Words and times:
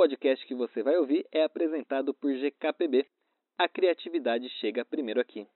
podcast 0.00 0.46
que 0.46 0.54
você 0.54 0.82
vai 0.82 0.96
ouvir 0.96 1.26
é 1.30 1.44
apresentado 1.44 2.14
por 2.14 2.32
GKPB. 2.32 3.04
A 3.58 3.68
criatividade 3.68 4.48
chega 4.58 4.82
primeiro 4.82 5.20
aqui. 5.20 5.46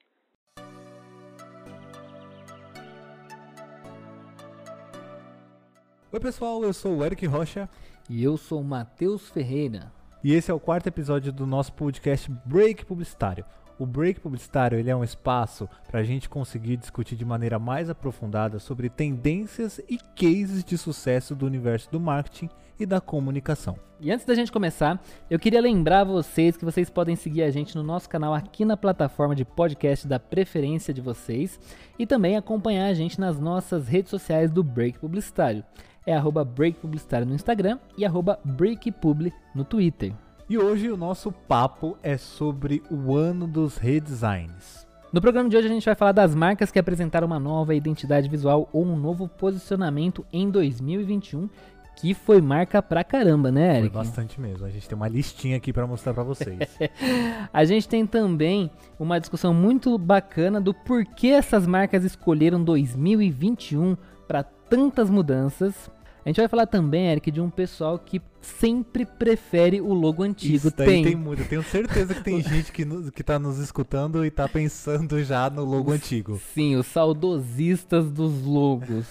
Oi 6.13 6.21
pessoal, 6.21 6.63
eu 6.63 6.75
sou 6.75 6.99
o 6.99 7.05
Eric 7.07 7.25
Rocha 7.25 7.71
E 8.11 8.23
eu 8.23 8.37
sou 8.37 8.61
o 8.61 8.65
Matheus 8.65 9.31
Ferreira. 9.31 9.91
e 10.23 10.35
esse 10.35 10.51
é 10.51 10.55
o 10.55 10.61
quarto 10.61 10.89
episódio 10.89 11.33
do 11.33 11.47
nosso 11.47 11.73
podcast 11.73 12.31
Break 12.45 12.85
Publicitário. 12.85 13.47
O 13.79 13.87
Break 13.87 14.21
Publicitário 14.21 14.79
ele 14.79 14.91
é 14.91 14.95
um 14.95 15.03
espaço 15.03 15.67
para 15.87 16.01
a 16.01 16.05
gente 16.05 16.29
conseguir 16.29 16.77
discutir 16.77 17.17
de 17.17 17.25
maneira 17.25 17.59
mais 17.59 17.89
aprofundada 17.89 18.59
sobre 18.59 18.91
tendências 18.91 19.79
e 19.89 19.97
cases 19.97 20.63
de 20.63 20.77
sucesso 20.77 21.35
do 21.35 21.47
universo 21.47 21.91
do 21.91 21.99
marketing 21.99 22.51
e 22.79 22.87
da 22.87 23.01
comunicação. 23.01 23.77
E 24.01 24.11
antes 24.11 24.27
da 24.27 24.35
gente 24.35 24.53
começar, 24.53 25.03
eu 25.31 25.39
queria 25.39 25.61
lembrar 25.61 26.05
vocês 26.05 26.57
que 26.57 26.65
vocês 26.65 26.91
podem 26.91 27.17
seguir 27.17 27.43
a 27.43 27.51
gente 27.51 27.77
no 27.77 27.83
nosso 27.83 28.09
canal 28.09 28.35
aqui 28.35 28.65
na 28.65 28.77
plataforma 28.77 29.35
de 29.35 29.45
podcast 29.45 30.07
da 30.07 30.19
preferência 30.19 30.93
de 30.93 31.01
vocês 31.01 31.59
e 31.99 32.07
também 32.07 32.37
acompanhar 32.37 32.87
a 32.87 32.95
gente 32.95 33.21
nas 33.21 33.39
nossas 33.39 33.89
redes 33.89 34.11
sociais 34.11 34.51
do 34.51 34.63
Break 34.63 34.99
Publicitário. 34.99 35.65
É 36.07 36.15
arroba 36.15 36.45
Break 36.45 36.79
Publicitário 36.81 37.27
no 37.27 37.35
Instagram 37.35 37.79
e 37.97 38.05
arroba 38.05 38.39
BreakPubli 38.45 39.33
no 39.55 39.65
Twitter. 39.65 40.13
E 40.51 40.59
hoje 40.59 40.91
o 40.91 40.97
nosso 40.97 41.33
papo 41.33 41.97
é 42.03 42.19
sobre 42.19 42.83
o 42.91 43.17
ano 43.17 43.47
dos 43.47 43.79
redesigns. 43.79 44.85
No 45.15 45.21
programa 45.21 45.49
de 45.49 45.57
hoje 45.57 45.69
a 45.69 45.71
gente 45.71 45.87
vai 45.87 45.95
falar 45.95 46.11
das 46.11 46.35
marcas 46.35 46.73
que 46.73 46.79
apresentaram 46.79 47.27
uma 47.27 47.39
nova 47.39 47.75
identidade 47.75 48.29
visual 48.29 48.69
ou 48.73 48.85
um 48.85 48.97
novo 48.97 49.29
posicionamento 49.29 50.27
em 50.33 50.51
2021, 50.51 51.49
que 51.97 52.13
foi 52.15 52.41
marca 52.41 52.83
pra 52.83 53.05
caramba, 53.05 53.51
né, 53.51 53.71
Foi 53.71 53.79
Eric? 53.81 53.95
bastante 53.95 54.41
mesmo. 54.41 54.67
A 54.67 54.71
gente 54.71 54.89
tem 54.89 54.97
uma 54.97 55.09
listinha 55.09 55.57
aqui 55.57 55.73
para 55.73 55.87
mostrar 55.87 56.13
para 56.13 56.23
vocês. 56.23 56.59
A 57.53 57.65
gente 57.65 57.89
tem 57.89 58.07
também 58.07 58.71
uma 58.99 59.19
discussão 59.21 59.55
muito 59.55 59.97
bacana 59.97 60.61
do 60.61 60.75
porquê 60.75 61.29
essas 61.29 61.67
marcas 61.67 62.05
escolheram 62.05 62.63
2021 62.63 63.97
para 64.27 64.43
tantas 64.43 65.09
mudanças. 65.09 65.91
A 66.25 66.29
gente 66.31 66.39
vai 66.39 66.49
falar 66.49 66.67
também, 66.67 67.09
Eric, 67.09 67.31
de 67.31 67.39
um 67.39 67.51
pessoal 67.51 67.99
que 67.99 68.21
sempre 68.41 69.05
prefere 69.05 69.81
o 69.83 69.93
logo 69.93 70.23
antigo. 70.23 70.55
Isso 70.55 70.71
tem, 70.71 71.05
tem 71.05 71.15
muito. 71.15 71.43
Eu 71.43 71.49
tenho 71.49 71.63
certeza 71.63 72.15
que 72.15 72.23
tem 72.23 72.41
gente 72.43 72.73
que, 72.73 72.83
nos, 72.83 73.11
que 73.11 73.23
tá 73.23 73.39
nos 73.39 73.59
escutando 73.59 74.25
e 74.25 74.31
tá 74.31 74.49
pensando 74.49 75.23
já 75.23 75.51
no 75.51 75.65
logo 75.65 75.93
antigo. 75.93 76.41
Sim, 76.55 76.77
os 76.77 76.87
saudosistas 76.87 78.11
dos 78.11 78.43
logos. 78.43 79.07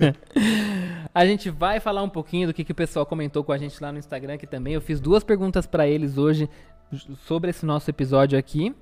a 1.14 1.26
gente 1.26 1.50
vai 1.50 1.80
falar 1.80 2.02
um 2.02 2.08
pouquinho 2.08 2.48
do 2.48 2.54
que, 2.54 2.64
que 2.64 2.72
o 2.72 2.74
pessoal 2.74 3.04
comentou 3.04 3.44
com 3.44 3.52
a 3.52 3.58
gente 3.58 3.82
lá 3.82 3.92
no 3.92 3.98
Instagram 3.98 4.34
aqui 4.34 4.46
também. 4.46 4.72
Eu 4.72 4.80
fiz 4.80 5.00
duas 5.00 5.22
perguntas 5.22 5.66
para 5.66 5.86
eles 5.86 6.16
hoje 6.16 6.48
sobre 7.26 7.50
esse 7.50 7.66
nosso 7.66 7.90
episódio 7.90 8.38
aqui. 8.38 8.74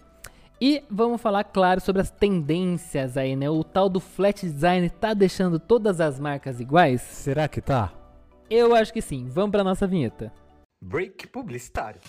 E 0.61 0.84
vamos 0.89 1.20
falar, 1.20 1.45
claro, 1.45 1.81
sobre 1.81 2.03
as 2.03 2.11
tendências 2.11 3.17
aí, 3.17 3.34
né? 3.34 3.50
O 3.50 3.64
tal 3.64 3.89
do 3.89 3.98
flat 3.98 4.47
design 4.47 4.89
tá 4.89 5.12
deixando 5.12 5.59
todas 5.59 6.00
as 6.00 6.20
marcas 6.20 6.61
iguais? 6.61 7.00
Será 7.00 7.48
que 7.48 7.61
tá? 7.61 7.92
Eu 8.48 8.75
acho 8.75 8.92
que 8.92 9.03
sim. 9.03 9.28
Vamos 9.28 9.50
pra 9.50 9.64
nossa 9.64 9.86
vinheta. 9.86 10.33
Break 10.81 11.28
publicitário. 11.28 12.00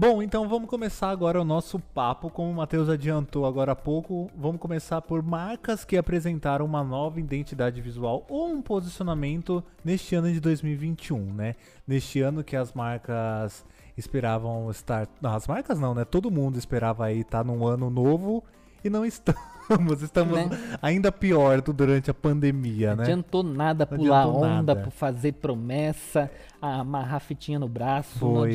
Bom, 0.00 0.22
então 0.22 0.48
vamos 0.48 0.66
começar 0.70 1.10
agora 1.10 1.38
o 1.38 1.44
nosso 1.44 1.78
papo, 1.78 2.30
como 2.30 2.50
o 2.50 2.54
Matheus 2.54 2.88
adiantou 2.88 3.44
agora 3.44 3.72
há 3.72 3.76
pouco. 3.76 4.30
Vamos 4.34 4.58
começar 4.58 5.02
por 5.02 5.22
marcas 5.22 5.84
que 5.84 5.94
apresentaram 5.94 6.64
uma 6.64 6.82
nova 6.82 7.20
identidade 7.20 7.82
visual 7.82 8.24
ou 8.26 8.48
um 8.48 8.62
posicionamento 8.62 9.62
neste 9.84 10.14
ano 10.14 10.32
de 10.32 10.40
2021, 10.40 11.34
né? 11.34 11.54
Neste 11.86 12.22
ano 12.22 12.42
que 12.42 12.56
as 12.56 12.72
marcas 12.72 13.62
esperavam 13.94 14.70
estar. 14.70 15.06
Não, 15.20 15.34
as 15.34 15.46
marcas 15.46 15.78
não, 15.78 15.94
né? 15.94 16.06
Todo 16.06 16.30
mundo 16.30 16.56
esperava 16.58 17.04
aí 17.04 17.20
estar 17.20 17.44
num 17.44 17.66
ano 17.66 17.90
novo 17.90 18.42
e 18.82 18.88
não 18.88 19.04
estamos. 19.04 19.50
Estamos 20.02 20.34
Né? 20.36 20.48
ainda 20.82 21.12
pior 21.12 21.60
do- 21.60 21.72
durante 21.72 22.10
a 22.10 22.14
pandemia, 22.14 22.90
Não 22.90 22.96
né? 22.96 23.02
adiantou 23.04 23.42
nada 23.44 23.86
Não 23.88 23.96
pular 23.98 24.22
adiantou 24.22 24.42
onda, 24.44 24.48
nada. 24.74 24.76
por 24.76 24.90
fazer 24.90 25.32
promessa, 25.34 26.28
amarrar 26.60 27.20
fitinha 27.20 27.56
no 27.56 27.68
braço. 27.68 28.24
Não 28.24 28.34
Foi. 28.34 28.52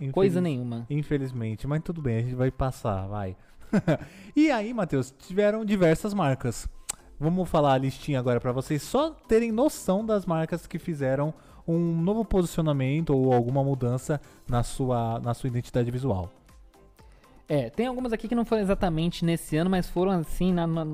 Adiantou 0.00 0.14
coisa 0.14 0.40
Infeliz- 0.40 0.42
nenhuma. 0.58 0.86
Infelizmente, 0.90 1.66
mas 1.66 1.82
tudo 1.82 2.00
bem, 2.02 2.18
a 2.18 2.22
gente 2.22 2.34
vai 2.34 2.50
passar, 2.50 3.06
vai. 3.06 3.36
e 4.34 4.50
aí, 4.50 4.72
Matheus, 4.74 5.14
tiveram 5.18 5.64
diversas 5.64 6.12
marcas. 6.12 6.68
Vamos 7.18 7.48
falar 7.48 7.74
a 7.74 7.78
listinha 7.78 8.18
agora 8.18 8.40
pra 8.40 8.50
vocês 8.50 8.82
só 8.82 9.10
terem 9.28 9.52
noção 9.52 10.04
das 10.04 10.24
marcas 10.24 10.66
que 10.66 10.78
fizeram 10.78 11.34
um 11.68 11.78
novo 12.00 12.24
posicionamento 12.24 13.10
ou 13.10 13.32
alguma 13.32 13.62
mudança 13.62 14.20
na 14.48 14.62
sua, 14.62 15.20
na 15.20 15.34
sua 15.34 15.48
identidade 15.48 15.90
visual. 15.90 16.30
É, 17.46 17.68
tem 17.68 17.86
algumas 17.86 18.12
aqui 18.12 18.28
que 18.28 18.34
não 18.34 18.44
foram 18.44 18.62
exatamente 18.62 19.24
nesse 19.24 19.56
ano, 19.56 19.68
mas 19.68 19.88
foram 19.88 20.12
assim 20.12 20.52
na, 20.52 20.66
na- 20.68 20.86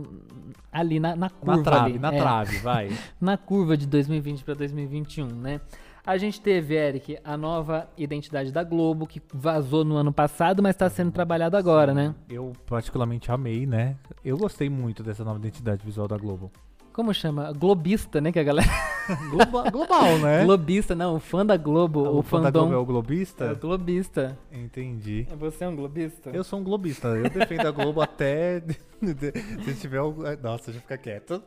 ali 0.72 0.98
na, 0.98 1.14
na 1.14 1.28
curva 1.30 1.56
Na 1.58 1.62
trave, 1.62 1.90
ali, 1.90 1.98
na 1.98 2.12
é, 2.14 2.18
trave, 2.18 2.58
vai. 2.58 2.90
na 3.20 3.36
curva 3.36 3.76
de 3.76 3.86
2020 3.86 4.42
para 4.42 4.54
2021, 4.54 5.26
né? 5.26 5.60
A 6.06 6.16
gente 6.18 6.40
teve, 6.40 6.76
Eric, 6.76 7.18
a 7.24 7.36
nova 7.36 7.88
identidade 7.98 8.52
da 8.52 8.62
Globo 8.62 9.08
que 9.08 9.20
vazou 9.34 9.84
no 9.84 9.96
ano 9.96 10.12
passado, 10.12 10.62
mas 10.62 10.76
está 10.76 10.88
sendo 10.88 11.10
trabalhado 11.10 11.56
agora, 11.56 11.92
né? 11.92 12.14
Eu 12.30 12.52
particularmente 12.64 13.28
amei, 13.32 13.66
né? 13.66 13.96
Eu 14.24 14.38
gostei 14.38 14.70
muito 14.70 15.02
dessa 15.02 15.24
nova 15.24 15.40
identidade 15.40 15.84
visual 15.84 16.06
da 16.06 16.16
Globo. 16.16 16.48
Como 16.92 17.12
chama? 17.12 17.52
Globista, 17.52 18.20
né? 18.20 18.30
Que 18.30 18.38
a 18.38 18.44
galera. 18.44 18.68
Globa- 19.30 19.68
global, 19.68 20.18
né? 20.18 20.44
Globista, 20.44 20.94
não, 20.94 21.16
o 21.16 21.18
fã 21.18 21.44
da 21.44 21.56
Globo, 21.56 22.00
o, 22.00 22.18
o 22.18 22.22
fã 22.22 22.40
da 22.40 22.50
Globo 22.50 22.72
é 22.72 22.76
o 22.76 22.84
globista? 22.84 23.44
É 23.46 23.52
o 23.52 23.56
globista. 23.56 24.38
Entendi. 24.52 25.26
Você 25.38 25.64
é 25.64 25.68
um 25.68 25.74
globista? 25.74 26.30
Eu 26.30 26.44
sou 26.44 26.60
um 26.60 26.64
globista, 26.64 27.08
eu 27.08 27.28
defendo 27.28 27.66
a 27.66 27.70
Globo 27.72 28.00
até 28.02 28.62
se 29.64 29.74
tiver 29.80 29.98
algum... 29.98 30.22
Nossa, 30.40 30.66
deixa 30.70 30.78
eu 30.78 30.80
ficar 30.82 30.98
quieto. 30.98 31.42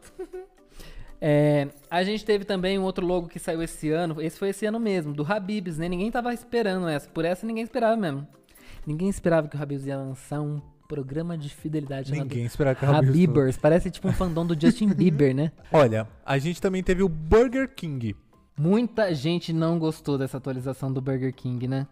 É, 1.21 1.67
a 1.89 2.03
gente 2.03 2.23
teve 2.23 2.45
também 2.45 2.79
um 2.79 2.83
outro 2.83 3.05
logo 3.05 3.27
que 3.27 3.39
saiu 3.39 3.61
esse 3.61 3.89
ano. 3.91 4.21
Esse 4.21 4.37
foi 4.39 4.49
esse 4.49 4.65
ano 4.65 4.79
mesmo, 4.79 5.13
do 5.13 5.23
Habibs, 5.29 5.77
né? 5.77 5.89
Ninguém 5.89 6.09
tava 6.11 6.33
esperando 6.33 6.87
essa. 6.87 7.09
Por 7.09 7.25
essa 7.25 7.45
ninguém 7.45 7.63
esperava 7.63 7.95
mesmo. 7.97 8.25
Ninguém 8.87 9.09
esperava 9.09 9.47
que 9.47 9.57
o 9.57 9.61
Habibs 9.61 9.85
ia 9.85 9.97
lançar 9.97 10.41
um 10.41 10.61
programa 10.87 11.37
de 11.37 11.49
fidelidade 11.49 12.11
Ninguém 12.11 12.45
esperava 12.45 12.75
que 12.79 12.85
a 12.85 12.89
Habib's- 12.89 13.09
Habibers. 13.09 13.57
Parece 13.57 13.91
tipo 13.91 14.07
um 14.07 14.13
fandom 14.13 14.45
do 14.45 14.59
Justin 14.59 14.87
Bieber, 14.93 15.35
né? 15.35 15.51
Olha, 15.71 16.07
a 16.25 16.37
gente 16.39 16.59
também 16.61 16.81
teve 16.81 17.03
o 17.03 17.09
Burger 17.09 17.69
King. 17.75 18.15
Muita 18.57 19.13
gente 19.13 19.53
não 19.53 19.77
gostou 19.77 20.17
dessa 20.17 20.37
atualização 20.37 20.91
do 20.91 20.99
Burger 20.99 21.33
King, 21.33 21.67
né? 21.67 21.87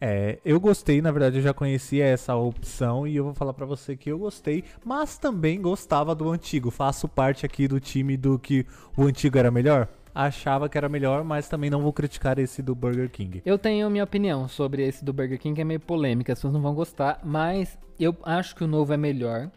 É, 0.00 0.38
eu 0.44 0.60
gostei, 0.60 1.02
na 1.02 1.10
verdade 1.10 1.38
eu 1.38 1.42
já 1.42 1.52
conhecia 1.52 2.04
essa 2.04 2.34
opção 2.36 3.06
e 3.06 3.16
eu 3.16 3.24
vou 3.24 3.34
falar 3.34 3.52
pra 3.52 3.66
você 3.66 3.96
que 3.96 4.10
eu 4.10 4.18
gostei, 4.18 4.62
mas 4.84 5.18
também 5.18 5.60
gostava 5.60 6.14
do 6.14 6.30
antigo. 6.30 6.70
Faço 6.70 7.08
parte 7.08 7.44
aqui 7.44 7.66
do 7.66 7.80
time 7.80 8.16
do 8.16 8.38
que 8.38 8.64
o 8.96 9.02
antigo 9.04 9.38
era 9.38 9.50
melhor. 9.50 9.88
Achava 10.14 10.68
que 10.68 10.78
era 10.78 10.88
melhor, 10.88 11.22
mas 11.22 11.48
também 11.48 11.70
não 11.70 11.82
vou 11.82 11.92
criticar 11.92 12.38
esse 12.38 12.62
do 12.62 12.74
Burger 12.74 13.10
King. 13.10 13.42
Eu 13.44 13.58
tenho 13.58 13.90
minha 13.90 14.04
opinião 14.04 14.48
sobre 14.48 14.86
esse 14.86 15.04
do 15.04 15.12
Burger 15.12 15.38
King, 15.38 15.54
que 15.54 15.60
é 15.60 15.64
meio 15.64 15.80
polêmica, 15.80 16.32
as 16.32 16.38
pessoas 16.38 16.54
não 16.54 16.62
vão 16.62 16.74
gostar, 16.74 17.20
mas 17.24 17.78
eu 17.98 18.16
acho 18.24 18.54
que 18.54 18.64
o 18.64 18.68
novo 18.68 18.92
é 18.92 18.96
melhor. 18.96 19.50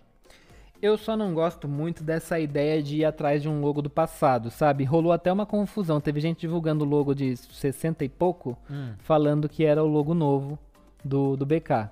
Eu 0.81 0.97
só 0.97 1.15
não 1.15 1.33
gosto 1.33 1.67
muito 1.67 2.03
dessa 2.03 2.39
ideia 2.39 2.81
de 2.81 2.97
ir 2.97 3.05
atrás 3.05 3.41
de 3.41 3.47
um 3.47 3.61
logo 3.61 3.81
do 3.83 3.89
passado, 3.89 4.49
sabe? 4.49 4.83
Rolou 4.83 5.11
até 5.11 5.31
uma 5.31 5.45
confusão. 5.45 6.01
Teve 6.01 6.19
gente 6.19 6.39
divulgando 6.39 6.83
o 6.83 6.87
logo 6.87 7.13
de 7.13 7.37
60 7.37 8.03
e 8.03 8.09
pouco, 8.09 8.57
falando 8.99 9.47
que 9.47 9.63
era 9.63 9.83
o 9.83 9.87
logo 9.87 10.13
novo 10.15 10.57
do, 11.05 11.37
do 11.37 11.45
BK. 11.45 11.89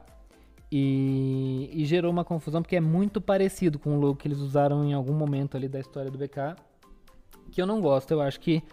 E, 0.71 1.69
e 1.71 1.85
gerou 1.85 2.11
uma 2.11 2.23
confusão 2.23 2.61
porque 2.61 2.75
é 2.75 2.81
muito 2.81 3.19
parecido 3.21 3.77
com 3.77 3.95
o 3.95 3.99
logo 3.99 4.15
que 4.15 4.27
eles 4.27 4.39
usaram 4.39 4.83
em 4.83 4.93
algum 4.93 5.13
momento 5.13 5.55
ali 5.55 5.67
da 5.67 5.79
história 5.79 6.09
do 6.09 6.17
BK. 6.17 6.55
Que 7.51 7.61
eu 7.61 7.67
não 7.67 7.81
gosto. 7.81 8.11
Eu 8.11 8.21
acho 8.21 8.39
que 8.39 8.63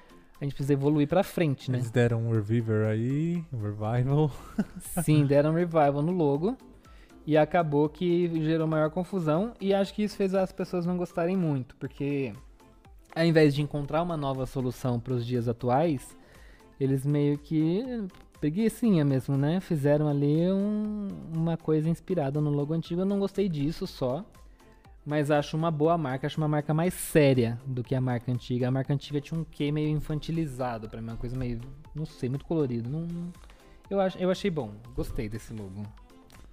a 0.41 0.45
gente 0.45 0.55
precisa 0.55 0.73
evoluir 0.73 1.09
pra 1.09 1.23
frente, 1.23 1.71
né? 1.71 1.79
Eles 1.79 1.91
deram 1.91 2.27
um 2.27 2.31
Reviver 2.33 2.87
aí, 2.87 3.45
um 3.53 3.61
Revival. 3.61 4.31
Sim, 5.03 5.27
deram 5.27 5.51
um 5.51 5.55
revival 5.55 6.03
no 6.03 6.13
logo. 6.13 6.57
E 7.27 7.37
acabou 7.37 7.89
que 7.89 8.29
gerou 8.45 8.67
maior 8.69 8.91
confusão. 8.91 9.53
E 9.61 9.75
acho 9.75 9.93
que 9.93 10.03
isso 10.05 10.17
fez 10.17 10.35
as 10.35 10.53
pessoas 10.53 10.87
não 10.87 10.97
gostarem 10.97 11.37
muito. 11.37 11.75
Porque 11.77 12.33
ao 13.15 13.25
invés 13.25 13.55
de 13.55 13.63
encontrar 13.63 14.03
uma 14.03 14.17
nova 14.17 14.47
solução 14.47 15.01
para 15.01 15.15
os 15.15 15.27
dias 15.27 15.49
atuais, 15.49 16.17
eles 16.79 17.05
meio 17.05 17.37
que 17.37 17.83
preguiçinha 18.41 19.05
mesmo, 19.05 19.37
né? 19.37 19.59
Fizeram 19.61 20.07
ali 20.09 20.51
um- 20.53 21.09
uma 21.35 21.57
coisa 21.57 21.89
inspirada 21.89 22.41
no 22.41 22.51
logo 22.51 22.73
antigo. 22.75 23.01
Eu 23.01 23.07
não 23.07 23.19
gostei 23.19 23.49
disso 23.49 23.87
só. 23.87 24.25
Mas 25.05 25.31
acho 25.31 25.57
uma 25.57 25.71
boa 25.71 25.97
marca, 25.97 26.27
acho 26.27 26.37
uma 26.37 26.49
marca 26.49 26.75
mais 26.75 26.93
séria 26.93 27.61
do 27.65 27.83
que 27.85 27.95
a 27.95 28.01
marca 28.01 28.31
antiga. 28.31 28.67
A 28.67 28.71
marca 28.73 28.93
antiga 28.93 29.21
tinha 29.21 29.39
um 29.41 29.45
quê 29.45 29.71
meio 29.71 29.89
infantilizado 29.89 30.89
pra 30.89 31.01
mim, 31.01 31.11
uma 31.11 31.17
coisa 31.17 31.37
meio, 31.37 31.61
não 31.95 32.05
sei, 32.05 32.29
muito 32.29 32.45
colorido. 32.45 32.91
Não, 32.91 33.07
eu, 33.89 34.01
ach, 34.01 34.17
eu 34.19 34.29
achei 34.33 34.51
bom, 34.51 34.73
gostei 34.97 35.29
desse 35.29 35.53
logo. 35.53 35.83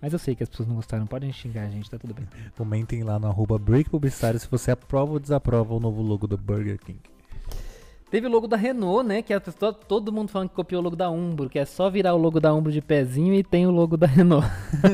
Mas 0.03 0.11
eu 0.11 0.19
sei 0.19 0.35
que 0.35 0.43
as 0.43 0.49
pessoas 0.49 0.67
não 0.67 0.75
gostaram, 0.75 1.07
podem 1.07 1.31
xingar 1.31 1.61
a 1.61 1.69
gente, 1.69 1.89
tá 1.89 1.97
tudo 1.97 2.13
bem. 2.13 2.27
Comentem 2.57 3.03
lá 3.03 3.17
no 3.17 3.27
arroba 3.27 3.57
Break 3.57 3.89
Publicitário 3.89 4.37
se 4.37 4.49
você 4.51 4.69
aprova 4.69 5.13
ou 5.13 5.19
desaprova 5.19 5.73
o 5.73 5.79
novo 5.79 6.01
logo 6.01 6.27
do 6.27 6.37
Burger 6.37 6.77
King. 6.77 6.99
Teve 8.13 8.27
o 8.27 8.29
logo 8.29 8.47
da 8.47 8.55
Renault, 8.55 9.03
né? 9.03 9.23
Que 9.23 9.33
a 9.33 9.41
pessoa, 9.41 9.73
todo 9.73 10.11
mundo 10.11 10.29
falando 10.29 10.49
que 10.49 10.53
copiou 10.53 10.79
o 10.79 10.83
logo 10.83 10.95
da 10.95 11.09
Umbro, 11.09 11.49
que 11.49 11.57
é 11.57 11.65
só 11.65 11.89
virar 11.89 12.13
o 12.13 12.17
logo 12.19 12.39
da 12.39 12.53
Umbro 12.53 12.71
de 12.71 12.79
pezinho 12.79 13.33
e 13.33 13.43
tem 13.43 13.65
o 13.65 13.71
logo 13.71 13.97
da 13.97 14.05
Renault. 14.05 14.47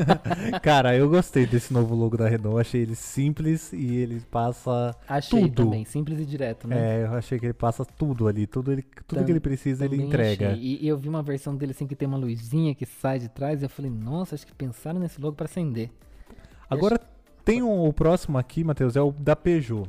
Cara, 0.64 0.96
eu 0.96 1.06
gostei 1.06 1.44
desse 1.44 1.70
novo 1.70 1.94
logo 1.94 2.16
da 2.16 2.26
Renault. 2.26 2.58
Achei 2.58 2.80
ele 2.80 2.94
simples 2.94 3.74
e 3.74 3.94
ele 3.96 4.22
passa 4.30 4.96
Achei 5.06 5.42
tudo. 5.42 5.64
também, 5.64 5.84
simples 5.84 6.18
e 6.18 6.24
direto, 6.24 6.66
né? 6.66 7.02
É, 7.02 7.04
eu 7.04 7.12
achei 7.12 7.38
que 7.38 7.44
ele 7.44 7.52
passa 7.52 7.84
tudo 7.84 8.26
ali. 8.26 8.46
Tudo, 8.46 8.72
ele, 8.72 8.80
tudo 9.06 9.18
Tam- 9.18 9.24
que 9.26 9.32
ele 9.32 9.40
precisa, 9.40 9.84
ele 9.84 10.02
entrega. 10.02 10.52
E, 10.52 10.82
e 10.82 10.88
eu 10.88 10.96
vi 10.96 11.10
uma 11.10 11.22
versão 11.22 11.54
dele 11.54 11.72
assim 11.72 11.86
que 11.86 11.94
tem 11.94 12.08
uma 12.08 12.16
luzinha 12.16 12.74
que 12.74 12.86
sai 12.86 13.18
de 13.18 13.28
trás 13.28 13.60
e 13.60 13.66
eu 13.66 13.68
falei, 13.68 13.90
nossa, 13.90 14.34
acho 14.34 14.46
que 14.46 14.54
pensaram 14.54 14.98
nesse 14.98 15.20
logo 15.20 15.36
pra 15.36 15.44
acender. 15.44 15.90
Agora 16.70 16.98
tem 17.44 17.62
um, 17.62 17.86
o 17.86 17.92
próximo 17.92 18.38
aqui, 18.38 18.64
Matheus, 18.64 18.96
é 18.96 19.02
o 19.02 19.12
da 19.12 19.36
Peugeot. 19.36 19.86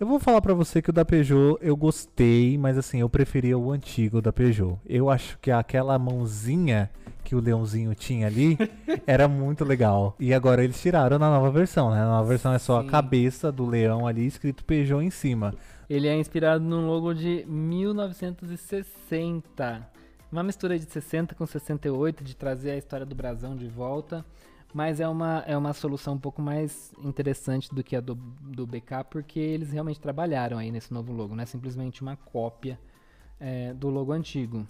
Eu 0.00 0.06
vou 0.06 0.20
falar 0.20 0.40
pra 0.40 0.54
você 0.54 0.80
que 0.80 0.90
o 0.90 0.92
da 0.92 1.04
Peugeot 1.04 1.58
eu 1.60 1.76
gostei, 1.76 2.56
mas 2.56 2.78
assim, 2.78 3.00
eu 3.00 3.08
preferia 3.08 3.58
o 3.58 3.72
antigo 3.72 4.22
da 4.22 4.32
Peugeot. 4.32 4.78
Eu 4.86 5.10
acho 5.10 5.36
que 5.40 5.50
aquela 5.50 5.98
mãozinha 5.98 6.88
que 7.24 7.34
o 7.34 7.40
leãozinho 7.40 7.92
tinha 7.96 8.28
ali 8.28 8.56
era 9.04 9.26
muito 9.26 9.64
legal. 9.64 10.14
E 10.20 10.32
agora 10.32 10.62
eles 10.62 10.80
tiraram 10.80 11.18
na 11.18 11.28
nova 11.28 11.50
versão, 11.50 11.90
né? 11.90 11.96
Na 11.96 12.10
nova 12.10 12.28
versão 12.28 12.52
é 12.52 12.60
só 12.60 12.80
Sim. 12.80 12.86
a 12.86 12.90
cabeça 12.90 13.50
do 13.50 13.66
leão 13.66 14.06
ali 14.06 14.24
escrito 14.24 14.64
Peugeot 14.64 15.04
em 15.04 15.10
cima. 15.10 15.52
Ele 15.90 16.06
é 16.06 16.16
inspirado 16.16 16.62
num 16.62 16.86
logo 16.86 17.12
de 17.12 17.44
1960. 17.48 19.84
Uma 20.30 20.44
mistura 20.44 20.78
de 20.78 20.84
60 20.84 21.34
com 21.34 21.44
68, 21.44 22.22
de 22.22 22.36
trazer 22.36 22.70
a 22.70 22.76
história 22.76 23.04
do 23.04 23.16
brasão 23.16 23.56
de 23.56 23.66
volta. 23.66 24.24
Mas 24.72 25.00
é 25.00 25.08
uma, 25.08 25.42
é 25.46 25.56
uma 25.56 25.72
solução 25.72 26.14
um 26.14 26.18
pouco 26.18 26.42
mais 26.42 26.92
interessante 27.02 27.74
do 27.74 27.82
que 27.82 27.96
a 27.96 28.00
do, 28.00 28.14
do 28.14 28.66
BK, 28.66 29.04
porque 29.10 29.40
eles 29.40 29.72
realmente 29.72 29.98
trabalharam 29.98 30.58
aí 30.58 30.70
nesse 30.70 30.92
novo 30.92 31.12
logo, 31.12 31.34
não 31.34 31.42
é 31.42 31.46
simplesmente 31.46 32.02
uma 32.02 32.16
cópia 32.16 32.78
é, 33.40 33.72
do 33.72 33.88
logo 33.88 34.12
antigo. 34.12 34.66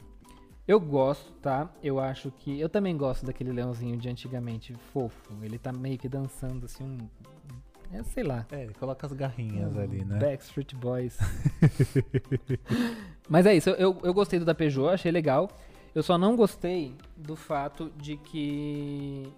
Eu 0.69 0.79
gosto, 0.79 1.33
tá? 1.41 1.71
Eu 1.83 1.99
acho 1.99 2.31
que. 2.31 2.61
Eu 2.61 2.69
também 2.69 2.95
gosto 2.95 3.25
daquele 3.25 3.51
leãozinho 3.51 3.97
de 3.97 4.07
antigamente, 4.11 4.75
fofo. 4.93 5.33
Ele 5.43 5.59
tá 5.59 5.73
meio 5.73 5.97
que 5.97 6.11
dançando 6.11 6.67
assim 6.67 6.85
um. 6.85 6.99
É, 7.91 8.03
sei 8.03 8.23
lá. 8.23 8.47
É, 8.53 8.65
ele 8.65 8.75
coloca 8.75 9.07
as 9.07 9.15
garrinhas 9.15 9.75
Um 9.75 9.81
ali, 9.81 10.05
né? 10.05 10.19
Backstreet 10.19 10.75
Boys. 10.75 11.17
Mas 13.27 13.47
é 13.47 13.57
isso, 13.57 13.71
eu, 13.71 13.99
eu 14.03 14.13
gostei 14.13 14.39
do 14.39 14.45
da 14.45 14.55
Peugeot, 14.55 14.91
achei 14.91 15.11
legal. 15.11 15.49
Eu 15.95 16.03
só 16.03 16.19
não 16.19 16.37
gostei 16.37 16.95
do 17.17 17.35
fato 17.35 17.91
de 17.97 18.19
que. 18.19 19.33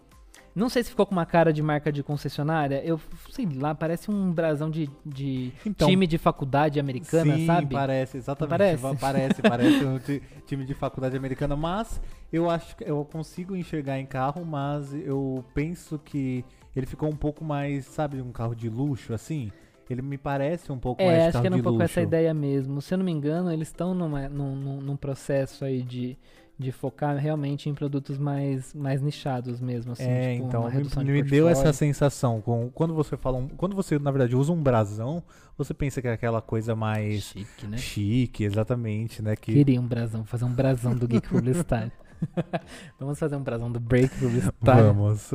Não 0.54 0.68
sei 0.68 0.82
se 0.82 0.90
ficou 0.90 1.06
com 1.06 1.12
uma 1.12 1.24
cara 1.26 1.52
de 1.52 1.62
marca 1.62 1.92
de 1.92 2.02
concessionária. 2.02 2.82
Eu 2.84 3.00
sei 3.30 3.46
lá, 3.54 3.74
parece 3.74 4.10
um 4.10 4.32
brasão 4.32 4.70
de, 4.70 4.90
de 5.04 5.52
Então, 5.64 5.88
time 5.88 6.06
de 6.06 6.18
faculdade 6.18 6.80
americana, 6.80 7.34
Sim, 7.34 7.46
sabe? 7.46 7.74
parece, 7.74 8.16
exatamente. 8.16 8.48
parece? 8.48 8.96
Parece, 9.00 9.42
parece 9.42 9.84
um 9.84 9.98
ti- 9.98 10.22
time 10.46 10.64
de 10.64 10.74
faculdade 10.74 11.16
americana, 11.16 11.56
mas 11.56 12.00
eu 12.32 12.50
acho 12.50 12.76
que 12.76 12.84
eu 12.84 13.04
consigo 13.04 13.56
enxergar 13.56 13.98
em 13.98 14.06
carro, 14.06 14.44
mas 14.44 14.92
eu 14.94 15.44
penso 15.54 15.98
que 15.98 16.44
ele 16.74 16.86
ficou 16.86 17.08
um 17.08 17.16
pouco 17.16 17.44
mais, 17.44 17.86
sabe, 17.86 18.20
um 18.20 18.32
carro 18.32 18.54
de 18.54 18.68
luxo, 18.68 19.12
assim? 19.14 19.52
Ele 19.88 20.02
me 20.02 20.16
parece 20.18 20.70
um 20.70 20.78
pouco 20.78 21.02
mais 21.04 21.22
É, 21.22 21.24
de 21.24 21.28
acho 21.28 21.32
carro 21.32 21.42
que 21.42 21.46
era 21.46 21.54
de 21.54 21.60
um 21.60 21.62
pouco 21.62 21.82
luxo. 21.82 21.82
essa 21.82 22.00
ideia 22.00 22.32
mesmo. 22.34 22.80
Se 22.82 22.92
eu 22.94 22.98
não 22.98 23.04
me 23.04 23.10
engano, 23.12 23.50
eles 23.50 23.68
estão 23.68 23.94
num, 23.94 24.80
num 24.80 24.96
processo 24.96 25.64
aí 25.64 25.82
de, 25.82 26.16
de 26.60 26.70
focar 26.70 27.16
realmente 27.16 27.70
em 27.70 27.74
produtos 27.74 28.18
mais, 28.18 28.74
mais 28.74 29.00
nichados 29.00 29.60
mesmo, 29.60 29.92
assim. 29.92 30.02
é, 30.04 30.34
tipo, 30.34 30.46
então 30.46 30.68
me, 30.70 30.82
de 31.04 31.10
me 31.12 31.22
deu 31.22 31.48
essa 31.48 31.72
sensação. 31.72 32.42
Com, 32.42 32.70
quando 32.70 32.92
você 32.92 33.16
fala, 33.16 33.38
um- 33.38 33.48
quando 33.48 33.74
você 33.74 33.98
na 33.98 34.10
verdade 34.10 34.36
usa 34.36 34.52
um 34.52 34.62
brasão, 34.62 35.22
você 35.56 35.72
pensa 35.72 36.02
que 36.02 36.08
é 36.08 36.12
aquela 36.12 36.42
coisa 36.42 36.76
mais 36.76 37.22
Chique, 37.22 37.66
né? 37.66 37.78
chique, 37.78 38.44
exatamente, 38.44 39.22
né? 39.22 39.36
Que 39.36 39.54
Queria 39.54 39.80
um 39.80 39.86
brasão, 39.86 40.22
fazer 40.26 40.44
um 40.44 40.52
brasão 40.52 40.94
do 40.94 41.08
Geek 41.08 41.26
Publicitário. 41.28 41.90
Vamos 43.00 43.18
fazer 43.18 43.36
um 43.36 43.42
brasão 43.42 43.72
do 43.72 43.80
Break 43.80 44.14
Publicitário. 44.18 44.92
vamos. 44.92 45.30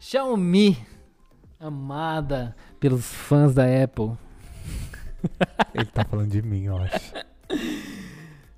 Xiaomi, 0.00 0.78
amada 1.60 2.56
pelos 2.80 3.04
fãs 3.04 3.54
da 3.54 3.64
Apple. 3.84 4.12
Ele 5.74 5.84
tá 5.84 6.02
falando 6.04 6.30
de 6.30 6.40
mim, 6.40 6.64
eu 6.64 6.78
acho. 6.78 7.12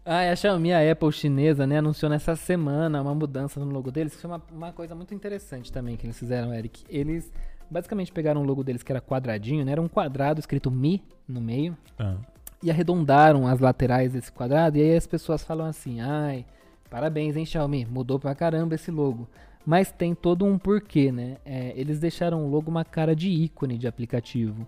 Ah, 0.05 0.31
a 0.31 0.37
Xiaomi, 0.37 0.73
a 0.73 0.91
Apple 0.93 1.11
chinesa, 1.13 1.67
né, 1.67 1.79
anunciou 1.79 2.11
nessa 2.11 2.37
semana 2.37 3.01
uma 3.01 3.15
mudança 3.15 3.59
no 3.59 3.67
logo 3.73 3.91
deles, 3.91 4.15
que 4.15 4.21
foi 4.21 4.31
uma, 4.31 4.43
uma 4.53 4.73
coisa 4.73 4.95
muito 4.95 5.15
interessante 5.15 5.73
também 5.73 5.97
que 5.97 6.05
eles 6.05 6.19
fizeram, 6.19 6.53
Eric. 6.53 6.85
Eles 6.91 7.33
basicamente 7.71 8.13
pegaram 8.13 8.43
o 8.43 8.45
logo 8.45 8.63
deles 8.63 8.83
que 8.83 8.93
era 8.93 9.01
quadradinho, 9.01 9.65
né, 9.65 9.73
era 9.73 9.81
um 9.81 9.89
quadrado 9.89 10.39
escrito 10.41 10.71
Mi 10.71 11.03
no 11.27 11.41
meio, 11.41 11.75
Ah. 11.99 12.17
e 12.63 12.71
arredondaram 12.71 13.47
as 13.47 13.61
laterais 13.61 14.13
desse 14.13 14.31
quadrado, 14.31 14.77
e 14.77 14.83
aí 14.83 14.95
as 14.95 15.07
pessoas 15.07 15.43
falam 15.43 15.65
assim, 15.67 16.01
ai, 16.03 16.45
parabéns, 16.91 17.35
hein, 17.35 17.47
Xiaomi, 17.47 17.87
mudou 17.87 18.19
pra 18.21 18.35
caramba 18.35 18.75
esse 18.75 18.91
logo. 18.91 19.27
Mas 19.65 19.91
tem 19.91 20.15
todo 20.15 20.45
um 20.45 20.59
porquê, 20.59 21.11
né? 21.11 21.39
É, 21.43 21.73
eles 21.75 21.99
deixaram 21.99 22.45
o 22.45 22.51
logo 22.51 22.71
uma 22.71 22.85
cara 22.85 23.17
de 23.17 23.31
ícone 23.31 23.79
de 23.79 23.87
aplicativo. 23.89 24.67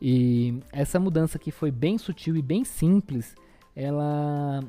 E 0.00 0.58
essa 0.72 0.98
mudança 0.98 1.38
que 1.38 1.50
foi 1.50 1.70
bem 1.70 1.98
sutil 1.98 2.34
e 2.34 2.40
bem 2.40 2.64
simples, 2.64 3.34
ela 3.74 4.60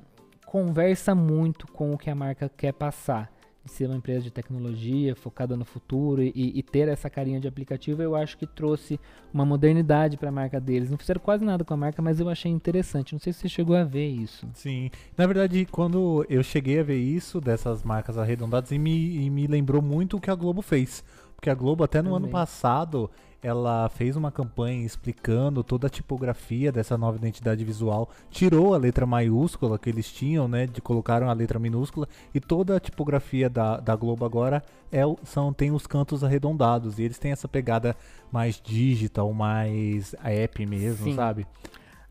conversa 0.46 1.16
muito 1.16 1.66
com 1.68 1.94
o 1.94 1.98
que 1.98 2.10
a 2.10 2.16
marca 2.16 2.50
quer 2.50 2.74
passar. 2.74 3.32
De 3.64 3.72
ser 3.72 3.86
uma 3.86 3.96
empresa 3.96 4.24
de 4.24 4.32
tecnologia 4.32 5.16
focada 5.16 5.56
no 5.56 5.64
futuro 5.64 6.24
e, 6.24 6.32
e 6.36 6.64
ter 6.64 6.88
essa 6.88 7.12
carinha 7.12 7.40
de 7.40 7.48
aplicativo, 7.48 8.02
eu 8.02 8.16
acho 8.16 8.36
que 8.36 8.48
trouxe 8.48 9.00
uma 9.32 9.46
modernidade 9.46 10.18
para 10.18 10.30
a 10.30 10.32
marca 10.32 10.60
deles. 10.60 10.90
Não 10.90 10.98
fizeram 10.98 11.22
quase 11.22 11.46
nada 11.46 11.64
com 11.64 11.72
a 11.72 11.78
marca, 11.78 12.02
mas 12.02 12.20
eu 12.20 12.28
achei 12.28 12.52
interessante. 12.52 13.14
Não 13.14 13.20
sei 13.20 13.32
se 13.32 13.38
você 13.40 13.48
chegou 13.48 13.76
a 13.76 13.84
ver 13.84 14.08
isso. 14.08 14.48
Sim. 14.56 14.90
Na 15.16 15.28
verdade, 15.28 15.68
quando 15.72 16.26
eu 16.28 16.42
cheguei 16.42 16.80
a 16.80 16.84
ver 16.84 16.98
isso, 16.98 17.40
dessas 17.40 17.84
marcas 17.84 18.18
arredondadas, 18.18 18.72
e 18.72 18.80
me, 18.80 19.26
e 19.26 19.30
me 19.30 19.46
lembrou 19.46 19.80
muito 19.80 20.18
o 20.18 20.20
que 20.20 20.32
a 20.32 20.36
Globo 20.36 20.64
fez. 20.64 21.04
Porque 21.36 21.50
a 21.50 21.54
Globo, 21.54 21.84
até 21.84 22.02
no 22.02 22.16
ano 22.16 22.26
Também. 22.26 22.32
passado, 22.32 23.12
ela 23.42 23.90
fez 23.90 24.16
uma 24.16 24.32
campanha 24.32 24.86
explicando 24.86 25.64
toda 25.64 25.88
a 25.88 25.90
tipografia 25.90 26.72
dessa 26.72 26.98
nova 26.98 27.18
identidade 27.18 27.64
visual, 27.66 28.10
tirou 28.30 28.74
a 28.74 28.78
letra 28.78 29.06
maiúscula 29.06 29.80
que 29.80 29.90
eles 29.90 30.12
tinham, 30.12 30.48
né? 30.48 30.68
De 30.68 30.82
colocaram 30.82 31.30
a 31.30 31.34
letra 31.34 31.58
minúscula, 31.58 32.08
e 32.34 32.40
toda 32.40 32.78
a 32.78 32.80
tipografia 32.80 33.50
da, 33.50 33.78
da 33.78 33.96
Globo 33.96 34.26
agora 34.26 34.64
é, 34.92 35.02
são, 35.24 35.52
tem 35.52 35.72
os 35.72 35.88
cantos 35.88 36.24
arredondados. 36.24 37.00
E 37.00 37.04
eles 37.04 37.18
têm 37.18 37.32
essa 37.32 37.48
pegada 37.48 37.96
mais 38.32 38.62
digital, 38.64 39.34
mais 39.34 40.14
app 40.24 40.66
mesmo, 40.66 41.06
Sim. 41.06 41.16
sabe? 41.16 41.48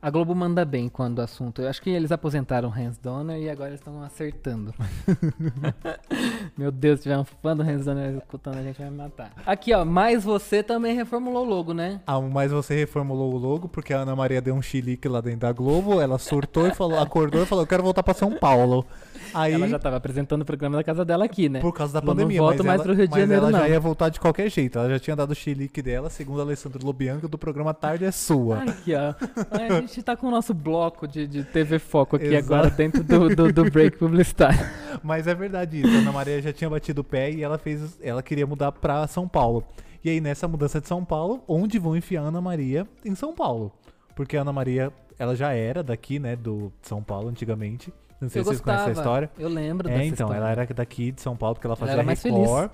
A 0.02 0.08
Globo 0.08 0.34
manda 0.34 0.64
bem 0.64 0.88
quando 0.88 1.18
o 1.18 1.22
assunto. 1.22 1.60
Eu 1.60 1.68
acho 1.68 1.82
que 1.82 1.90
eles 1.90 2.10
aposentaram 2.10 2.70
o 2.70 2.72
Hans 2.72 2.96
Donner 2.96 3.36
e 3.36 3.50
agora 3.50 3.74
estão 3.74 4.02
acertando. 4.02 4.72
Meu 6.56 6.72
Deus, 6.72 7.00
se 7.00 7.02
tiver 7.02 7.18
um 7.18 7.24
fã 7.24 7.54
do 7.54 7.62
Hans 7.62 7.84
Donner 7.84 8.16
escutando, 8.16 8.56
a 8.56 8.62
gente 8.62 8.78
vai 8.80 8.88
me 8.90 8.96
matar. 8.96 9.30
Aqui, 9.44 9.74
ó, 9.74 9.84
mas 9.84 10.24
você 10.24 10.62
também 10.62 10.94
reformulou 10.96 11.44
o 11.44 11.48
logo, 11.50 11.74
né? 11.74 12.00
Ah, 12.06 12.18
mas 12.18 12.50
você 12.50 12.74
reformulou 12.74 13.34
o 13.34 13.36
logo 13.36 13.68
porque 13.68 13.92
a 13.92 13.98
Ana 13.98 14.16
Maria 14.16 14.40
deu 14.40 14.54
um 14.54 14.62
chilique 14.62 15.06
lá 15.06 15.20
dentro 15.20 15.40
da 15.40 15.52
Globo, 15.52 16.00
ela 16.00 16.18
surtou 16.18 16.66
e 16.66 16.74
falou, 16.74 16.98
acordou 16.98 17.42
e 17.42 17.46
falou, 17.46 17.64
eu 17.64 17.68
quero 17.68 17.82
voltar 17.82 18.02
pra 18.02 18.14
São 18.14 18.32
Paulo. 18.32 18.86
Aí, 19.34 19.52
Ela 19.52 19.68
já 19.68 19.78
tava 19.78 19.96
apresentando 19.96 20.42
o 20.42 20.44
programa 20.44 20.76
da 20.76 20.82
casa 20.82 21.04
dela 21.04 21.24
aqui, 21.24 21.48
né? 21.48 21.60
por 21.60 21.72
causa 21.72 21.92
da 21.92 22.02
pandemia, 22.02 22.38
não 22.38 22.46
volto 22.46 22.58
mas, 22.58 22.66
mais 22.66 22.80
ela, 22.80 22.84
pro 22.84 22.94
Rio 22.94 23.06
de 23.06 23.10
mas 23.12 23.20
Janeiro, 23.20 23.42
ela 23.44 23.52
já 23.52 23.58
não. 23.58 23.68
ia 23.68 23.78
voltar 23.80 24.08
de 24.08 24.18
qualquer 24.18 24.50
jeito. 24.50 24.78
Ela 24.78 24.88
já 24.90 24.98
tinha 24.98 25.14
dado 25.14 25.30
o 25.30 25.34
chilique 25.34 25.82
dela, 25.82 26.10
segundo 26.10 26.40
Alessandro 26.40 26.84
Lobianco, 26.84 27.28
do 27.28 27.38
programa 27.38 27.72
Tarde 27.72 28.04
é 28.04 28.10
Sua. 28.10 28.62
Aqui, 28.62 28.92
ó. 28.94 29.14
Ai, 29.52 29.86
gente 29.94 30.02
tá 30.04 30.16
com 30.16 30.28
o 30.28 30.30
nosso 30.30 30.54
bloco 30.54 31.06
de, 31.06 31.26
de 31.26 31.44
TV 31.44 31.78
Foco 31.78 32.16
aqui 32.16 32.26
Exato. 32.26 32.54
agora 32.54 32.70
dentro 32.70 33.02
do, 33.02 33.34
do, 33.34 33.52
do 33.52 33.70
break 33.70 33.98
publicitário. 33.98 34.58
Mas 35.02 35.26
é 35.26 35.34
verdade 35.34 35.80
isso. 35.80 35.88
A 35.88 36.00
Ana 36.00 36.12
Maria 36.12 36.40
já 36.40 36.52
tinha 36.52 36.70
batido 36.70 37.00
o 37.00 37.04
pé 37.04 37.30
e 37.30 37.42
ela 37.42 37.58
fez. 37.58 37.98
Ela 38.02 38.22
queria 38.22 38.46
mudar 38.46 38.72
pra 38.72 39.06
São 39.06 39.28
Paulo. 39.28 39.64
E 40.02 40.08
aí, 40.08 40.20
nessa 40.20 40.48
mudança 40.48 40.80
de 40.80 40.88
São 40.88 41.04
Paulo, 41.04 41.42
onde 41.46 41.78
vão 41.78 41.96
enfiar 41.96 42.22
a 42.22 42.28
Ana 42.28 42.40
Maria 42.40 42.86
em 43.04 43.14
São 43.14 43.34
Paulo? 43.34 43.72
Porque 44.16 44.36
a 44.36 44.40
Ana 44.40 44.52
Maria, 44.52 44.92
ela 45.18 45.36
já 45.36 45.52
era 45.52 45.82
daqui, 45.82 46.18
né, 46.18 46.34
do 46.36 46.72
São 46.80 47.02
Paulo 47.02 47.28
antigamente. 47.28 47.92
Não 48.20 48.28
sei 48.28 48.40
eu 48.40 48.44
se 48.44 48.48
vocês 48.50 48.60
conhecem 48.60 48.90
essa 48.90 49.00
história. 49.00 49.30
Eu 49.38 49.48
lembro 49.48 49.88
É, 49.88 49.92
dessa 49.92 50.04
então, 50.04 50.26
história. 50.26 50.36
ela 50.36 50.50
era 50.50 50.66
daqui 50.74 51.10
de 51.10 51.22
São 51.22 51.34
Paulo, 51.36 51.54
porque 51.54 51.66
ela 51.66 51.76
fazia 51.76 52.02
mais 52.02 52.22
Record. 52.22 52.70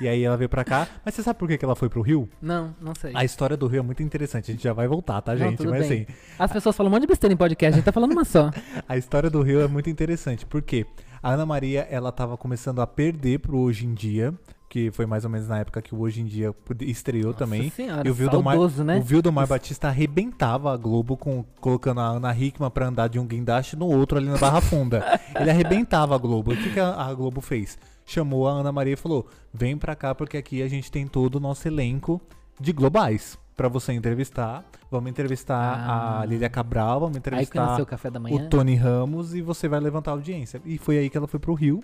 E 0.00 0.08
aí 0.08 0.22
ela 0.22 0.36
veio 0.36 0.48
pra 0.48 0.64
cá. 0.64 0.86
Mas 1.04 1.14
você 1.14 1.22
sabe 1.22 1.38
por 1.38 1.48
que 1.48 1.64
ela 1.64 1.74
foi 1.74 1.88
pro 1.88 2.02
Rio? 2.02 2.28
Não, 2.40 2.74
não 2.80 2.94
sei. 2.94 3.12
A 3.14 3.24
história 3.24 3.56
do 3.56 3.66
Rio 3.66 3.78
é 3.80 3.82
muito 3.82 4.02
interessante. 4.02 4.50
A 4.50 4.54
gente 4.54 4.62
já 4.64 4.72
vai 4.72 4.86
voltar, 4.86 5.20
tá, 5.22 5.32
Não, 5.34 5.38
gente? 5.38 5.58
tudo 5.58 5.70
Mas 5.70 5.88
bem. 5.88 6.02
assim, 6.02 6.14
As 6.38 6.52
pessoas 6.52 6.76
falam 6.76 6.90
um 6.90 6.94
monte 6.94 7.02
de 7.02 7.06
besteira 7.08 7.32
em 7.32 7.36
podcast, 7.36 7.72
a 7.74 7.76
gente 7.76 7.84
tá 7.84 7.92
falando 7.92 8.12
uma 8.12 8.24
só. 8.24 8.50
a 8.88 8.96
história 8.96 9.30
do 9.30 9.40
Rio 9.42 9.60
é 9.60 9.68
muito 9.68 9.88
interessante. 9.88 10.44
Porque 10.44 10.84
a 11.22 11.30
Ana 11.30 11.46
Maria, 11.46 11.86
ela 11.90 12.10
tava 12.12 12.36
começando 12.36 12.80
a 12.82 12.86
perder 12.86 13.38
pro 13.38 13.56
Hoje 13.58 13.86
em 13.86 13.94
Dia. 13.94 14.34
Que 14.72 14.90
foi 14.90 15.04
mais 15.04 15.22
ou 15.22 15.28
menos 15.30 15.48
na 15.48 15.58
época 15.58 15.82
que 15.82 15.94
o 15.94 16.00
Hoje 16.00 16.22
em 16.22 16.24
Dia 16.24 16.54
estreou 16.80 17.34
também. 17.34 17.64
Nossa 17.64 17.76
senhora, 17.76 18.08
E 18.08 18.10
o 18.10 18.14
Vildomar, 18.14 18.54
saudoso, 18.54 18.82
né? 18.82 18.96
o 18.98 19.02
Vildomar 19.02 19.46
Batista 19.46 19.88
arrebentava 19.88 20.72
a 20.72 20.76
Globo 20.78 21.14
com, 21.14 21.44
colocando 21.60 22.00
a 22.00 22.04
Ana 22.06 22.34
Hickman 22.34 22.70
pra 22.70 22.86
andar 22.88 23.08
de 23.08 23.18
um 23.18 23.26
guindaste 23.26 23.76
no 23.76 23.84
outro 23.86 24.16
ali 24.16 24.28
na 24.30 24.38
Barra 24.38 24.62
Funda. 24.62 25.20
Ele 25.38 25.50
arrebentava 25.50 26.14
a 26.14 26.18
Globo. 26.18 26.52
O 26.52 26.56
que, 26.56 26.70
que 26.72 26.80
a, 26.80 26.88
a 26.94 27.12
Globo 27.12 27.42
fez? 27.42 27.78
chamou 28.06 28.48
a 28.48 28.52
Ana 28.52 28.72
Maria 28.72 28.94
e 28.94 28.96
falou: 28.96 29.28
vem 29.52 29.76
pra 29.76 29.94
cá 29.94 30.14
porque 30.14 30.38
aqui 30.38 30.62
a 30.62 30.68
gente 30.68 30.90
tem 30.90 31.06
todo 31.06 31.34
o 31.36 31.40
nosso 31.40 31.68
elenco 31.68 32.18
de 32.58 32.72
globais 32.72 33.38
pra 33.54 33.68
você 33.68 33.92
entrevistar. 33.92 34.64
Vamos 34.90 35.10
entrevistar 35.10 35.54
Ah. 35.86 36.20
a 36.20 36.24
Lilia 36.24 36.48
Cabral, 36.48 36.98
vamos 37.00 37.18
entrevistar 37.18 37.78
o 37.78 38.34
o 38.34 38.48
Tony 38.48 38.74
Ramos 38.74 39.34
e 39.34 39.42
você 39.42 39.68
vai 39.68 39.80
levantar 39.80 40.12
a 40.12 40.14
audiência. 40.14 40.62
E 40.64 40.78
foi 40.78 40.96
aí 40.96 41.10
que 41.10 41.16
ela 41.18 41.26
foi 41.28 41.38
pro 41.38 41.52
Rio, 41.52 41.80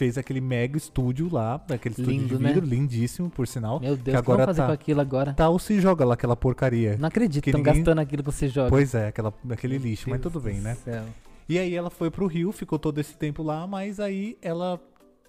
fez 0.00 0.16
aquele 0.16 0.40
mega 0.40 0.78
estúdio 0.78 1.28
lá, 1.30 1.62
aquele 1.68 1.92
estúdio 1.92 2.10
Lindo, 2.10 2.36
de 2.38 2.42
né? 2.42 2.52
vidro, 2.54 2.66
lindíssimo, 2.66 3.28
por 3.28 3.46
sinal. 3.46 3.78
Meu 3.78 3.94
Deus, 3.96 4.00
o 4.00 4.04
que 4.04 4.10
agora 4.16 4.38
vamos 4.44 4.46
fazer 4.56 4.62
tá- 4.62 4.66
com 4.68 4.72
aquilo 4.72 5.00
agora? 5.02 5.34
Tá 5.34 5.48
ou 5.50 5.58
se 5.58 5.78
joga 5.78 6.06
lá 6.06 6.14
aquela 6.14 6.34
porcaria. 6.34 6.96
Não 6.98 7.06
acredito, 7.08 7.46
estão 7.46 7.58
ninguém- 7.60 7.74
gastando 7.74 7.98
aquilo 7.98 8.22
que 8.22 8.32
você 8.32 8.48
joga. 8.48 8.70
Pois 8.70 8.94
é, 8.94 9.08
aquela, 9.08 9.30
aquele 9.50 9.78
Meu 9.78 9.86
lixo, 9.88 10.08
mas 10.08 10.18
Deus 10.18 10.32
tudo 10.32 10.42
bem, 10.42 10.58
né? 10.58 10.74
céu. 10.82 11.04
E 11.46 11.58
aí 11.58 11.74
ela 11.74 11.90
foi 11.90 12.10
pro 12.10 12.26
Rio, 12.26 12.50
ficou 12.50 12.78
todo 12.78 12.98
esse 12.98 13.14
tempo 13.14 13.42
lá, 13.42 13.66
mas 13.66 14.00
aí 14.00 14.38
ela 14.40 14.80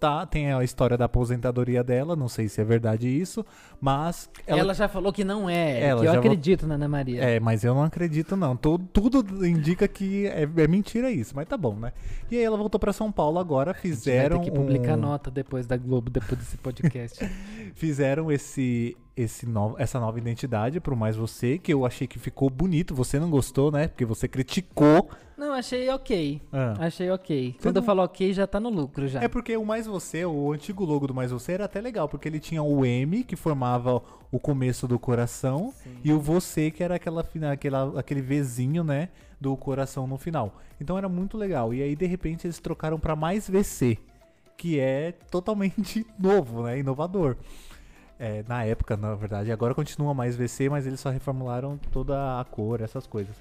tá, 0.01 0.25
tem 0.25 0.51
a 0.51 0.63
história 0.63 0.97
da 0.97 1.05
aposentadoria 1.05 1.83
dela, 1.83 2.15
não 2.15 2.27
sei 2.27 2.49
se 2.49 2.59
é 2.59 2.63
verdade 2.63 3.07
isso, 3.07 3.45
mas 3.79 4.27
Ela, 4.47 4.59
ela, 4.61 4.73
já 4.73 4.87
falou 4.87 5.13
que 5.13 5.23
não 5.23 5.47
é, 5.47 5.79
Ela 5.79 6.01
que 6.01 6.07
eu 6.07 6.13
acredito 6.13 6.65
na 6.65 6.73
Ana 6.73 6.87
Maria. 6.87 7.23
é, 7.23 7.39
mas 7.39 7.63
eu 7.63 7.75
não 7.75 7.83
acredito 7.83 8.35
não. 8.35 8.57
Tudo, 8.57 8.83
tudo 8.91 9.45
indica 9.45 9.87
que 9.87 10.25
é, 10.25 10.41
é 10.41 10.67
mentira 10.67 11.11
isso, 11.11 11.35
mas 11.35 11.47
tá 11.47 11.55
bom, 11.55 11.75
né? 11.75 11.93
E 12.31 12.35
aí 12.35 12.43
ela 12.43 12.57
voltou 12.57 12.79
pra 12.79 12.91
São 12.91 13.11
Paulo 13.11 13.37
agora, 13.37 13.75
fizeram 13.75 14.37
Vai 14.37 14.45
ter 14.45 14.51
que 14.51 14.57
publicar 14.57 14.97
um, 14.97 15.01
nota 15.01 15.29
depois 15.29 15.67
da 15.67 15.77
Globo, 15.77 16.09
depois 16.09 16.39
desse 16.39 16.57
podcast. 16.57 17.19
fizeram 17.75 18.31
esse 18.31 18.97
esse 19.15 19.45
novo, 19.45 19.75
essa 19.77 19.99
nova 19.99 20.17
identidade 20.17 20.79
pro 20.79 20.95
mais 20.95 21.15
você, 21.15 21.57
que 21.57 21.73
eu 21.73 21.85
achei 21.85 22.07
que 22.07 22.17
ficou 22.17 22.49
bonito, 22.49 22.95
você 22.95 23.19
não 23.19 23.29
gostou, 23.29 23.71
né? 23.71 23.87
Porque 23.87 24.05
você 24.05 24.27
criticou. 24.27 25.09
não, 25.37 25.53
achei 25.53 25.89
ok. 25.89 26.41
Ah. 26.51 26.73
Achei 26.79 27.09
ok. 27.11 27.55
Quando 27.61 27.75
eu 27.77 27.81
não- 27.81 27.85
falo 27.85 28.03
ok, 28.03 28.31
já 28.33 28.47
tá 28.47 28.59
no 28.59 28.69
lucro 28.69 29.07
já. 29.07 29.21
É 29.21 29.27
porque 29.27 29.55
o 29.57 29.65
Mais 29.65 29.85
Você, 29.85 30.25
o 30.25 30.51
antigo 30.53 30.85
logo 30.85 31.07
do 31.07 31.13
Mais 31.13 31.31
Você 31.31 31.51
era 31.53 31.65
até 31.65 31.81
legal, 31.81 32.07
porque 32.07 32.27
ele 32.27 32.39
tinha 32.39 32.63
o 32.63 32.85
M, 32.85 33.23
que 33.23 33.35
formava 33.35 34.01
o 34.31 34.39
começo 34.39 34.87
do 34.87 34.97
coração, 34.97 35.73
e 36.03 36.13
o 36.13 36.19
Você, 36.19 36.71
que 36.71 36.81
era 36.83 36.95
aquela, 36.95 37.23
fina- 37.23 37.51
aquela, 37.51 37.99
aquele 37.99 38.21
Vzinho, 38.21 38.83
né, 38.83 39.09
do 39.39 39.55
coração 39.57 40.07
no 40.07 40.17
final. 40.17 40.55
Então 40.79 40.97
era 40.97 41.09
muito 41.09 41.37
legal. 41.37 41.73
E 41.73 41.81
aí, 41.83 41.95
de 41.95 42.05
repente, 42.05 42.47
eles 42.47 42.59
trocaram 42.59 42.97
pra 42.99 43.15
Mais 43.15 43.49
VC, 43.49 43.97
que 44.55 44.79
é 44.79 45.11
totalmente 45.29 46.05
novo, 46.17 46.63
né, 46.63 46.79
inovador. 46.79 47.35
É, 48.23 48.43
na 48.47 48.63
época, 48.63 48.95
na 48.95 49.15
verdade. 49.15 49.51
Agora 49.51 49.73
continua 49.73 50.13
Mais 50.13 50.35
VC, 50.35 50.69
mas 50.69 50.85
eles 50.85 50.99
só 50.99 51.09
reformularam 51.09 51.79
toda 51.91 52.39
a 52.39 52.45
cor, 52.45 52.79
essas 52.79 53.07
coisas. 53.07 53.35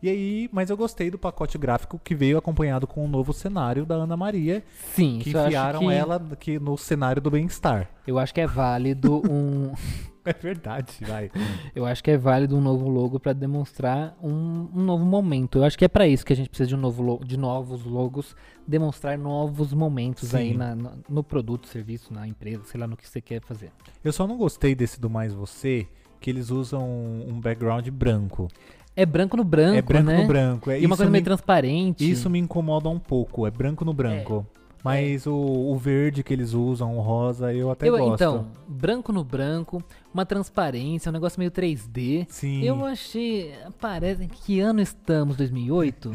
E 0.00 0.08
aí, 0.08 0.48
mas 0.52 0.70
eu 0.70 0.76
gostei 0.76 1.10
do 1.10 1.18
pacote 1.18 1.58
gráfico 1.58 2.00
que 2.02 2.14
veio 2.14 2.38
acompanhado 2.38 2.86
com 2.86 3.04
o 3.04 3.08
novo 3.08 3.32
cenário 3.34 3.84
da 3.84 3.96
Ana 3.96 4.16
Maria, 4.16 4.62
Sim, 4.94 5.18
que 5.18 5.30
enfiaram 5.30 5.80
que- 5.80 5.92
ela 5.92 6.22
que 6.38 6.58
no 6.60 6.78
cenário 6.78 7.20
do 7.20 7.30
bem-estar. 7.30 7.90
Eu 8.06 8.18
acho 8.18 8.32
que 8.32 8.40
é 8.40 8.46
válido 8.46 9.20
um. 9.28 9.72
É 10.24 10.32
verdade, 10.34 10.98
vai. 11.06 11.30
eu 11.74 11.86
acho 11.86 12.04
que 12.04 12.10
é 12.10 12.16
válido 12.18 12.56
um 12.56 12.60
novo 12.60 12.88
logo 12.88 13.18
pra 13.18 13.32
demonstrar 13.32 14.16
um, 14.22 14.68
um 14.74 14.82
novo 14.82 15.04
momento. 15.04 15.58
Eu 15.58 15.64
acho 15.64 15.78
que 15.78 15.84
é 15.84 15.88
pra 15.88 16.06
isso 16.06 16.24
que 16.26 16.32
a 16.32 16.36
gente 16.36 16.48
precisa 16.48 16.68
de 16.68 16.74
um 16.74 16.78
novo 16.78 17.24
de 17.24 17.36
novos 17.38 17.84
logos, 17.84 18.36
demonstrar 18.66 19.16
novos 19.18 19.72
momentos 19.72 20.34
aí 20.34 20.50
Sim. 20.52 20.56
na- 20.58 20.74
na- 20.74 20.92
no 21.08 21.24
produto, 21.24 21.66
serviço, 21.68 22.12
na 22.12 22.28
empresa, 22.28 22.62
sei 22.64 22.78
lá 22.80 22.86
no 22.86 22.96
que 22.96 23.08
você 23.08 23.20
quer 23.20 23.40
fazer. 23.40 23.70
Eu 24.04 24.12
só 24.12 24.26
não 24.26 24.36
gostei 24.36 24.74
desse 24.74 25.00
do 25.00 25.08
Mais 25.08 25.32
Você, 25.32 25.86
que 26.20 26.28
eles 26.28 26.50
usam 26.50 26.86
um 27.26 27.40
background 27.40 27.88
branco. 27.88 28.48
É 28.94 29.06
branco 29.06 29.36
no 29.36 29.44
branco, 29.44 29.78
é 29.78 29.82
branco 29.82 30.06
né? 30.10 30.16
no 30.20 30.26
branco. 30.26 30.70
É, 30.70 30.80
E 30.80 30.84
uma 30.84 30.96
coisa 30.96 31.08
me, 31.08 31.12
meio 31.12 31.24
transparente. 31.24 32.08
Isso 32.10 32.28
me 32.28 32.38
incomoda 32.38 32.88
um 32.90 32.98
pouco. 32.98 33.46
É 33.46 33.50
branco 33.50 33.84
no 33.84 33.94
branco. 33.94 34.46
Mas 34.82 35.26
o, 35.26 35.34
o 35.34 35.76
verde 35.76 36.22
que 36.22 36.32
eles 36.32 36.54
usam, 36.54 36.96
o 36.96 37.00
rosa, 37.00 37.52
eu 37.52 37.70
até 37.70 37.88
Eu- 37.88 37.98
gosto. 37.98 38.14
Então, 38.14 38.46
branco 38.66 39.12
no 39.12 39.22
branco, 39.22 39.82
uma 40.12 40.24
transparência, 40.24 41.10
um 41.10 41.12
negócio 41.12 41.38
meio 41.38 41.50
3D. 41.50 42.26
Sim. 42.30 42.62
Eu 42.64 42.84
achei. 42.84 43.52
Parece. 43.80 44.26
Que 44.26 44.60
ano 44.60 44.80
estamos? 44.80 45.36
2008? 45.36 46.14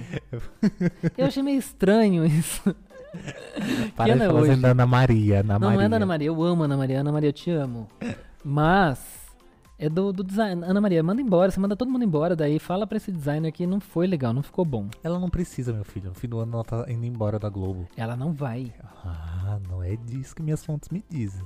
eu 1.17 1.25
achei 1.25 1.43
meio 1.43 1.59
estranho 1.59 2.25
isso. 2.25 2.63
Para 3.95 4.13
ano 4.13 4.21
de 4.21 4.27
é 4.27 4.33
hoje? 4.33 4.55
da 4.57 4.71
Ana 4.71 4.85
Maria. 4.85 5.39
Ana 5.39 5.59
não, 5.59 5.67
Maria. 5.67 5.77
não 5.77 5.85
é 5.85 5.89
da 5.89 5.95
Ana 5.97 6.05
Maria, 6.05 6.27
eu 6.27 6.43
amo 6.43 6.63
Ana 6.63 6.75
Maria. 6.77 6.99
Ana 7.01 7.11
Maria, 7.11 7.29
eu 7.29 7.33
te 7.33 7.51
amo. 7.51 7.87
Mas. 8.43 9.24
É 9.77 9.89
do, 9.89 10.13
do 10.13 10.23
design. 10.23 10.63
Ana 10.63 10.79
Maria, 10.79 11.03
manda 11.03 11.21
embora. 11.21 11.51
Você 11.51 11.59
manda 11.59 11.75
todo 11.75 11.91
mundo 11.91 12.05
embora 12.05 12.35
daí. 12.35 12.59
Fala 12.59 12.87
pra 12.87 12.95
esse 12.97 13.11
designer 13.11 13.51
que 13.51 13.67
não 13.67 13.79
foi 13.81 14.07
legal, 14.07 14.33
não 14.33 14.41
ficou 14.41 14.63
bom. 14.63 14.87
Ela 15.03 15.19
não 15.19 15.29
precisa, 15.29 15.73
meu 15.73 15.83
filho. 15.83 16.09
No 16.09 16.15
fim 16.15 16.27
do 16.29 16.39
ano 16.39 16.53
ela 16.53 16.63
tá 16.63 16.85
indo 16.89 17.05
embora 17.05 17.37
da 17.37 17.49
Globo. 17.49 17.87
Ela 17.97 18.15
não 18.15 18.31
vai. 18.31 18.71
Ah, 19.03 19.59
não 19.69 19.83
é 19.83 19.95
disso 19.97 20.33
que 20.35 20.41
minhas 20.41 20.63
fontes 20.63 20.89
me 20.89 21.03
dizem. 21.09 21.43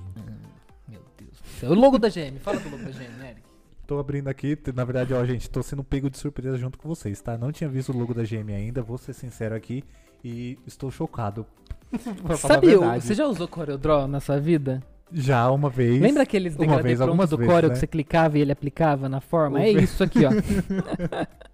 Meu 0.87 1.01
Deus 1.17 1.31
do 1.41 1.47
céu. 1.59 1.71
O 1.71 1.73
logo 1.73 1.97
da 1.97 2.07
GM. 2.09 2.37
Fala 2.39 2.59
do 2.59 2.69
logo 2.69 2.83
da 2.83 2.91
GM, 2.91 3.25
Eric. 3.27 3.41
Tô 3.87 3.97
abrindo 3.97 4.27
aqui, 4.27 4.55
na 4.75 4.85
verdade, 4.85 5.15
ó, 5.15 5.25
gente, 5.25 5.49
tô 5.49 5.63
sendo 5.63 5.83
pego 5.83 6.11
de 6.11 6.17
surpresa 6.19 6.55
junto 6.59 6.77
com 6.77 6.87
vocês, 6.87 7.19
tá? 7.21 7.35
Não 7.39 7.51
tinha 7.51 7.67
visto 7.67 7.91
o 7.91 7.97
logo 7.97 8.13
da 8.13 8.21
GM 8.21 8.53
ainda, 8.53 8.83
vou 8.83 8.99
ser 8.99 9.13
sincero 9.13 9.55
aqui 9.55 9.83
e 10.23 10.59
estou 10.67 10.91
chocado. 10.91 11.43
Sabe, 12.37 12.75
o- 12.75 12.81
verdade. 12.81 13.03
você 13.03 13.15
já 13.15 13.25
usou 13.25 13.47
CorelDRAW 13.47 14.07
na 14.07 14.19
sua 14.19 14.39
vida? 14.39 14.83
Já 15.11 15.49
uma 15.49 15.69
vez. 15.69 15.99
Lembra 16.01 16.23
aqueles 16.23 16.53
uma 16.55 16.59
degradê 16.61 16.83
vez, 16.83 17.01
pronto 17.01 17.25
do 17.25 17.37
vezes, 17.37 17.51
Corel 17.51 17.69
né? 17.69 17.73
que 17.73 17.79
você 17.79 17.87
clicava 17.87 18.37
e 18.37 18.41
ele 18.41 18.51
aplicava 18.51 19.09
na 19.09 19.19
forma? 19.19 19.59
O 19.59 19.61
É 19.61 19.73
ve- 19.73 19.83
isso 19.83 20.03
aqui, 20.03 20.19
ó. 20.25 20.29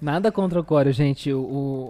Nada 0.00 0.30
contra 0.30 0.60
o 0.60 0.64
Corel, 0.64 0.92
gente. 0.92 1.32
O, 1.32 1.40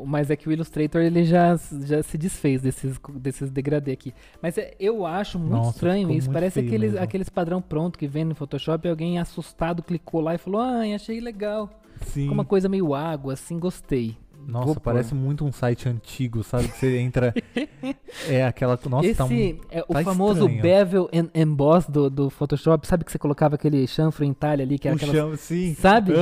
o- 0.03 0.05
mas 0.07 0.31
é 0.31 0.37
que 0.37 0.49
o 0.49 0.53
Illustrator 0.53 1.01
ele 1.03 1.25
já, 1.25 1.57
já 1.85 2.03
se 2.03 2.17
desfez 2.17 2.63
desses, 2.63 2.99
desses 3.15 3.51
degradê 3.51 3.93
aqui. 3.93 4.15
Mas 4.41 4.57
é- 4.59 4.75
eu 4.79 5.05
acho 5.05 5.39
muito 5.39 5.53
Nossa, 5.53 5.71
estranho 5.71 6.03
isso. 6.13 6.29
muito 6.29 6.33
Parece 6.33 6.61
aqueles, 6.61 6.93
mesmo. 6.93 7.05
aqueles 7.05 7.29
padrão 7.29 7.61
pronto 7.61 7.99
que 7.99 8.07
vem 8.07 8.25
no 8.25 8.35
Photoshop 8.35 8.87
e 8.87 8.91
alguém 8.91 9.19
assustado 9.19 9.83
clicou 9.83 10.21
lá 10.21 10.35
e 10.35 10.39
falou: 10.39 10.61
Ai, 10.61 10.95
achei 10.95 11.21
legal. 11.21 11.69
Sim. 12.03 12.23
Ficou 12.23 12.35
uma 12.35 12.45
coisa 12.45 12.69
meio 12.69 12.95
água, 12.95 13.33
assim, 13.33 13.59
gostei. 13.59 14.17
Nossa, 14.47 14.79
parece 14.79 15.15
muito 15.15 15.45
um 15.45 15.51
site 15.53 15.89
antigo, 15.89 16.43
sabe? 16.45 16.69
Que 16.69 16.79
você 16.79 16.99
entra. 16.99 17.35
é 18.29 18.45
aquela. 18.45 18.79
Nossa, 18.89 19.07
Esse 19.07 19.17
tá 19.19 19.25
um. 19.25 19.59
é 19.71 19.83
o 19.89 19.93
tá 19.93 20.03
famoso 20.05 20.41
estranho. 20.49 20.63
bevel 20.63 21.11
and 21.13 21.29
emboss 21.35 21.87
do, 21.89 22.09
do 22.09 22.31
Photoshop. 22.31 22.87
Sabe 22.87 23.05
que 23.05 23.11
você 23.11 23.19
colocava 23.19 23.57
aquele 23.57 23.87
chanfro 23.87 24.25
em 24.25 24.33
talha 24.33 24.63
ali, 24.63 24.79
que 24.79 24.89
aquelas 24.89 25.15
chão, 25.15 25.37
sim. 25.37 25.75
Sabe? 25.75 26.13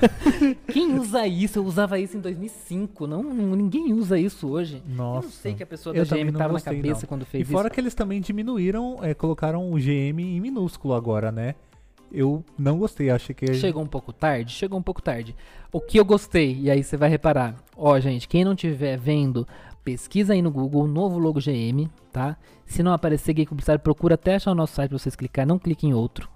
Quem 0.72 0.98
usa 0.98 1.26
isso? 1.26 1.58
Eu 1.58 1.64
usava 1.64 1.98
isso 1.98 2.16
em 2.16 2.20
2005. 2.20 3.06
Não, 3.06 3.22
ninguém 3.22 3.92
usa 3.92 4.18
isso 4.18 4.48
hoje. 4.48 4.82
Nossa. 4.88 5.18
Eu 5.26 5.30
não 5.30 5.30
sei 5.30 5.54
que 5.54 5.62
a 5.62 5.66
pessoa 5.66 5.94
da 5.94 6.02
GM 6.04 6.32
tava 6.32 6.48
na 6.48 6.48
gostei, 6.54 6.76
cabeça 6.76 7.00
não. 7.02 7.08
quando 7.08 7.22
E 7.22 7.26
fez 7.26 7.48
fora 7.48 7.68
isso. 7.68 7.74
que 7.74 7.80
eles 7.80 7.94
também 7.94 8.20
diminuíram, 8.20 8.98
é, 9.02 9.12
colocaram 9.14 9.70
o 9.70 9.76
GM 9.76 10.18
em 10.20 10.40
minúsculo 10.40 10.94
agora, 10.94 11.30
né? 11.30 11.54
Eu 12.12 12.44
não 12.58 12.78
gostei, 12.78 13.08
achei 13.10 13.34
que. 13.34 13.54
Chegou 13.54 13.82
um 13.82 13.86
pouco 13.86 14.12
tarde? 14.12 14.52
Chegou 14.52 14.78
um 14.78 14.82
pouco 14.82 15.00
tarde. 15.00 15.34
O 15.72 15.80
que 15.80 15.98
eu 15.98 16.04
gostei, 16.04 16.58
e 16.60 16.70
aí 16.70 16.82
você 16.82 16.96
vai 16.96 17.08
reparar. 17.08 17.54
Ó, 17.76 17.98
gente, 18.00 18.26
quem 18.26 18.44
não 18.44 18.52
estiver 18.54 18.98
vendo, 18.98 19.46
pesquisa 19.84 20.32
aí 20.32 20.42
no 20.42 20.50
Google, 20.50 20.86
novo 20.88 21.18
logo 21.18 21.38
GM, 21.40 21.88
tá? 22.12 22.36
Se 22.66 22.82
não 22.82 22.92
aparecer 22.92 23.32
Gay 23.34 23.46
Publicitário, 23.46 23.80
procura 23.80 24.14
até 24.14 24.34
achar 24.34 24.50
o 24.50 24.54
nosso 24.54 24.74
site 24.74 24.88
pra 24.90 24.98
vocês 24.98 25.14
clicar, 25.14 25.46
não 25.46 25.58
clique 25.58 25.86
em 25.86 25.94
outro. 25.94 26.28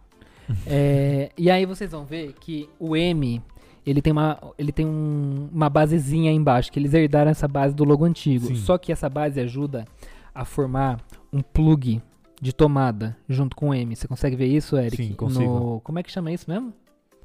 É, 0.67 1.31
e 1.39 1.51
aí 1.51 1.65
vocês 1.65 1.91
vão 1.91 2.05
ver 2.05 2.35
que 2.39 2.69
o 2.79 2.95
M, 2.95 3.41
ele 3.87 4.03
tem 4.03 4.13
uma, 4.13 4.39
ele 4.59 4.73
tem 4.73 4.85
um- 4.87 5.49
uma 5.51 5.71
basezinha 5.71 6.31
aí 6.31 6.37
embaixo, 6.37 6.71
que 6.71 6.79
eles 6.79 6.93
herdaram 6.93 7.31
essa 7.31 7.49
base 7.49 7.75
do 7.75 7.83
logo 7.83 8.05
antigo. 8.05 8.49
Sim. 8.49 8.57
Só 8.57 8.77
que 8.77 8.93
essa 8.93 9.09
base 9.09 9.41
ajuda 9.41 9.87
a 10.35 10.45
formar 10.45 11.01
um 11.33 11.41
plug 11.41 12.01
de 12.41 12.53
tomada 12.53 13.17
junto 13.29 13.57
com 13.57 13.71
o 13.71 13.75
M. 13.75 13.95
Você 13.95 14.09
consegue 14.09 14.37
ver 14.37 14.47
isso, 14.47 14.77
Eric? 14.77 14.97
Sim, 14.97 15.15
consigo. 15.15 15.45
No, 15.45 15.81
como 15.81 15.99
é 15.99 16.03
que 16.03 16.11
chama 16.11 16.33
isso 16.33 16.51
mesmo? 16.51 16.73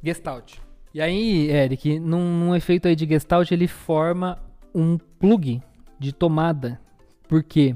Gestalt. 0.04 0.56
E 0.94 1.02
aí, 1.02 1.50
Eric, 1.50 2.00
num, 2.00 2.40
num 2.40 2.56
efeito 2.56 2.88
aí 2.88 2.96
de 2.96 3.06
Gestalt, 3.06 3.52
ele 3.52 3.68
forma 3.68 4.40
um 4.74 4.98
plug 4.98 5.62
de 6.00 6.12
tomada. 6.14 6.80
Por 7.28 7.44
quê? 7.44 7.76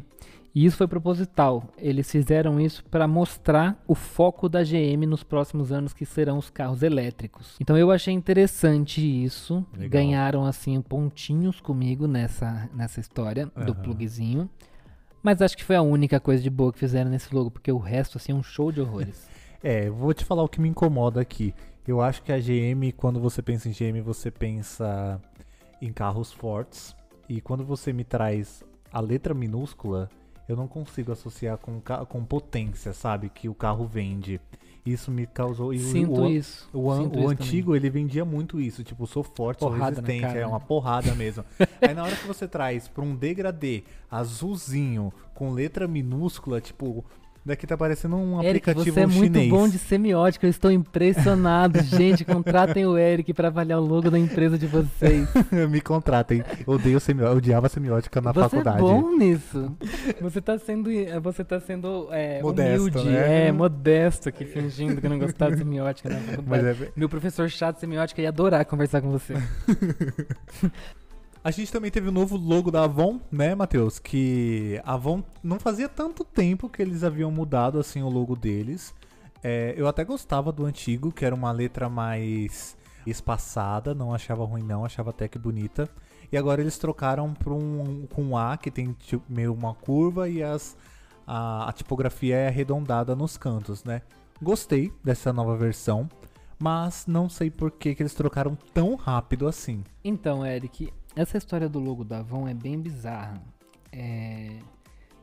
E 0.56 0.66
isso 0.66 0.78
foi 0.78 0.88
proposital. 0.88 1.68
Eles 1.78 2.10
fizeram 2.12 2.60
isso 2.60 2.84
para 2.86 3.08
mostrar 3.08 3.82
o 3.88 3.96
foco 3.96 4.48
da 4.48 4.64
GM 4.64 5.06
nos 5.08 5.24
próximos 5.24 5.72
anos, 5.72 5.94
que 5.94 6.06
serão 6.06 6.38
os 6.38 6.50
carros 6.50 6.84
elétricos. 6.84 7.56
Então 7.60 7.76
eu 7.76 7.92
achei 7.92 8.14
interessante 8.14 9.02
isso. 9.02 9.66
Legal. 9.74 9.90
Ganharam 9.90 10.46
assim 10.46 10.80
pontinhos 10.82 11.60
comigo 11.60 12.08
nessa, 12.08 12.70
nessa 12.74 13.00
história 13.00 13.48
do 13.48 13.72
Aham. 13.72 13.82
plugzinho. 13.82 14.50
Mas 15.24 15.42
acho 15.42 15.56
que 15.56 15.64
foi 15.64 15.78
a 15.78 15.82
única 15.82 16.20
coisa 16.20 16.44
de 16.44 16.50
boa 16.50 16.74
que 16.74 16.78
fizeram 16.78 17.10
nesse 17.10 17.34
logo, 17.34 17.50
porque 17.50 17.72
o 17.72 17.78
resto 17.78 18.18
assim 18.18 18.34
é 18.34 18.36
um 18.36 18.44
show 18.44 18.72
de 18.72 18.82
horrores. 18.82 19.28
É, 19.66 19.90
vou 19.90 20.14
te 20.14 20.26
falar 20.26 20.44
o 20.44 20.50
que 20.50 20.60
me 20.60 20.68
incomoda 20.68 21.22
aqui. 21.22 21.56
Eu 21.88 22.02
acho 22.02 22.22
que 22.22 22.34
a 22.34 22.38
GM, 22.38 22.92
quando 22.98 23.18
você 23.18 23.42
pensa 23.42 23.70
em 23.70 23.72
GM, 23.72 24.02
você 24.02 24.30
pensa 24.30 25.22
em 25.82 25.94
carros 25.94 26.34
fortes. 26.34 26.94
E 27.30 27.40
quando 27.40 27.64
você 27.64 27.94
me 27.94 28.04
traz 28.04 28.62
a 28.92 29.00
letra 29.00 29.34
minúscula, 29.34 30.10
eu 30.48 30.56
não 30.56 30.68
consigo 30.68 31.12
associar 31.12 31.58
com, 31.58 31.82
com 32.08 32.24
potência, 32.26 32.94
sabe? 32.94 33.30
Que 33.30 33.48
o 33.50 33.54
carro 33.54 33.86
vende. 33.86 34.40
Isso 34.86 35.10
me 35.10 35.26
causou. 35.26 35.74
e 35.74 35.80
Sinto 35.80 36.24
o, 36.24 36.30
isso. 36.30 36.70
O, 36.74 36.92
an- 36.92 37.04
Sinto 37.04 37.16
o 37.18 37.20
isso 37.22 37.30
antigo, 37.30 37.74
ele 37.76 37.90
vendia 37.90 38.26
muito 38.26 38.60
isso, 38.60 38.84
tipo, 38.84 39.08
sou 39.08 39.24
forte, 39.24 39.60
sou 39.60 39.70
Porrada 39.70 40.02
na 40.02 40.08
resistente, 40.08 40.22
cara, 40.22 40.40
é 40.40 40.42
né? 40.42 40.46
uma 40.48 40.60
porrada 40.60 41.16
mesmo. 41.16 41.46
Aí 41.82 41.94
na 41.94 42.04
hora 42.04 42.14
que 42.16 42.28
você 42.28 42.46
traz 42.50 42.90
pra 42.90 43.02
um 43.02 43.16
degradê 43.16 43.84
azulzinho, 44.12 45.14
com 45.34 45.52
letra 45.52 45.88
minúscula, 45.88 46.60
tipo, 46.60 47.06
daqui 47.46 47.68
tá 47.68 47.78
parecendo 47.78 48.16
um 48.16 48.42
Eric, 48.42 48.70
aplicativo 48.70 48.96
você 48.96 49.02
é 49.02 49.06
muito 49.08 49.34
chinês. 49.34 49.50
bom 49.50 49.68
de 49.68 49.78
semiótica, 49.78 50.46
eu 50.46 50.50
estou 50.50 50.72
impressionado. 50.72 51.82
Gente, 51.84 52.24
contratem 52.24 52.86
o 52.86 52.98
Eric 52.98 53.34
pra 53.34 53.50
avaliar 53.50 53.80
o 53.80 53.86
logo 53.86 54.10
da 54.10 54.18
empresa 54.18 54.58
de 54.58 54.66
vocês. 54.68 55.28
Me 55.70 55.82
contratem. 55.82 56.44
Eu 56.66 56.74
odeio 56.74 57.00
semiótica, 57.00 57.38
odiava 57.38 57.70
semiótica 57.70 58.22
na 58.22 58.32
você 58.32 58.42
faculdade. 58.42 58.78
é 58.78 58.82
bom 58.82 59.18
nisso. 59.18 59.72
Você 60.22 60.42
tá 60.42 60.58
sendo, 60.58 60.90
você 61.22 61.44
tá 61.44 61.60
sendo 61.60 62.08
é, 62.12 62.42
Modesto, 62.42 62.82
humilde, 62.82 63.10
né? 63.10 63.48
é, 63.48 63.52
modesto 63.52 64.30
aqui, 64.30 64.46
fingindo 64.46 65.02
que 65.02 65.10
não 65.10 65.20
gostava 65.20 65.52
de 65.52 65.58
semiótica 65.58 66.10
na 66.10 66.16
faculdade. 66.20 66.84
É, 66.84 66.92
Meu 66.96 67.10
professor 67.10 67.50
chato 67.50 67.76
de 67.76 67.82
semiótica 67.82 68.22
ia 68.22 68.30
adorar 68.30 68.66
conversar 68.66 69.02
com 69.02 69.12
você. 69.12 69.34
A 71.44 71.52
gente 71.52 71.74
também 71.74 71.92
teve 71.92 72.08
o 72.08 72.12
novo 72.12 72.38
logo 72.38 72.72
da 72.72 72.86
Avon, 72.86 73.20
né, 73.30 73.54
Matheus? 73.54 74.00
Que 74.00 74.82
a 74.86 74.94
Avon 74.94 75.22
não 75.44 75.60
fazia 75.60 75.90
tanto 75.90 76.24
tempo 76.24 76.70
que 76.70 76.82
eles 76.82 77.04
haviam 77.04 77.30
mudado 77.30 77.78
assim 77.78 78.02
o 78.02 78.08
logo 78.08 78.34
deles. 78.34 78.96
É, 79.44 79.74
eu 79.76 79.86
até 79.86 80.06
gostava 80.06 80.54
do 80.54 80.66
antigo, 80.66 81.12
que 81.12 81.26
era 81.26 81.36
uma 81.36 81.52
letra 81.52 81.90
mais 81.90 82.78
espaçada, 83.06 83.94
não 83.94 84.14
achava 84.14 84.46
ruim 84.46 84.64
não, 84.64 84.86
achava 84.86 85.10
até 85.10 85.28
que 85.28 85.38
bonita. 85.38 85.90
E 86.32 86.38
agora 86.38 86.62
eles 86.62 86.78
trocaram 86.78 87.34
para 87.34 87.54
um 87.54 88.08
com 88.08 88.24
um 88.24 88.38
A 88.38 88.56
que 88.56 88.72
tem 88.72 88.94
tipo, 88.94 89.22
meio 89.28 89.54
uma 89.54 89.74
curva 89.74 90.30
e 90.30 90.42
as, 90.42 90.78
a, 91.28 91.68
a 91.68 91.74
tipografia 91.74 92.38
é 92.38 92.48
arredondada 92.48 93.18
nos 93.18 93.36
cantos, 93.36 93.84
né? 93.84 94.02
Gostei 94.42 94.94
dessa 95.04 95.34
nova 95.34 95.58
versão, 95.58 96.10
mas 96.58 97.06
não 97.06 97.28
sei 97.28 97.52
por 97.52 97.70
que, 97.70 97.94
que 97.94 98.02
eles 98.02 98.14
trocaram 98.14 98.58
tão 98.74 98.96
rápido 98.96 99.46
assim. 99.46 99.84
Então, 100.02 100.46
Eric, 100.46 100.94
essa 101.16 101.38
história 101.38 101.70
do 101.70 101.80
logo 101.80 102.04
da 102.04 102.20
Avon 102.20 102.48
é 102.48 102.54
bem 102.54 102.80
bizarra. 102.80 103.42
É, 103.92 104.58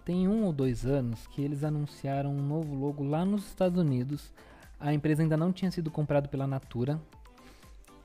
Tem 0.04 0.28
um 0.28 0.44
ou 0.44 0.52
dois 0.52 0.86
anos 0.86 1.26
que 1.28 1.42
eles 1.42 1.64
anunciaram 1.64 2.30
um 2.30 2.42
novo 2.42 2.74
logo 2.74 3.04
lá 3.04 3.24
nos 3.24 3.46
Estados 3.46 3.78
Unidos. 3.78 4.32
A 4.78 4.94
empresa 4.94 5.22
ainda 5.22 5.36
não 5.36 5.52
tinha 5.52 5.70
sido 5.70 5.90
comprada 5.90 6.28
pela 6.28 6.46
Natura. 6.46 7.00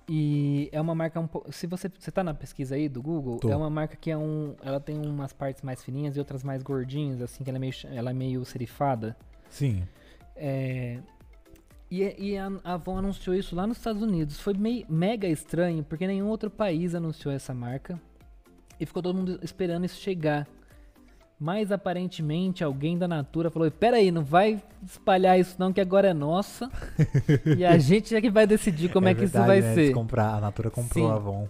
E 0.07 0.69
é 0.71 0.79
uma 0.79 0.93
marca 0.93 1.19
um 1.19 1.25
pouco. 1.25 1.51
Se 1.51 1.65
você, 1.65 1.89
você 1.97 2.11
tá 2.11 2.23
na 2.23 2.33
pesquisa 2.33 2.75
aí 2.75 2.87
do 2.87 3.01
Google, 3.01 3.39
Tô. 3.39 3.49
é 3.49 3.55
uma 3.55 3.69
marca 3.71 3.95
que 3.95 4.11
é 4.11 4.17
um. 4.17 4.55
Ela 4.61 4.79
tem 4.79 4.99
umas 5.03 5.33
partes 5.33 5.63
mais 5.63 5.83
fininhas 5.83 6.15
e 6.15 6.19
outras 6.19 6.43
mais 6.43 6.61
gordinhas, 6.61 7.21
assim, 7.21 7.43
que 7.43 7.49
ela 7.49 7.57
é 7.57 7.59
meio, 7.59 7.73
ela 7.85 8.11
é 8.11 8.13
meio 8.13 8.45
serifada. 8.45 9.17
Sim. 9.49 9.83
É, 10.35 10.99
e, 11.89 12.03
e 12.17 12.37
a 12.37 12.51
a 12.63 12.73
Avon 12.73 12.97
anunciou 12.97 13.35
isso 13.35 13.55
lá 13.55 13.67
nos 13.67 13.77
Estados 13.77 14.01
Unidos. 14.01 14.39
Foi 14.39 14.53
meio, 14.53 14.85
mega 14.89 15.27
estranho, 15.27 15.83
porque 15.83 16.07
nenhum 16.07 16.27
outro 16.27 16.49
país 16.49 16.95
anunciou 16.95 17.33
essa 17.33 17.53
marca. 17.53 17.99
E 18.79 18.85
ficou 18.85 19.01
todo 19.01 19.15
mundo 19.15 19.39
esperando 19.41 19.85
isso 19.85 19.99
chegar. 19.99 20.47
Mas 21.39 21.71
aparentemente 21.71 22.63
alguém 22.63 22.97
da 22.97 23.07
Natura 23.07 23.49
falou: 23.49 23.69
Pera 23.69 23.97
aí, 23.97 24.09
não 24.09 24.23
vai 24.23 24.61
espalhar 24.85 25.37
isso 25.39 25.55
não, 25.59 25.71
que 25.71 25.81
agora 25.81 26.09
é 26.09 26.13
nossa. 26.13 26.69
e 27.57 27.65
a 27.65 27.77
gente 27.77 28.15
é 28.15 28.21
que 28.21 28.29
vai 28.29 28.47
decidir 28.47 28.89
como 28.89 29.07
é, 29.07 29.13
que 29.13 29.21
verdade, 29.21 29.43
isso 29.43 29.47
vai 29.47 29.61
né? 29.61 29.73
ser. 29.75 29.81
Eles 29.81 29.93
comprar, 29.93 30.35
a 30.35 30.41
Natura 30.41 30.71
comprou 30.71 31.07
Sim. 31.07 31.11
a 31.11 31.15
Avon. 31.15 31.49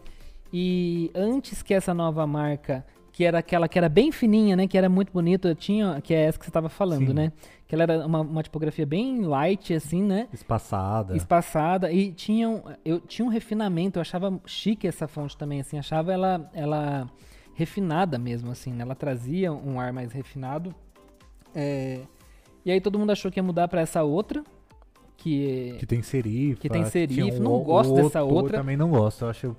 E 0.51 1.11
antes 1.13 1.61
que 1.61 1.73
essa 1.73 1.93
nova 1.93 2.25
marca, 2.25 2.85
que 3.15 3.23
era 3.23 3.39
aquela 3.39 3.69
que 3.69 3.77
era 3.77 3.87
bem 3.87 4.11
fininha, 4.11 4.57
né? 4.57 4.67
Que 4.67 4.77
era 4.77 4.89
muito 4.89 5.09
bonita, 5.13 5.55
tinha, 5.55 6.01
que 6.01 6.13
é 6.13 6.25
essa 6.25 6.37
que 6.37 6.43
você 6.43 6.51
tava 6.51 6.67
falando, 6.67 7.07
Sim. 7.07 7.13
né? 7.13 7.31
Que 7.65 7.73
ela 7.73 7.83
era 7.83 8.05
uma, 8.05 8.19
uma 8.19 8.43
tipografia 8.43 8.85
bem 8.85 9.21
light, 9.21 9.73
assim, 9.73 10.03
né? 10.03 10.27
Espaçada. 10.33 11.15
espaçada 11.15 11.93
e 11.93 12.11
tinha 12.11 12.49
um, 12.49 12.61
eu 12.83 12.99
tinha 12.99 13.25
um 13.25 13.29
refinamento, 13.29 13.99
eu 13.99 14.01
achava 14.01 14.37
chique 14.45 14.85
essa 14.85 15.07
fonte 15.07 15.37
também, 15.37 15.61
assim, 15.61 15.77
achava 15.77 16.11
ela, 16.11 16.51
ela 16.53 17.09
refinada 17.53 18.19
mesmo, 18.19 18.51
assim, 18.51 18.73
né? 18.73 18.81
Ela 18.81 18.95
trazia 18.95 19.53
um 19.53 19.79
ar 19.79 19.93
mais 19.93 20.11
refinado. 20.11 20.75
É, 21.55 22.01
e 22.65 22.71
aí 22.71 22.81
todo 22.81 22.99
mundo 22.99 23.11
achou 23.11 23.31
que 23.31 23.39
ia 23.39 23.43
mudar 23.43 23.69
pra 23.69 23.79
essa 23.79 24.03
outra, 24.03 24.43
que, 25.15 25.77
Que 25.79 25.85
tem 25.85 26.01
serifa. 26.01 26.59
Que 26.59 26.69
tem 26.69 26.83
serifa, 26.83 27.37
um 27.37 27.43
não 27.43 27.63
gosto 27.63 27.93
dessa 27.93 28.23
outra. 28.23 28.57
Eu 28.57 28.59
também 28.59 28.75
não 28.75 28.89
gosto. 28.89 29.23
Eu 29.23 29.29
acho 29.29 29.55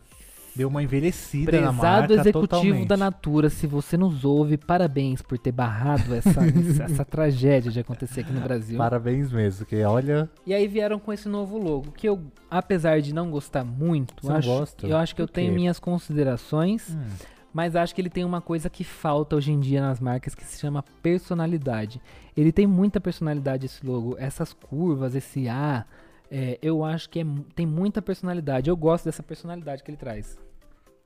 deu 0.57 0.69
uma 0.69 0.83
envelhecida 0.83 1.53
na 1.53 1.73
prezado 1.73 1.83
marca 1.83 2.14
executivo 2.14 2.49
totalmente. 2.49 2.88
da 2.88 2.97
Natura, 2.97 3.51
se 3.51 3.66
você 3.66 3.97
nos 3.97 4.25
ouve, 4.25 4.57
parabéns 4.57 5.21
por 5.21 5.38
ter 5.38 5.53
barrado 5.53 6.14
essa, 6.14 6.40
essa, 6.85 7.05
tragédia 7.05 7.71
de 7.71 7.81
acontecer 7.81 8.21
aqui 8.21 8.33
no 8.33 8.40
Brasil. 8.40 8.79
Parabéns 8.79 9.31
mesmo, 9.31 9.66
que 9.66 9.83
olha, 9.83 10.31
E 10.47 10.55
aí 10.55 10.66
vieram 10.66 10.99
com 10.99 11.12
esse 11.12 11.29
novo 11.29 11.59
logo, 11.59 11.92
que 11.92 12.09
eu, 12.09 12.21
apesar 12.51 13.01
de 13.01 13.14
não 13.14 13.31
gostar 13.31 13.64
muito, 13.64 14.14
acho, 14.33 14.49
gosta? 14.49 14.87
eu 14.87 14.97
acho 14.97 15.14
que 15.14 15.21
eu 15.21 15.29
tenho 15.29 15.53
minhas 15.53 15.79
considerações, 15.79 16.90
hum, 16.90 17.05
mas 17.53 17.77
acho 17.77 17.95
que 17.95 18.01
ele 18.01 18.11
tem 18.11 18.25
uma 18.25 18.40
coisa 18.40 18.71
que 18.71 18.85
falta 18.85 19.37
hoje 19.37 19.53
em 19.53 19.61
dia 19.61 19.81
nas 19.81 20.01
marcas 20.01 20.35
que 20.35 20.45
se 20.45 20.61
chama 20.61 20.83
personalidade. 21.03 22.01
Ele 22.37 22.53
tem 22.53 22.66
muita 22.66 23.01
personalidade 23.01 23.66
esse 23.66 23.85
logo, 23.87 24.16
essas 24.19 24.53
curvas, 24.53 25.14
esse 25.14 25.49
A, 25.49 25.85
é, 26.31 26.59
eu 26.61 26.85
acho 26.85 27.09
que 27.09 27.21
é 27.21 27.25
tem 27.55 27.66
muita 27.66 28.03
personalidade. 28.03 28.69
Eu 28.69 28.77
gosto 28.77 29.05
dessa 29.05 29.23
personalidade 29.23 29.83
que 29.83 29.90
ele 29.90 29.97
traz. 29.97 30.38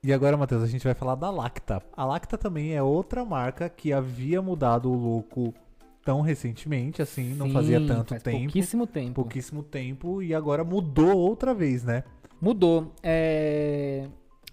E 0.02 0.12
agora, 0.12 0.36
Matheus, 0.36 0.62
a 0.62 0.66
gente 0.66 0.84
vai 0.84 0.94
falar 0.94 1.14
da 1.14 1.30
Lacta. 1.30 1.82
A 1.94 2.04
Lacta 2.04 2.38
também 2.38 2.74
é 2.74 2.82
outra 2.82 3.24
marca 3.24 3.68
que 3.68 3.92
havia 3.92 4.40
mudado 4.40 4.90
o 4.90 4.94
logo 4.96 5.54
tão 6.02 6.22
recentemente, 6.22 7.02
assim, 7.02 7.34
não 7.34 7.50
fazia 7.50 7.78
Sim, 7.78 7.86
tanto 7.86 8.08
faz 8.10 8.22
tempo. 8.22 8.38
Pouquíssimo 8.44 8.86
tempo. 8.86 9.12
pouquíssimo 9.12 9.62
tempo 9.62 10.22
e 10.22 10.34
agora 10.34 10.64
mudou 10.64 11.18
outra 11.18 11.52
vez, 11.52 11.84
né? 11.84 12.04
Mudou. 12.40 12.94
É, 13.02 14.08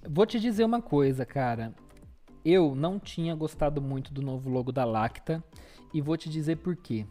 Vou 0.09 0.25
te 0.25 0.39
dizer 0.39 0.63
uma 0.63 0.81
coisa, 0.81 1.25
cara. 1.25 1.73
Eu 2.43 2.75
não 2.75 2.99
tinha 2.99 3.35
gostado 3.35 3.81
muito 3.81 4.13
do 4.13 4.21
novo 4.21 4.49
logo 4.49 4.71
da 4.71 4.85
Lacta 4.85 5.43
e 5.93 6.01
vou 6.01 6.15
te 6.15 6.29
dizer 6.29 6.57
por 6.57 6.75
quê. 6.75 7.05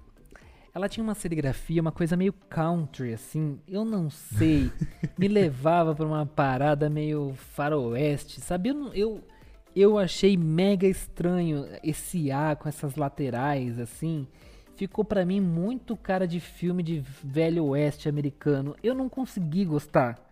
Ela 0.77 0.91
tinha 0.91 1.03
uma 1.03 1.15
serigrafia, 1.15 1.81
uma 1.81 1.91
coisa 1.91 2.19
meio 2.19 2.35
country, 2.35 3.15
assim. 3.15 3.59
Eu 3.67 3.83
não 3.83 4.11
sei. 4.11 4.71
me 5.17 5.27
levava 5.27 5.95
pra 5.95 6.05
uma 6.05 6.27
parada 6.27 6.91
meio 6.91 7.33
faroeste, 7.33 8.43
sabe? 8.43 8.69
Eu, 8.69 8.93
eu, 8.93 9.25
eu 9.75 9.99
achei 9.99 10.37
mega 10.37 10.87
estranho 10.87 11.65
esse 11.83 12.31
A 12.31 12.55
com 12.55 12.69
essas 12.69 12.95
laterais, 12.95 13.79
assim. 13.79 14.29
Ficou 14.75 15.03
pra 15.03 15.25
mim 15.25 15.41
muito 15.41 15.97
cara 15.97 16.29
de 16.29 16.41
filme 16.41 16.83
de 16.83 17.03
velho 17.25 17.65
oeste 17.69 18.07
americano. 18.07 18.77
Eu 18.83 18.95
não 18.95 19.09
consegui 19.09 19.65
gostar. 19.65 20.26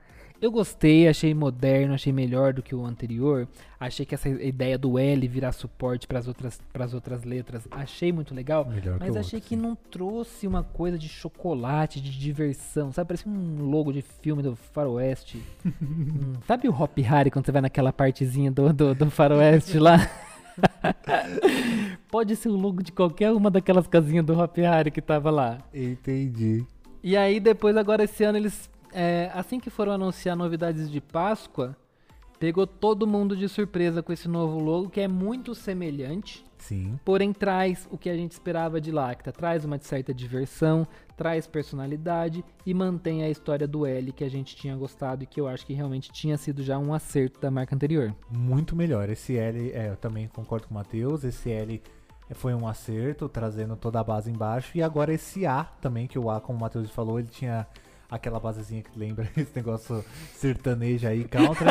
Eu 0.44 0.50
gostei, 0.50 1.08
achei 1.08 1.32
moderno, 1.32 1.94
achei 1.94 2.12
melhor 2.12 2.52
do 2.52 2.62
que 2.62 2.74
o 2.74 2.84
anterior. 2.84 3.48
Achei 3.80 4.04
que 4.04 4.14
essa 4.14 4.28
ideia 4.28 4.76
do 4.76 4.98
L 4.98 5.26
virar 5.26 5.52
suporte 5.52 6.06
para 6.06 6.18
as 6.18 6.28
outras, 6.28 6.60
pras 6.70 6.92
outras 6.92 7.24
letras, 7.24 7.66
achei 7.70 8.12
muito 8.12 8.34
legal. 8.34 8.66
Melhor 8.66 8.98
que 8.98 9.06
mas 9.06 9.16
o 9.16 9.18
achei 9.20 9.38
outro, 9.38 9.48
que 9.48 9.56
sim. 9.56 9.62
não 9.62 9.74
trouxe 9.74 10.46
uma 10.46 10.62
coisa 10.62 10.98
de 10.98 11.08
chocolate, 11.08 11.98
de 11.98 12.10
diversão. 12.10 12.92
Sabe, 12.92 13.08
parecia 13.08 13.32
um 13.32 13.70
logo 13.70 13.90
de 13.90 14.02
filme 14.02 14.42
do 14.42 14.54
faroeste. 14.54 15.42
Hum, 15.82 16.34
sabe 16.46 16.68
o 16.68 16.72
Hop 16.72 16.98
Harry 16.98 17.30
quando 17.30 17.46
você 17.46 17.52
vai 17.52 17.62
naquela 17.62 17.92
partezinha 17.92 18.50
do, 18.50 18.70
do, 18.70 18.94
do 18.94 19.10
faroeste 19.10 19.78
lá? 19.78 19.96
Pode 22.10 22.36
ser 22.36 22.50
o 22.50 22.56
logo 22.56 22.82
de 22.82 22.92
qualquer 22.92 23.32
uma 23.32 23.50
daquelas 23.50 23.86
casinhas 23.86 24.26
do 24.26 24.38
Hop 24.38 24.56
Harry 24.58 24.90
que 24.90 25.00
tava 25.00 25.30
lá. 25.30 25.58
Entendi. 25.72 26.66
E 27.02 27.18
aí 27.18 27.38
depois, 27.38 27.76
agora 27.76 28.04
esse 28.04 28.24
ano, 28.24 28.38
eles. 28.38 28.70
É, 28.94 29.30
assim 29.34 29.58
que 29.58 29.68
foram 29.68 29.92
anunciar 29.92 30.36
novidades 30.36 30.90
de 30.90 31.00
Páscoa, 31.00 31.76
pegou 32.38 32.66
todo 32.66 33.06
mundo 33.06 33.36
de 33.36 33.48
surpresa 33.48 34.02
com 34.02 34.12
esse 34.12 34.28
novo 34.28 34.58
logo, 34.58 34.90
que 34.90 35.00
é 35.00 35.08
muito 35.08 35.54
semelhante, 35.54 36.44
Sim. 36.58 36.98
porém 37.04 37.32
traz 37.32 37.88
o 37.90 37.98
que 37.98 38.08
a 38.08 38.16
gente 38.16 38.32
esperava 38.32 38.80
de 38.80 38.90
Lacta. 38.90 39.32
Traz 39.32 39.64
uma 39.64 39.78
certa 39.78 40.14
diversão, 40.14 40.86
traz 41.16 41.46
personalidade 41.46 42.44
e 42.64 42.72
mantém 42.72 43.22
a 43.22 43.30
história 43.30 43.66
do 43.66 43.86
L 43.86 44.12
que 44.12 44.24
a 44.24 44.30
gente 44.30 44.54
tinha 44.56 44.76
gostado 44.76 45.24
e 45.24 45.26
que 45.26 45.40
eu 45.40 45.48
acho 45.48 45.66
que 45.66 45.72
realmente 45.72 46.12
tinha 46.12 46.36
sido 46.36 46.62
já 46.62 46.78
um 46.78 46.94
acerto 46.94 47.40
da 47.40 47.50
marca 47.50 47.74
anterior. 47.74 48.14
Muito 48.30 48.76
melhor. 48.76 49.08
Esse 49.08 49.36
L, 49.36 49.72
é, 49.72 49.90
eu 49.90 49.96
também 49.96 50.28
concordo 50.28 50.68
com 50.68 50.74
o 50.74 50.76
Matheus. 50.76 51.24
Esse 51.24 51.50
L 51.50 51.82
foi 52.32 52.54
um 52.54 52.66
acerto, 52.66 53.28
trazendo 53.28 53.76
toda 53.76 54.00
a 54.00 54.04
base 54.04 54.30
embaixo. 54.30 54.76
E 54.76 54.82
agora 54.82 55.12
esse 55.12 55.44
A 55.44 55.64
também, 55.64 56.06
que 56.06 56.18
o 56.18 56.30
A, 56.30 56.40
como 56.40 56.58
o 56.58 56.60
Matheus 56.60 56.90
falou, 56.90 57.18
ele 57.18 57.28
tinha 57.28 57.66
aquela 58.14 58.38
basezinha 58.38 58.82
que 58.82 58.96
lembra 58.98 59.28
esse 59.36 59.50
negócio 59.54 60.04
sertanejo 60.34 61.06
aí, 61.06 61.24
country. 61.24 61.66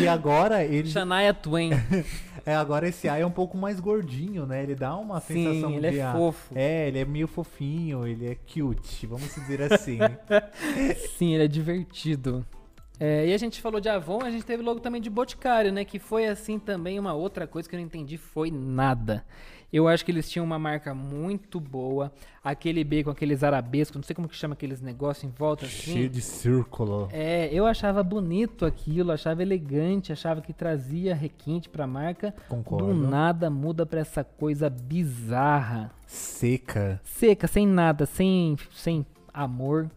e 0.00 0.06
agora 0.06 0.64
ele. 0.64 0.88
Shania 0.88 1.34
Twain. 1.34 1.70
É, 2.44 2.56
agora 2.56 2.88
esse 2.88 3.08
A 3.08 3.16
é 3.16 3.24
um 3.24 3.30
pouco 3.30 3.56
mais 3.56 3.78
gordinho, 3.78 4.44
né? 4.44 4.64
Ele 4.64 4.74
dá 4.74 4.96
uma 4.96 5.20
sensação 5.20 5.70
Sim, 5.70 5.76
ele 5.76 5.90
de. 5.92 5.98
é 6.00 6.02
ah, 6.02 6.12
fofo. 6.12 6.52
É, 6.56 6.88
ele 6.88 6.98
é 6.98 7.04
meio 7.04 7.28
fofinho, 7.28 8.04
ele 8.04 8.26
é 8.26 8.34
cute, 8.34 9.06
vamos 9.06 9.32
dizer 9.32 9.72
assim. 9.72 9.98
Sim, 11.16 11.34
ele 11.34 11.44
é 11.44 11.46
divertido. 11.46 12.44
É, 12.98 13.28
e 13.28 13.32
a 13.32 13.38
gente 13.38 13.60
falou 13.60 13.80
de 13.80 13.88
Avon, 13.88 14.22
a 14.22 14.30
gente 14.30 14.44
teve 14.44 14.60
logo 14.60 14.80
também 14.80 15.00
de 15.00 15.08
Boticário, 15.08 15.72
né? 15.72 15.84
Que 15.84 16.00
foi 16.00 16.26
assim 16.26 16.58
também 16.58 16.98
uma 16.98 17.12
outra 17.14 17.46
coisa 17.46 17.68
que 17.68 17.76
eu 17.76 17.78
não 17.78 17.86
entendi, 17.86 18.16
foi 18.16 18.50
nada. 18.50 19.24
Eu 19.72 19.88
acho 19.88 20.04
que 20.04 20.12
eles 20.12 20.30
tinham 20.30 20.44
uma 20.44 20.58
marca 20.58 20.92
muito 20.94 21.58
boa. 21.58 22.12
Aquele 22.44 22.84
B 22.84 23.02
com 23.04 23.10
aqueles 23.10 23.42
arabescos, 23.42 23.96
não 23.96 24.02
sei 24.02 24.14
como 24.14 24.28
que 24.28 24.36
chama 24.36 24.52
aqueles 24.52 24.82
negócios 24.82 25.24
em 25.24 25.30
volta 25.34 25.64
assim. 25.64 25.92
Cheio 25.92 26.10
de 26.10 26.20
círculo. 26.20 27.08
É, 27.10 27.48
eu 27.50 27.64
achava 27.64 28.02
bonito 28.02 28.66
aquilo, 28.66 29.12
achava 29.12 29.40
elegante, 29.40 30.12
achava 30.12 30.42
que 30.42 30.52
trazia 30.52 31.14
requinte 31.14 31.70
pra 31.70 31.86
marca. 31.86 32.34
Concordo. 32.48 32.88
Do 32.88 32.94
nada 32.94 33.48
muda 33.48 33.86
pra 33.86 34.00
essa 34.00 34.22
coisa 34.22 34.68
bizarra. 34.68 35.90
Seca. 36.06 37.00
Seca, 37.02 37.46
sem 37.46 37.66
nada, 37.66 38.04
sem, 38.04 38.56
sem 38.74 39.06
amor. 39.32 39.90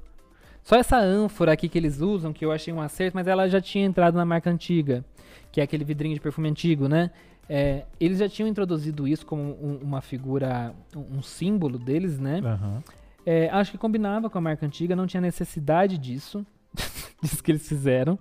Só 0.63 0.77
essa 0.77 0.97
ânfora 0.97 1.51
aqui 1.51 1.67
que 1.67 1.77
eles 1.77 1.99
usam, 1.99 2.31
que 2.31 2.45
eu 2.45 2.51
achei 2.51 2.73
um 2.73 2.81
acerto, 2.81 3.15
mas 3.15 3.27
ela 3.27 3.47
já 3.47 3.59
tinha 3.59 3.85
entrado 3.85 4.15
na 4.15 4.25
marca 4.25 4.49
antiga, 4.49 5.05
que 5.51 5.59
é 5.59 5.63
aquele 5.63 5.83
vidrinho 5.83 6.15
de 6.15 6.21
perfume 6.21 6.49
antigo, 6.49 6.87
né? 6.87 7.11
É, 7.49 7.83
eles 7.99 8.17
já 8.19 8.27
tinham 8.29 8.47
introduzido 8.47 9.07
isso 9.07 9.25
como 9.25 9.41
um- 9.43 9.79
uma 9.81 10.01
figura, 10.01 10.73
um, 10.95 11.17
um 11.17 11.21
símbolo 11.21 11.77
deles, 11.77 12.17
né? 12.19 12.39
Aham. 12.43 12.83
É, 13.25 13.49
acho 13.49 13.71
que 13.71 13.77
combinava 13.77 14.29
com 14.29 14.37
a 14.37 14.41
marca 14.41 14.65
antiga, 14.65 14.95
não 14.95 15.07
tinha 15.07 15.21
necessidade 15.21 15.97
disso. 15.97 16.45
disso 17.21 17.43
que 17.43 17.51
eles 17.51 17.67
fizeram. 17.67 18.19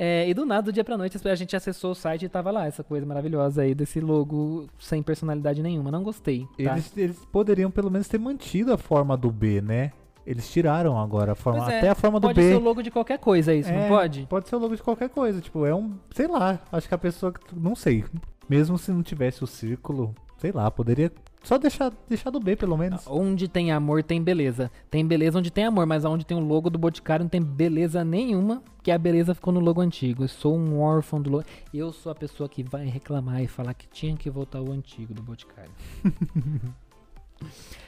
É, 0.00 0.28
e 0.28 0.32
do 0.32 0.46
nada, 0.46 0.62
do 0.62 0.72
dia 0.72 0.84
pra 0.84 0.96
noite, 0.96 1.18
a 1.28 1.34
gente 1.34 1.56
acessou 1.56 1.90
o 1.90 1.94
site 1.94 2.24
e 2.24 2.28
tava 2.28 2.50
lá, 2.52 2.66
essa 2.66 2.84
coisa 2.84 3.04
maravilhosa 3.04 3.62
aí 3.62 3.74
desse 3.74 4.00
logo 4.00 4.68
sem 4.78 5.02
personalidade 5.02 5.60
nenhuma. 5.60 5.90
Não 5.90 6.04
gostei. 6.04 6.46
Tá? 6.62 6.72
Eles, 6.72 6.96
eles 6.96 7.24
poderiam 7.32 7.68
pelo 7.70 7.90
menos 7.90 8.06
ter 8.06 8.18
mantido 8.18 8.72
a 8.72 8.78
forma 8.78 9.16
do 9.16 9.30
B, 9.30 9.60
né? 9.60 9.92
Eles 10.24 10.48
tiraram 10.50 10.98
agora 11.00 11.32
a 11.32 11.34
forma, 11.34 11.72
é, 11.72 11.78
até 11.78 11.88
a 11.88 11.94
forma 11.96 12.20
do 12.20 12.28
pode 12.28 12.38
B. 12.40 12.48
ser 12.50 12.54
o 12.56 12.60
logo 12.60 12.80
de 12.82 12.90
qualquer 12.90 13.18
coisa 13.18 13.52
isso, 13.54 13.72
não 13.72 13.80
É, 13.80 13.88
pode? 13.88 14.26
Pode 14.28 14.48
ser 14.48 14.56
o 14.56 14.58
logo 14.58 14.76
de 14.76 14.82
qualquer 14.82 15.08
coisa, 15.08 15.40
tipo, 15.40 15.64
é 15.66 15.74
um, 15.74 15.94
sei 16.14 16.28
lá, 16.28 16.60
acho 16.70 16.86
que 16.86 16.94
a 16.94 16.98
pessoa, 16.98 17.32
que- 17.32 17.40
não 17.58 17.74
sei, 17.74 18.04
mesmo 18.48 18.78
se 18.78 18.90
não 18.90 19.02
tivesse 19.02 19.44
o 19.44 19.46
círculo, 19.46 20.14
sei 20.38 20.52
lá, 20.52 20.70
poderia 20.70 21.12
só 21.42 21.56
deixar, 21.56 21.92
deixar 22.08 22.30
do 22.30 22.40
B 22.40 22.56
pelo 22.56 22.76
menos. 22.76 23.04
Onde 23.06 23.48
tem 23.48 23.72
amor, 23.72 24.02
tem 24.02 24.22
beleza. 24.22 24.70
Tem 24.90 25.06
beleza 25.06 25.38
onde 25.38 25.50
tem 25.50 25.64
amor, 25.64 25.86
mas 25.86 26.04
onde 26.04 26.26
tem 26.26 26.36
o 26.36 26.40
logo 26.40 26.68
do 26.68 26.78
Boticário 26.78 27.24
não 27.24 27.30
tem 27.30 27.42
beleza 27.42 28.04
nenhuma, 28.04 28.62
que 28.82 28.90
a 28.90 28.98
beleza 28.98 29.34
ficou 29.34 29.52
no 29.52 29.60
logo 29.60 29.80
antigo. 29.80 30.24
Eu 30.24 30.28
sou 30.28 30.56
um 30.56 30.80
órfão 30.80 31.22
do 31.22 31.30
logo. 31.30 31.44
Eu 31.72 31.92
sou 31.92 32.10
a 32.12 32.14
pessoa 32.14 32.48
que 32.48 32.62
vai 32.62 32.86
reclamar 32.86 33.42
e 33.42 33.46
falar 33.46 33.74
que 33.74 33.88
tinha 33.88 34.16
que 34.16 34.28
voltar 34.28 34.60
o 34.60 34.72
antigo 34.72 35.14
do 35.14 35.22
Boticário. 35.22 35.70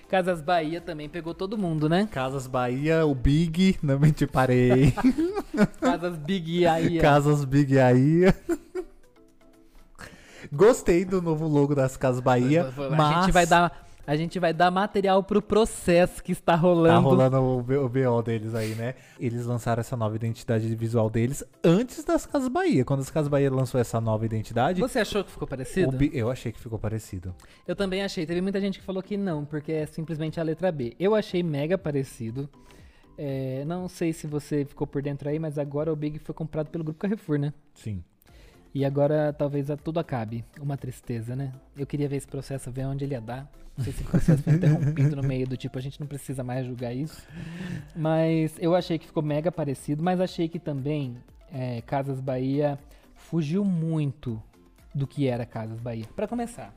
Casas 0.08 0.40
Bahia 0.40 0.80
também 0.80 1.08
pegou 1.08 1.34
todo 1.34 1.58
mundo, 1.58 1.88
né? 1.88 2.08
Casas 2.10 2.46
Bahia, 2.46 3.04
o 3.06 3.14
Big, 3.14 3.78
não 3.82 3.98
me 3.98 4.10
te 4.10 4.26
parei. 4.26 4.92
Casas 5.80 6.16
Big 6.16 6.66
aí. 6.66 6.98
Casas 6.98 7.44
Big 7.44 7.78
aí. 7.78 8.22
Gostei 10.52 11.04
do 11.04 11.20
novo 11.22 11.46
logo 11.46 11.74
das 11.74 11.96
Casas 11.96 12.20
Bahia, 12.20 12.64
a 12.76 12.90
mas 12.96 13.24
gente 13.24 13.32
vai 13.32 13.46
dar 13.46 13.86
a 14.06 14.16
gente 14.16 14.40
vai 14.40 14.52
dar 14.52 14.72
material 14.72 15.22
pro 15.22 15.40
processo 15.40 16.20
que 16.24 16.32
está 16.32 16.56
rolando. 16.56 16.94
Tá 16.94 16.98
rolando 16.98 17.36
o, 17.42 17.62
B- 17.62 17.76
o 17.76 17.88
BO 17.88 18.22
deles 18.22 18.56
aí, 18.56 18.74
né? 18.74 18.96
Eles 19.20 19.46
lançaram 19.46 19.80
essa 19.80 19.96
nova 19.96 20.16
identidade 20.16 20.74
visual 20.74 21.08
deles 21.08 21.44
antes 21.62 22.02
das 22.02 22.26
Casas 22.26 22.48
Bahia. 22.48 22.84
Quando 22.84 23.00
as 23.00 23.10
Casas 23.10 23.28
Bahia 23.28 23.48
lançou 23.52 23.80
essa 23.80 24.00
nova 24.00 24.26
identidade, 24.26 24.80
Você 24.80 24.98
achou 24.98 25.22
que 25.22 25.30
ficou 25.30 25.46
parecido? 25.46 25.96
Bi- 25.96 26.10
eu 26.12 26.28
achei 26.28 26.50
que 26.50 26.58
ficou 26.58 26.76
parecido. 26.76 27.32
Eu 27.68 27.76
também 27.76 28.02
achei. 28.02 28.26
Teve 28.26 28.40
muita 28.40 28.60
gente 28.60 28.80
que 28.80 28.84
falou 28.84 29.00
que 29.00 29.16
não, 29.16 29.44
porque 29.44 29.70
é 29.70 29.86
simplesmente 29.86 30.40
a 30.40 30.42
letra 30.42 30.72
B. 30.72 30.96
Eu 30.98 31.14
achei 31.14 31.40
mega 31.42 31.78
parecido. 31.78 32.48
É, 33.16 33.64
não 33.66 33.86
sei 33.88 34.12
se 34.12 34.26
você 34.26 34.64
ficou 34.64 34.86
por 34.88 35.02
dentro 35.02 35.28
aí, 35.28 35.38
mas 35.38 35.56
agora 35.56 35.92
o 35.92 35.94
Big 35.94 36.18
foi 36.18 36.34
comprado 36.34 36.68
pelo 36.68 36.82
Grupo 36.82 36.98
Carrefour, 36.98 37.38
né? 37.38 37.52
Sim. 37.74 38.02
E 38.74 38.84
agora 38.84 39.32
talvez 39.32 39.68
tudo 39.82 39.98
acabe. 39.98 40.44
Uma 40.60 40.76
tristeza, 40.76 41.34
né? 41.34 41.52
Eu 41.76 41.86
queria 41.86 42.08
ver 42.08 42.16
esse 42.16 42.26
processo, 42.26 42.70
ver 42.70 42.86
onde 42.86 43.04
ele 43.04 43.14
ia 43.14 43.20
dar. 43.20 43.50
Não 43.76 43.84
sei 43.84 43.92
se 43.92 44.02
o 44.02 44.06
processo 44.06 44.42
foi 44.42 44.54
interrompido 44.54 45.16
no 45.16 45.22
meio 45.22 45.46
do 45.46 45.56
tipo, 45.56 45.78
a 45.78 45.80
gente 45.80 45.98
não 45.98 46.06
precisa 46.06 46.44
mais 46.44 46.66
julgar 46.66 46.94
isso. 46.94 47.26
Mas 47.96 48.54
eu 48.58 48.74
achei 48.74 48.98
que 48.98 49.06
ficou 49.06 49.22
mega 49.22 49.50
parecido, 49.50 50.02
mas 50.02 50.20
achei 50.20 50.48
que 50.48 50.58
também 50.58 51.16
é, 51.52 51.80
Casas 51.82 52.20
Bahia 52.20 52.78
fugiu 53.14 53.64
muito 53.64 54.40
do 54.94 55.06
que 55.06 55.26
era 55.26 55.44
Casas 55.46 55.80
Bahia. 55.80 56.04
Pra 56.14 56.28
começar, 56.28 56.74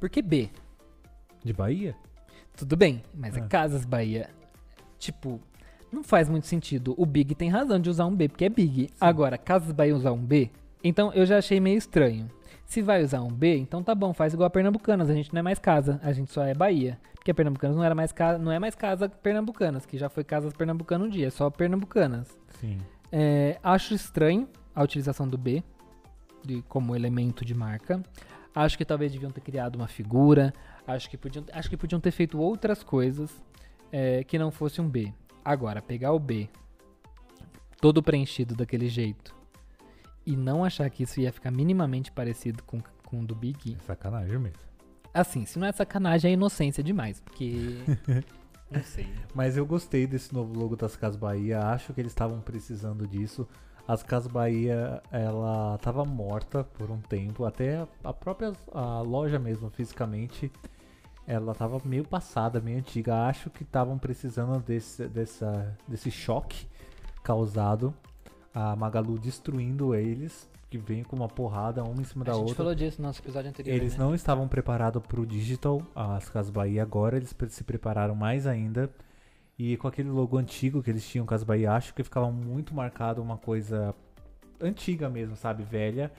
por 0.00 0.08
que 0.08 0.22
B? 0.22 0.50
De 1.44 1.52
Bahia? 1.52 1.94
Tudo 2.56 2.76
bem, 2.76 3.02
mas 3.14 3.36
é 3.36 3.40
É. 3.40 3.46
Casas 3.46 3.84
Bahia. 3.84 4.30
Tipo, 4.98 5.40
não 5.92 6.02
faz 6.02 6.28
muito 6.28 6.46
sentido. 6.46 6.94
O 6.96 7.04
Big 7.04 7.34
tem 7.34 7.50
razão 7.50 7.78
de 7.78 7.90
usar 7.90 8.06
um 8.06 8.14
B, 8.14 8.28
porque 8.28 8.46
é 8.46 8.48
Big. 8.48 8.88
Agora, 9.00 9.36
Casas 9.36 9.72
Bahia 9.72 9.94
usar 9.94 10.12
um 10.12 10.24
B, 10.24 10.50
então 10.82 11.12
eu 11.12 11.26
já 11.26 11.38
achei 11.38 11.60
meio 11.60 11.78
estranho. 11.78 12.30
Se 12.64 12.82
vai 12.82 13.02
usar 13.02 13.22
um 13.22 13.30
B, 13.30 13.56
então 13.56 13.82
tá 13.82 13.94
bom, 13.94 14.12
faz 14.12 14.34
igual 14.34 14.48
a 14.48 14.50
Pernambucanas. 14.50 15.08
A 15.08 15.14
gente 15.14 15.32
não 15.32 15.38
é 15.38 15.42
mais 15.42 15.58
casa, 15.58 16.00
a 16.02 16.12
gente 16.12 16.32
só 16.32 16.42
é 16.42 16.52
Bahia. 16.52 16.98
Porque 17.14 17.30
a 17.30 17.34
Pernambucanas 17.34 17.76
não, 17.76 17.84
era 17.84 17.94
mais 17.94 18.12
casa, 18.12 18.38
não 18.38 18.50
é 18.50 18.58
mais 18.58 18.74
casa 18.74 19.08
Pernambucanas, 19.08 19.86
que 19.86 19.96
já 19.96 20.08
foi 20.08 20.24
Casas 20.24 20.52
Pernambucanas 20.52 21.06
um 21.06 21.10
dia, 21.10 21.28
é 21.28 21.30
só 21.30 21.48
Pernambucanas. 21.48 22.36
Sim. 22.60 22.78
É, 23.10 23.58
acho 23.62 23.94
estranho 23.94 24.48
a 24.74 24.82
utilização 24.82 25.28
do 25.28 25.38
B 25.38 25.62
de, 26.44 26.62
como 26.62 26.94
elemento 26.94 27.44
de 27.44 27.54
marca. 27.54 28.02
Acho 28.54 28.76
que 28.76 28.84
talvez 28.84 29.12
deviam 29.12 29.30
ter 29.30 29.40
criado 29.40 29.76
uma 29.76 29.86
figura. 29.86 30.52
Acho 30.86 31.08
que 31.10 31.16
podiam, 31.16 31.44
acho 31.52 31.68
que 31.68 31.76
podiam 31.76 32.00
ter 32.00 32.10
feito 32.10 32.38
outras 32.38 32.82
coisas 32.82 33.30
é, 33.92 34.24
que 34.24 34.38
não 34.38 34.50
fosse 34.50 34.80
um 34.80 34.88
B. 34.88 35.12
Agora, 35.44 35.80
pegar 35.80 36.12
o 36.12 36.18
B 36.18 36.48
todo 37.80 38.02
preenchido 38.02 38.54
daquele 38.56 38.88
jeito 38.88 39.36
e 40.26 40.36
não 40.36 40.64
achar 40.64 40.90
que 40.90 41.04
isso 41.04 41.20
ia 41.20 41.32
ficar 41.32 41.50
minimamente 41.50 42.10
parecido 42.10 42.62
com, 42.64 42.82
com 43.04 43.20
o 43.20 43.24
do 43.24 43.34
Big, 43.34 43.76
Sacanagem 43.86 44.38
mesmo. 44.38 44.58
assim, 45.14 45.46
se 45.46 45.58
não 45.58 45.66
é 45.66 45.72
sacanagem, 45.72 46.30
é 46.30 46.34
inocência 46.34 46.82
demais, 46.82 47.20
porque. 47.20 47.78
não 48.70 48.82
sei. 48.82 49.06
Mas 49.34 49.56
eu 49.56 49.64
gostei 49.64 50.06
desse 50.06 50.34
novo 50.34 50.58
logo 50.58 50.74
das 50.76 50.96
Casas 50.96 51.16
Bahia. 51.16 51.60
Acho 51.60 51.94
que 51.94 52.00
eles 52.00 52.12
estavam 52.12 52.40
precisando 52.40 53.06
disso. 53.06 53.48
As 53.86 54.02
Casas 54.02 54.30
Bahia, 54.30 55.00
ela 55.12 55.78
tava 55.78 56.04
morta 56.04 56.64
por 56.64 56.90
um 56.90 56.98
tempo. 56.98 57.44
Até 57.44 57.86
a 58.02 58.12
própria 58.12 58.52
a 58.72 59.00
loja 59.00 59.38
mesmo, 59.38 59.70
fisicamente, 59.70 60.50
ela 61.24 61.54
tava 61.54 61.80
meio 61.84 62.04
passada, 62.04 62.60
meio 62.60 62.78
antiga. 62.78 63.26
Acho 63.26 63.48
que 63.48 63.62
estavam 63.62 63.96
precisando 63.96 64.60
desse, 64.60 65.06
dessa, 65.06 65.76
desse 65.86 66.10
choque 66.10 66.66
causado. 67.22 67.94
A 68.58 68.74
Magalu 68.74 69.18
destruindo 69.18 69.94
eles, 69.94 70.48
que 70.70 70.78
vem 70.78 71.02
com 71.04 71.14
uma 71.14 71.28
porrada 71.28 71.84
uma 71.84 72.00
em 72.00 72.04
cima 72.04 72.24
A 72.24 72.28
da 72.28 72.32
gente 72.32 72.40
outra. 72.40 72.54
falou 72.56 72.74
disso 72.74 73.02
no 73.02 73.08
nosso 73.08 73.20
episódio 73.20 73.50
anterior. 73.50 73.76
Eles 73.76 73.98
né? 73.98 74.02
não 74.02 74.14
estavam 74.14 74.48
preparados 74.48 75.02
para 75.06 75.20
o 75.20 75.26
digital, 75.26 75.82
as 75.94 76.30
Casas 76.30 76.50
Bahia 76.50 76.82
agora, 76.82 77.18
eles 77.18 77.36
se 77.50 77.62
prepararam 77.64 78.14
mais 78.14 78.46
ainda. 78.46 78.88
E 79.58 79.76
com 79.76 79.86
aquele 79.86 80.08
logo 80.08 80.38
antigo 80.38 80.82
que 80.82 80.88
eles 80.88 81.06
tinham 81.06 81.26
com 81.26 81.34
as 81.34 81.44
Bahia, 81.44 81.72
acho 81.72 81.92
que 81.92 82.02
ficava 82.02 82.30
muito 82.30 82.74
marcado 82.74 83.20
uma 83.20 83.36
coisa 83.36 83.94
antiga 84.58 85.10
mesmo, 85.10 85.36
sabe? 85.36 85.62
Velha. 85.62 86.10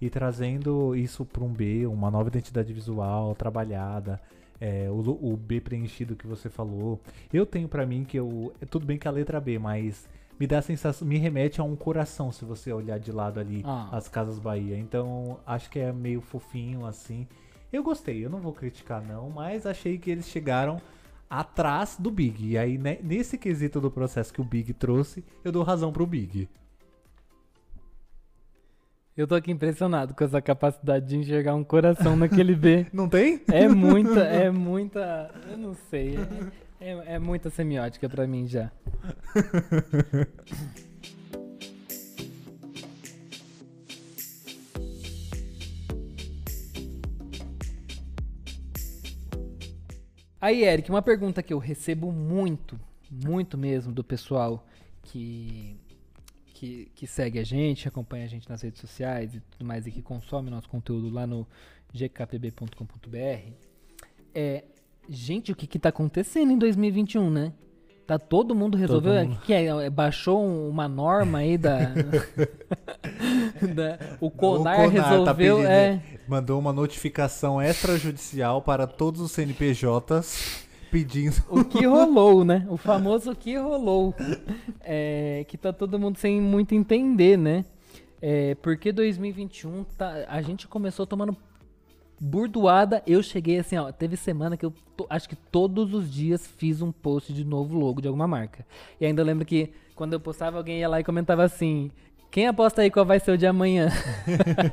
E 0.00 0.10
trazendo 0.10 0.96
isso 0.96 1.24
para 1.24 1.44
um 1.44 1.52
B, 1.52 1.86
uma 1.86 2.10
nova 2.10 2.28
identidade 2.28 2.72
visual, 2.72 3.36
trabalhada. 3.36 4.20
é, 4.60 4.90
o, 4.90 4.98
o 4.98 5.36
B 5.36 5.60
preenchido 5.60 6.16
que 6.16 6.26
você 6.26 6.48
falou. 6.48 7.00
Eu 7.32 7.46
tenho 7.46 7.68
pra 7.68 7.86
mim 7.86 8.04
que 8.04 8.16
eu. 8.18 8.52
é 8.60 8.66
Tudo 8.66 8.84
bem 8.84 8.98
que 8.98 9.06
a 9.06 9.10
letra 9.10 9.40
B, 9.40 9.58
mas 9.58 10.08
me 10.38 10.46
dá 10.46 10.58
a 10.58 10.62
sensação. 10.62 11.06
Me 11.06 11.18
remete 11.18 11.60
a 11.60 11.64
um 11.64 11.76
coração 11.76 12.30
se 12.32 12.44
você 12.44 12.72
olhar 12.72 12.98
de 12.98 13.12
lado 13.12 13.38
ali 13.40 13.62
Ah. 13.64 13.88
as 13.92 14.08
Casas 14.08 14.38
Bahia. 14.38 14.76
Então 14.78 15.38
acho 15.46 15.70
que 15.70 15.78
é 15.78 15.92
meio 15.92 16.20
fofinho 16.20 16.86
assim. 16.86 17.26
Eu 17.72 17.82
gostei, 17.82 18.24
eu 18.24 18.30
não 18.30 18.38
vou 18.40 18.52
criticar 18.52 19.02
não, 19.02 19.30
mas 19.30 19.66
achei 19.66 19.98
que 19.98 20.10
eles 20.10 20.28
chegaram 20.28 20.80
atrás 21.28 21.96
do 21.98 22.10
Big. 22.10 22.50
E 22.50 22.56
aí, 22.58 22.78
né, 22.78 22.98
nesse 23.02 23.36
quesito 23.36 23.80
do 23.80 23.90
processo 23.90 24.32
que 24.32 24.40
o 24.40 24.44
Big 24.44 24.72
trouxe, 24.74 25.24
eu 25.44 25.50
dou 25.50 25.62
razão 25.64 25.92
pro 25.92 26.06
Big. 26.06 26.48
Eu 29.16 29.28
tô 29.28 29.36
aqui 29.36 29.52
impressionado 29.52 30.12
com 30.12 30.24
essa 30.24 30.42
capacidade 30.42 31.06
de 31.06 31.16
enxergar 31.16 31.54
um 31.54 31.62
coração 31.62 32.16
naquele 32.16 32.54
B. 32.56 32.86
Não 32.92 33.08
tem? 33.08 33.40
É 33.52 33.68
muita, 33.68 34.20
é 34.26 34.50
muita. 34.50 35.30
Eu 35.48 35.56
não 35.56 35.74
sei. 35.88 36.16
É, 36.84 37.14
é- 37.14 37.18
muita 37.18 37.48
semiótica 37.48 38.10
pra 38.10 38.26
mim 38.26 38.46
já. 38.46 38.70
Aí, 50.38 50.62
Eric, 50.62 50.90
uma 50.90 51.00
pergunta 51.00 51.42
que 51.42 51.54
eu 51.54 51.58
recebo 51.58 52.12
muito, 52.12 52.78
muito 53.10 53.56
mesmo 53.56 53.90
do 53.90 54.04
pessoal 54.04 54.66
que, 55.04 55.80
que, 56.48 56.90
que 56.94 57.06
segue 57.06 57.38
a 57.38 57.44
gente, 57.44 57.88
acompanha 57.88 58.26
a 58.26 58.28
gente 58.28 58.46
nas 58.46 58.60
redes 58.60 58.78
sociais 58.78 59.34
e 59.34 59.40
tudo 59.40 59.64
mais 59.64 59.86
e 59.86 59.90
que 59.90 60.02
consome 60.02 60.50
nosso 60.50 60.68
conteúdo 60.68 61.08
lá 61.08 61.26
no 61.26 61.48
gkpb.com.br 61.94 63.54
é, 64.34 64.64
gente, 65.08 65.52
o 65.52 65.56
que 65.56 65.66
que 65.66 65.78
tá 65.78 65.88
acontecendo 65.90 66.50
em 66.52 66.58
2021, 66.58 67.30
né? 67.30 67.52
Tá 68.06 68.18
todo 68.18 68.54
mundo 68.54 68.76
resolveu, 68.76 69.14
mundo. 69.24 69.32
o 69.34 69.38
que 69.40 69.46
que 69.46 69.52
é? 69.54 69.64
É, 69.66 69.88
Baixou 69.90 70.42
um- 70.44 70.68
uma 70.68 70.86
norma 70.86 71.38
aí 71.38 71.56
da, 71.56 71.78
da- 73.74 73.98
o 74.20 74.30
Conar, 74.30 74.76
tá 74.76 74.86
resolveu, 74.88 75.56
pedindo- 75.56 75.70
é, 75.72 76.02
Mandou 76.28 76.58
uma 76.58 76.72
notificação 76.72 77.60
extrajudicial 77.62 78.60
para 78.62 78.86
todos 78.86 79.20
os 79.20 79.32
CNPJs 79.32 80.64
pedindo. 80.90 81.36
O 81.48 81.64
que 81.64 81.84
rolou, 81.86 82.44
né? 82.44 82.66
O 82.68 82.76
famoso 82.76 83.32
o 83.32 83.36
que 83.36 83.56
rolou. 83.56 84.14
É, 84.82 85.44
que 85.48 85.56
tá 85.58 85.72
todo 85.72 85.98
mundo 85.98 86.18
sem 86.18 86.40
muito 86.40 86.74
entender, 86.74 87.36
né? 87.36 87.64
É, 88.22 88.54
porque 88.56 88.90
2021 88.92 89.84
tá, 89.98 90.24
a 90.28 90.40
gente 90.40 90.66
começou 90.68 91.06
tomando 91.06 91.36
burdoada. 92.20 93.02
Eu 93.06 93.22
cheguei 93.22 93.58
assim, 93.58 93.76
ó. 93.76 93.90
Teve 93.92 94.16
semana 94.16 94.56
que 94.56 94.64
eu 94.64 94.72
to, 94.96 95.06
acho 95.08 95.28
que 95.28 95.36
todos 95.36 95.92
os 95.94 96.12
dias 96.12 96.46
fiz 96.46 96.82
um 96.82 96.92
post 96.92 97.32
de 97.32 97.44
novo 97.44 97.78
logo 97.78 98.00
de 98.00 98.08
alguma 98.08 98.26
marca. 98.26 98.66
E 99.00 99.06
ainda 99.06 99.22
lembro 99.22 99.44
que 99.44 99.72
quando 99.94 100.12
eu 100.12 100.20
postava, 100.20 100.58
alguém 100.58 100.80
ia 100.80 100.88
lá 100.88 101.00
e 101.00 101.04
comentava 101.04 101.44
assim: 101.44 101.90
quem 102.30 102.48
aposta 102.48 102.82
aí 102.82 102.90
qual 102.90 103.06
vai 103.06 103.20
ser 103.20 103.30
o 103.30 103.38
de 103.38 103.46
amanhã? 103.46 103.88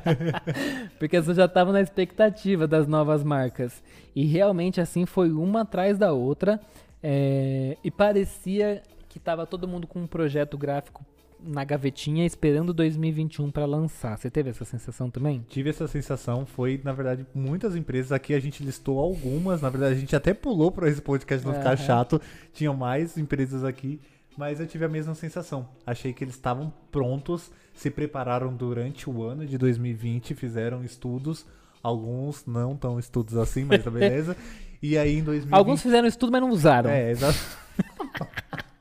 Porque 0.98 1.16
eu 1.16 1.34
já 1.34 1.44
estava 1.44 1.72
na 1.72 1.80
expectativa 1.80 2.66
das 2.66 2.86
novas 2.86 3.22
marcas. 3.22 3.82
E 4.16 4.24
realmente 4.26 4.80
assim 4.80 5.06
foi 5.06 5.30
uma 5.30 5.60
atrás 5.60 5.96
da 5.96 6.12
outra. 6.12 6.60
É... 7.02 7.76
E 7.84 7.90
parecia 7.90 8.82
que 9.08 9.18
estava 9.18 9.46
todo 9.46 9.68
mundo 9.68 9.86
com 9.86 10.00
um 10.00 10.06
projeto 10.06 10.58
gráfico 10.58 11.04
na 11.44 11.64
gavetinha 11.64 12.24
esperando 12.24 12.72
2021 12.72 13.50
para 13.50 13.66
lançar. 13.66 14.16
Você 14.16 14.30
teve 14.30 14.50
essa 14.50 14.64
sensação 14.64 15.10
também? 15.10 15.44
Tive 15.48 15.70
essa 15.70 15.86
sensação. 15.86 16.46
Foi, 16.46 16.80
na 16.82 16.92
verdade, 16.92 17.26
muitas 17.34 17.76
empresas. 17.76 18.12
Aqui 18.12 18.34
a 18.34 18.40
gente 18.40 18.62
listou 18.62 18.98
algumas. 18.98 19.62
Na 19.62 19.70
verdade, 19.70 19.94
a 19.94 19.98
gente 19.98 20.14
até 20.14 20.32
pulou 20.32 20.70
para 20.70 20.88
esse 20.88 21.00
podcast 21.00 21.46
não 21.46 21.54
ficar 21.54 21.76
chato. 21.76 22.20
Tinham 22.52 22.74
mais 22.74 23.16
empresas 23.18 23.64
aqui 23.64 24.00
mas 24.36 24.60
eu 24.60 24.66
tive 24.66 24.84
a 24.84 24.88
mesma 24.88 25.14
sensação. 25.14 25.68
Achei 25.86 26.12
que 26.12 26.24
eles 26.24 26.34
estavam 26.34 26.72
prontos, 26.90 27.50
se 27.74 27.90
prepararam 27.90 28.52
durante 28.54 29.08
o 29.08 29.22
ano 29.22 29.46
de 29.46 29.58
2020, 29.58 30.34
fizeram 30.34 30.84
estudos, 30.84 31.46
alguns 31.82 32.46
não 32.46 32.76
tão 32.76 32.98
estudos 32.98 33.36
assim, 33.36 33.64
mas 33.64 33.82
tá 33.82 33.90
beleza. 33.92 34.36
e 34.82 34.96
aí 34.96 35.18
em 35.18 35.22
2020... 35.22 35.54
Alguns 35.54 35.82
fizeram 35.82 36.08
estudo, 36.08 36.32
mas 36.32 36.40
não 36.40 36.50
usaram. 36.50 36.90
É, 36.90 37.10
exato. 37.10 37.38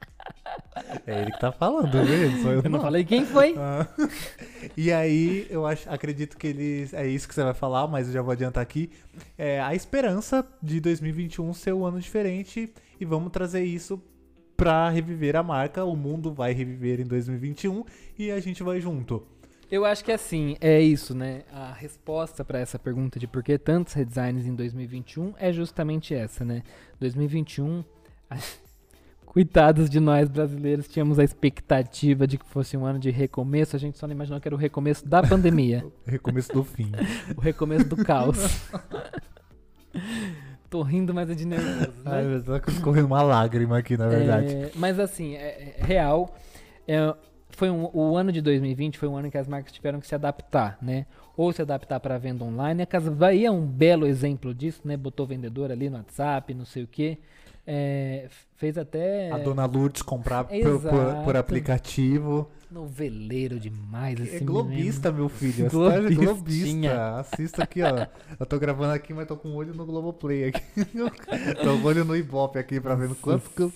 É 1.05 1.21
ele 1.21 1.31
que 1.31 1.39
tá 1.39 1.51
falando, 1.51 1.91
viu? 2.03 2.51
Eu, 2.51 2.51
eu 2.55 2.63
não. 2.63 2.71
não 2.71 2.81
falei 2.81 3.03
quem 3.03 3.25
foi. 3.25 3.55
Ah. 3.57 3.87
E 4.77 4.91
aí, 4.91 5.47
eu 5.49 5.65
acho, 5.65 5.89
acredito 5.89 6.37
que 6.37 6.47
eles. 6.47 6.93
É 6.93 7.07
isso 7.07 7.27
que 7.27 7.33
você 7.33 7.43
vai 7.43 7.53
falar, 7.53 7.87
mas 7.87 8.07
eu 8.07 8.13
já 8.13 8.21
vou 8.21 8.31
adiantar 8.31 8.61
aqui. 8.61 8.89
É 9.37 9.59
a 9.59 9.73
esperança 9.73 10.45
de 10.61 10.79
2021 10.79 11.53
ser 11.53 11.73
um 11.73 11.85
ano 11.85 11.99
diferente 11.99 12.73
e 12.99 13.05
vamos 13.05 13.31
trazer 13.31 13.63
isso 13.63 14.01
pra 14.55 14.89
reviver 14.89 15.35
a 15.35 15.43
marca. 15.43 15.83
O 15.83 15.95
mundo 15.95 16.33
vai 16.33 16.53
reviver 16.53 16.99
em 16.99 17.05
2021 17.05 17.83
e 18.17 18.31
a 18.31 18.39
gente 18.39 18.61
vai 18.61 18.79
junto. 18.79 19.25
Eu 19.71 19.85
acho 19.85 20.03
que 20.03 20.11
assim, 20.11 20.57
é 20.59 20.81
isso, 20.81 21.15
né? 21.15 21.43
A 21.49 21.71
resposta 21.71 22.43
para 22.43 22.59
essa 22.59 22.77
pergunta 22.77 23.17
de 23.17 23.25
por 23.25 23.41
que 23.41 23.57
tantos 23.57 23.93
redesigns 23.93 24.45
em 24.45 24.53
2021 24.53 25.33
é 25.39 25.53
justamente 25.53 26.13
essa, 26.13 26.43
né? 26.43 26.61
2021, 26.99 27.83
coitados 29.31 29.89
de 29.89 29.97
nós 30.01 30.27
brasileiros, 30.27 30.89
tínhamos 30.89 31.17
a 31.17 31.23
expectativa 31.23 32.27
de 32.27 32.37
que 32.37 32.45
fosse 32.45 32.75
um 32.75 32.85
ano 32.85 32.99
de 32.99 33.09
recomeço, 33.09 33.77
a 33.77 33.79
gente 33.79 33.97
só 33.97 34.05
não 34.05 34.13
imaginou 34.13 34.41
que 34.41 34.47
era 34.49 34.53
o 34.53 34.57
recomeço 34.57 35.07
da 35.07 35.23
pandemia. 35.23 35.85
o 36.05 36.11
recomeço 36.11 36.51
do 36.51 36.65
fim. 36.65 36.91
o 37.37 37.39
recomeço 37.39 37.85
do 37.85 37.95
caos. 37.95 38.37
Tô 40.69 40.81
rindo, 40.81 41.13
mas 41.13 41.29
é 41.29 41.33
de 41.33 41.45
nervoso. 41.45 42.03
Né? 42.03 42.11
Ai, 42.11 42.59
tá 42.59 42.71
escorrendo 42.73 43.07
uma 43.07 43.21
lágrima 43.21 43.77
aqui, 43.77 43.95
na 43.95 44.09
verdade. 44.09 44.53
É, 44.53 44.71
mas 44.75 44.99
assim, 44.99 45.35
é, 45.37 45.75
é 45.77 45.81
real. 45.81 46.35
É, 46.85 47.15
foi 47.51 47.69
um, 47.69 47.89
o 47.93 48.17
ano 48.17 48.33
de 48.33 48.41
2020 48.41 48.97
foi 48.97 49.07
um 49.07 49.15
ano 49.15 49.31
que 49.31 49.37
as 49.37 49.47
marcas 49.47 49.71
tiveram 49.71 50.01
que 50.01 50.07
se 50.07 50.15
adaptar, 50.15 50.77
né? 50.81 51.05
Ou 51.37 51.53
se 51.53 51.61
adaptar 51.61 52.01
para 52.01 52.15
a 52.15 52.17
venda 52.17 52.43
online. 52.43 52.83
A 52.83 52.85
Casa 52.85 53.09
Bahia 53.09 53.47
é 53.47 53.51
um 53.51 53.65
belo 53.65 54.05
exemplo 54.05 54.53
disso, 54.53 54.81
né? 54.83 54.97
Botou 54.97 55.25
vendedor 55.25 55.71
ali 55.71 55.89
no 55.89 55.95
WhatsApp, 55.95 56.53
não 56.53 56.65
sei 56.65 56.83
o 56.83 56.87
quê. 56.87 57.17
É, 57.65 58.27
fez 58.55 58.77
até. 58.77 59.31
A 59.31 59.37
dona 59.37 59.65
Lourdes 59.65 60.01
comprar 60.01 60.45
por, 60.45 60.81
por, 60.81 61.23
por, 61.23 61.35
aplicativo. 61.35 62.49
Noveleiro 62.71 63.59
demais 63.59 64.19
esse 64.19 64.37
É 64.37 64.39
globista, 64.39 65.11
meu 65.11 65.29
filho. 65.29 65.69
Globista. 65.69 66.25
globista. 66.25 67.19
Assista 67.19 67.63
aqui, 67.63 67.81
ó. 67.83 68.07
Eu 68.39 68.45
tô 68.45 68.57
gravando 68.57 68.93
aqui, 68.93 69.13
mas 69.13 69.27
tô 69.27 69.35
com 69.35 69.49
o 69.49 69.51
um 69.51 69.55
olho 69.55 69.73
no 69.73 69.85
Globoplay 69.85 70.45
aqui. 70.45 70.61
tô 70.95 71.77
com 71.77 71.83
o 71.83 71.85
olho 71.85 72.05
no 72.05 72.15
Ibope 72.15 72.57
aqui 72.57 72.79
pra 72.79 72.95
ver 72.95 73.13
quantos. 73.15 73.73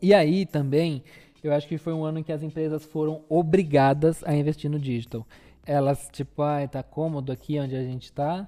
E 0.00 0.12
aí 0.12 0.44
também, 0.44 1.02
eu 1.42 1.52
acho 1.52 1.66
que 1.66 1.78
foi 1.78 1.92
um 1.92 2.04
ano 2.04 2.18
em 2.18 2.22
que 2.22 2.32
as 2.32 2.42
empresas 2.42 2.84
foram 2.84 3.24
obrigadas 3.28 4.22
a 4.24 4.34
investir 4.34 4.70
no 4.70 4.78
digital. 4.78 5.26
Elas, 5.66 6.08
tipo, 6.12 6.42
ah, 6.42 6.66
tá 6.68 6.82
cômodo 6.82 7.32
aqui 7.32 7.58
onde 7.58 7.74
a 7.74 7.82
gente 7.82 8.12
tá. 8.12 8.46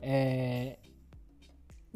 É, 0.00 0.76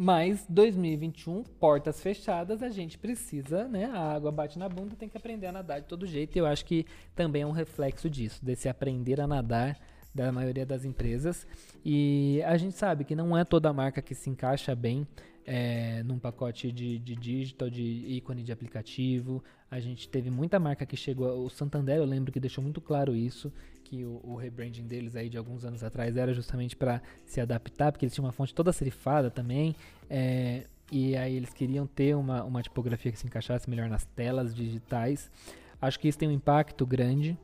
mas 0.03 0.47
2021, 0.49 1.43
portas 1.43 2.01
fechadas, 2.01 2.63
a 2.63 2.71
gente 2.71 2.97
precisa, 2.97 3.69
né? 3.69 3.85
A 3.85 4.15
água 4.15 4.33
bate 4.33 4.59
na 4.59 4.67
bunda, 4.67 4.97
tem 4.97 5.11
que 5.11 5.17
aprender 5.19 5.47
a 5.47 5.53
nadar 5.53 5.83
de 5.83 5.89
todo 5.89 6.07
jeito. 6.07 6.35
E 6.35 6.39
eu 6.39 6.47
acho 6.47 6.65
que 6.65 6.87
também 7.15 7.43
é 7.43 7.47
um 7.47 7.51
reflexo 7.51 8.09
disso, 8.09 8.43
desse 8.43 8.67
aprender 8.67 9.21
a 9.21 9.27
nadar 9.27 9.79
da 10.15 10.33
maioria 10.33 10.65
das 10.65 10.87
empresas. 10.87 11.47
E 11.85 12.41
a 12.47 12.57
gente 12.57 12.77
sabe 12.77 13.05
que 13.05 13.15
não 13.15 13.37
é 13.37 13.45
toda 13.45 13.71
marca 13.75 14.01
que 14.01 14.15
se 14.15 14.31
encaixa 14.31 14.75
bem 14.75 15.07
é, 15.45 16.03
num 16.03 16.19
pacote 16.19 16.73
de, 16.73 16.99
de 16.99 17.15
digital, 17.15 17.69
de 17.69 17.83
ícone 17.83 18.43
de 18.43 18.53
aplicativo. 18.53 19.45
A 19.71 19.81
gente 19.81 20.09
teve 20.09 20.31
muita 20.31 20.59
marca 20.59 20.87
que 20.87 20.97
chegou. 20.97 21.45
O 21.45 21.51
Santander, 21.51 21.99
eu 21.99 22.07
lembro 22.07 22.33
que 22.33 22.41
deixou 22.41 22.65
muito 22.65 22.81
claro 22.81 23.15
isso, 23.15 23.53
que 23.91 24.05
o, 24.05 24.21
o 24.23 24.37
rebranding 24.37 24.87
deles 24.87 25.17
aí 25.17 25.29
de 25.29 25.37
alguns 25.37 25.65
anos 25.65 25.83
atrás 25.83 26.17
era 26.17 26.33
justamente 26.33 26.77
para 26.77 27.03
se 27.27 27.41
adaptar, 27.41 27.91
porque 27.91 28.05
eles 28.05 28.15
tinham 28.15 28.25
uma 28.25 28.33
fonte 28.33 28.55
toda 28.55 28.73
serifada 28.73 29.33
também. 29.33 29.75
É, 30.09 30.65
e 30.93 31.17
aí 31.17 31.35
eles 31.35 31.53
queriam 31.53 31.89
ter 31.89 32.15
uma, 32.15 32.45
uma 32.45 32.63
tipografia 32.63 33.11
que 33.11 33.19
se 33.19 33.27
encaixasse 33.27 33.69
melhor 33.69 33.89
nas 33.89 34.05
telas 34.05 34.55
digitais. 34.55 35.29
Acho 35.83 35.99
que 35.99 36.07
isso 36.07 36.17
tem 36.17 36.29
um 36.29 36.33
impacto 36.33 36.87
grande. 36.87 37.37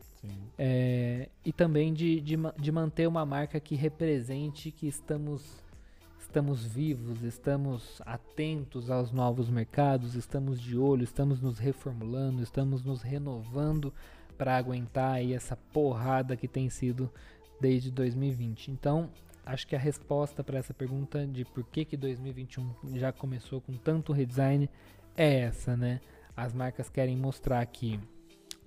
É, 0.57 1.29
e 1.45 1.53
também 1.53 1.93
de, 1.93 2.21
de, 2.21 2.37
de 2.59 2.73
manter 2.73 3.07
uma 3.09 3.27
marca 3.27 3.61
que 3.61 3.75
represente 3.75 4.71
que 4.71 4.87
estamos 4.87 5.65
estamos 6.19 6.67
vivos, 6.67 7.23
estamos 7.23 8.03
atentos 8.05 8.91
aos 8.91 9.13
novos 9.13 9.49
mercados, 9.49 10.17
estamos 10.17 10.61
de 10.61 10.77
olho, 10.77 11.05
estamos 11.05 11.41
nos 11.41 11.59
reformulando, 11.59 12.43
estamos 12.43 12.83
nos 12.83 13.01
renovando 13.01 13.93
para 14.37 14.57
aguentar 14.57 15.15
aí 15.15 15.33
essa 15.33 15.57
porrada 15.57 16.37
que 16.37 16.49
tem 16.49 16.69
sido 16.69 17.11
desde 17.61 17.91
2020. 17.91 18.71
Então, 18.71 19.11
acho 19.45 19.67
que 19.67 19.77
a 19.77 19.79
resposta 19.79 20.43
para 20.45 20.59
essa 20.59 20.75
pergunta 20.75 21.27
de 21.27 21.45
por 21.45 21.65
que 21.65 21.85
que 21.85 21.97
2021 21.97 22.71
já 22.95 23.13
começou 23.13 23.61
com 23.61 23.75
tanto 23.75 24.13
redesign 24.13 24.69
é 25.17 25.41
essa, 25.41 25.77
né? 25.77 26.01
As 26.37 26.53
marcas 26.53 26.91
querem 26.91 27.17
mostrar 27.17 27.65
que 27.67 27.99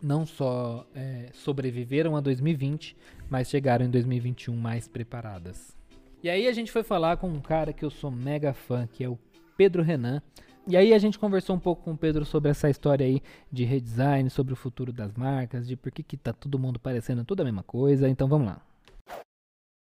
não 0.01 0.25
só 0.25 0.87
é, 0.95 1.29
sobreviveram 1.33 2.15
a 2.15 2.21
2020, 2.21 2.95
mas 3.29 3.49
chegaram 3.49 3.85
em 3.85 3.89
2021 3.89 4.55
mais 4.55 4.87
preparadas. 4.87 5.77
E 6.23 6.29
aí 6.29 6.47
a 6.47 6.53
gente 6.53 6.71
foi 6.71 6.83
falar 6.83 7.17
com 7.17 7.29
um 7.29 7.39
cara 7.39 7.71
que 7.71 7.85
eu 7.85 7.89
sou 7.89 8.09
mega 8.09 8.53
fã, 8.53 8.87
que 8.87 9.03
é 9.03 9.09
o 9.09 9.17
Pedro 9.55 9.83
Renan. 9.83 10.21
E 10.69 10.77
aí 10.77 10.93
a 10.93 10.99
gente 10.99 11.17
conversou 11.17 11.55
um 11.55 11.59
pouco 11.59 11.81
com 11.81 11.93
o 11.93 11.97
Pedro 11.97 12.23
sobre 12.23 12.51
essa 12.51 12.69
história 12.69 13.03
aí 13.03 13.23
de 13.51 13.65
redesign, 13.65 14.29
sobre 14.29 14.53
o 14.53 14.55
futuro 14.55 14.93
das 14.93 15.15
marcas, 15.15 15.67
de 15.67 15.75
por 15.75 15.91
que, 15.91 16.03
que 16.03 16.15
tá 16.15 16.31
todo 16.31 16.59
mundo 16.59 16.79
parecendo 16.79 17.25
tudo 17.25 17.41
a 17.41 17.43
mesma 17.43 17.63
coisa. 17.63 18.07
Então 18.07 18.27
vamos 18.27 18.49
lá. 18.49 18.63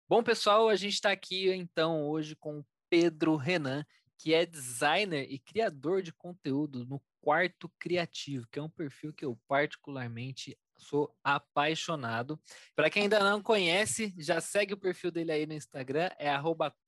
Bom, 0.09 0.23
pessoal, 0.23 0.69
a 0.69 0.77
gente 0.77 0.93
está 0.93 1.11
aqui 1.11 1.53
então 1.53 2.09
hoje 2.09 2.37
com 2.37 2.61
o 2.61 2.67
Pedro 2.89 3.35
Renan, 3.35 3.85
que 4.17 4.33
é 4.33 4.47
designer 4.47 5.27
e 5.29 5.41
criador 5.41 6.01
de 6.01 6.13
conteúdo 6.13 6.87
no 6.87 7.03
Quarto 7.21 7.69
Criativo, 7.77 8.47
que 8.47 8.61
é 8.61 8.63
um 8.63 8.71
perfil 8.71 9.13
que 9.13 9.25
eu 9.25 9.37
particularmente 9.49 10.57
sou 10.77 11.13
apaixonado. 11.25 12.41
Para 12.77 12.89
quem 12.89 13.03
ainda 13.03 13.19
não 13.19 13.43
conhece, 13.43 14.15
já 14.17 14.41
segue 14.41 14.75
o 14.75 14.79
perfil 14.79 15.11
dele 15.11 15.33
aí 15.33 15.45
no 15.45 15.55
Instagram, 15.55 16.09
é 16.21 16.31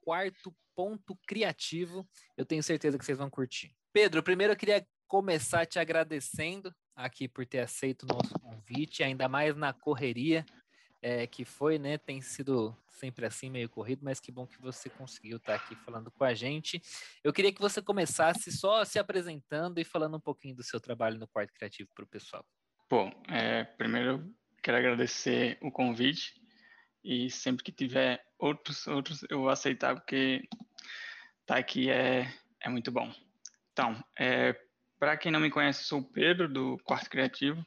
quarto.criativo. 0.06 2.08
Eu 2.36 2.46
tenho 2.46 2.62
certeza 2.62 2.96
que 2.96 3.04
vocês 3.04 3.18
vão 3.18 3.28
curtir. 3.28 3.74
Pedro, 3.92 4.22
primeiro 4.22 4.52
eu 4.52 4.56
queria 4.56 4.86
começar 5.08 5.66
te 5.66 5.78
agradecendo 5.78 6.74
aqui 6.94 7.26
por 7.26 7.44
ter 7.44 7.58
aceito 7.58 8.04
o 8.04 8.06
nosso 8.06 8.32
convite, 8.38 9.02
ainda 9.02 9.28
mais 9.28 9.56
na 9.56 9.72
correria 9.72 10.44
é, 11.02 11.26
que 11.26 11.44
foi, 11.44 11.78
né? 11.78 11.98
Tem 11.98 12.20
sido 12.20 12.76
sempre 12.88 13.24
assim, 13.26 13.50
meio 13.50 13.68
corrido, 13.68 14.04
mas 14.04 14.20
que 14.20 14.30
bom 14.30 14.46
que 14.46 14.60
você 14.60 14.90
conseguiu 14.90 15.38
estar 15.38 15.54
aqui 15.54 15.74
falando 15.74 16.10
com 16.10 16.24
a 16.24 16.34
gente. 16.34 16.80
Eu 17.24 17.32
queria 17.32 17.52
que 17.52 17.60
você 17.60 17.80
começasse 17.80 18.52
só 18.52 18.84
se 18.84 18.98
apresentando 18.98 19.78
e 19.78 19.84
falando 19.84 20.16
um 20.16 20.20
pouquinho 20.20 20.54
do 20.54 20.62
seu 20.62 20.78
trabalho 20.78 21.18
no 21.18 21.26
Quarto 21.26 21.52
Criativo 21.54 21.88
para 21.94 22.04
o 22.04 22.08
pessoal. 22.08 22.44
Bom, 22.88 23.10
é, 23.28 23.64
primeiro 23.64 24.32
quero 24.62 24.76
agradecer 24.76 25.58
o 25.62 25.72
convite 25.72 26.34
e 27.02 27.30
sempre 27.30 27.64
que 27.64 27.72
tiver 27.72 28.22
outros, 28.38 28.86
outros 28.86 29.24
eu 29.30 29.40
vou 29.40 29.48
aceitar 29.48 29.94
porque 29.94 30.42
tá 31.46 31.56
aqui 31.56 31.88
é, 31.88 32.30
é 32.60 32.68
muito 32.68 32.92
bom. 32.92 33.10
Então, 33.72 34.02
é, 34.18 34.58
para 34.98 35.16
quem 35.16 35.32
não 35.32 35.40
me 35.40 35.50
conhece, 35.50 35.84
sou 35.84 36.00
o 36.00 36.12
Pedro, 36.12 36.48
do 36.48 36.78
Quarto 36.84 37.08
Criativo. 37.08 37.64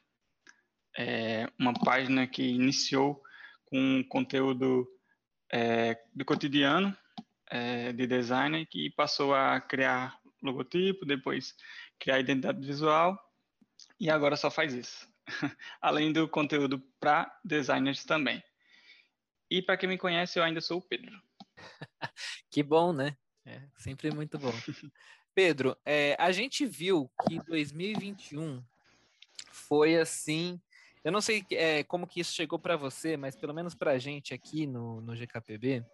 É 0.96 1.48
uma 1.58 1.74
página 1.74 2.26
que 2.26 2.42
iniciou 2.42 3.20
com 3.66 4.04
conteúdo 4.08 4.86
é, 5.50 6.00
do 6.14 6.24
cotidiano 6.24 6.96
é, 7.50 7.92
de 7.92 8.06
designer 8.06 8.66
que 8.66 8.90
passou 8.90 9.34
a 9.34 9.60
criar 9.60 10.18
logotipo, 10.42 11.04
depois 11.04 11.54
criar 11.98 12.20
identidade 12.20 12.64
visual 12.64 13.18
e 13.98 14.10
agora 14.10 14.36
só 14.36 14.50
faz 14.50 14.74
isso. 14.74 15.08
Além 15.80 16.12
do 16.12 16.28
conteúdo 16.28 16.80
para 17.00 17.32
designers 17.44 18.04
também. 18.04 18.42
E 19.50 19.62
para 19.62 19.76
quem 19.76 19.88
me 19.88 19.98
conhece, 19.98 20.38
eu 20.38 20.44
ainda 20.44 20.60
sou 20.60 20.78
o 20.78 20.82
Pedro. 20.82 21.20
que 22.50 22.62
bom, 22.62 22.92
né? 22.92 23.16
É, 23.46 23.62
sempre 23.76 24.10
muito 24.10 24.38
bom. 24.38 24.52
Pedro, 25.34 25.76
é, 25.84 26.16
a 26.18 26.30
gente 26.30 26.64
viu 26.64 27.10
que 27.26 27.38
2021 27.44 28.62
foi 29.50 29.96
assim. 29.96 30.60
Eu 31.02 31.12
não 31.12 31.20
sei 31.20 31.44
é, 31.50 31.82
como 31.82 32.06
que 32.06 32.20
isso 32.20 32.32
chegou 32.32 32.58
para 32.58 32.76
você, 32.76 33.16
mas 33.16 33.36
pelo 33.36 33.52
menos 33.52 33.74
para 33.74 33.92
a 33.92 33.98
gente 33.98 34.32
aqui 34.32 34.66
no, 34.66 35.00
no 35.00 35.14
GKPB, 35.14 35.84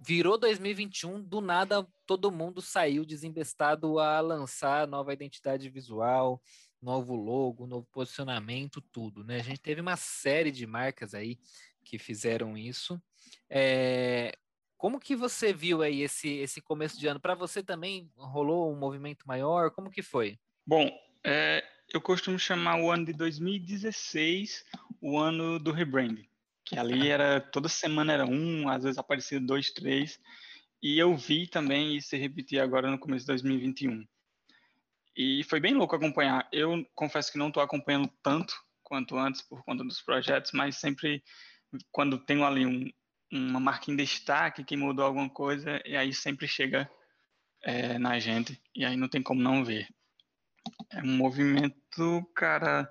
virou 0.00 0.38
2021, 0.38 1.22
do 1.22 1.40
nada 1.40 1.86
todo 2.06 2.30
mundo 2.30 2.62
saiu 2.62 3.04
desembestado 3.04 3.98
a 3.98 4.20
lançar 4.20 4.86
nova 4.86 5.12
identidade 5.12 5.68
visual, 5.68 6.40
novo 6.80 7.14
logo, 7.14 7.66
novo 7.66 7.86
posicionamento, 7.92 8.80
tudo, 8.80 9.24
né? 9.24 9.36
A 9.36 9.42
gente 9.42 9.60
teve 9.60 9.80
uma 9.80 9.96
série 9.96 10.50
de 10.50 10.66
marcas 10.66 11.14
aí 11.14 11.38
que 11.84 11.98
fizeram 11.98 12.56
isso. 12.56 13.00
É, 13.50 14.32
como 14.76 15.00
que 15.00 15.16
você 15.16 15.52
viu 15.52 15.82
aí 15.82 16.02
esse, 16.02 16.28
esse 16.28 16.60
começo 16.60 16.98
de 16.98 17.06
ano? 17.06 17.20
Para 17.20 17.34
você 17.34 17.62
também 17.62 18.10
rolou 18.16 18.72
um 18.72 18.78
movimento 18.78 19.26
maior? 19.26 19.70
Como 19.70 19.90
que 19.90 20.02
foi? 20.02 20.38
Bom, 20.66 20.90
é, 21.24 21.64
eu 21.92 22.00
costumo 22.00 22.38
chamar 22.38 22.80
o 22.80 22.90
ano 22.90 23.06
de 23.06 23.12
2016 23.12 24.64
o 25.00 25.18
ano 25.18 25.58
do 25.58 25.72
rebranding, 25.72 26.28
que 26.64 26.78
ali 26.78 27.08
era 27.08 27.40
toda 27.40 27.68
semana 27.68 28.12
era 28.12 28.26
um, 28.26 28.68
às 28.68 28.82
vezes 28.82 28.98
aparecia 28.98 29.40
dois, 29.40 29.70
três, 29.70 30.20
e 30.82 30.98
eu 30.98 31.16
vi 31.16 31.46
também 31.46 31.96
isso 31.96 32.08
se 32.08 32.16
repetir 32.16 32.60
agora 32.60 32.90
no 32.90 32.98
começo 32.98 33.24
de 33.24 33.32
2021. 33.32 34.06
E 35.16 35.42
foi 35.44 35.60
bem 35.60 35.74
louco 35.74 35.96
acompanhar. 35.96 36.46
Eu 36.52 36.86
confesso 36.94 37.32
que 37.32 37.38
não 37.38 37.48
estou 37.48 37.62
acompanhando 37.62 38.10
tanto 38.22 38.54
quanto 38.82 39.16
antes 39.16 39.40
por 39.40 39.64
conta 39.64 39.82
dos 39.82 40.02
projetos, 40.02 40.52
mas 40.52 40.76
sempre 40.76 41.22
quando 41.90 42.18
tenho 42.18 42.44
ali 42.44 42.66
um, 42.66 42.90
uma 43.30 43.60
marca 43.60 43.90
em 43.90 43.96
destaque 43.96 44.64
que 44.64 44.76
mudou 44.76 45.04
alguma 45.04 45.28
coisa, 45.28 45.80
e 45.84 45.96
aí 45.96 46.12
sempre 46.12 46.46
chega 46.46 46.90
é, 47.62 47.98
na 47.98 48.18
gente, 48.18 48.60
e 48.74 48.84
aí 48.84 48.96
não 48.96 49.08
tem 49.08 49.22
como 49.22 49.42
não 49.42 49.64
ver. 49.64 49.88
É 50.90 51.00
um 51.02 51.16
movimento, 51.16 52.24
cara, 52.34 52.90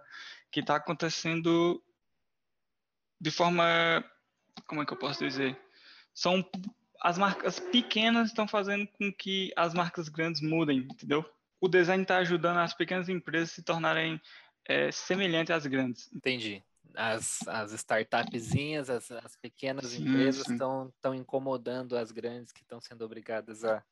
que 0.52 0.60
está 0.60 0.76
acontecendo 0.76 1.82
de 3.20 3.32
forma. 3.32 4.04
Como 4.68 4.82
é 4.82 4.86
que 4.86 4.94
eu 4.94 4.98
posso 4.98 5.26
dizer? 5.26 5.60
São 6.14 6.44
as 7.02 7.18
marcas 7.18 7.60
pequenas 7.60 8.30
estão 8.30 8.48
fazendo 8.48 8.88
com 8.88 9.12
que 9.12 9.52
as 9.56 9.74
marcas 9.74 10.10
grandes 10.10 10.42
mudem, 10.42 10.80
entendeu? 10.80 11.26
O 11.60 11.68
design 11.68 12.04
está 12.04 12.18
ajudando 12.18 12.58
as 12.60 12.74
pequenas 12.74 13.10
empresas 13.10 13.52
se 13.52 13.64
tornarem 13.64 14.20
é, 14.66 14.92
semelhantes 14.92 15.52
às 15.52 15.66
grandes. 15.66 16.10
Entendi 16.14 16.64
as, 16.98 17.48
as 17.48 17.72
startupzinhas, 17.74 18.90
as, 18.90 19.12
as 19.12 19.36
pequenas 19.36 19.86
sim, 19.86 20.04
empresas 20.04 20.48
estão 20.50 21.16
incomodando 21.16 21.98
as 21.98 22.12
grandes 22.12 22.52
que 22.52 22.62
estão 22.62 22.80
sendo 22.82 23.04
obrigadas 23.04 23.64
a, 23.64 23.84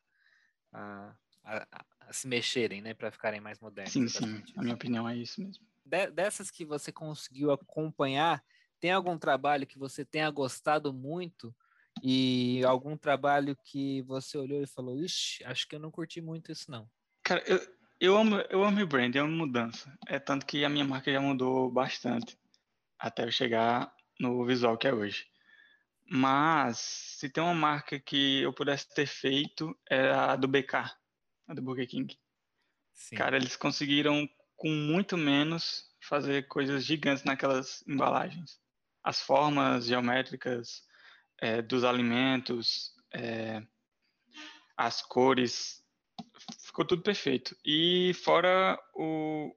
a, 0.71 1.15
a, 1.43 1.85
a 2.01 2.13
se 2.13 2.27
mexerem, 2.27 2.81
né, 2.81 2.93
para 2.93 3.11
ficarem 3.11 3.39
mais 3.39 3.59
modernas. 3.59 3.93
Sim, 3.93 4.07
sim, 4.07 4.43
a 4.57 4.61
minha 4.61 4.75
opinião 4.75 5.07
é 5.07 5.15
isso 5.15 5.41
mesmo. 5.41 5.65
De, 5.85 6.09
dessas 6.11 6.49
que 6.49 6.65
você 6.65 6.91
conseguiu 6.91 7.51
acompanhar, 7.51 8.43
tem 8.79 8.91
algum 8.91 9.17
trabalho 9.17 9.67
que 9.67 9.77
você 9.77 10.03
tenha 10.03 10.29
gostado 10.29 10.93
muito 10.93 11.55
e 12.01 12.63
algum 12.65 12.97
trabalho 12.97 13.55
que 13.63 14.01
você 14.03 14.37
olhou 14.37 14.61
e 14.61 14.67
falou, 14.67 14.97
ixi, 14.97 15.43
acho 15.45 15.67
que 15.67 15.75
eu 15.75 15.79
não 15.79 15.91
curti 15.91 16.21
muito 16.21 16.51
isso 16.51 16.69
não? 16.69 16.89
Cara, 17.23 17.43
eu, 17.45 17.59
eu 17.99 18.17
amo, 18.17 18.35
eu 18.49 18.63
amo 18.63 18.85
brand, 18.85 19.15
eu 19.15 19.23
amo 19.23 19.37
mudança. 19.37 19.95
É 20.07 20.19
tanto 20.19 20.45
que 20.45 20.65
a 20.65 20.69
minha 20.69 20.83
marca 20.83 21.11
já 21.11 21.21
mudou 21.21 21.71
bastante 21.71 22.37
até 23.03 23.25
eu 23.25 23.31
chegar 23.31 23.93
no 24.17 24.45
visual 24.45 24.77
que 24.77 24.87
é 24.87 24.93
hoje. 24.93 25.27
Mas 26.09 26.79
se 26.79 27.29
tem 27.29 27.43
uma 27.43 27.53
marca 27.53 27.99
que 27.99 28.41
eu 28.41 28.53
pudesse 28.53 28.93
ter 28.93 29.05
feito 29.05 29.77
era 29.89 30.31
a 30.31 30.35
do 30.37 30.47
BK, 30.47 30.75
a 31.47 31.53
do 31.53 31.61
Burger 31.61 31.87
King. 31.87 32.17
Sim. 32.93 33.17
Cara, 33.17 33.35
eles 33.35 33.57
conseguiram 33.57 34.27
com 34.55 34.69
muito 34.69 35.17
menos 35.17 35.83
fazer 35.99 36.47
coisas 36.47 36.85
gigantes 36.85 37.25
naquelas 37.25 37.83
embalagens. 37.85 38.57
As 39.03 39.21
formas 39.21 39.85
geométricas 39.85 40.87
é, 41.41 41.61
dos 41.61 41.83
alimentos, 41.83 42.93
é, 43.13 43.61
as 44.77 45.01
cores, 45.01 45.83
ficou 46.65 46.85
tudo 46.85 47.03
perfeito. 47.03 47.53
E 47.65 48.13
fora 48.23 48.79
o, 48.93 49.53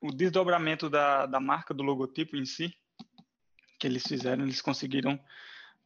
o 0.00 0.10
desdobramento 0.10 0.88
da, 0.88 1.26
da 1.26 1.40
marca, 1.40 1.74
do 1.74 1.82
logotipo 1.82 2.36
em 2.36 2.44
si, 2.44 2.74
que 3.78 3.86
eles 3.86 4.02
fizeram, 4.02 4.44
eles 4.44 4.60
conseguiram, 4.60 5.18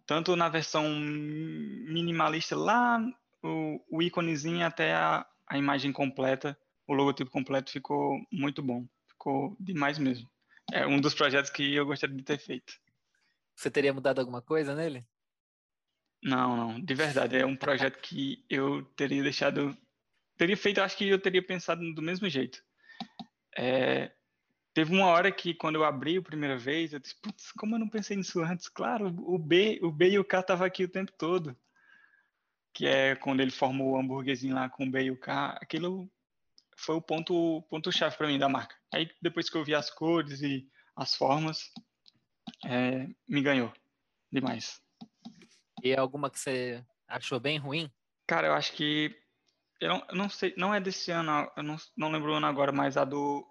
tanto 0.07 0.37
na 0.37 0.48
versão 0.48 0.88
minimalista 0.88 2.57
lá, 2.57 3.00
o, 3.42 3.81
o 3.90 4.03
íconezinho 4.03 4.66
até 4.66 4.94
a, 4.94 5.27
a 5.46 5.59
imagem 5.59 5.92
completa, 5.92 6.59
o 6.87 6.94
logotipo 6.94 7.31
completo 7.31 7.70
ficou 7.70 8.18
muito 8.33 8.62
bom, 8.62 8.87
ficou 9.09 9.57
demais 9.59 9.98
mesmo. 9.98 10.29
É 10.72 10.87
um 10.87 11.00
dos 11.00 11.14
projetos 11.14 11.50
que 11.50 11.74
eu 11.74 11.87
gostaria 11.87 12.16
de 12.16 12.22
ter 12.22 12.38
feito. 12.38 12.74
Você 13.55 13.70
teria 13.70 13.92
mudado 13.92 14.18
alguma 14.18 14.42
coisa 14.42 14.74
nele? 14.74 15.07
Não, 16.22 16.57
não, 16.57 16.81
de 16.81 16.94
verdade, 16.94 17.37
é 17.37 17.44
um 17.44 17.57
projeto 17.57 18.00
que 18.00 18.44
eu 18.48 18.83
teria 18.96 19.22
deixado, 19.22 19.77
teria 20.38 20.57
feito, 20.57 20.81
acho 20.81 20.96
que 20.96 21.07
eu 21.07 21.20
teria 21.20 21.44
pensado 21.44 21.81
do 21.94 22.00
mesmo 22.00 22.29
jeito. 22.29 22.64
É, 23.56 24.12
teve 24.72 24.94
uma 24.94 25.06
hora 25.06 25.30
que 25.30 25.54
quando 25.54 25.76
eu 25.76 25.84
abri 25.84 26.16
a 26.16 26.22
primeira 26.22 26.56
vez, 26.56 26.92
eu 26.92 26.98
disse, 26.98 27.14
putz, 27.20 27.52
como 27.52 27.74
eu 27.74 27.78
não 27.78 27.88
pensei 27.88 28.16
nisso 28.16 28.42
antes? 28.42 28.68
Claro, 28.68 29.14
o 29.26 29.38
B, 29.38 29.78
o 29.82 29.90
B 29.90 30.10
e 30.10 30.18
o 30.18 30.24
K 30.24 30.40
estavam 30.40 30.66
aqui 30.66 30.84
o 30.84 30.88
tempo 30.88 31.12
todo. 31.16 31.56
Que 32.72 32.86
é 32.86 33.14
quando 33.14 33.40
ele 33.40 33.52
formou 33.52 33.92
o 33.92 33.98
hambúrguerzinho 33.98 34.54
lá 34.54 34.68
com 34.68 34.84
o 34.84 34.90
B 34.90 35.04
e 35.04 35.10
o 35.10 35.16
K, 35.16 35.58
aquilo 35.60 36.10
foi 36.76 36.96
o 36.96 37.02
ponto 37.02 37.62
ponto 37.70 37.92
chave 37.92 38.16
para 38.16 38.26
mim 38.26 38.38
da 38.38 38.48
marca. 38.48 38.74
Aí 38.92 39.08
depois 39.22 39.48
que 39.48 39.56
eu 39.56 39.64
vi 39.64 39.74
as 39.74 39.90
cores 39.90 40.42
e 40.42 40.68
as 40.96 41.14
formas, 41.14 41.72
é, 42.64 43.08
me 43.28 43.40
ganhou 43.40 43.72
demais. 44.30 44.82
E 45.82 45.94
alguma 45.94 46.30
que 46.30 46.38
você 46.38 46.84
achou 47.06 47.38
bem 47.38 47.58
ruim? 47.58 47.90
Cara, 48.26 48.48
eu 48.48 48.54
acho 48.54 48.72
que 48.72 49.14
eu 49.85 49.90
não, 49.90 50.07
eu 50.09 50.16
não 50.16 50.29
sei, 50.31 50.55
não 50.57 50.75
é 50.75 50.81
desse 50.81 51.11
ano, 51.11 51.51
eu 51.55 51.62
não, 51.62 51.77
não 51.94 52.11
lembro 52.11 52.33
o 52.33 52.35
ano 52.35 52.47
agora, 52.47 52.73
mas 52.73 52.97
a 52.97 53.05
do 53.05 53.47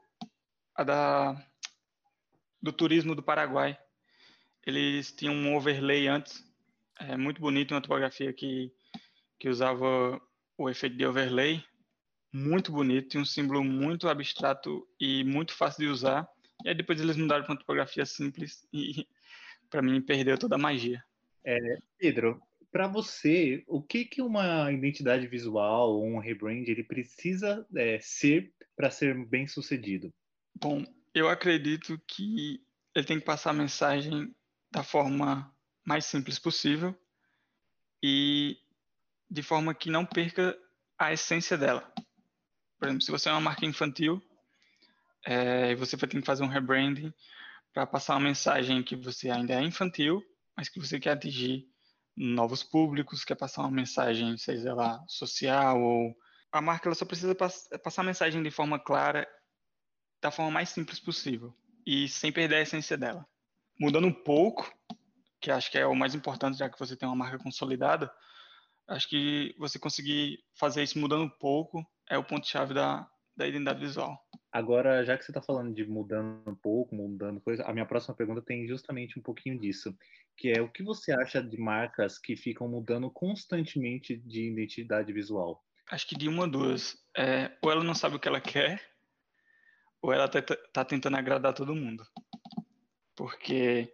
a 0.75 0.83
da 0.83 1.47
do 2.59 2.73
turismo 2.73 3.13
do 3.13 3.21
Paraguai. 3.21 3.77
Eles 4.65 5.11
tinham 5.11 5.35
um 5.35 5.55
overlay 5.55 6.07
antes, 6.07 6.43
é 6.99 7.15
muito 7.15 7.39
bonito, 7.39 7.73
uma 7.73 7.81
topografia 7.81 8.33
que 8.33 8.73
que 9.39 9.47
usava 9.47 10.19
o 10.57 10.69
efeito 10.69 10.97
de 10.97 11.05
overlay, 11.05 11.63
muito 12.31 12.71
bonito, 12.71 13.09
tinha 13.09 13.21
um 13.21 13.25
símbolo 13.25 13.63
muito 13.63 14.09
abstrato 14.09 14.87
e 14.99 15.23
muito 15.23 15.53
fácil 15.53 15.85
de 15.85 15.91
usar. 15.91 16.27
E 16.63 16.69
aí 16.69 16.75
depois 16.75 16.99
eles 16.99 17.17
mudaram 17.17 17.43
para 17.43 17.53
uma 17.53 17.59
topografia 17.59 18.05
simples 18.07 18.67
e 18.73 19.07
para 19.69 19.83
mim 19.83 20.01
perdeu 20.01 20.35
toda 20.37 20.55
a 20.55 20.57
magia. 20.57 21.03
É, 21.45 21.77
Pedro, 21.99 22.41
para 22.73 22.87
você, 22.87 23.63
o 23.67 23.83
que, 23.83 24.03
que 24.03 24.19
uma 24.19 24.71
identidade 24.71 25.27
visual 25.27 25.91
ou 25.91 26.07
um 26.07 26.17
rebrand 26.17 26.63
ele 26.67 26.83
precisa 26.83 27.63
é, 27.75 27.99
ser 28.01 28.51
para 28.75 28.89
ser 28.89 29.13
bem 29.27 29.45
sucedido? 29.45 30.11
Bom, 30.55 30.83
eu 31.13 31.29
acredito 31.29 32.01
que 32.07 32.65
ele 32.95 33.05
tem 33.05 33.19
que 33.19 33.25
passar 33.25 33.51
a 33.51 33.53
mensagem 33.53 34.35
da 34.71 34.81
forma 34.81 35.55
mais 35.85 36.05
simples 36.05 36.39
possível 36.39 36.99
e 38.01 38.57
de 39.29 39.43
forma 39.43 39.75
que 39.75 39.91
não 39.91 40.03
perca 40.03 40.57
a 40.97 41.13
essência 41.13 41.55
dela. 41.55 41.93
Por 42.79 42.87
exemplo, 42.87 43.03
se 43.03 43.11
você 43.11 43.29
é 43.29 43.33
uma 43.33 43.41
marca 43.41 43.67
infantil, 43.67 44.19
é, 45.23 45.75
você 45.75 45.95
vai 45.95 46.09
ter 46.09 46.19
que 46.19 46.25
fazer 46.25 46.43
um 46.43 46.47
rebranding 46.47 47.13
para 47.71 47.85
passar 47.85 48.15
uma 48.15 48.27
mensagem 48.27 48.81
que 48.81 48.95
você 48.95 49.29
ainda 49.29 49.53
é 49.53 49.61
infantil, 49.61 50.23
mas 50.57 50.69
que 50.69 50.79
você 50.79 50.99
quer 50.99 51.11
atingir 51.11 51.71
novos 52.15 52.63
públicos, 52.63 53.23
quer 53.23 53.35
passar 53.35 53.61
uma 53.61 53.71
mensagem, 53.71 54.37
seja 54.37 54.73
lá 54.73 55.03
social 55.07 55.81
ou 55.81 56.15
a 56.51 56.61
marca 56.61 56.87
ela 56.87 56.95
só 56.95 57.05
precisa 57.05 57.33
pass 57.33 57.67
passar 57.83 58.03
a 58.03 58.05
mensagem 58.05 58.43
de 58.43 58.51
forma 58.51 58.79
clara, 58.79 59.27
da 60.21 60.29
forma 60.29 60.51
mais 60.51 60.69
simples 60.69 60.99
possível 60.99 61.53
e 61.85 62.07
sem 62.07 62.31
perder 62.31 62.57
a 62.57 62.61
essência 62.61 62.97
dela. 62.97 63.25
Mudando 63.79 64.07
um 64.07 64.13
pouco, 64.13 64.71
que 65.41 65.49
acho 65.49 65.71
que 65.71 65.77
é 65.77 65.85
o 65.85 65.95
mais 65.95 66.13
importante 66.13 66.59
já 66.59 66.69
que 66.69 66.77
você 66.77 66.95
tem 66.95 67.07
uma 67.07 67.15
marca 67.15 67.39
consolidada, 67.39 68.11
acho 68.87 69.09
que 69.09 69.55
você 69.57 69.79
conseguir 69.79 70.39
fazer 70.55 70.83
isso 70.83 70.99
mudando 70.99 71.23
um 71.23 71.29
pouco 71.29 71.83
é 72.09 72.17
o 72.17 72.23
ponto 72.23 72.47
chave 72.47 72.73
da, 72.73 73.09
da 73.35 73.47
identidade 73.47 73.79
visual. 73.79 74.17
Agora, 74.53 75.03
já 75.03 75.17
que 75.17 75.25
você 75.25 75.31
está 75.31 75.41
falando 75.41 75.73
de 75.73 75.83
mudando 75.83 76.47
um 76.47 76.53
pouco, 76.53 76.93
mudando 76.93 77.41
coisa, 77.41 77.63
a 77.63 77.73
minha 77.73 77.87
próxima 77.87 78.13
pergunta 78.13 78.39
tem 78.39 78.67
justamente 78.67 79.17
um 79.17 79.21
pouquinho 79.21 79.59
disso, 79.59 79.97
que 80.37 80.51
é 80.51 80.61
o 80.61 80.69
que 80.69 80.83
você 80.83 81.11
acha 81.11 81.41
de 81.41 81.57
marcas 81.57 82.19
que 82.19 82.35
ficam 82.35 82.67
mudando 82.67 83.09
constantemente 83.09 84.15
de 84.15 84.51
identidade 84.51 85.11
visual? 85.11 85.65
Acho 85.89 86.07
que 86.07 86.15
de 86.15 86.29
uma 86.29 86.47
duas. 86.47 86.95
É, 87.17 87.57
ou 87.63 87.71
ela 87.71 87.83
não 87.83 87.95
sabe 87.95 88.15
o 88.15 88.19
que 88.19 88.27
ela 88.27 88.39
quer, 88.39 88.79
ou 89.99 90.13
ela 90.13 90.25
está 90.25 90.41
tá 90.71 90.85
tentando 90.85 91.17
agradar 91.17 91.55
todo 91.55 91.73
mundo. 91.73 92.05
Porque 93.15 93.91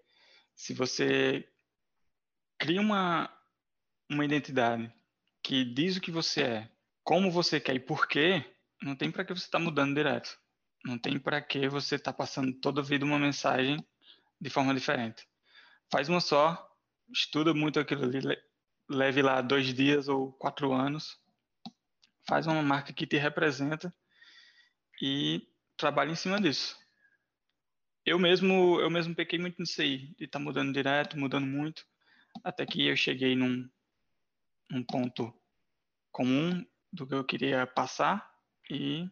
se 0.53 0.73
você 0.73 1.47
cria 2.57 2.81
uma, 2.81 3.33
uma 4.09 4.25
identidade 4.25 4.93
que 5.41 5.63
diz 5.63 5.95
o 5.95 6.01
que 6.01 6.11
você 6.11 6.41
é, 6.41 6.69
como 7.01 7.31
você 7.31 7.61
quer 7.61 7.75
e 7.75 7.79
por 7.79 8.09
quê, 8.09 8.43
não 8.81 8.93
tem 8.93 9.09
para 9.09 9.23
que 9.23 9.33
você 9.33 9.45
está 9.45 9.57
mudando 9.57 9.95
direto. 9.95 10.37
Não 10.83 10.97
tem 10.97 11.19
para 11.19 11.41
que 11.41 11.67
você 11.67 11.99
tá 11.99 12.13
passando 12.13 12.53
toda 12.53 12.81
a 12.81 12.83
vida 12.83 13.05
uma 13.05 13.19
mensagem 13.19 13.77
de 14.39 14.49
forma 14.49 14.73
diferente. 14.73 15.27
Faz 15.91 16.07
uma 16.07 16.21
só, 16.21 16.69
estuda 17.11 17.53
muito 17.53 17.79
aquilo 17.79 18.03
ali, 18.03 18.19
leve 18.89 19.21
lá 19.21 19.41
dois 19.41 19.73
dias 19.73 20.07
ou 20.07 20.31
quatro 20.33 20.71
anos, 20.71 21.19
faz 22.27 22.47
uma 22.47 22.61
marca 22.61 22.93
que 22.93 23.07
te 23.07 23.17
representa 23.17 23.93
e 25.01 25.47
trabalha 25.75 26.11
em 26.11 26.15
cima 26.15 26.39
disso. 26.39 26.77
Eu 28.05 28.17
mesmo, 28.17 28.79
eu 28.79 28.89
mesmo 28.89 29.13
pequei 29.13 29.37
muito 29.37 29.59
nisso 29.59 29.81
aí, 29.81 30.07
de 30.15 30.25
estar 30.25 30.39
tá 30.39 30.45
mudando 30.45 30.73
direto, 30.73 31.17
mudando 31.17 31.45
muito, 31.45 31.85
até 32.43 32.65
que 32.65 32.87
eu 32.87 32.95
cheguei 32.95 33.35
num, 33.35 33.69
num 34.69 34.83
ponto 34.83 35.33
comum 36.11 36.65
do 36.91 37.05
que 37.05 37.13
eu 37.13 37.23
queria 37.23 37.67
passar 37.67 38.29
e 38.69 39.09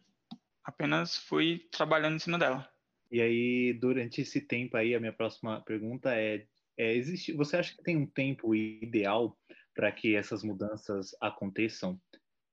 apenas 0.68 1.16
fui 1.16 1.66
trabalhando 1.72 2.16
em 2.16 2.18
cima 2.18 2.38
dela. 2.38 2.68
E 3.10 3.22
aí, 3.22 3.72
durante 3.72 4.20
esse 4.20 4.38
tempo 4.38 4.76
aí, 4.76 4.94
a 4.94 5.00
minha 5.00 5.14
próxima 5.14 5.62
pergunta 5.62 6.14
é, 6.14 6.46
é 6.76 6.94
existe, 6.94 7.32
você 7.32 7.56
acha 7.56 7.74
que 7.74 7.82
tem 7.82 7.96
um 7.96 8.06
tempo 8.06 8.54
ideal 8.54 9.34
para 9.74 9.90
que 9.90 10.14
essas 10.14 10.42
mudanças 10.42 11.16
aconteçam? 11.22 11.98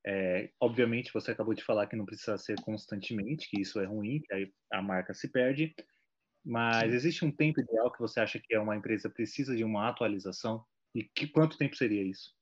É, 0.07 0.49
obviamente, 0.61 1.11
você 1.13 1.31
acabou 1.31 1.53
de 1.53 1.63
falar 1.63 1.87
que 1.87 1.97
não 1.97 2.05
precisa 2.05 2.37
ser 2.37 2.55
constantemente, 2.61 3.49
que 3.49 3.59
isso 3.59 3.81
é 3.81 3.85
ruim, 3.85 4.21
que 4.21 4.33
aí 4.33 4.53
a 4.71 4.81
marca 4.81 5.13
se 5.13 5.29
perde. 5.29 5.75
Mas 6.45 6.93
existe 6.93 7.25
um 7.25 7.31
tempo 7.31 7.59
ideal 7.59 7.91
que 7.91 7.99
você 7.99 8.21
acha 8.21 8.39
que 8.39 8.57
uma 8.57 8.77
empresa 8.77 9.09
precisa 9.09 9.57
de 9.57 9.63
uma 9.63 9.89
atualização? 9.89 10.63
E 10.93 11.03
que 11.03 11.27
quanto 11.27 11.57
tempo 11.57 11.75
seria 11.75 12.03
isso? 12.03 12.33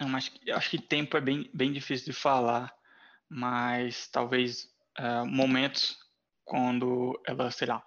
Não, 0.00 0.08
mas 0.08 0.32
acho 0.52 0.70
que 0.70 0.78
tempo 0.78 1.16
é 1.16 1.20
bem, 1.20 1.48
bem 1.54 1.72
difícil 1.72 2.06
de 2.06 2.18
falar 2.18 2.74
mas 3.28 4.08
talvez 4.08 4.68
uh, 4.98 5.26
momentos 5.26 5.96
quando 6.44 7.20
ela, 7.26 7.50
sei 7.50 7.66
lá, 7.66 7.82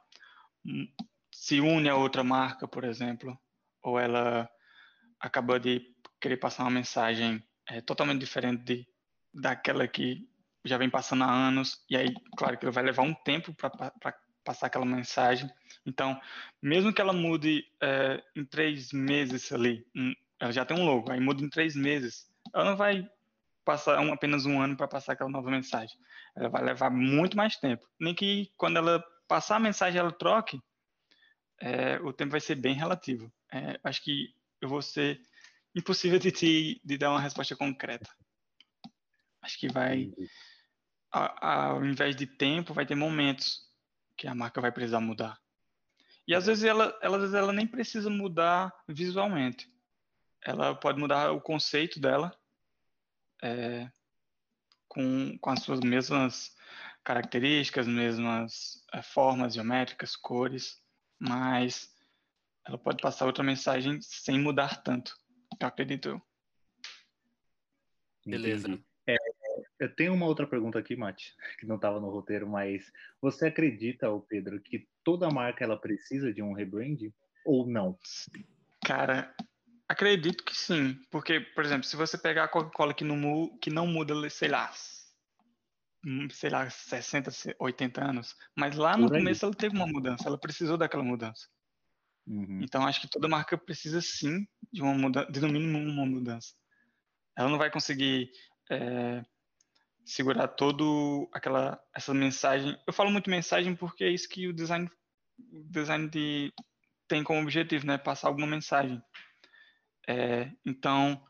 se 1.32 1.60
une 1.62 1.90
a 1.90 1.96
outra 1.96 2.24
marca, 2.24 2.68
por 2.68 2.84
exemplo, 2.84 3.38
ou 3.82 3.98
ela 3.98 4.50
acaba 5.20 5.60
de 5.60 5.82
querer 6.20 6.38
passar 6.38 6.64
uma 6.64 6.72
mensagem 6.72 7.42
é, 7.68 7.82
totalmente 7.82 8.20
diferente 8.20 8.64
de, 8.64 8.88
daquela 9.34 9.88
que 9.88 10.28
já 10.66 10.78
vem 10.78 10.90
passando 10.90 11.24
há 11.24 11.32
anos, 11.32 11.84
e 11.90 11.96
aí, 11.96 12.14
claro 12.36 12.58
que 12.58 12.70
vai 12.70 12.84
levar 12.84 13.04
um 13.04 13.14
tempo 13.14 13.54
para 13.54 13.72
passar 14.44 14.68
aquela 14.68 14.86
mensagem. 14.86 15.50
Então, 15.86 16.20
mesmo 16.62 16.94
que 16.94 17.00
ela 17.00 17.14
mude 17.14 17.64
é, 17.82 18.22
em 18.36 18.44
três 18.44 18.92
meses 18.92 19.52
ali, 19.54 19.86
ela 20.40 20.52
já 20.52 20.66
tem 20.66 20.78
um 20.78 20.86
logo, 20.86 21.12
aí 21.12 21.20
muda 21.20 21.44
em 21.44 21.50
três 21.50 21.76
meses, 21.76 22.30
ela 22.54 22.66
não 22.66 22.78
vai 22.78 23.10
passar 23.70 24.00
um, 24.00 24.12
apenas 24.12 24.48
um 24.48 24.60
ano 24.60 24.76
para 24.76 24.88
passar 24.88 25.14
aquela 25.14 25.30
nova 25.30 25.52
mensagem. 25.52 25.96
Ela 26.36 26.50
vai 26.50 26.64
levar 26.64 26.90
muito 26.90 27.38
mais 27.38 27.56
tempo. 27.56 27.88
Nem 28.00 28.16
que 28.16 28.52
quando 28.58 28.78
ela 28.78 29.00
passar 29.28 29.58
a 29.58 29.60
mensagem 29.60 30.00
ela 30.00 30.12
troque, 30.12 30.60
é, 31.62 32.00
o 32.00 32.12
tempo 32.12 32.32
vai 32.32 32.42
ser 32.42 32.56
bem 32.56 32.74
relativo. 32.74 33.32
É, 33.54 33.80
acho 33.84 34.04
que 34.04 34.34
eu 34.60 34.68
vou 34.68 34.82
ser 34.82 35.22
impossível 35.76 36.18
de, 36.18 36.32
te, 36.32 36.82
de 36.84 36.98
dar 36.98 37.12
uma 37.12 37.22
resposta 37.22 37.56
concreta. 37.56 38.10
Acho 39.40 39.60
que 39.60 39.72
vai, 39.72 40.12
a, 41.12 41.66
ao 41.68 41.86
invés 41.86 42.16
de 42.16 42.26
tempo, 42.26 42.74
vai 42.74 42.88
ter 42.88 42.96
momentos 42.96 43.70
que 44.18 44.28
a 44.28 44.34
marca 44.34 44.60
vai 44.60 44.72
precisar 44.72 45.00
mudar. 45.00 45.40
E 46.28 46.34
às 46.34 46.48
vezes 46.48 46.64
ela, 46.64 46.98
ela, 47.04 47.18
às 47.18 47.22
vezes 47.22 47.36
ela 47.36 47.54
nem 47.54 47.68
precisa 47.68 48.10
mudar 48.10 48.74
visualmente. 48.88 49.72
Ela 50.42 50.74
pode 50.74 51.00
mudar 51.00 51.32
o 51.34 51.40
conceito 51.40 52.00
dela 52.00 52.36
é, 53.42 53.90
com, 54.88 55.38
com 55.40 55.50
as 55.50 55.62
suas 55.62 55.80
mesmas 55.80 56.56
características, 57.04 57.88
mesmas 57.88 58.84
é, 58.94 59.02
formas 59.02 59.54
geométricas, 59.54 60.16
cores, 60.16 60.82
mas 61.20 61.90
ela 62.68 62.78
pode 62.78 63.02
passar 63.02 63.26
outra 63.26 63.44
mensagem 63.44 64.00
sem 64.02 64.40
mudar 64.40 64.82
tanto, 64.84 65.16
eu 65.60 65.68
acredito. 65.68 66.22
Beleza. 68.26 68.80
É, 69.08 69.16
eu 69.80 69.96
tenho 69.96 70.14
uma 70.14 70.26
outra 70.26 70.46
pergunta 70.46 70.78
aqui, 70.78 70.96
Mate, 70.96 71.36
que 71.58 71.66
não 71.66 71.78
estava 71.78 72.00
no 72.00 72.10
roteiro, 72.10 72.48
mas 72.48 72.92
você 73.22 73.48
acredita, 73.48 74.08
Pedro, 74.28 74.62
que 74.62 74.88
toda 75.04 75.32
marca 75.32 75.64
ela 75.64 75.80
precisa 75.80 76.34
de 76.34 76.42
um 76.42 76.54
rebrand 76.54 76.98
ou 77.46 77.66
não? 77.66 77.98
Cara, 78.86 79.34
Acredito 79.90 80.44
que 80.44 80.56
sim, 80.56 81.02
porque, 81.10 81.40
por 81.40 81.66
exemplo, 81.66 81.84
se 81.84 81.96
você 81.96 82.16
pegar 82.16 82.44
a 82.44 82.48
Coca-Cola 82.48 82.94
que 82.94 83.04
não, 83.04 83.58
que 83.58 83.72
não 83.72 83.88
muda, 83.88 84.30
sei 84.30 84.48
lá, 84.48 84.72
hum, 86.06 86.30
sei 86.30 86.52
lá, 86.52 86.70
60, 86.70 87.32
80 87.58 88.06
anos, 88.06 88.36
mas 88.56 88.76
lá 88.76 88.96
no 88.96 89.10
começo 89.10 89.46
ela 89.46 89.56
teve 89.56 89.76
uma 89.76 89.88
mudança, 89.88 90.28
ela 90.28 90.38
precisou 90.38 90.78
daquela 90.78 91.04
mudança. 91.04 91.48
Uhum. 92.28 92.62
Então 92.62 92.86
acho 92.86 93.02
que 93.02 93.10
toda 93.10 93.28
marca 93.28 93.58
precisa 93.58 94.00
sim 94.00 94.48
de 94.72 94.84
uma 94.84 94.94
mudança, 94.94 95.32
de 95.32 95.40
no 95.42 95.50
mínimo 95.50 95.80
uma 95.80 96.06
mudança. 96.06 96.54
Ela 97.36 97.50
não 97.50 97.58
vai 97.58 97.72
conseguir 97.72 98.30
é, 98.70 99.24
segurar 100.06 100.50
todo 100.50 101.28
aquela 101.34 101.82
essa 101.96 102.14
mensagem. 102.14 102.78
Eu 102.86 102.94
falo 102.94 103.10
muito 103.10 103.28
mensagem 103.28 103.76
porque 103.76 104.04
é 104.04 104.12
isso 104.12 104.30
que 104.30 104.48
o 104.48 104.54
design, 104.54 104.88
o 105.52 105.64
design 105.64 106.08
de, 106.08 106.54
tem 107.08 107.24
como 107.24 107.42
objetivo, 107.42 107.88
né? 107.88 107.98
Passar 107.98 108.28
alguma 108.28 108.46
mensagem. 108.46 109.02
É, 110.10 110.52
então, 110.66 111.24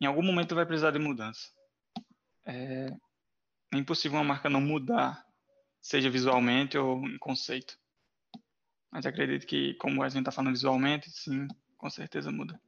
em 0.00 0.06
algum 0.06 0.22
momento 0.22 0.54
vai 0.54 0.64
precisar 0.64 0.92
de 0.92 0.98
mudança. 1.00 1.50
É, 2.46 2.86
é 3.74 3.76
impossível 3.76 4.16
uma 4.16 4.24
marca 4.24 4.48
não 4.48 4.60
mudar, 4.60 5.26
seja 5.80 6.08
visualmente 6.08 6.78
ou 6.78 7.04
em 7.04 7.18
conceito. 7.18 7.76
Mas 8.92 9.06
acredito 9.06 9.44
que, 9.44 9.74
como 9.74 10.04
a 10.04 10.08
gente 10.08 10.20
está 10.20 10.30
falando 10.30 10.54
visualmente, 10.54 11.10
sim, 11.10 11.48
com 11.76 11.90
certeza 11.90 12.30
muda. 12.30 12.60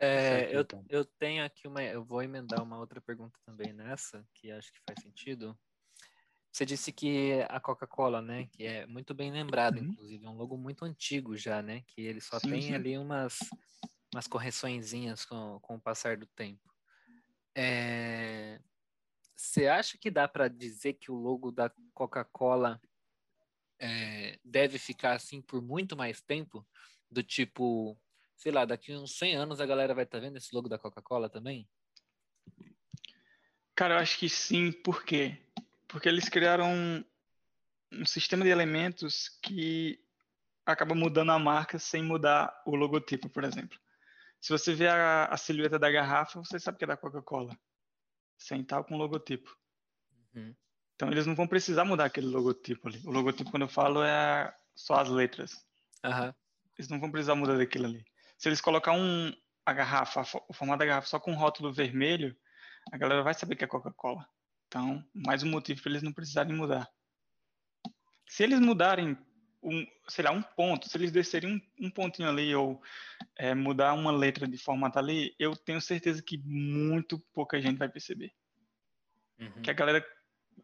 É, 0.00 0.56
eu, 0.56 0.62
então. 0.62 0.84
eu 0.88 1.04
tenho 1.04 1.44
aqui 1.44 1.68
uma. 1.68 1.80
Eu 1.80 2.02
vou 2.02 2.22
emendar 2.22 2.60
uma 2.64 2.78
outra 2.78 3.00
pergunta 3.00 3.38
também 3.46 3.72
nessa, 3.72 4.26
que 4.34 4.50
acho 4.50 4.72
que 4.72 4.80
faz 4.80 5.00
sentido. 5.00 5.56
Você 6.52 6.66
disse 6.66 6.92
que 6.92 7.44
a 7.48 7.60
Coca-Cola, 7.60 8.20
né, 8.20 8.48
que 8.52 8.64
é 8.64 8.84
muito 8.86 9.14
bem 9.14 9.30
lembrado, 9.30 9.78
uhum. 9.78 9.84
inclusive, 9.84 10.24
é 10.24 10.28
um 10.28 10.36
logo 10.36 10.56
muito 10.56 10.84
antigo 10.84 11.36
já, 11.36 11.62
né, 11.62 11.82
que 11.86 12.00
ele 12.00 12.20
só 12.20 12.40
sim, 12.40 12.50
tem 12.50 12.62
sim. 12.62 12.74
ali 12.74 12.98
umas, 12.98 13.38
umas 14.12 14.26
correçõezinhas 14.26 15.24
com, 15.24 15.60
com 15.60 15.76
o 15.76 15.80
passar 15.80 16.16
do 16.16 16.26
tempo. 16.26 16.68
É... 17.54 18.60
Você 19.36 19.68
acha 19.68 19.96
que 19.96 20.10
dá 20.10 20.28
para 20.28 20.48
dizer 20.48 20.94
que 20.94 21.10
o 21.10 21.14
logo 21.14 21.50
da 21.50 21.72
Coca-Cola 21.94 22.80
é, 23.78 24.38
deve 24.44 24.78
ficar 24.78 25.14
assim 25.14 25.40
por 25.40 25.62
muito 25.62 25.96
mais 25.96 26.20
tempo? 26.20 26.66
Do 27.10 27.22
tipo, 27.22 27.98
sei 28.36 28.52
lá, 28.52 28.64
daqui 28.66 28.94
uns 28.94 29.16
100 29.16 29.36
anos 29.36 29.60
a 29.60 29.66
galera 29.66 29.94
vai 29.94 30.04
estar 30.04 30.18
tá 30.18 30.24
vendo 30.24 30.36
esse 30.36 30.54
logo 30.54 30.68
da 30.68 30.78
Coca-Cola 30.78 31.30
também? 31.30 31.66
Cara, 33.74 33.94
eu 33.94 33.98
acho 33.98 34.18
que 34.18 34.28
sim, 34.28 34.70
por 34.70 35.04
quê? 35.04 35.38
Porque 35.90 36.08
eles 36.08 36.28
criaram 36.28 36.72
um, 36.72 37.04
um 37.92 38.06
sistema 38.06 38.44
de 38.44 38.50
elementos 38.50 39.28
que 39.42 39.98
acaba 40.64 40.94
mudando 40.94 41.32
a 41.32 41.38
marca 41.38 41.78
sem 41.78 42.02
mudar 42.02 42.62
o 42.64 42.76
logotipo, 42.76 43.28
por 43.28 43.44
exemplo. 43.44 43.78
Se 44.40 44.52
você 44.52 44.72
vê 44.72 44.88
a, 44.88 45.26
a 45.26 45.36
silhueta 45.36 45.78
da 45.78 45.90
garrafa, 45.90 46.38
você 46.38 46.58
sabe 46.58 46.78
que 46.78 46.84
é 46.84 46.86
da 46.86 46.96
Coca-Cola. 46.96 47.58
Sem 48.38 48.64
tal 48.64 48.84
com 48.84 48.96
logotipo. 48.96 49.54
Uhum. 50.34 50.54
Então 50.94 51.10
eles 51.10 51.26
não 51.26 51.34
vão 51.34 51.46
precisar 51.46 51.84
mudar 51.84 52.06
aquele 52.06 52.28
logotipo 52.28 52.88
ali. 52.88 53.00
O 53.04 53.10
logotipo, 53.10 53.50
quando 53.50 53.62
eu 53.62 53.68
falo, 53.68 54.02
é 54.02 54.54
só 54.74 54.94
as 54.94 55.08
letras. 55.08 55.66
Uhum. 56.04 56.32
Eles 56.78 56.88
não 56.88 57.00
vão 57.00 57.10
precisar 57.10 57.34
mudar 57.34 57.58
daquilo 57.58 57.86
ali. 57.86 58.04
Se 58.38 58.48
eles 58.48 58.60
colocar 58.60 58.92
um, 58.92 59.32
a 59.66 59.72
garrafa, 59.72 60.22
o 60.48 60.52
formato 60.54 60.78
da 60.78 60.86
garrafa 60.86 61.08
só 61.08 61.20
com 61.20 61.32
um 61.32 61.36
rótulo 61.36 61.72
vermelho, 61.72 62.34
a 62.90 62.96
galera 62.96 63.22
vai 63.22 63.34
saber 63.34 63.56
que 63.56 63.64
é 63.64 63.66
Coca-Cola. 63.66 64.26
Então, 64.70 65.04
mais 65.12 65.42
um 65.42 65.50
motivo 65.50 65.82
para 65.82 65.90
eles 65.90 66.02
não 66.04 66.12
precisarem 66.12 66.54
mudar. 66.54 66.88
Se 68.28 68.44
eles 68.44 68.60
mudarem 68.60 69.18
um, 69.60 69.84
sei 70.08 70.24
lá, 70.24 70.30
um 70.30 70.40
ponto, 70.40 70.88
se 70.88 70.96
eles 70.96 71.10
descerem 71.10 71.56
um, 71.56 71.86
um 71.86 71.90
pontinho 71.90 72.28
ali 72.28 72.54
ou 72.54 72.80
é, 73.36 73.52
mudar 73.52 73.94
uma 73.94 74.12
letra 74.12 74.46
de 74.46 74.56
formato 74.56 74.96
ali, 74.96 75.34
eu 75.40 75.56
tenho 75.56 75.80
certeza 75.80 76.22
que 76.22 76.38
muito 76.44 77.18
pouca 77.34 77.60
gente 77.60 77.78
vai 77.78 77.88
perceber. 77.88 78.30
Uhum. 79.40 79.60
Que 79.60 79.72
a 79.72 79.74
galera 79.74 80.06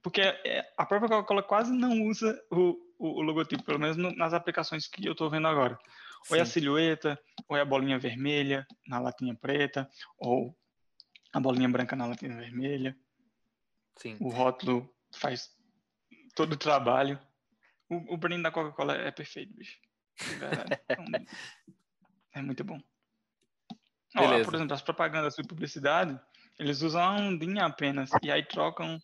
porque 0.00 0.20
é, 0.20 0.72
a 0.76 0.86
própria 0.86 1.08
Coca-Cola 1.08 1.42
quase 1.42 1.72
não 1.72 2.02
usa 2.02 2.40
o, 2.48 2.76
o, 2.96 3.08
o 3.18 3.22
logotipo, 3.22 3.64
pelo 3.64 3.80
menos 3.80 3.96
no, 3.96 4.14
nas 4.14 4.32
aplicações 4.32 4.86
que 4.86 5.04
eu 5.04 5.12
estou 5.12 5.28
vendo 5.28 5.48
agora. 5.48 5.76
Ou 6.30 6.36
é 6.36 6.40
a 6.42 6.46
silhueta, 6.46 7.18
ou 7.48 7.56
é 7.56 7.60
a 7.60 7.64
bolinha 7.64 7.98
vermelha 7.98 8.64
na 8.86 9.00
latinha 9.00 9.34
preta, 9.34 9.90
ou 10.16 10.56
a 11.32 11.40
bolinha 11.40 11.68
branca 11.68 11.96
na 11.96 12.06
latinha 12.06 12.36
vermelha. 12.36 12.96
Sim. 13.96 14.16
O 14.20 14.28
rótulo 14.28 14.88
faz 15.12 15.54
todo 16.34 16.52
o 16.52 16.58
trabalho. 16.58 17.18
O, 17.88 18.14
o 18.14 18.42
da 18.42 18.50
Coca-Cola 18.50 18.94
é 18.94 19.10
perfeito, 19.10 19.54
bicho. 19.54 19.78
É, 20.42 20.80
é 22.38 22.42
muito 22.42 22.64
bom. 22.64 22.80
Ó, 24.16 24.44
por 24.44 24.54
exemplo, 24.54 24.74
as 24.74 24.82
propagandas 24.82 25.34
de 25.34 25.42
publicidade, 25.42 26.18
eles 26.58 26.80
usam 26.82 27.02
a 27.02 27.16
ondinha 27.16 27.66
apenas 27.66 28.10
e 28.22 28.30
aí 28.30 28.42
trocam 28.42 29.00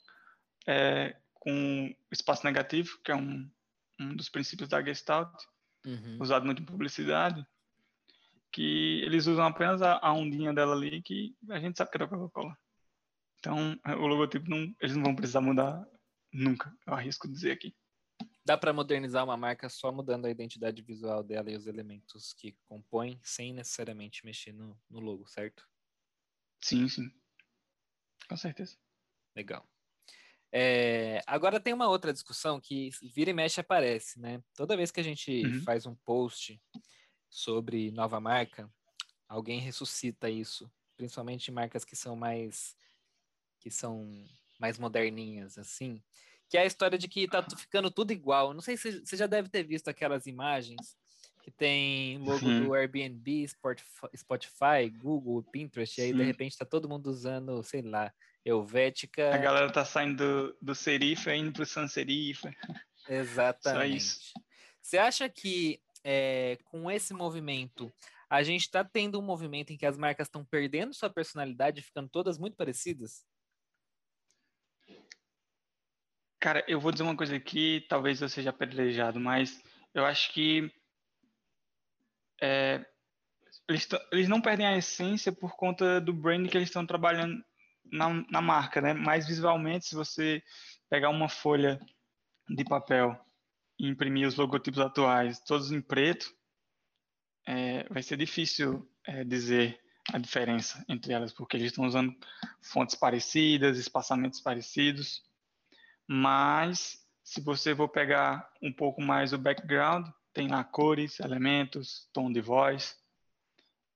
é, 0.67 1.17
com 1.35 1.95
espaço 2.11 2.45
negativo, 2.45 2.99
que 3.05 3.13
é 3.13 3.17
um, 3.17 3.51
um 4.01 4.17
dos 4.17 4.29
princípios 4.29 4.69
da 4.69 4.83
Gestalt, 4.83 5.33
uhum. 5.85 6.19
usado 6.21 6.47
muito 6.47 6.63
em 6.63 6.67
publicidade, 6.67 7.45
que 8.51 9.03
eles 9.05 9.27
usam 9.27 9.47
apenas 9.47 9.83
a, 9.83 9.99
a, 9.99 10.13
ondinha 10.13 10.53
dela 10.53 10.75
ali, 10.75 11.03
que 11.03 11.35
a 11.51 11.59
gente 11.59 11.77
sabe 11.77 11.91
que 11.91 11.97
é 11.97 12.01
da 12.01 12.09
Coca-Cola. 12.09 12.57
Então, 13.43 13.77
o 13.85 14.07
logotipo, 14.07 14.49
não, 14.49 14.73
eles 14.81 14.95
não 14.95 15.03
vão 15.03 15.17
precisar 15.17 15.41
mudar 15.41 15.85
nunca, 16.33 16.73
eu 16.87 16.95
arrisco 16.95 17.27
dizer 17.27 17.51
aqui. 17.51 17.75
Dá 18.47 18.57
para 18.57 18.73
modernizar 18.73 19.25
uma 19.25 19.37
marca 19.37 19.69
só 19.69 19.91
mudando 19.91 20.27
a 20.27 20.31
identidade 20.31 20.81
visual 20.81 21.25
dela 21.25 21.51
e 21.51 21.57
os 21.57 21.67
elementos 21.67 22.33
que 22.35 22.57
compõem, 22.67 23.19
sem 23.21 23.53
necessariamente 23.53 24.25
mexer 24.25 24.53
no, 24.53 24.81
no 24.89 25.01
logo, 25.01 25.27
certo? 25.27 25.69
Sim, 26.61 26.89
sim. 26.89 27.11
Com 28.29 28.37
certeza. 28.37 28.77
Legal. 29.35 29.69
É, 30.53 31.21
agora 31.27 31.59
tem 31.59 31.73
uma 31.73 31.89
outra 31.89 32.13
discussão 32.13 32.61
que 32.61 32.91
vira 33.13 33.31
e 33.31 33.35
mexe 33.35 33.61
aparece, 33.61 34.21
né? 34.21 34.41
Toda 34.55 34.77
vez 34.77 34.93
que 34.93 35.01
a 35.01 35.05
gente 35.05 35.45
uhum. 35.45 35.63
faz 35.63 35.85
um 35.85 35.97
post 35.97 36.63
sobre 37.29 37.91
nova 37.91 38.21
marca, 38.21 38.73
alguém 39.29 39.59
ressuscita 39.59 40.31
isso, 40.31 40.71
principalmente 40.97 41.51
marcas 41.51 41.85
que 41.85 41.97
são 41.97 42.15
mais 42.15 42.77
que 43.63 43.71
são 43.71 44.25
mais 44.59 44.79
moderninhas, 44.79 45.57
assim, 45.57 46.03
que 46.49 46.59
é 46.59 46.63
a 46.63 46.67
história 46.67 46.99
de 46.99 47.09
que 47.09 47.29
tá 47.29 47.45
ficando 47.57 47.91
tudo 47.91 48.13
igual. 48.13 48.53
Não 48.53 48.61
sei 48.61 48.77
se 48.77 49.01
você 49.05 49.17
já 49.17 49.27
deve 49.27 49.49
ter 49.49 49.63
visto 49.63 49.89
aquelas 49.89 50.27
imagens 50.27 50.97
que 51.43 51.51
tem 51.51 52.19
logo 52.19 52.45
uhum. 52.45 52.65
do 52.65 52.75
Airbnb, 52.75 53.47
Spotify, 54.17 54.89
Google, 54.97 55.43
Pinterest, 55.43 56.01
e 56.01 56.05
aí 56.05 56.11
Sim. 56.11 56.17
de 56.17 56.25
repente 56.25 56.57
tá 56.57 56.65
todo 56.65 56.89
mundo 56.89 57.07
usando, 57.09 57.63
sei 57.63 57.83
lá, 57.83 58.13
Helvética. 58.45 59.35
A 59.35 59.39
galera 59.39 59.73
tá 59.73 59.85
saindo 59.85 60.17
do, 60.17 60.57
do 60.61 60.75
Serifa 60.75 61.35
indo 61.35 61.53
pro 61.53 61.67
Sans 61.67 61.93
Serifa. 61.93 62.53
Exatamente. 63.09 64.33
Você 64.81 64.99
acha 64.99 65.29
que 65.29 65.81
é, 66.05 66.59
com 66.65 66.91
esse 66.91 67.15
movimento 67.15 67.93
a 68.29 68.43
gente 68.43 68.63
está 68.63 68.83
tendo 68.83 69.19
um 69.19 69.23
movimento 69.23 69.73
em 69.73 69.77
que 69.77 69.85
as 69.85 69.99
marcas 69.99 70.27
estão 70.27 70.45
perdendo 70.45 70.95
sua 70.95 71.11
personalidade, 71.11 71.83
ficando 71.83 72.09
todas 72.09 72.39
muito 72.39 72.57
parecidas? 72.57 73.25
Cara, 76.43 76.65
eu 76.67 76.81
vou 76.81 76.91
dizer 76.91 77.05
uma 77.05 77.17
coisa 77.17 77.37
aqui, 77.37 77.87
talvez 77.89 78.21
eu 78.21 78.29
seja 78.29 78.51
apedrejado, 78.51 79.21
mas 79.21 79.63
eu 79.95 80.05
acho 80.05 80.33
que 80.33 80.69
é, 82.41 82.85
eles, 83.69 83.89
eles, 84.11 84.29
não 84.29 84.41
perdem 84.41 84.67
a 84.67 84.77
essência 84.77 85.31
por 85.31 85.55
conta 85.55 86.01
do 86.01 86.13
brand 86.13 86.49
que 86.49 86.57
eles 86.57 86.69
estão 86.69 86.85
trabalhando 86.85 87.41
na, 87.85 88.09
na, 88.29 88.41
marca, 88.41 88.81
né? 88.81 88.93
Mais 88.93 89.29
visualmente, 89.29 89.87
se 89.87 89.95
você 89.95 90.43
pegar 90.91 91.11
uma 91.11 91.29
folha 91.29 91.79
de 92.49 92.65
papel 92.65 93.17
e 93.79 93.87
imprimir 93.87 94.27
os 94.27 94.35
logotipos 94.35 94.81
atuais, 94.81 95.39
todos 95.45 95.71
em 95.71 95.81
preto, 95.81 96.35
é, 97.47 97.85
vai 97.85 98.03
ser 98.03 98.17
difícil 98.17 98.85
é, 99.07 99.23
dizer 99.23 99.81
a 100.13 100.19
diferença 100.19 100.85
entre 100.89 101.13
elas, 101.13 101.33
porque 101.33 101.57
eles 101.57 101.69
estão 101.69 101.85
usando 101.85 102.13
fontes 102.61 102.97
parecidas, 102.97 103.79
espaçamentos 103.79 104.41
parecidos. 104.41 105.23
Mas 106.15 107.03
se 107.25 107.41
você 107.41 107.75
for 107.75 107.89
pegar 107.89 108.47
um 108.61 108.71
pouco 108.71 109.01
mais 109.01 109.33
o 109.33 109.39
background, 109.39 110.07
tem 110.35 110.47
lá 110.47 110.63
cores, 110.63 111.19
elementos, 111.21 112.07
tom 112.13 112.31
de 112.31 112.39
voz. 112.39 112.95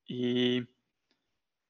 E 0.09 0.67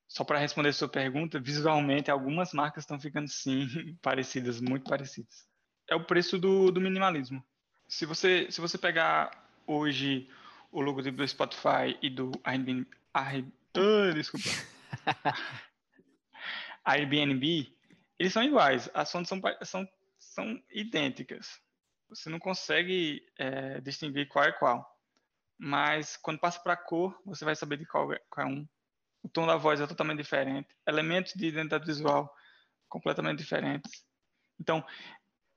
só 0.07 0.23
para 0.23 0.39
responder 0.39 0.69
a 0.69 0.73
sua 0.73 0.89
pergunta, 0.89 1.41
visualmente 1.41 2.13
algumas 2.13 2.53
marcas 2.53 2.85
estão 2.85 3.01
ficando 3.01 3.27
sim 3.27 3.67
parecidas, 4.01 4.61
muito 4.61 4.89
parecidas. 4.89 5.49
É 5.89 5.97
o 5.97 6.05
preço 6.05 6.39
do, 6.39 6.71
do 6.71 6.81
minimalismo. 6.81 7.45
Se 7.89 8.07
você, 8.07 8.47
se 8.49 8.61
você 8.61 8.79
pegar 8.79 9.51
hoje 9.67 10.31
o 10.71 10.81
logotipo 10.81 11.17
do 11.17 11.27
Spotify 11.27 11.99
e 12.01 12.09
do 12.09 12.31
Airbnb, 12.45 12.87
oh, 13.17 14.15
desculpa. 14.15 14.49
Airbnb, 16.85 17.77
eles 18.17 18.33
são 18.33 18.45
iguais. 18.45 18.89
As 18.95 19.11
fontes 19.11 19.29
são, 19.29 19.41
são 19.63 19.89
são 20.37 20.63
idênticas. 20.71 21.59
Você 22.11 22.29
não 22.29 22.39
consegue 22.39 23.27
é, 23.39 23.81
distinguir 23.81 24.29
qual 24.29 24.45
é 24.45 24.53
qual. 24.53 24.87
Mas 25.59 26.19
quando 26.19 26.39
passa 26.39 26.61
para 26.61 26.75
a 26.75 26.77
cor, 26.77 27.19
você 27.25 27.43
vai 27.43 27.57
saber 27.57 27.79
de 27.79 27.87
qual 27.87 28.13
é, 28.13 28.21
qual 28.29 28.47
é 28.47 28.51
um. 28.51 28.69
O 29.23 29.29
tom 29.31 29.47
da 29.47 29.57
voz 29.57 29.81
é 29.81 29.87
totalmente 29.87 30.19
diferente. 30.19 30.69
Elementos 30.87 31.33
de 31.35 31.47
identidade 31.47 31.87
visual 31.87 32.31
completamente 32.87 33.39
diferentes. 33.39 34.05
Então, 34.61 34.85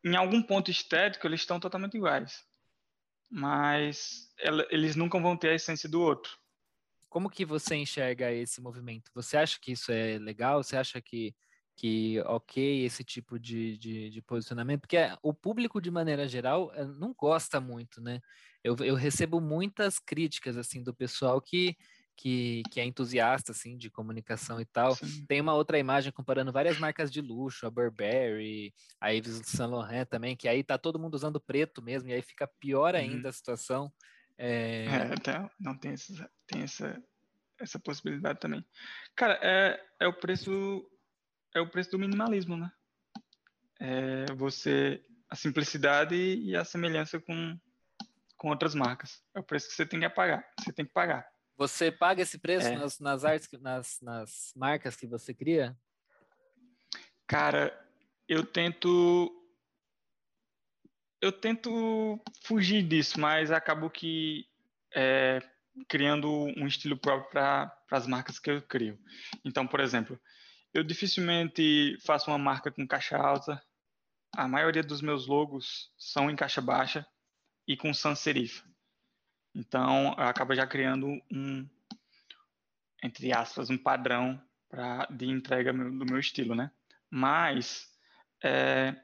em 0.03 0.15
algum 0.15 0.41
ponto 0.41 0.71
estético, 0.71 1.27
eles 1.27 1.41
estão 1.41 1.59
totalmente 1.59 1.97
iguais. 1.97 2.47
Mas 3.30 4.34
eles 4.71 4.95
nunca 4.95 5.19
vão 5.19 5.36
ter 5.36 5.49
a 5.49 5.55
essência 5.55 5.89
do 5.89 6.01
outro. 6.01 6.32
Como 7.09 7.30
que 7.30 7.43
você 7.43 7.75
enxerga 7.75 8.32
esse 8.32 8.61
movimento? 8.61 9.11
Você 9.13 9.36
acha 9.36 9.59
que 9.59 9.73
isso 9.73 9.91
é 9.91 10.17
legal? 10.17 10.63
Você 10.63 10.77
acha 10.77 11.01
que 11.01 11.36
que 11.80 12.19
ok 12.25 12.84
esse 12.84 13.05
tipo 13.05 13.39
de, 13.39 13.77
de, 13.77 14.09
de, 14.09 14.21
posicionamento, 14.21 14.82
porque 14.82 14.97
o 15.23 15.34
público, 15.34 15.80
de 15.80 15.89
maneira 15.89 16.27
geral, 16.27 16.73
eh, 16.75 16.84
não 16.84 17.13
gosta 17.13 17.61
muito, 17.61 18.01
né? 18.01 18.19
Eu, 18.61 18.75
eu 18.82 18.95
recebo 18.95 19.39
muitas 19.39 19.97
críticas, 19.97 20.57
assim, 20.57 20.84
do 20.84 20.93
pessoal 20.93 21.39
que, 21.39 21.77
que, 22.17 22.63
que 22.69 22.82
é 22.82 22.86
entusiasta, 22.86 23.53
assim, 23.53 23.77
de 23.77 23.89
comunicação 23.89 24.59
e 24.59 24.65
tal. 24.65 24.93
Sim. 24.93 25.25
Tem 25.25 25.39
uma 25.39 25.53
outra 25.53 25.80
imagem 25.80 26.11
comparando 26.11 26.51
várias 26.51 26.77
marcas 26.77 27.09
de 27.09 27.21
luxo, 27.21 27.65
a 27.65 27.71
Burberry, 27.71 28.73
a 28.99 29.11
Yves 29.11 29.41
Saint 29.45 29.71
Laurent 29.71 30.05
também, 30.05 30.36
que 30.36 30.49
aí 30.49 30.61
tá 30.61 30.77
todo 30.77 30.99
mundo 30.99 31.15
usando 31.15 31.39
preto 31.39 31.82
mesmo, 31.82 32.09
e 32.09 32.13
aí 32.13 32.21
fica 32.21 32.45
pior 32.59 32.93
ainda 32.93 33.23
uhum. 33.23 33.30
a 33.30 33.32
situação. 33.32 33.93
É... 34.38 34.84
é, 34.84 35.13
até 35.13 35.49
não 35.57 35.77
tem, 35.77 35.93
essa, 35.93 36.30
tem 36.45 36.61
essa, 36.63 37.01
essa 37.57 37.80
possibilidade 37.80 38.38
também. 38.38 38.65
Cara, 39.15 39.39
é, 39.41 39.82
é 40.01 40.07
o 40.09 40.19
preço 40.19 40.86
é 41.54 41.62
o 41.62 41.70
preço 41.70 41.91
do 41.91 42.00
minimalismo, 42.00 42.58
né? 42.58 42.72
É 43.80 44.26
você 44.34 45.04
a 45.30 45.36
simplicidade 45.36 46.16
e 46.16 46.56
a 46.56 46.66
semelhança 46.66 47.20
com, 47.20 47.58
com 48.36 48.50
outras 48.50 48.74
marcas. 48.74 49.24
É 49.36 49.39
o 49.39 49.43
preço 49.43 49.70
que 49.70 49.76
você 49.76 49.86
tem 49.86 50.00
que 50.00 50.10
pagar. 50.10 50.45
Você 50.60 50.74
tem 50.74 50.86
que 50.86 50.91
pagar. 50.91 51.30
Você 51.56 51.91
paga 51.91 52.22
esse 52.22 52.39
preço 52.39 52.68
é. 52.68 52.76
nas, 52.76 53.00
nas 53.00 53.24
artes, 53.24 53.50
nas, 53.60 54.00
nas 54.02 54.54
marcas 54.56 54.95
que 54.95 55.06
você 55.06 55.34
cria? 55.34 55.78
Cara, 57.28 57.78
eu 58.28 58.43
tento 58.45 59.36
eu 61.22 61.32
tento 61.32 62.20
fugir 62.43 62.82
disso, 62.82 63.20
mas 63.20 63.52
acabo 63.52 63.89
que 63.89 64.47
é, 64.95 65.41
criando 65.88 66.30
um 66.30 66.66
estilo 66.66 66.97
próprio 66.97 67.30
para 67.30 67.78
as 67.91 68.08
marcas 68.08 68.39
que 68.39 68.50
eu 68.50 68.62
crio. 68.62 68.97
Então, 69.43 69.68
por 69.68 69.80
exemplo, 69.82 70.20
eu 70.74 70.84
dificilmente 70.84 71.97
faço 72.05 72.30
uma 72.30 72.38
marca 72.38 72.72
com 72.72 72.88
caixa 72.88 73.17
alta. 73.17 73.61
A 74.36 74.47
maioria 74.47 74.84
dos 74.84 75.01
meus 75.01 75.28
logos 75.28 75.91
são 75.97 76.30
em 76.30 76.36
caixa 76.36 76.61
baixa 76.61 77.05
e 77.67 77.76
com 77.76 77.93
sans 77.93 78.20
serif. 78.20 78.63
Então, 79.55 80.13
eu 80.17 80.24
acabo 80.24 80.53
já 80.53 80.67
criando 80.67 81.07
um, 81.32 81.67
entre 83.03 83.34
aspas, 83.34 83.70
um 83.70 83.78
padrão 83.78 84.41
pra, 84.70 85.05
de 85.07 85.26
entrega 85.26 85.74
do 85.74 86.05
meu 86.05 86.20
estilo, 86.20 86.53
né? 86.53 86.72
Mas, 87.09 87.89
é, 88.43 88.95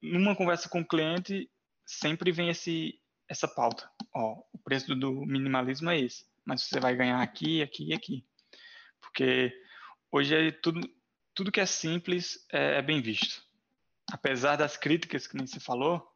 numa 0.00 0.34
conversa 0.34 0.68
com 0.68 0.80
o 0.80 0.86
cliente, 0.86 1.50
sempre 1.86 2.32
vem 2.32 2.48
esse, 2.48 2.98
essa 3.28 3.46
pauta. 3.46 3.90
Ó, 4.14 4.42
o 4.52 4.58
preço 4.58 4.94
do 4.94 5.26
minimalismo 5.26 5.90
é 5.90 6.00
esse, 6.00 6.26
mas 6.44 6.62
você 6.62 6.80
vai 6.80 6.96
ganhar 6.96 7.20
aqui, 7.20 7.62
aqui 7.62 7.88
e 7.88 7.94
aqui. 7.94 8.26
Porque 9.00 9.52
hoje 10.10 10.34
é 10.34 10.50
tudo, 10.50 10.80
tudo 11.34 11.52
que 11.52 11.60
é 11.60 11.66
simples 11.66 12.46
é, 12.52 12.78
é, 12.78 12.82
bem 12.82 13.00
visto. 13.00 13.42
Apesar 14.10 14.56
das 14.56 14.76
críticas 14.76 15.26
que 15.26 15.36
nem 15.36 15.46
se 15.46 15.60
falou, 15.60 16.06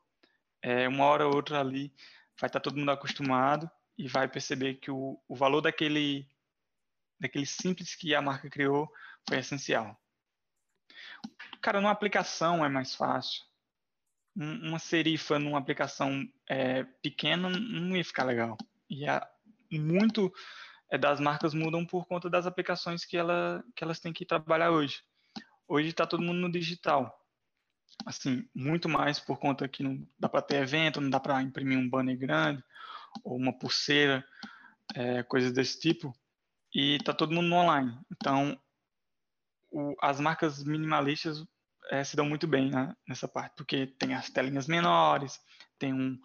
é, 0.62 0.88
uma 0.88 1.04
hora 1.04 1.26
ou 1.26 1.34
outra 1.34 1.60
ali 1.60 1.92
vai 2.38 2.48
estar 2.48 2.60
todo 2.60 2.76
mundo 2.76 2.90
acostumado 2.90 3.70
e 3.96 4.08
vai 4.08 4.28
perceber 4.28 4.74
que 4.74 4.90
o, 4.90 5.18
o 5.26 5.34
valor 5.34 5.62
daquele, 5.62 6.28
daquele 7.18 7.46
simples 7.46 7.94
que 7.94 8.14
a 8.14 8.20
marca 8.20 8.50
criou 8.50 8.90
foi 9.26 9.38
essencial. 9.38 9.98
Cara, 11.60 11.80
numa 11.80 11.90
aplicação 11.90 12.64
é 12.64 12.68
mais 12.68 12.94
fácil. 12.94 13.42
uma 14.36 14.78
serifa 14.78 15.38
numa 15.38 15.58
aplicação 15.58 16.28
é, 16.48 16.84
pequena 17.02 17.48
não 17.48 17.96
ia 17.96 18.04
ficar 18.04 18.24
legal. 18.24 18.56
E 18.90 19.08
a, 19.08 19.26
muito 19.72 20.32
das 21.00 21.18
marcas 21.18 21.52
mudam 21.52 21.84
por 21.84 22.06
conta 22.06 22.30
das 22.30 22.46
aplicações 22.46 23.04
que, 23.04 23.16
ela, 23.16 23.64
que 23.74 23.82
elas 23.82 23.98
têm 23.98 24.12
que 24.12 24.24
trabalhar 24.24 24.70
hoje. 24.70 25.02
Hoje 25.66 25.88
está 25.88 26.06
todo 26.06 26.22
mundo 26.22 26.38
no 26.38 26.50
digital. 26.50 27.12
Assim, 28.04 28.48
muito 28.54 28.88
mais 28.88 29.18
por 29.18 29.38
conta 29.38 29.66
que 29.66 29.82
não 29.82 30.06
dá 30.18 30.28
para 30.28 30.42
ter 30.42 30.62
evento, 30.62 31.00
não 31.00 31.10
dá 31.10 31.18
para 31.18 31.42
imprimir 31.42 31.78
um 31.78 31.88
banner 31.88 32.16
grande 32.16 32.62
ou 33.24 33.36
uma 33.36 33.52
pulseira, 33.52 34.24
é, 34.94 35.22
coisas 35.24 35.52
desse 35.52 35.80
tipo. 35.80 36.14
E 36.72 36.96
está 36.96 37.12
todo 37.12 37.34
mundo 37.34 37.52
online. 37.54 37.98
Então, 38.12 38.58
o, 39.70 39.96
as 40.00 40.20
marcas 40.20 40.62
minimalistas 40.62 41.44
é, 41.90 42.04
se 42.04 42.16
dão 42.16 42.26
muito 42.26 42.46
bem 42.46 42.70
né, 42.70 42.94
nessa 43.08 43.26
parte, 43.26 43.54
porque 43.56 43.86
tem 43.86 44.14
as 44.14 44.30
telinhas 44.30 44.66
menores, 44.66 45.40
tem 45.78 45.92
um, 45.92 46.18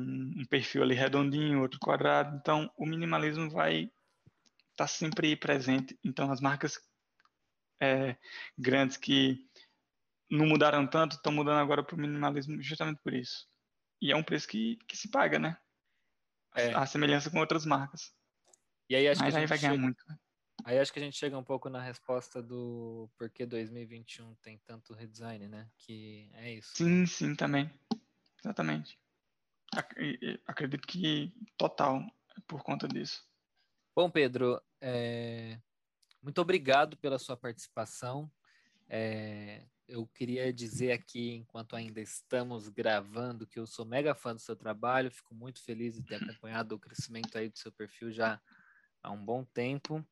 um, 0.00 0.44
perfil 0.46 0.82
ali 0.82 0.94
redondinho, 0.94 1.62
outro 1.62 1.78
quadrado. 1.80 2.36
Então, 2.36 2.70
o 2.76 2.86
minimalismo 2.86 3.50
vai 3.50 3.84
estar 3.84 3.92
tá 4.76 4.86
sempre 4.86 5.34
presente. 5.36 5.98
Então, 6.04 6.30
as 6.30 6.40
marcas 6.40 6.78
é, 7.80 8.16
grandes 8.58 8.96
que 8.96 9.38
não 10.30 10.46
mudaram 10.46 10.86
tanto 10.86 11.16
estão 11.16 11.32
mudando 11.32 11.58
agora 11.58 11.82
para 11.82 11.94
o 11.94 11.98
minimalismo 11.98 12.60
justamente 12.62 13.00
por 13.02 13.14
isso. 13.14 13.48
E 14.00 14.12
é 14.12 14.16
um 14.16 14.22
preço 14.22 14.48
que, 14.48 14.76
que 14.88 14.96
se 14.96 15.08
paga, 15.08 15.38
né? 15.38 15.56
É. 16.54 16.72
A 16.74 16.86
semelhança 16.86 17.30
com 17.30 17.38
outras 17.38 17.64
marcas. 17.64 18.12
E 18.88 18.96
aí 18.96 19.08
acho 19.08 19.20
Mas 19.20 19.34
que 19.34 19.40
aí 19.40 19.46
vai 19.46 19.58
ganhar 19.58 19.72
chega... 19.72 19.82
muito. 19.82 20.04
Né? 20.08 20.16
Aí 20.64 20.78
acho 20.78 20.92
que 20.92 20.98
a 20.98 21.02
gente 21.02 21.16
chega 21.16 21.38
um 21.38 21.44
pouco 21.44 21.68
na 21.68 21.80
resposta 21.80 22.42
do 22.42 23.08
porquê 23.16 23.46
2021 23.46 24.34
tem 24.36 24.58
tanto 24.66 24.94
redesign, 24.94 25.48
né? 25.48 25.68
Que 25.78 26.30
é 26.34 26.54
isso. 26.54 26.72
Sim, 26.74 27.06
sim, 27.06 27.34
também. 27.34 27.70
Exatamente. 28.42 28.98
Acredito 30.46 30.86
que 30.86 31.32
total 31.56 32.02
por 32.46 32.62
conta 32.62 32.86
disso. 32.86 33.24
Bom, 33.94 34.10
Pedro, 34.10 34.60
é... 34.80 35.58
muito 36.22 36.40
obrigado 36.40 36.96
pela 36.96 37.18
sua 37.18 37.36
participação. 37.36 38.30
É... 38.88 39.66
Eu 39.88 40.06
queria 40.06 40.52
dizer 40.52 40.90
aqui, 40.92 41.30
enquanto 41.30 41.76
ainda 41.76 42.00
estamos 42.00 42.68
gravando, 42.68 43.46
que 43.46 43.58
eu 43.58 43.66
sou 43.66 43.84
mega 43.84 44.14
fã 44.14 44.34
do 44.34 44.40
seu 44.40 44.56
trabalho, 44.56 45.12
fico 45.12 45.32
muito 45.32 45.62
feliz 45.62 45.94
de 45.94 46.02
ter 46.02 46.16
acompanhado 46.16 46.74
o 46.74 46.78
crescimento 46.78 47.38
aí 47.38 47.48
do 47.48 47.56
seu 47.56 47.70
perfil 47.70 48.10
já 48.10 48.40
há 49.00 49.12
um 49.12 49.24
bom 49.24 49.44
tempo. 49.44 50.04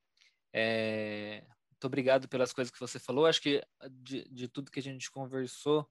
É, 0.53 1.45
muito 1.73 1.87
obrigado 1.87 2.29
pelas 2.29 2.53
coisas 2.53 2.73
que 2.73 2.79
você 2.79 2.99
falou. 2.99 3.27
Acho 3.27 3.43
que 3.43 3.63
de, 3.91 4.25
de 4.31 4.49
tudo 4.49 4.71
que 4.71 4.79
a 4.79 4.83
gente 4.83 5.11
conversou, 5.11 5.91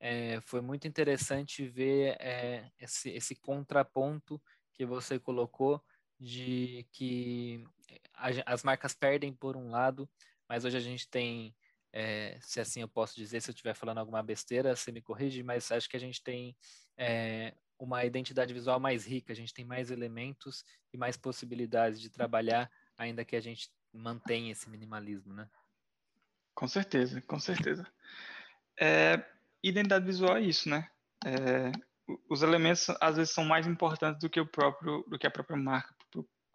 é, 0.00 0.40
foi 0.40 0.60
muito 0.60 0.88
interessante 0.88 1.68
ver 1.68 2.16
é, 2.18 2.72
esse, 2.80 3.10
esse 3.10 3.36
contraponto 3.36 4.40
que 4.72 4.86
você 4.86 5.18
colocou 5.18 5.82
de 6.18 6.86
que 6.90 7.64
a, 8.14 8.28
as 8.52 8.62
marcas 8.62 8.94
perdem 8.94 9.32
por 9.32 9.56
um 9.56 9.70
lado, 9.70 10.08
mas 10.48 10.64
hoje 10.64 10.78
a 10.78 10.80
gente 10.80 11.08
tem, 11.08 11.54
é, 11.92 12.38
se 12.40 12.60
assim 12.60 12.80
eu 12.80 12.88
posso 12.88 13.14
dizer, 13.14 13.42
se 13.42 13.50
eu 13.50 13.52
estiver 13.52 13.74
falando 13.74 13.98
alguma 13.98 14.22
besteira, 14.22 14.74
você 14.74 14.90
me 14.90 15.02
corrige, 15.02 15.42
mas 15.42 15.70
acho 15.70 15.88
que 15.88 15.96
a 15.96 16.00
gente 16.00 16.22
tem 16.22 16.56
uma 17.78 18.04
identidade 18.04 18.52
visual 18.52 18.78
mais 18.78 19.06
rica, 19.06 19.32
a 19.32 19.36
gente 19.36 19.54
tem 19.54 19.64
mais 19.64 19.90
elementos 19.90 20.64
e 20.92 20.98
mais 20.98 21.16
possibilidades 21.16 21.98
de 21.98 22.10
trabalhar, 22.10 22.70
ainda 22.96 23.24
que 23.24 23.34
a 23.34 23.40
gente 23.40 23.70
mantém 23.92 24.50
esse 24.50 24.68
minimalismo, 24.68 25.32
né? 25.32 25.48
Com 26.54 26.68
certeza, 26.68 27.22
com 27.22 27.40
certeza. 27.40 27.86
É, 28.78 29.24
identidade 29.62 30.04
visual 30.04 30.36
é 30.36 30.42
isso, 30.42 30.68
né? 30.68 30.88
É, 31.24 31.72
os 32.28 32.42
elementos 32.42 32.88
às 33.00 33.16
vezes 33.16 33.32
são 33.32 33.44
mais 33.44 33.66
importantes 33.66 34.20
do 34.20 34.30
que 34.30 34.40
o 34.40 34.46
próprio, 34.46 35.04
do 35.08 35.18
que 35.18 35.26
a 35.26 35.30
própria 35.30 35.56
marca, 35.56 35.94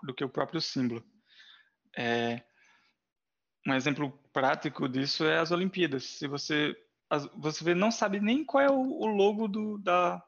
do 0.03 0.13
que 0.13 0.23
o 0.23 0.29
próprio 0.29 0.59
símbolo. 0.59 1.03
É, 1.97 2.43
um 3.67 3.73
exemplo 3.73 4.11
prático 4.33 4.87
disso 4.89 5.25
é 5.25 5.39
as 5.39 5.51
Olimpíadas. 5.51 6.03
Se 6.03 6.27
você 6.27 6.75
você 7.37 7.63
vê, 7.63 7.75
não 7.75 7.91
sabe 7.91 8.19
nem 8.19 8.43
qual 8.43 8.63
é 8.63 8.69
o, 8.69 8.79
o 8.79 9.05
logo 9.05 9.47
do, 9.47 9.77
da, 9.77 10.21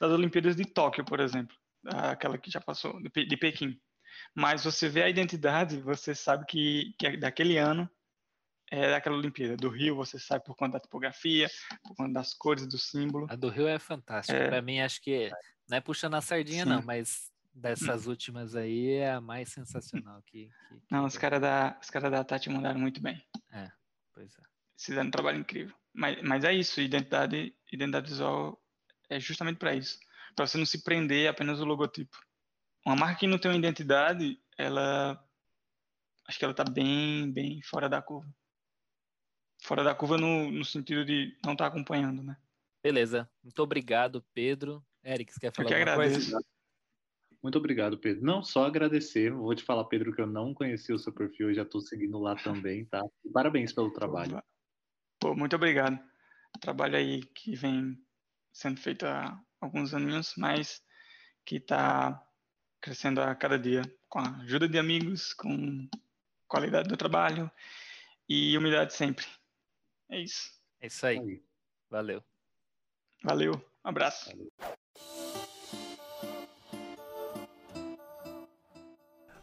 das 0.00 0.10
Olimpíadas 0.10 0.56
de 0.56 0.64
Tóquio, 0.64 1.04
por 1.04 1.20
exemplo, 1.20 1.56
aquela 1.86 2.36
que 2.36 2.50
já 2.50 2.60
passou 2.60 3.00
de, 3.00 3.26
de 3.26 3.36
Pequim 3.36 3.80
mas 4.34 4.64
você 4.64 4.88
vê 4.88 5.02
a 5.02 5.08
identidade, 5.08 5.80
você 5.80 6.14
sabe 6.14 6.44
que, 6.46 6.94
que 6.98 7.06
é 7.06 7.16
daquele 7.16 7.58
ano 7.58 7.88
é 8.74 8.90
daquela 8.90 9.16
Olimpíada. 9.16 9.56
Do 9.56 9.68
Rio, 9.68 9.96
você 9.96 10.18
sabe 10.18 10.44
por 10.44 10.56
conta 10.56 10.74
da 10.74 10.80
tipografia, 10.80 11.48
por 11.82 11.94
conta 11.96 12.12
das 12.12 12.34
cores 12.34 12.66
do 12.66 12.78
símbolo. 12.78 13.26
A 13.30 13.36
do 13.36 13.48
Rio 13.48 13.68
é 13.68 13.78
fantástica. 13.78 14.36
É... 14.36 14.48
Para 14.48 14.62
mim, 14.62 14.80
acho 14.80 15.00
que 15.00 15.30
não 15.68 15.78
é 15.78 15.80
puxando 15.80 16.14
a 16.14 16.20
sardinha, 16.20 16.64
Sim. 16.64 16.70
não, 16.70 16.82
mas 16.82 17.30
dessas 17.54 18.06
últimas 18.06 18.54
aí 18.56 18.94
é 18.94 19.12
a 19.12 19.20
mais 19.20 19.50
sensacional. 19.50 20.22
Que, 20.22 20.50
que, 20.68 20.74
que... 20.74 20.82
Não, 20.90 21.04
os 21.04 21.16
caras 21.16 21.40
da, 21.40 21.78
os 21.80 21.90
cara 21.90 22.10
da 22.10 22.24
Tati 22.24 22.50
mandaram 22.50 22.80
muito 22.80 23.00
bem. 23.00 23.22
É, 23.52 23.70
pois 24.12 24.36
é. 24.38 24.42
Fizeram 24.76 25.08
um 25.08 25.10
trabalho 25.10 25.38
incrível. 25.38 25.74
Mas, 25.92 26.20
mas 26.22 26.44
é 26.44 26.52
isso, 26.52 26.80
identidade, 26.80 27.54
identidade 27.72 28.10
visual 28.10 28.60
é 29.08 29.20
justamente 29.20 29.58
para 29.58 29.74
isso. 29.74 29.98
Para 30.34 30.46
você 30.46 30.58
não 30.58 30.66
se 30.66 30.82
prender 30.82 31.28
apenas 31.28 31.60
o 31.60 31.64
logotipo 31.64 32.18
uma 32.84 32.96
marca 32.96 33.20
que 33.20 33.26
não 33.26 33.38
tem 33.38 33.50
uma 33.50 33.56
identidade, 33.56 34.38
ela 34.58 35.18
acho 36.28 36.38
que 36.38 36.44
ela 36.44 36.52
está 36.52 36.64
bem, 36.64 37.30
bem 37.32 37.62
fora 37.62 37.88
da 37.88 38.02
curva. 38.02 38.28
Fora 39.64 39.82
da 39.82 39.94
curva 39.94 40.18
no, 40.18 40.50
no 40.50 40.62
sentido 40.62 41.06
de 41.06 41.34
não 41.42 41.54
estar 41.54 41.70
tá 41.70 41.74
acompanhando, 41.74 42.22
né? 42.22 42.36
Beleza. 42.82 43.26
Muito 43.42 43.62
obrigado, 43.62 44.22
Pedro. 44.34 44.84
Eric, 45.02 45.32
você 45.32 45.40
quer 45.40 45.54
falar 45.54 45.64
eu 45.64 45.68
que 45.68 45.74
alguma 45.74 45.92
agradeço. 45.94 46.32
coisa? 46.32 46.46
Muito 47.42 47.56
obrigado, 47.56 47.98
Pedro. 47.98 48.22
Não, 48.22 48.42
só 48.42 48.66
agradecer. 48.66 49.32
Vou 49.32 49.54
te 49.54 49.64
falar, 49.64 49.84
Pedro, 49.84 50.14
que 50.14 50.20
eu 50.20 50.26
não 50.26 50.52
conhecia 50.52 50.94
o 50.94 50.98
seu 50.98 51.14
perfil, 51.14 51.48
eu 51.48 51.54
já 51.54 51.62
estou 51.62 51.80
seguindo 51.80 52.18
lá 52.18 52.36
também, 52.36 52.84
tá? 52.84 53.02
Parabéns 53.32 53.72
pelo 53.72 53.90
trabalho. 53.90 54.42
Pô, 55.18 55.34
muito 55.34 55.56
obrigado. 55.56 55.98
Trabalho 56.60 56.96
aí 56.96 57.22
que 57.22 57.56
vem 57.56 57.98
sendo 58.52 58.78
feito 58.78 59.06
há 59.06 59.40
alguns 59.62 59.94
anos, 59.94 60.34
mas 60.36 60.82
que 61.42 61.56
está 61.56 62.22
crescendo 62.82 63.22
a 63.22 63.34
cada 63.34 63.58
dia 63.58 63.80
com 64.10 64.18
a 64.18 64.36
ajuda 64.42 64.68
de 64.68 64.78
amigos, 64.78 65.32
com 65.32 65.88
qualidade 66.46 66.86
do 66.86 66.98
trabalho 66.98 67.50
e 68.28 68.58
humildade 68.58 68.92
sempre. 68.92 69.26
É 70.08 70.20
isso. 70.20 70.52
É 70.80 70.86
isso 70.86 71.06
aí. 71.06 71.42
Valeu. 71.90 72.22
Valeu. 73.22 73.54
Um 73.84 73.88
abraço. 73.88 74.30
Valeu. 74.30 74.52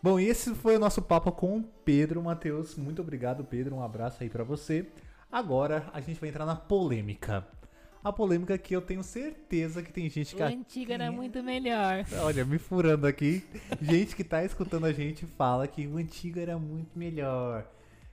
Bom, 0.04 0.20
e 0.20 0.26
esse 0.26 0.56
foi 0.56 0.76
o 0.76 0.80
nosso 0.80 1.02
papo 1.02 1.32
com 1.32 1.60
o 1.60 1.64
Pedro 1.64 2.24
Matheus. 2.24 2.76
Muito 2.76 3.02
obrigado, 3.02 3.44
Pedro. 3.44 3.76
Um 3.76 3.84
abraço 3.84 4.24
aí 4.24 4.30
para 4.30 4.44
você. 4.44 4.88
Agora 5.32 5.90
a 5.94 6.02
gente 6.02 6.20
vai 6.20 6.30
entrar 6.30 6.46
na 6.46 6.56
polêmica 6.56 7.48
a 8.04 8.12
polêmica 8.12 8.58
que 8.58 8.76
eu 8.76 8.82
tenho 8.82 9.04
certeza 9.04 9.84
que 9.84 9.92
tem 9.92 10.10
gente 10.10 10.36
que. 10.36 10.42
O 10.42 10.46
antigo 10.46 10.92
era 10.92 11.12
muito 11.12 11.44
melhor. 11.44 12.04
Olha, 12.24 12.44
me 12.44 12.58
furando 12.58 13.06
aqui. 13.06 13.44
gente 13.82 14.16
que 14.16 14.24
tá 14.24 14.44
escutando 14.44 14.86
a 14.86 14.92
gente 14.92 15.26
fala 15.26 15.68
que 15.68 15.86
o 15.88 15.98
antigo 15.98 16.40
era 16.40 16.58
muito 16.58 16.98
melhor. 16.98 17.66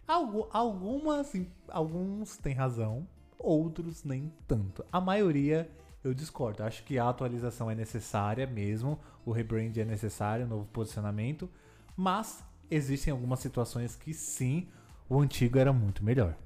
Algumas, 0.09 1.33
alguns 1.69 2.37
têm 2.39 2.55
razão, 2.55 3.07
outros 3.39 4.05
nem 4.05 4.33
tanto. 4.47 4.85
A 4.91 5.01
maioria 5.01 5.71
eu 6.03 6.15
discordo. 6.15 6.63
Acho 6.63 6.83
que 6.85 6.99
a 6.99 7.09
atualização 7.09 7.71
é 7.71 7.75
necessária 7.75 8.47
mesmo, 8.47 8.99
o 9.25 9.33
rebrand 9.33 9.77
é 9.77 9.85
necessário, 9.85 10.47
novo 10.47 10.67
posicionamento, 10.67 11.51
mas 11.97 12.43
existem 12.71 13.13
algumas 13.13 13.41
situações 13.41 13.95
que 13.95 14.15
sim, 14.15 14.67
o 15.09 15.21
antigo 15.21 15.59
era 15.59 15.73
muito 15.73 16.05
melhor. 16.05 16.37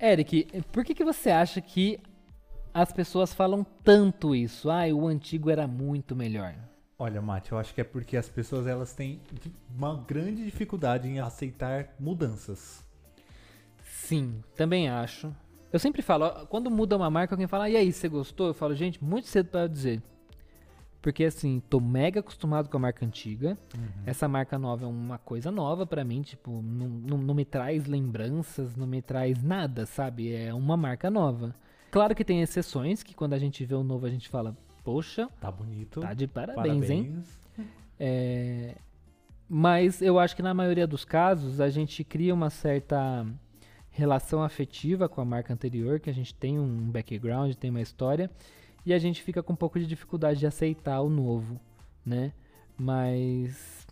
Eric, 0.00 0.62
por 0.72 0.84
que, 0.84 0.94
que 0.94 1.04
você 1.04 1.30
acha 1.30 1.60
que 1.60 2.00
as 2.72 2.92
pessoas 2.92 3.32
falam 3.32 3.66
tanto 3.82 4.34
isso. 4.34 4.70
Ah, 4.70 4.86
o 4.92 5.06
antigo 5.06 5.50
era 5.50 5.66
muito 5.66 6.14
melhor. 6.14 6.54
Olha, 6.98 7.20
Mate, 7.22 7.52
eu 7.52 7.58
acho 7.58 7.74
que 7.74 7.80
é 7.80 7.84
porque 7.84 8.16
as 8.16 8.28
pessoas 8.28 8.66
elas 8.66 8.92
têm 8.92 9.20
uma 9.76 9.94
grande 9.96 10.44
dificuldade 10.44 11.08
em 11.08 11.20
aceitar 11.20 11.94
mudanças. 11.98 12.84
Sim, 14.08 14.42
também 14.56 14.88
acho. 14.88 15.30
Eu 15.70 15.78
sempre 15.78 16.00
falo, 16.00 16.46
quando 16.46 16.70
muda 16.70 16.96
uma 16.96 17.10
marca, 17.10 17.34
alguém 17.34 17.46
fala, 17.46 17.68
e 17.68 17.76
aí, 17.76 17.92
você 17.92 18.08
gostou? 18.08 18.46
Eu 18.46 18.54
falo, 18.54 18.74
gente, 18.74 19.04
muito 19.04 19.28
cedo 19.28 19.50
para 19.50 19.66
dizer. 19.66 20.02
Porque 21.02 21.24
assim, 21.24 21.62
tô 21.68 21.78
mega 21.78 22.20
acostumado 22.20 22.70
com 22.70 22.76
a 22.78 22.80
marca 22.80 23.04
antiga. 23.04 23.56
Uhum. 23.76 24.02
Essa 24.06 24.26
marca 24.26 24.58
nova 24.58 24.86
é 24.86 24.88
uma 24.88 25.18
coisa 25.18 25.50
nova 25.50 25.86
para 25.86 26.02
mim, 26.04 26.22
tipo, 26.22 26.62
não, 26.62 26.88
não, 26.88 27.18
não 27.18 27.34
me 27.34 27.44
traz 27.44 27.86
lembranças, 27.86 28.74
não 28.74 28.86
me 28.86 29.02
traz 29.02 29.42
nada, 29.42 29.84
sabe? 29.84 30.34
É 30.34 30.54
uma 30.54 30.76
marca 30.76 31.10
nova. 31.10 31.54
Claro 31.90 32.14
que 32.14 32.24
tem 32.24 32.40
exceções, 32.40 33.02
que 33.02 33.14
quando 33.14 33.34
a 33.34 33.38
gente 33.38 33.62
vê 33.64 33.74
o 33.74 33.84
novo 33.84 34.06
a 34.06 34.10
gente 34.10 34.28
fala, 34.28 34.56
poxa, 34.82 35.28
tá 35.38 35.50
bonito. 35.50 36.00
Tá 36.00 36.14
de 36.14 36.26
parabéns, 36.26 36.56
parabéns. 36.56 36.90
hein? 36.90 37.24
É, 38.00 38.74
mas 39.46 40.00
eu 40.00 40.18
acho 40.18 40.34
que 40.34 40.42
na 40.42 40.54
maioria 40.54 40.86
dos 40.86 41.04
casos 41.04 41.60
a 41.60 41.68
gente 41.68 42.02
cria 42.02 42.32
uma 42.32 42.48
certa 42.48 43.26
relação 43.98 44.42
afetiva 44.42 45.08
com 45.08 45.20
a 45.20 45.24
marca 45.24 45.52
anterior, 45.52 45.98
que 45.98 46.08
a 46.08 46.14
gente 46.14 46.32
tem 46.32 46.58
um 46.58 46.88
background, 46.90 47.54
tem 47.54 47.70
uma 47.70 47.80
história. 47.82 48.30
e 48.86 48.94
a 48.94 48.98
gente 48.98 49.22
fica 49.22 49.42
com 49.42 49.52
um 49.52 49.56
pouco 49.56 49.78
de 49.78 49.86
dificuldade 49.86 50.38
de 50.40 50.46
aceitar 50.46 51.00
o 51.02 51.10
novo, 51.10 51.60
né? 52.06 52.32
Mas, 52.78 53.86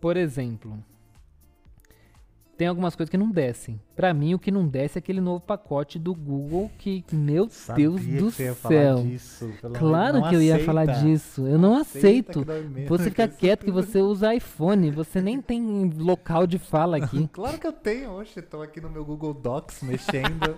por 0.00 0.16
exemplo, 0.16 0.82
tem 2.56 2.68
algumas 2.68 2.94
coisas 2.96 3.10
que 3.10 3.16
não 3.16 3.30
descem. 3.30 3.80
Pra 3.96 4.12
mim, 4.12 4.34
o 4.34 4.38
que 4.38 4.50
não 4.50 4.66
desce 4.66 4.98
é 4.98 5.00
aquele 5.00 5.20
novo 5.20 5.40
pacote 5.40 5.98
do 5.98 6.14
Google 6.14 6.70
que, 6.78 7.04
meu 7.12 7.48
Sabia 7.48 7.88
Deus 7.88 8.00
que 8.00 8.16
do 8.16 8.30
você 8.30 8.42
ia 8.44 8.54
céu. 8.54 8.96
falar 8.96 9.02
disso, 9.02 9.52
Claro 9.74 10.22
que 10.28 10.34
eu 10.34 10.42
ia 10.42 10.54
aceita. 10.54 10.66
falar 10.66 10.86
disso. 10.86 11.46
Eu 11.46 11.58
não 11.58 11.76
Aceita 11.76 12.40
aceito. 12.40 12.88
Você 12.88 13.04
fica 13.10 13.28
quieto 13.28 13.64
que 13.64 13.70
você 13.70 14.00
usa 14.00 14.34
iPhone. 14.34 14.90
Você 14.90 15.20
nem 15.20 15.40
tem 15.40 15.90
local 15.96 16.46
de 16.46 16.58
fala 16.58 16.96
aqui. 16.96 17.28
Claro 17.32 17.58
que 17.58 17.66
eu 17.66 17.72
tenho, 17.72 18.10
oxe, 18.12 18.40
tô 18.42 18.62
aqui 18.62 18.80
no 18.80 18.88
meu 18.90 19.04
Google 19.04 19.34
Docs 19.34 19.82
mexendo. 19.82 20.56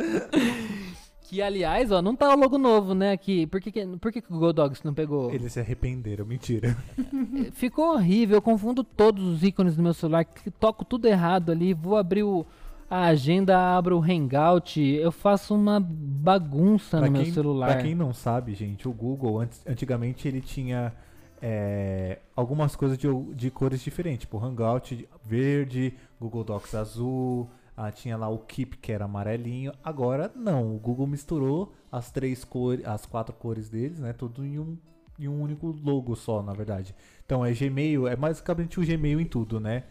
Que, 1.30 1.40
aliás, 1.40 1.92
ó, 1.92 2.02
não 2.02 2.16
tá 2.16 2.34
o 2.34 2.36
logo 2.38 2.58
novo, 2.58 2.92
né, 2.92 3.12
aqui. 3.12 3.46
Por 3.46 3.60
que, 3.60 3.70
que, 3.70 3.86
por 3.98 4.10
que, 4.10 4.20
que 4.20 4.28
o 4.28 4.32
Google 4.32 4.52
Docs 4.52 4.82
não 4.82 4.92
pegou? 4.92 5.30
Eles 5.32 5.52
se 5.52 5.60
arrependeram, 5.60 6.26
mentira. 6.26 6.76
Ficou 7.52 7.94
horrível. 7.94 8.38
Eu 8.38 8.42
confundo 8.42 8.82
todos 8.82 9.24
os 9.24 9.42
ícones 9.44 9.76
do 9.76 9.82
meu 9.82 9.94
celular. 9.94 10.24
Toco 10.58 10.84
tudo 10.84 11.06
errado 11.06 11.52
ali. 11.52 11.72
Vou 11.72 11.96
abrir 11.96 12.24
o, 12.24 12.44
a 12.90 13.04
agenda, 13.04 13.56
abro 13.76 13.96
o 13.98 14.02
Hangout. 14.02 14.80
Eu 14.82 15.12
faço 15.12 15.54
uma 15.54 15.78
bagunça 15.78 16.98
Pra 16.98 17.06
no 17.06 17.12
meu 17.12 17.22
quem, 17.22 17.32
celular. 17.32 17.66
pra 17.74 17.82
quem 17.82 17.94
não 17.94 18.12
sabe, 18.12 18.52
gente, 18.54 18.88
o 18.88 18.92
Google, 18.92 19.38
antes- 19.40 19.64
antigamente 19.66 20.26
ele 20.26 20.40
tinha 20.40 20.92
é, 21.40 22.18
algumas 22.34 22.74
coisas 22.74 22.98
de, 22.98 23.06
de 23.34 23.50
cores 23.52 23.80
diferentes, 23.82 24.22
tipo 24.22 24.38
Hangout 24.44 25.08
verde, 25.24 25.94
Google 26.20 26.42
Docs 26.44 26.74
azul, 26.74 27.48
ah, 27.82 27.90
tinha 27.90 28.14
lá 28.14 28.28
o 28.28 28.38
Keep 28.38 28.76
que 28.76 28.92
era 28.92 29.06
amarelinho. 29.06 29.72
Agora 29.82 30.30
não, 30.36 30.76
o 30.76 30.78
Google 30.78 31.06
misturou 31.06 31.72
as 31.90 32.10
três 32.10 32.44
cores, 32.44 32.84
as 32.86 33.06
quatro 33.06 33.34
cores 33.34 33.70
deles, 33.70 33.98
né, 33.98 34.12
tudo 34.12 34.44
em 34.44 34.58
um, 34.58 34.76
em 35.18 35.26
um 35.26 35.40
único 35.40 35.74
logo 35.82 36.14
só, 36.14 36.42
na 36.42 36.52
verdade. 36.52 36.94
Então 37.24 37.44
é 37.44 37.52
Gmail, 37.52 38.06
é 38.06 38.14
basicamente 38.14 38.78
o 38.78 38.84
Gmail 38.84 39.18
em 39.18 39.24
tudo, 39.24 39.58
né? 39.58 39.84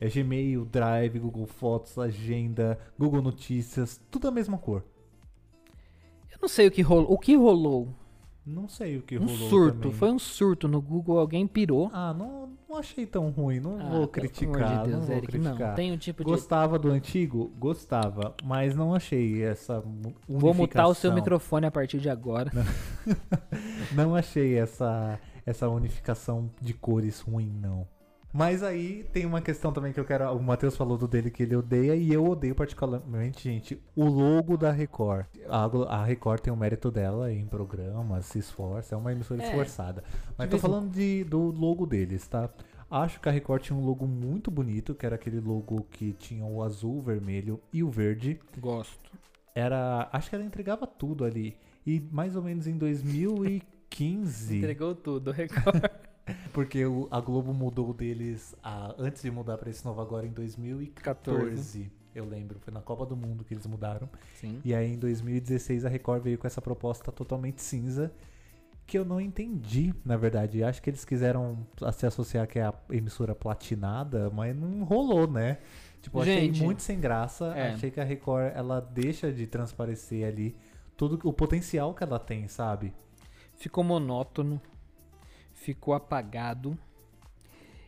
É 0.00 0.08
Gmail, 0.08 0.64
Drive, 0.64 1.20
Google 1.20 1.46
Fotos, 1.46 1.96
Agenda, 1.98 2.78
Google 2.98 3.22
Notícias, 3.22 4.00
tudo 4.10 4.26
a 4.26 4.32
mesma 4.32 4.58
cor. 4.58 4.84
Eu 6.32 6.38
não 6.42 6.48
sei 6.48 6.66
o 6.66 6.70
que 6.70 6.82
rolou. 6.82 7.12
O 7.12 7.18
que 7.18 7.36
rolou? 7.36 7.94
Não 8.46 8.68
sei 8.68 8.96
o 8.98 9.02
que 9.02 9.18
Um 9.18 9.26
rolou 9.26 9.48
surto. 9.50 9.78
também. 9.80 9.92
Foi 9.98 10.10
um 10.12 10.18
surto 10.20 10.68
no 10.68 10.80
Google. 10.80 11.18
Alguém 11.18 11.46
pirou. 11.48 11.90
Ah, 11.92 12.14
não, 12.14 12.50
não 12.68 12.76
achei 12.76 13.04
tão 13.04 13.28
ruim, 13.30 13.58
não 13.58 13.80
Ah, 13.80 13.84
vou 13.90 14.06
pelo 14.06 14.08
criticar, 14.08 14.62
amor 14.62 14.78
de 14.84 14.88
Deus, 14.90 15.00
não 15.00 15.06
vou 15.06 15.16
Eric, 15.16 15.32
criticar. 15.32 15.68
Não, 15.68 15.74
tem 15.74 15.92
um 15.92 15.96
tipo 15.96 16.24
de... 16.24 16.30
Gostava 16.30 16.78
do 16.78 16.90
antigo? 16.90 17.52
Gostava, 17.58 18.34
mas 18.44 18.76
não 18.76 18.94
achei 18.94 19.42
essa 19.42 19.80
unificação. 19.80 20.14
Vou 20.28 20.54
mutar 20.54 20.86
o 20.86 20.94
seu 20.94 21.12
microfone 21.12 21.66
a 21.66 21.70
partir 21.72 21.98
de 21.98 22.08
agora. 22.08 22.52
Não 23.94 24.14
achei 24.14 24.56
essa, 24.58 25.18
essa 25.44 25.68
unificação 25.68 26.50
de 26.60 26.72
cores 26.74 27.20
ruim, 27.20 27.50
não. 27.60 27.86
Mas 28.36 28.62
aí 28.62 29.04
tem 29.14 29.24
uma 29.24 29.40
questão 29.40 29.72
também 29.72 29.94
que 29.94 29.98
eu 30.00 30.04
quero. 30.04 30.30
O 30.36 30.42
Matheus 30.42 30.76
falou 30.76 30.98
do 30.98 31.08
dele 31.08 31.30
que 31.30 31.42
ele 31.42 31.56
odeia 31.56 31.96
e 31.96 32.12
eu 32.12 32.22
odeio 32.22 32.54
particularmente, 32.54 33.44
gente, 33.44 33.80
o 33.94 34.04
logo 34.04 34.58
da 34.58 34.70
Record. 34.70 35.24
A, 35.48 35.64
a 35.94 36.04
Record 36.04 36.40
tem 36.40 36.52
o 36.52 36.56
mérito 36.56 36.90
dela 36.90 37.32
em 37.32 37.46
programas, 37.46 38.26
se 38.26 38.38
esforça, 38.38 38.94
é 38.94 38.98
uma 38.98 39.10
emissora 39.10 39.42
É. 39.42 39.46
esforçada. 39.46 40.04
Mas 40.36 40.50
tô 40.50 40.58
falando 40.58 40.90
de, 40.90 41.24
do 41.24 41.50
logo 41.50 41.86
deles, 41.86 42.26
tá? 42.28 42.50
Acho 42.90 43.18
que 43.20 43.28
a 43.28 43.32
Record 43.32 43.62
tinha 43.62 43.78
um 43.78 43.84
logo 43.84 44.06
muito 44.06 44.50
bonito, 44.50 44.94
que 44.94 45.06
era 45.06 45.14
aquele 45.14 45.40
logo 45.40 45.86
que 45.90 46.12
tinha 46.12 46.44
o 46.44 46.62
azul, 46.62 46.98
o 46.98 47.02
vermelho 47.02 47.58
e 47.72 47.82
o 47.82 47.88
verde. 47.90 48.38
Gosto. 48.58 49.10
Era. 49.54 50.10
Acho 50.12 50.28
que 50.28 50.36
ela 50.36 50.44
entregava 50.44 50.86
tudo 50.86 51.24
ali. 51.24 51.56
E 51.86 52.00
mais 52.12 52.36
ou 52.36 52.42
menos 52.42 52.66
em 52.66 52.76
2015. 52.76 54.58
Entregou 54.58 54.94
tudo. 54.94 55.30
Record. 55.30 55.82
Porque 56.52 56.84
o- 56.84 57.06
a 57.10 57.20
Globo 57.20 57.52
mudou 57.54 57.92
deles 57.94 58.54
a- 58.62 58.94
antes 58.98 59.22
de 59.22 59.30
mudar 59.30 59.58
pra 59.58 59.70
esse 59.70 59.84
novo 59.84 60.00
agora 60.00 60.26
em 60.26 60.32
2014. 60.32 61.90
Eu 62.14 62.24
lembro, 62.24 62.58
foi 62.60 62.72
na 62.72 62.80
Copa 62.80 63.04
do 63.04 63.14
Mundo 63.16 63.44
que 63.44 63.52
eles 63.54 63.66
mudaram. 63.66 64.08
Sim. 64.40 64.60
E 64.64 64.74
aí 64.74 64.92
em 64.94 64.98
2016 64.98 65.84
a 65.84 65.88
Record 65.88 66.22
veio 66.22 66.38
com 66.38 66.46
essa 66.46 66.62
proposta 66.62 67.12
totalmente 67.12 67.60
cinza 67.62 68.10
que 68.86 68.96
eu 68.96 69.04
não 69.04 69.20
entendi, 69.20 69.92
na 70.04 70.16
verdade. 70.16 70.62
Acho 70.64 70.80
que 70.80 70.88
eles 70.88 71.04
quiseram 71.04 71.58
se 71.92 72.06
associar 72.06 72.46
que 72.46 72.58
é 72.58 72.64
a 72.64 72.74
emissora 72.90 73.34
platinada, 73.34 74.30
mas 74.30 74.56
não 74.56 74.82
rolou, 74.84 75.26
né? 75.30 75.58
Tipo, 76.00 76.18
eu 76.18 76.22
achei 76.22 76.40
Gente, 76.46 76.62
muito 76.62 76.82
sem 76.82 76.98
graça. 77.00 77.52
é. 77.56 77.72
Achei 77.72 77.90
que 77.90 78.00
a 78.00 78.04
Record 78.04 78.52
ela 78.54 78.80
deixa 78.80 79.30
de 79.32 79.46
transparecer 79.46 80.26
ali 80.26 80.56
todo 80.96 81.18
o 81.24 81.32
potencial 81.32 81.92
que 81.94 82.02
ela 82.02 82.18
tem, 82.18 82.46
sabe? 82.48 82.94
Ficou 83.56 83.82
monótono. 83.84 84.60
Ficou 85.66 85.94
apagado. 85.94 86.78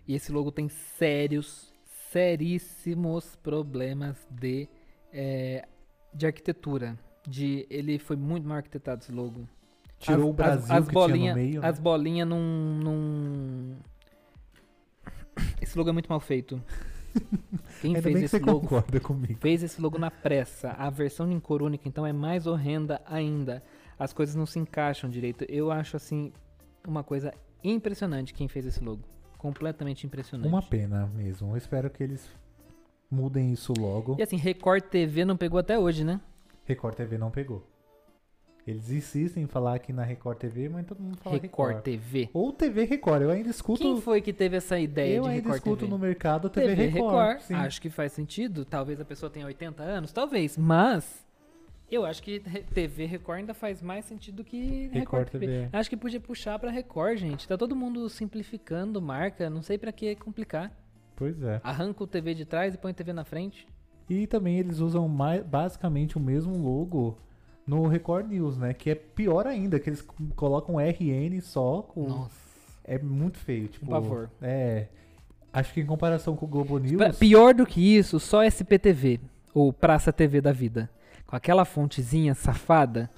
E 0.04 0.12
esse 0.16 0.32
logo 0.32 0.50
tem 0.50 0.68
sérios, 0.68 1.72
seríssimos 2.10 3.36
problemas 3.36 4.16
de, 4.28 4.68
eh, 5.12 5.64
de 6.12 6.26
arquitetura. 6.26 6.98
De, 7.24 7.64
ele 7.70 8.00
foi 8.00 8.16
muito 8.16 8.48
mal 8.48 8.56
arquitetado 8.56 9.02
esse 9.04 9.12
logo. 9.12 9.48
Tirou 10.00 10.24
As- 10.24 10.30
o 10.30 10.32
Brasil 10.32 10.74
as, 10.74 10.82
as 10.82 10.88
que 10.88 10.92
bolinha, 10.94 11.34
meio. 11.36 11.60
né? 11.60 11.68
As 11.68 11.78
bolinhas 11.78 12.26
não, 12.28 12.40
não. 12.40 13.76
Esse 15.62 15.78
logo 15.78 15.90
é 15.90 15.92
muito 15.92 16.08
mal 16.08 16.18
feito. 16.18 16.60
Quem 17.80 17.94
Ainda 17.94 18.02
fez 18.02 18.22
esse 18.24 18.38
logo 18.40 18.60
concorda 18.62 18.98
comigo. 18.98 19.38
fez 19.40 19.62
esse 19.62 19.80
logo 19.80 19.98
na 19.98 20.10
pressa. 20.10 20.70
A 20.70 20.90
versão 20.90 21.30
em 21.30 21.38
cor 21.38 21.62
única, 21.62 21.86
então, 21.88 22.04
é 22.04 22.12
mais 22.12 22.44
horrenda 22.44 23.00
ainda. 23.06 23.62
As 23.96 24.12
coisas 24.12 24.34
não 24.34 24.46
se 24.46 24.58
encaixam 24.58 25.08
direito. 25.08 25.44
Eu 25.48 25.70
acho, 25.70 25.96
assim, 25.96 26.32
uma 26.86 27.04
coisa 27.04 27.32
impressionante 27.62 28.34
quem 28.34 28.48
fez 28.48 28.66
esse 28.66 28.82
logo. 28.82 29.02
Completamente 29.36 30.06
impressionante. 30.06 30.48
Uma 30.48 30.62
pena 30.62 31.06
mesmo. 31.06 31.52
Eu 31.52 31.56
espero 31.56 31.88
que 31.90 32.02
eles 32.02 32.28
mudem 33.10 33.52
isso 33.52 33.72
logo. 33.78 34.16
E 34.18 34.22
assim, 34.22 34.36
Record 34.36 34.84
TV 34.84 35.24
não 35.24 35.36
pegou 35.36 35.58
até 35.58 35.78
hoje, 35.78 36.04
né? 36.04 36.20
Record 36.64 36.94
TV 36.96 37.16
não 37.16 37.30
pegou. 37.30 37.64
Eles 38.66 38.90
insistem 38.90 39.44
em 39.44 39.46
falar 39.46 39.76
aqui 39.76 39.94
na 39.94 40.02
Record 40.02 40.36
TV, 40.36 40.68
mas 40.68 40.84
todo 40.84 41.00
mundo 41.00 41.16
fala 41.16 41.38
Record, 41.38 41.76
Record. 41.76 41.84
TV. 41.84 42.28
Ou 42.34 42.52
TV 42.52 42.84
Record. 42.84 43.22
Eu 43.22 43.30
ainda 43.30 43.48
escuto. 43.48 43.80
Quem 43.80 43.98
foi 43.98 44.20
que 44.20 44.30
teve 44.30 44.58
essa 44.58 44.78
ideia 44.78 45.16
eu 45.16 45.22
de 45.22 45.28
ainda 45.30 45.40
Record 45.40 45.56
escuto 45.56 45.76
TV? 45.78 45.90
no 45.90 45.98
mercado 45.98 46.50
TV, 46.50 46.66
TV 46.66 46.86
Record. 46.88 47.14
Record. 47.14 47.40
sim. 47.40 47.54
Acho 47.54 47.80
que 47.80 47.88
faz 47.88 48.12
sentido. 48.12 48.66
Talvez 48.66 49.00
a 49.00 49.06
pessoa 49.06 49.30
tenha 49.30 49.46
80 49.46 49.82
anos, 49.82 50.12
talvez. 50.12 50.58
Mas 50.58 51.26
eu 51.90 52.04
acho 52.04 52.22
que 52.22 52.40
TV 52.74 53.06
Record 53.06 53.38
ainda 53.40 53.54
faz 53.54 53.80
mais 53.82 54.04
sentido 54.04 54.44
que 54.44 54.88
Record, 54.92 54.94
Record 54.94 55.28
TV. 55.30 55.46
TV. 55.46 55.68
Acho 55.72 55.90
que 55.90 55.96
podia 55.96 56.20
puxar 56.20 56.58
pra 56.58 56.70
Record, 56.70 57.16
gente. 57.18 57.46
Tá 57.48 57.56
todo 57.56 57.74
mundo 57.76 58.08
simplificando 58.08 59.00
marca. 59.00 59.48
Não 59.50 59.62
sei 59.62 59.78
pra 59.78 59.92
que 59.92 60.14
complicar. 60.16 60.72
Pois 61.16 61.42
é. 61.42 61.60
Arranca 61.64 62.04
o 62.04 62.06
TV 62.06 62.34
de 62.34 62.44
trás 62.44 62.74
e 62.74 62.78
põe 62.78 62.92
TV 62.94 63.12
na 63.12 63.24
frente. 63.24 63.66
E 64.08 64.26
também 64.26 64.58
eles 64.58 64.78
usam 64.78 65.06
mai- 65.08 65.42
basicamente 65.42 66.16
o 66.16 66.20
mesmo 66.20 66.56
logo 66.56 67.18
no 67.66 67.86
Record 67.86 68.28
News, 68.30 68.56
né? 68.56 68.72
Que 68.72 68.90
é 68.90 68.94
pior 68.94 69.46
ainda, 69.46 69.78
que 69.80 69.90
eles 69.90 70.00
colocam 70.36 70.76
RN 70.78 71.40
só 71.42 71.82
com. 71.82 72.08
Nossa. 72.08 72.48
É 72.84 72.98
muito 72.98 73.36
feio, 73.38 73.68
tipo. 73.68 73.86
pavor. 73.86 74.30
É. 74.40 74.86
Acho 75.52 75.74
que 75.74 75.80
em 75.80 75.86
comparação 75.86 76.36
com 76.36 76.46
o 76.46 76.48
Globo 76.48 76.78
News. 76.78 77.18
Pior 77.18 77.52
do 77.54 77.66
que 77.66 77.80
isso, 77.96 78.18
só 78.20 78.42
SPTV. 78.44 79.20
Ou 79.52 79.72
Praça 79.72 80.12
TV 80.12 80.40
da 80.40 80.52
vida. 80.52 80.88
Com 81.28 81.36
aquela 81.36 81.64
fontezinha 81.64 82.34
safada. 82.34 83.08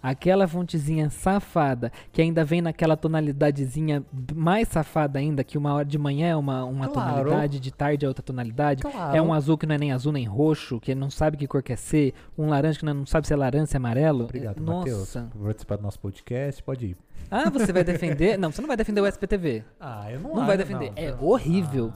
Aquela 0.00 0.46
fontezinha 0.46 1.10
safada, 1.10 1.90
que 2.12 2.22
ainda 2.22 2.44
vem 2.44 2.62
naquela 2.62 2.96
tonalidadezinha 2.96 4.04
mais 4.32 4.68
safada 4.68 5.18
ainda, 5.18 5.42
que 5.42 5.58
uma 5.58 5.74
hora 5.74 5.84
de 5.84 5.98
manhã 5.98 6.28
é 6.28 6.36
uma, 6.36 6.64
uma 6.64 6.86
Claro. 6.88 7.10
tonalidade, 7.24 7.58
de 7.58 7.72
tarde 7.72 8.04
é 8.04 8.08
outra 8.08 8.22
tonalidade. 8.22 8.82
Claro. 8.82 9.16
É 9.16 9.20
um 9.20 9.34
azul 9.34 9.58
que 9.58 9.66
não 9.66 9.74
é 9.74 9.78
nem 9.78 9.90
azul 9.92 10.12
nem 10.12 10.24
roxo, 10.24 10.78
que 10.78 10.94
não 10.94 11.10
sabe 11.10 11.36
que 11.36 11.48
cor 11.48 11.64
quer 11.64 11.76
ser. 11.76 12.14
Um 12.38 12.48
laranja 12.48 12.78
que 12.78 12.84
não 12.84 13.04
sabe 13.04 13.26
se 13.26 13.32
é 13.32 13.36
laranja, 13.36 13.66
se 13.66 13.76
é 13.76 13.78
amarelo. 13.78 14.24
Obrigado. 14.24 14.62
Matheus, 14.62 15.14
por 15.32 15.42
participar 15.46 15.76
do 15.76 15.82
nosso 15.82 15.98
podcast. 15.98 16.62
Pode 16.62 16.86
ir. 16.86 16.96
Ah, 17.28 17.50
você 17.50 17.72
vai 17.72 17.82
defender? 17.82 18.38
não, 18.38 18.52
você 18.52 18.60
não 18.62 18.68
vai 18.68 18.76
defender 18.76 19.00
o 19.00 19.06
SPTV. 19.06 19.64
Ah, 19.80 20.10
eu 20.12 20.20
não 20.20 20.32
Não 20.36 20.46
vai 20.46 20.56
defender. 20.56 20.92
É 20.94 21.12
horrível. 21.20 21.92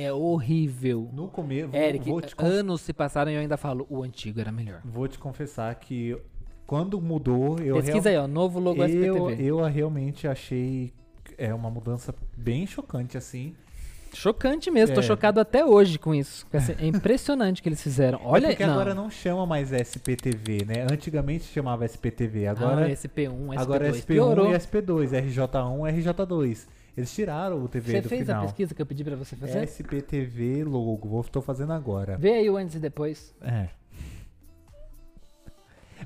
É 0.00 0.12
horrível. 0.12 1.08
No 1.12 1.28
começo, 1.28 1.74
Eric, 1.74 2.08
anos 2.38 2.80
se 2.82 2.92
passaram 2.92 3.30
e 3.30 3.34
eu 3.34 3.40
ainda 3.40 3.56
falo, 3.56 3.86
o 3.90 4.02
antigo 4.02 4.40
era 4.40 4.52
melhor. 4.52 4.80
vou 4.84 5.08
te 5.08 5.18
confessar 5.18 5.74
que 5.76 6.16
quando 6.66 7.00
mudou, 7.00 7.58
eu 7.58 7.76
Pesquisa 7.76 8.08
aí, 8.10 8.16
ó, 8.16 8.26
novo 8.28 8.60
logo 8.60 8.84
eu, 8.84 9.16
SPTV. 9.28 9.42
eu 9.44 9.60
realmente 9.64 10.28
achei 10.28 10.92
é 11.36 11.52
uma 11.54 11.70
mudança 11.70 12.14
bem 12.36 12.66
chocante 12.66 13.16
assim. 13.16 13.54
Chocante 14.14 14.70
mesmo, 14.70 14.94
tô 14.94 15.00
É. 15.00 15.04
chocado 15.04 15.38
até 15.38 15.64
hoje 15.64 15.98
com 15.98 16.14
isso. 16.14 16.46
É 16.80 16.86
impressionante 16.86 17.62
que 17.62 17.68
eles 17.68 17.82
fizeram. 17.82 18.18
Olha, 18.24 18.46
é 18.46 18.50
porque 18.50 18.64
não. 18.64 18.72
agora 18.72 18.94
não 18.94 19.10
chama 19.10 19.44
mais 19.46 19.70
SPTV, 19.70 20.64
né? 20.64 20.86
Antigamente 20.90 21.44
chamava 21.44 21.84
SPTV, 21.84 22.46
agora 22.46 22.72
Agora 22.72 22.88
SP1, 22.90 23.28
SP2, 23.48 23.58
agora 23.60 23.88
é 23.88 23.90
SP1 23.92 24.06
piorou. 24.06 24.50
e 24.50 24.54
SP2, 24.56 25.10
RJ1, 25.12 25.92
RJ2. 25.92 26.66
Eles 26.98 27.14
tiraram 27.14 27.62
o 27.62 27.68
TV 27.68 27.92
Você 27.92 28.00
do 28.00 28.08
fez 28.08 28.22
final. 28.22 28.42
a 28.42 28.44
pesquisa 28.46 28.74
que 28.74 28.82
eu 28.82 28.86
pedi 28.86 29.04
pra 29.04 29.14
você 29.14 29.36
fazer? 29.36 29.62
SPTV 29.62 30.64
logo, 30.64 31.08
vou 31.08 31.22
tô 31.22 31.40
fazendo 31.40 31.72
agora. 31.72 32.18
Vê 32.18 32.32
aí 32.32 32.50
o 32.50 32.56
antes 32.56 32.74
e 32.74 32.78
depois. 32.80 33.32
É. 33.40 33.68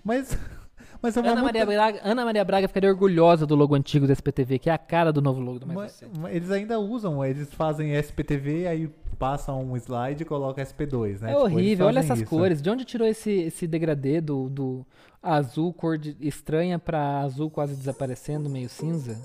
Mas, 0.04 0.36
Mas 1.00 1.16
Ana 1.16 1.42
Maria, 1.42 1.64
muda- 1.64 1.74
Braga, 1.76 2.00
Ana 2.04 2.24
Maria 2.24 2.44
Braga 2.44 2.68
ficaria 2.68 2.90
orgulhosa 2.90 3.46
do 3.46 3.54
logo 3.54 3.74
antigo 3.74 4.06
do 4.06 4.12
SPTV, 4.12 4.58
que 4.58 4.68
é 4.70 4.72
a 4.72 4.78
cara 4.78 5.12
do 5.12 5.20
novo 5.22 5.40
logo 5.40 5.58
do 5.58 5.66
Mais 5.66 5.76
Mas- 5.78 5.92
Você. 5.92 6.06
mas 6.20 6.34
eles 6.36 6.50
ainda 6.50 6.78
usam, 6.78 7.24
eles 7.24 7.52
fazem 7.54 7.92
SPTV, 7.94 8.66
aí 8.66 8.88
passam 9.18 9.62
um 9.62 9.76
slide 9.76 10.22
e 10.22 10.26
colocam 10.26 10.62
SP2, 10.62 11.20
né? 11.20 11.30
É 11.30 11.34
Tipo, 11.34 11.44
horrível, 11.44 11.86
olha 11.86 12.00
essas 12.00 12.18
isso. 12.20 12.28
cores. 12.28 12.60
De 12.60 12.68
onde 12.70 12.84
tirou 12.84 13.06
esse, 13.06 13.30
esse 13.30 13.66
degradê 13.66 14.20
do, 14.20 14.48
do 14.48 14.86
azul 15.22 15.72
cor 15.72 15.96
de- 15.96 16.16
estranha 16.20 16.78
pra 16.78 17.20
azul 17.20 17.48
quase 17.50 17.74
desaparecendo, 17.76 18.50
meio 18.50 18.68
cinza? 18.68 19.18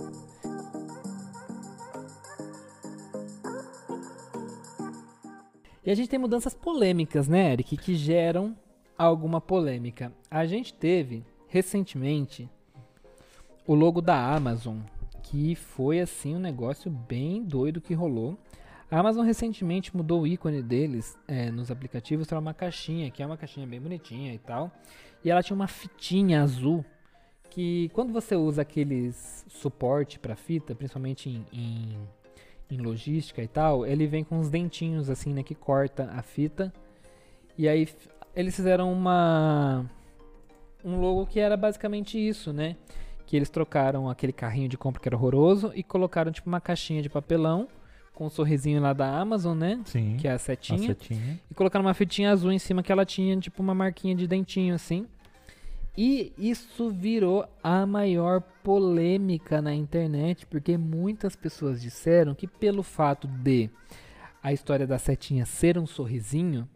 E 5.88 5.90
a 5.90 5.96
gente 5.96 6.10
tem 6.10 6.20
mudanças 6.20 6.54
polêmicas, 6.54 7.30
né, 7.30 7.54
Eric, 7.54 7.78
que 7.78 7.96
geram 7.96 8.54
alguma 8.98 9.40
polêmica. 9.40 10.12
A 10.30 10.46
gente 10.46 10.74
teve 10.74 11.24
recentemente 11.48 12.50
o 13.66 13.74
logo 13.74 14.02
da 14.02 14.36
Amazon, 14.36 14.80
que 15.24 15.56
foi 15.56 16.02
assim 16.02 16.36
um 16.36 16.40
negócio 16.40 16.92
bem 16.92 17.42
doido 17.42 17.80
que 17.80 17.94
rolou. 17.94 18.38
A 18.92 19.00
Amazon 19.00 19.26
recentemente 19.26 19.96
mudou 19.96 20.24
o 20.24 20.28
ícone 20.28 20.62
deles 20.62 21.18
é, 21.26 21.50
nos 21.50 21.72
aplicativos 21.72 22.28
para 22.28 22.38
uma 22.38 22.54
caixinha, 22.54 23.10
que 23.10 23.24
é 23.24 23.26
uma 23.26 23.38
caixinha 23.38 23.66
bem 23.66 23.80
bonitinha 23.80 24.34
e 24.34 24.40
tal. 24.40 24.70
E 25.24 25.32
ela 25.32 25.42
tinha 25.42 25.56
uma 25.56 25.70
fitinha 25.70 26.44
azul 26.44 26.84
que 27.50 27.90
quando 27.94 28.12
você 28.12 28.36
usa 28.36 28.62
aqueles 28.62 29.46
suporte 29.48 30.20
para 30.20 30.36
fita, 30.36 30.76
principalmente 30.76 31.30
em, 31.30 31.46
em, 31.54 31.98
em 32.70 32.78
logística 32.78 33.42
e 33.42 33.48
tal, 33.48 33.86
ele 33.86 34.06
vem 34.08 34.24
com 34.24 34.38
uns 34.40 34.50
dentinhos 34.50 35.10
assim, 35.10 35.34
né, 35.34 35.44
que 35.44 35.56
corta 35.56 36.10
a 36.16 36.22
fita. 36.22 36.74
E 37.58 37.68
aí 37.68 37.88
eles 38.36 38.56
fizeram 38.56 38.92
uma 38.94 39.86
um 40.84 41.00
logo 41.00 41.26
que 41.26 41.40
era 41.40 41.58
basicamente 41.58 42.18
isso, 42.18 42.54
né? 42.54 42.76
Que 43.26 43.36
eles 43.36 43.50
trocaram 43.50 44.10
aquele 44.10 44.32
carrinho 44.32 44.70
de 44.70 44.78
compra 44.78 45.02
que 45.02 45.10
era 45.10 45.16
horroroso 45.16 45.72
e 45.76 45.84
colocaram 45.84 46.32
tipo 46.32 46.48
uma 46.48 46.62
caixinha 46.62 47.02
de 47.02 47.10
papelão 47.10 47.68
com 48.14 48.26
o 48.26 48.30
sorrisinho 48.30 48.82
lá 48.82 48.94
da 48.94 49.08
Amazon, 49.20 49.58
né? 49.58 49.80
Sim, 49.86 50.18
Que 50.20 50.28
é 50.28 50.32
a 50.32 50.36
a 50.36 50.40
setinha. 50.40 50.80
setinha. 50.88 51.40
E 51.50 51.54
colocaram 51.54 51.86
uma 51.86 51.94
fitinha 51.94 52.32
azul 52.32 52.52
em 52.52 52.60
cima 52.60 52.82
que 52.82 52.92
ela 52.92 53.06
tinha 53.06 53.38
tipo 53.40 53.62
uma 53.62 53.74
marquinha 53.76 54.16
de 54.16 54.26
dentinho 54.28 54.74
assim. 54.74 55.06
E 55.98 56.32
isso 56.38 56.92
virou 56.92 57.48
a 57.64 57.84
maior 57.88 58.42
polêmica 58.64 59.60
na 59.64 59.74
internet, 59.74 60.46
porque 60.46 60.78
muitas 60.78 61.36
pessoas 61.36 61.82
disseram 61.82 62.36
que 62.36 62.46
pelo 62.46 62.84
fato 62.84 63.28
de 63.28 63.68
a 64.44 64.54
história 64.54 64.86
da 64.86 65.00
setinha 65.00 65.44
ser 65.44 65.76
um 65.76 65.88
sorrisinho, 65.88 66.70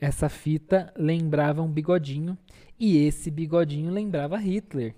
essa 0.00 0.28
fita 0.28 0.92
lembrava 0.96 1.62
um 1.62 1.70
bigodinho 1.70 2.36
e 2.78 2.98
esse 2.98 3.30
bigodinho 3.30 3.92
lembrava 3.92 4.36
Hitler. 4.36 4.96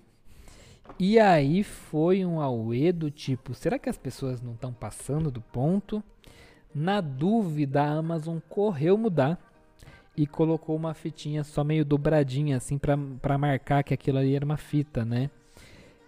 E 0.97 1.19
aí 1.19 1.63
foi 1.63 2.25
um 2.25 2.41
auê 2.41 2.91
do 2.91 3.11
tipo, 3.11 3.53
será 3.53 3.77
que 3.77 3.89
as 3.89 3.97
pessoas 3.97 4.41
não 4.41 4.53
estão 4.53 4.73
passando 4.73 5.29
do 5.29 5.41
ponto? 5.41 6.03
Na 6.73 6.99
dúvida, 6.99 7.83
a 7.83 7.91
Amazon 7.91 8.39
correu 8.49 8.97
mudar 8.97 9.46
e 10.17 10.25
colocou 10.25 10.75
uma 10.75 10.95
fitinha 10.95 11.43
só 11.43 11.63
meio 11.63 11.85
dobradinha 11.85 12.57
assim 12.57 12.79
pra 12.79 13.37
marcar 13.37 13.83
que 13.83 13.93
aquilo 13.93 14.17
ali 14.17 14.35
era 14.35 14.43
uma 14.43 14.57
fita, 14.57 15.05
né? 15.05 15.29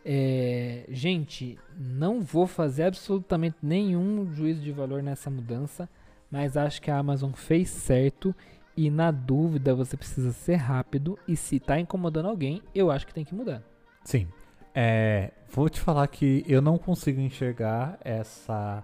É, 0.04 0.86
gente, 0.90 1.60
não 1.78 2.22
vou 2.22 2.48
fazer 2.48 2.84
absolutamente 2.84 3.58
nenhum 3.62 4.34
juízo 4.34 4.62
de 4.62 4.72
valor 4.72 5.04
nessa 5.04 5.30
mudança, 5.30 5.88
mas 6.32 6.58
acho 6.58 6.82
que 6.82 6.90
a 6.90 6.98
Amazon 6.98 7.32
fez 7.34 7.70
certo 7.70 8.34
e 8.76 8.90
na 8.90 9.12
dúvida 9.12 9.76
você 9.76 9.96
precisa 9.96 10.32
ser 10.32 10.56
rápido 10.56 11.20
e 11.28 11.36
se 11.36 11.60
tá 11.60 11.80
incomodando 11.80 12.30
alguém, 12.30 12.64
eu 12.74 12.90
acho 12.90 13.06
que 13.06 13.14
tem 13.14 13.26
que 13.26 13.36
mudar. 13.36 13.62
Sim. 14.04 14.28
É, 14.74 15.32
vou 15.52 15.70
te 15.70 15.80
falar 15.80 16.08
que 16.08 16.44
eu 16.48 16.62
não 16.62 16.78
consigo 16.78 17.20
enxergar 17.20 18.00
essa 18.04 18.84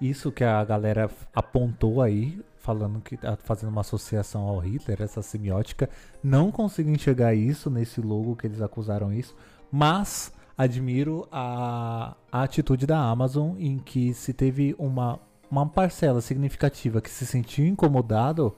isso 0.00 0.30
que 0.30 0.44
a 0.44 0.64
galera 0.64 1.10
apontou 1.34 2.02
aí, 2.02 2.38
falando 2.58 3.00
que 3.00 3.16
tá 3.16 3.36
fazendo 3.36 3.70
uma 3.70 3.80
associação 3.80 4.42
ao 4.42 4.58
Hitler, 4.58 5.00
essa 5.00 5.22
semiótica. 5.22 5.88
Não 6.22 6.50
consigo 6.50 6.90
enxergar 6.90 7.34
isso 7.34 7.70
nesse 7.70 8.00
logo 8.00 8.36
que 8.36 8.46
eles 8.46 8.60
acusaram 8.60 9.12
isso, 9.12 9.34
mas 9.70 10.32
admiro 10.56 11.28
a, 11.30 12.16
a 12.32 12.42
atitude 12.42 12.86
da 12.86 12.98
Amazon 12.98 13.56
em 13.58 13.78
que 13.78 14.14
se 14.14 14.32
teve 14.32 14.74
uma, 14.78 15.20
uma 15.50 15.66
parcela 15.66 16.20
significativa 16.20 17.00
que 17.00 17.10
se 17.10 17.26
sentiu 17.26 17.66
incomodado, 17.66 18.54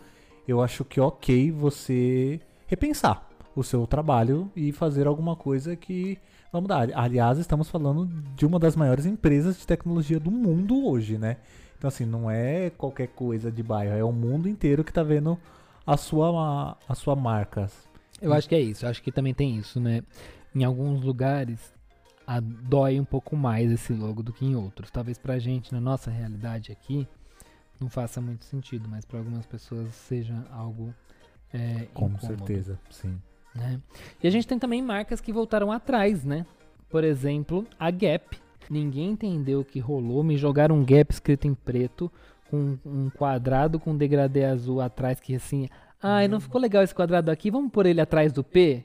eu 0.47 0.63
acho 0.63 0.85
que 0.85 1.01
ok 1.01 1.51
você 1.51 2.41
repensar 2.67 3.29
o 3.55 3.63
seu 3.63 3.87
trabalho 3.87 4.51
e 4.55 4.73
fazer 4.73 5.07
alguma 5.07 5.35
coisa 5.35 5.75
que 5.75 6.19
vai 6.53 6.61
mudar. 6.61 6.89
Aliás, 6.95 7.39
estamos 7.39 7.69
falando 7.69 8.07
de 8.35 8.47
uma 8.47 8.59
das 8.59 8.75
maiores 8.77 9.07
empresas 9.07 9.59
de 9.59 9.67
tecnologia 9.67 10.19
do 10.21 10.31
mundo 10.31 10.87
hoje, 10.87 11.19
né? 11.19 11.37
Então, 11.77 11.89
assim, 11.89 12.05
não 12.05 12.31
é 12.31 12.71
qualquer 12.71 13.09
coisa 13.09 13.53
de 13.53 13.63
bairro, 13.63 13.95
é 13.97 14.03
o 14.03 14.13
mundo 14.13 14.49
inteiro 14.49 14.83
que 14.83 14.93
tá 14.93 15.03
vendo 15.03 15.39
a 15.87 15.97
sua, 15.97 16.77
a 16.89 16.95
sua 16.95 17.15
marca. 17.15 17.71
Eu 18.21 18.33
acho 18.33 18.49
que 18.49 18.55
é 18.55 18.61
isso, 18.61 18.85
eu 18.85 18.91
acho 18.91 19.03
que 19.03 19.13
também 19.13 19.33
tem 19.33 19.57
isso, 19.57 19.79
né? 19.81 20.03
Em 20.55 20.65
alguns 20.65 21.03
lugares 21.03 21.73
a- 22.27 22.41
dói 22.41 22.99
um 22.99 23.05
pouco 23.05 23.37
mais 23.37 23.71
esse 23.71 23.93
logo 23.93 24.23
do 24.23 24.33
que 24.33 24.45
em 24.45 24.57
outros. 24.57 24.91
Talvez 24.91 25.17
pra 25.19 25.39
gente, 25.39 25.73
na 25.73 25.81
nossa 25.81 26.11
realidade 26.11 26.73
aqui, 26.73 27.07
não 27.81 27.89
faça 27.89 28.21
muito 28.21 28.45
sentido, 28.45 28.89
mas 28.89 29.05
para 29.05 29.19
algumas 29.21 29.47
pessoas 29.47 29.95
seja 29.95 30.35
algo 30.51 30.93
é, 31.53 31.87
Com 31.95 32.07
incômodo, 32.09 32.27
certeza, 32.27 32.79
sim. 32.91 33.19
Né? 33.59 33.81
E 34.23 34.27
a 34.27 34.31
gente 34.31 34.47
tem 34.47 34.59
também 34.59 34.81
marcas 34.81 35.21
que 35.21 35.33
voltaram 35.33 35.73
atrás, 35.73 36.25
né? 36.25 36.47
Por 36.89 37.05
exemplo, 37.05 37.67
a 37.79 37.91
Gap. 37.91 38.39
Ninguém 38.71 39.11
entendeu 39.11 39.61
o 39.61 39.65
que 39.65 39.81
rolou, 39.81 40.23
me 40.23 40.37
jogaram 40.37 40.77
um 40.77 40.85
Gap 40.85 41.13
escrito 41.13 41.47
em 41.47 41.55
preto, 41.55 42.11
com 42.51 42.79
um 42.85 43.11
quadrado 43.11 43.79
com 43.79 43.97
degradê 43.97 44.45
azul 44.45 44.81
atrás, 44.81 45.21
que 45.21 45.35
assim, 45.35 45.69
ai, 46.03 46.29
não 46.29 46.41
ficou 46.41 46.61
legal 46.61 46.83
esse 46.83 46.95
quadrado 46.95 47.31
aqui, 47.31 47.51
vamos 47.51 47.73
pôr 47.73 47.87
ele 47.87 48.01
atrás 48.01 48.33
do 48.33 48.45
P? 48.45 48.85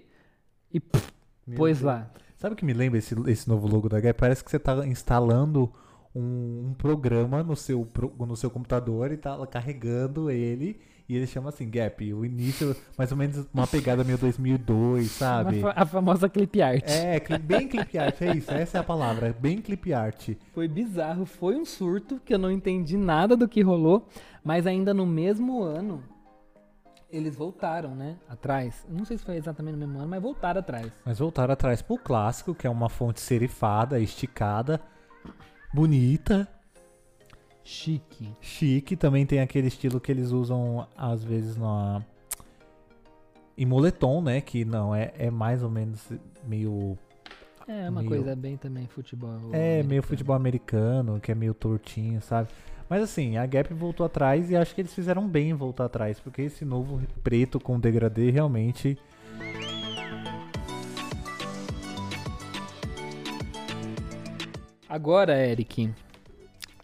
E 0.72 0.80
pff, 0.80 1.12
pôs 1.56 1.82
lá. 1.82 2.10
Sabe 2.38 2.54
o 2.54 2.58
que 2.58 2.66
me 2.66 2.74
lembra 2.74 2.98
esse, 2.98 3.16
esse 3.30 3.48
novo 3.48 3.68
logo 3.68 3.88
da 3.88 4.00
Gap? 4.00 4.20
Parece 4.20 4.44
que 4.44 4.52
você 4.52 4.60
tá 4.60 4.86
instalando 4.88 5.72
um, 6.16 6.70
um 6.70 6.74
programa 6.78 7.44
no 7.44 7.56
seu, 7.56 7.88
no 8.20 8.36
seu 8.36 8.50
computador 8.50 9.12
e 9.12 9.18
tá 9.18 9.46
carregando 9.48 10.30
ele. 10.30 10.80
E 11.14 11.16
ele 11.16 11.28
chama 11.28 11.50
assim 11.50 11.70
Gap. 11.70 12.12
O 12.12 12.26
início, 12.26 12.76
mais 12.98 13.12
ou 13.12 13.18
menos 13.18 13.46
uma 13.54 13.68
pegada 13.68 14.04
meio 14.04 14.18
2002, 14.18 15.12
sabe? 15.12 15.60
Uma 15.60 15.72
a 15.76 15.86
famosa 15.86 16.28
clip 16.28 16.60
art. 16.60 16.90
É, 16.90 17.20
bem 17.38 17.68
clip 17.68 17.96
art, 18.00 18.20
é 18.20 18.36
isso. 18.36 18.52
Essa 18.52 18.80
é 18.80 18.82
a 18.82 18.84
palavra. 18.84 19.32
Bem 19.40 19.62
clip 19.62 19.94
art. 19.94 20.30
Foi 20.56 20.68
bizarro, 20.68 21.24
foi 21.24 21.56
um 21.56 21.66
surto 21.66 22.20
que 22.26 22.34
eu 22.34 22.40
não 22.40 22.50
entendi 22.50 22.98
nada 22.98 23.38
do 23.38 23.48
que 23.48 23.62
rolou, 23.62 24.08
mas 24.44 24.66
ainda 24.66 24.92
no 24.92 25.06
mesmo 25.06 25.62
ano 25.62 26.04
eles 27.12 27.36
voltaram, 27.36 27.94
né? 27.94 28.18
Atrás. 28.28 28.84
Não 28.90 29.06
sei 29.06 29.16
se 29.20 29.24
foi 29.24 29.36
exatamente 29.36 29.74
no 29.74 29.86
mesmo 29.86 30.00
ano, 30.00 30.10
mas 30.10 30.20
voltaram 30.20 30.62
atrás. 30.62 30.92
Mas 31.06 31.20
voltar 31.20 31.52
atrás 31.52 31.80
pro 31.80 31.96
clássico, 31.96 32.56
que 32.56 32.66
é 32.66 32.70
uma 32.72 32.90
fonte 32.90 33.22
serifada, 33.22 34.00
esticada, 34.00 34.82
bonita, 35.72 36.50
Chique. 37.64 38.30
chique. 38.42 38.96
Também 38.96 39.26
tem 39.26 39.40
aquele 39.40 39.68
estilo 39.68 40.00
que 40.00 40.12
eles 40.12 40.32
usam 40.32 40.86
às 40.98 41.24
vezes 41.24 41.56
na 41.58 42.04
em 43.58 43.66
moletom, 43.66 44.22
né? 44.22 44.42
Que 44.42 44.66
não 44.66 44.94
é, 44.96 45.14
é 45.18 45.30
mais 45.32 45.64
ou 45.64 45.70
menos 45.70 46.10
meio 46.46 46.98
É 47.68 47.90
uma 47.90 48.02
Meio- 48.02 48.10
coisa 48.10 48.36
bem 48.36 48.58
também 48.58 48.86
futebol. 48.88 49.30
é 49.54 49.58
meio 49.58 49.80
americano. 49.82 50.04
futebol 50.04 50.36
americano, 50.36 51.20
que 51.22 51.32
é 51.32 51.36
meio 51.36 51.54
tortinho, 51.54 52.22
sabe? 52.22 52.50
Mas 52.90 53.02
assim, 53.02 53.38
a 53.38 53.46
Gap 53.46 53.74
voltou 53.74 54.06
atrás 54.06 54.52
e 54.52 54.56
acho 54.58 54.76
que 54.76 54.82
eles 54.82 54.94
fizeram 54.94 55.26
bem 55.28 55.52
em 55.52 55.54
voltar 55.54 55.86
atrás, 55.86 56.20
porque 56.20 56.42
esse 56.42 56.66
novo 56.66 57.02
preto 57.24 57.60
com 57.60 57.80
degradê 57.80 58.30
realmente 58.30 58.98
Agora, 64.88 65.36
Eric, 65.36 65.92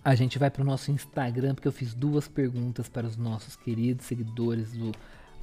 a 0.04 0.16
gente 0.16 0.40
vai 0.40 0.50
pro 0.50 0.64
nosso 0.64 0.92
Instagram, 0.92 1.56
porque 1.56 1.68
eu 1.68 1.72
fiz 1.72 1.94
duas 1.94 2.28
perguntas 2.28 2.88
para 2.88 3.06
os 3.06 3.18
nossos 3.18 3.56
queridos 3.56 4.06
seguidores 4.06 4.72
do 4.74 4.92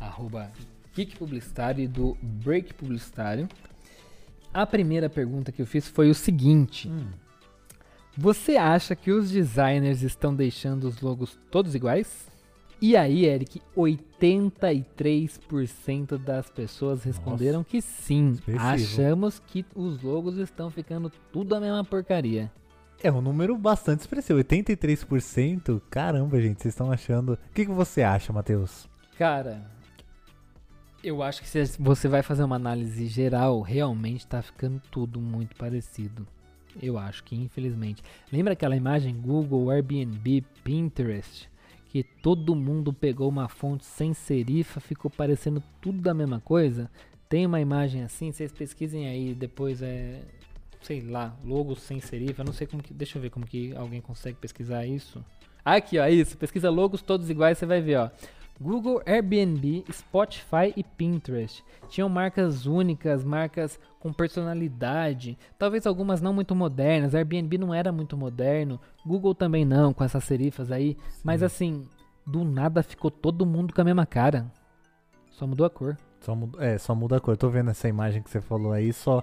arroba 0.01 0.51
Geek 0.95 1.17
Publicitário 1.17 1.85
e 1.85 1.89
do 1.89 2.17
Break 2.23 2.75
Publicitário. 2.75 3.49
A 4.53 4.67
primeira 4.67 5.11
pergunta 5.11 5.53
que 5.53 5.61
eu 5.61 5.67
fiz 5.67 5.87
foi 5.87 6.09
o 6.09 6.15
seguinte. 6.15 6.91
Você 8.17 8.57
acha 8.57 8.97
que 8.97 9.11
os 9.11 9.31
designers 9.31 10.01
estão 10.03 10.35
deixando 10.35 10.85
os 10.85 11.03
logos 11.03 11.39
todos 11.51 11.75
iguais? 11.75 12.27
E 12.81 12.97
aí, 12.97 13.27
Eric, 13.27 13.61
83% 13.77 16.17
das 16.19 16.49
pessoas 16.51 17.03
responderam 17.05 17.63
que 17.65 17.83
sim. 17.83 18.31
expressivo. 18.31 18.67
Achamos 18.67 19.43
que 19.47 19.67
os 19.75 20.03
logos 20.03 20.39
estão 20.39 20.71
ficando 20.71 21.13
tudo 21.33 21.55
a 21.55 21.61
mesma 21.61 21.85
porcaria. 21.85 22.51
É 23.03 23.13
um 23.13 23.21
número 23.21 23.57
bastante 23.57 24.01
expressivo, 24.01 24.41
83%. 24.41 25.81
Caramba, 25.91 26.41
gente, 26.41 26.63
vocês 26.63 26.73
estão 26.75 26.91
achando. 26.91 27.35
O 27.35 27.39
que, 27.55 27.67
que 27.67 27.73
você 27.73 28.03
acha, 28.03 28.33
Matheus? 28.33 28.89
Cara, 29.19 29.63
Eu 31.03 31.23
acho 31.23 31.41
que 31.41 31.49
se 31.49 31.65
você 31.79 32.09
vai 32.09 32.23
fazer 32.23 32.43
uma 32.43 32.57
análise 32.57 33.07
geral, 33.07 33.61
realmente 33.61 34.27
tá 34.27 34.43
ficando 34.43 34.83
tudo 34.91 35.21
muito 35.21 35.55
parecido. 35.55 36.27
Eu 36.83 36.99
acho 36.99 37.23
que, 37.23 37.37
infelizmente. 37.37 38.03
Lembra 38.33 38.55
aquela 38.55 38.77
imagem 38.77 39.15
Google, 39.15 39.71
Airbnb, 39.71 40.43
Pinterest? 40.65 41.49
Que 41.91 42.03
todo 42.03 42.57
mundo 42.57 42.93
pegou 42.93 43.29
uma 43.29 43.49
fonte 43.49 43.85
sem 43.85 44.13
serifa, 44.13 44.81
ficou 44.81 45.11
parecendo 45.11 45.63
tudo 45.81 46.01
da 46.03 46.13
mesma 46.13 46.41
coisa? 46.41 46.91
Tem 47.29 47.47
uma 47.47 47.61
imagem 47.61 48.03
assim, 48.03 48.33
vocês 48.33 48.51
pesquisem 48.53 49.07
aí, 49.09 49.33
depois 49.35 49.83
é. 49.83 50.23
Sei 50.87 51.01
lá, 51.01 51.37
logo 51.45 51.75
sem 51.75 51.99
serifa, 51.99 52.45
não 52.45 52.53
sei 52.53 52.65
como 52.65 52.81
que. 52.81 52.95
Deixa 52.95 53.19
eu 53.19 53.23
ver 53.23 53.31
como 53.31 53.45
que 53.45 53.75
alguém 53.75 54.01
consegue 54.01 54.39
pesquisar 54.39 54.87
isso. 54.87 55.21
Aqui, 55.65 55.99
ó, 55.99 56.07
isso. 56.07 56.39
Pesquisa 56.39 56.71
logos 56.71 57.03
todos 57.03 57.29
iguais, 57.29 57.59
você 57.59 57.67
vai 57.67 57.81
ver, 57.81 57.97
ó. 57.97 58.11
Google, 58.61 59.03
Airbnb, 59.05 59.85
Spotify 59.91 60.73
e 60.77 60.85
Pinterest. 60.85 61.65
Tinham 61.89 62.09
marcas 62.09 62.67
únicas, 62.67 63.25
marcas 63.25 63.81
com 63.99 64.13
personalidade, 64.13 65.37
talvez 65.59 65.89
algumas 65.89 66.21
não 66.23 66.33
muito 66.33 66.55
modernas. 66.55 67.17
Airbnb 67.17 67.59
não 67.59 67.75
era 67.75 67.91
muito 67.91 68.17
moderno, 68.17 68.81
Google 69.05 69.35
também 69.35 69.65
não, 69.65 69.93
com 69.93 70.05
essas 70.05 70.23
serifas 70.23 70.71
aí. 70.71 70.97
Sim. 71.11 71.21
Mas 71.25 71.43
assim, 71.43 71.89
do 72.25 72.45
nada 72.45 72.81
ficou 72.81 73.11
todo 73.11 73.45
mundo 73.45 73.75
com 73.75 73.81
a 73.81 73.85
mesma 73.85 74.07
cara. 74.07 74.47
Só 75.33 75.49
mudou 75.49 75.67
a 75.67 75.71
cor. 75.71 75.99
Só 76.21 76.33
muda, 76.37 76.65
é, 76.65 76.79
só 76.79 76.95
muda 76.95 77.17
a 77.17 77.21
cor. 77.21 77.37
Tô 77.37 77.51
vendo 77.51 77.71
essa 77.71 77.89
imagem 77.89 78.23
que 78.23 78.31
você 78.31 78.41
falou 78.41 78.71
aí, 78.71 78.93
só 78.93 79.21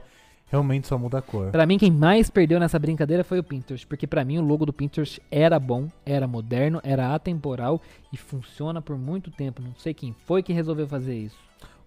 realmente 0.54 0.88
só 0.88 0.99
muda 0.99 1.18
a 1.18 1.22
cor. 1.22 1.49
Para 1.51 1.66
mim, 1.66 1.80
quem 1.80 1.89
mais 1.89 2.30
perdeu 2.30 2.60
nessa 2.60 2.78
brincadeira 2.78 3.24
foi 3.24 3.39
o 3.39 3.43
Pinterest, 3.43 3.88
porque 3.88 4.06
para 4.06 4.24
mim 4.24 4.38
o 4.38 4.41
logo 4.41 4.68
do 4.68 4.72
Pinterest 4.72 5.20
era 5.32 5.60
bom, 5.60 5.89
era 6.06 6.28
moderno, 6.28 6.80
era 6.84 7.16
atemporal 7.16 7.82
e 8.12 8.18
funciona 8.18 8.80
por 8.80 8.95
muito 8.95 9.32
tempo. 9.32 9.64
Não 9.64 9.74
sei 9.76 9.95
quem 9.95 10.16
foi 10.26 10.43
que 10.43 10.54
resolveu 10.54 10.88
fazer 10.88 11.16
isso. 11.16 11.38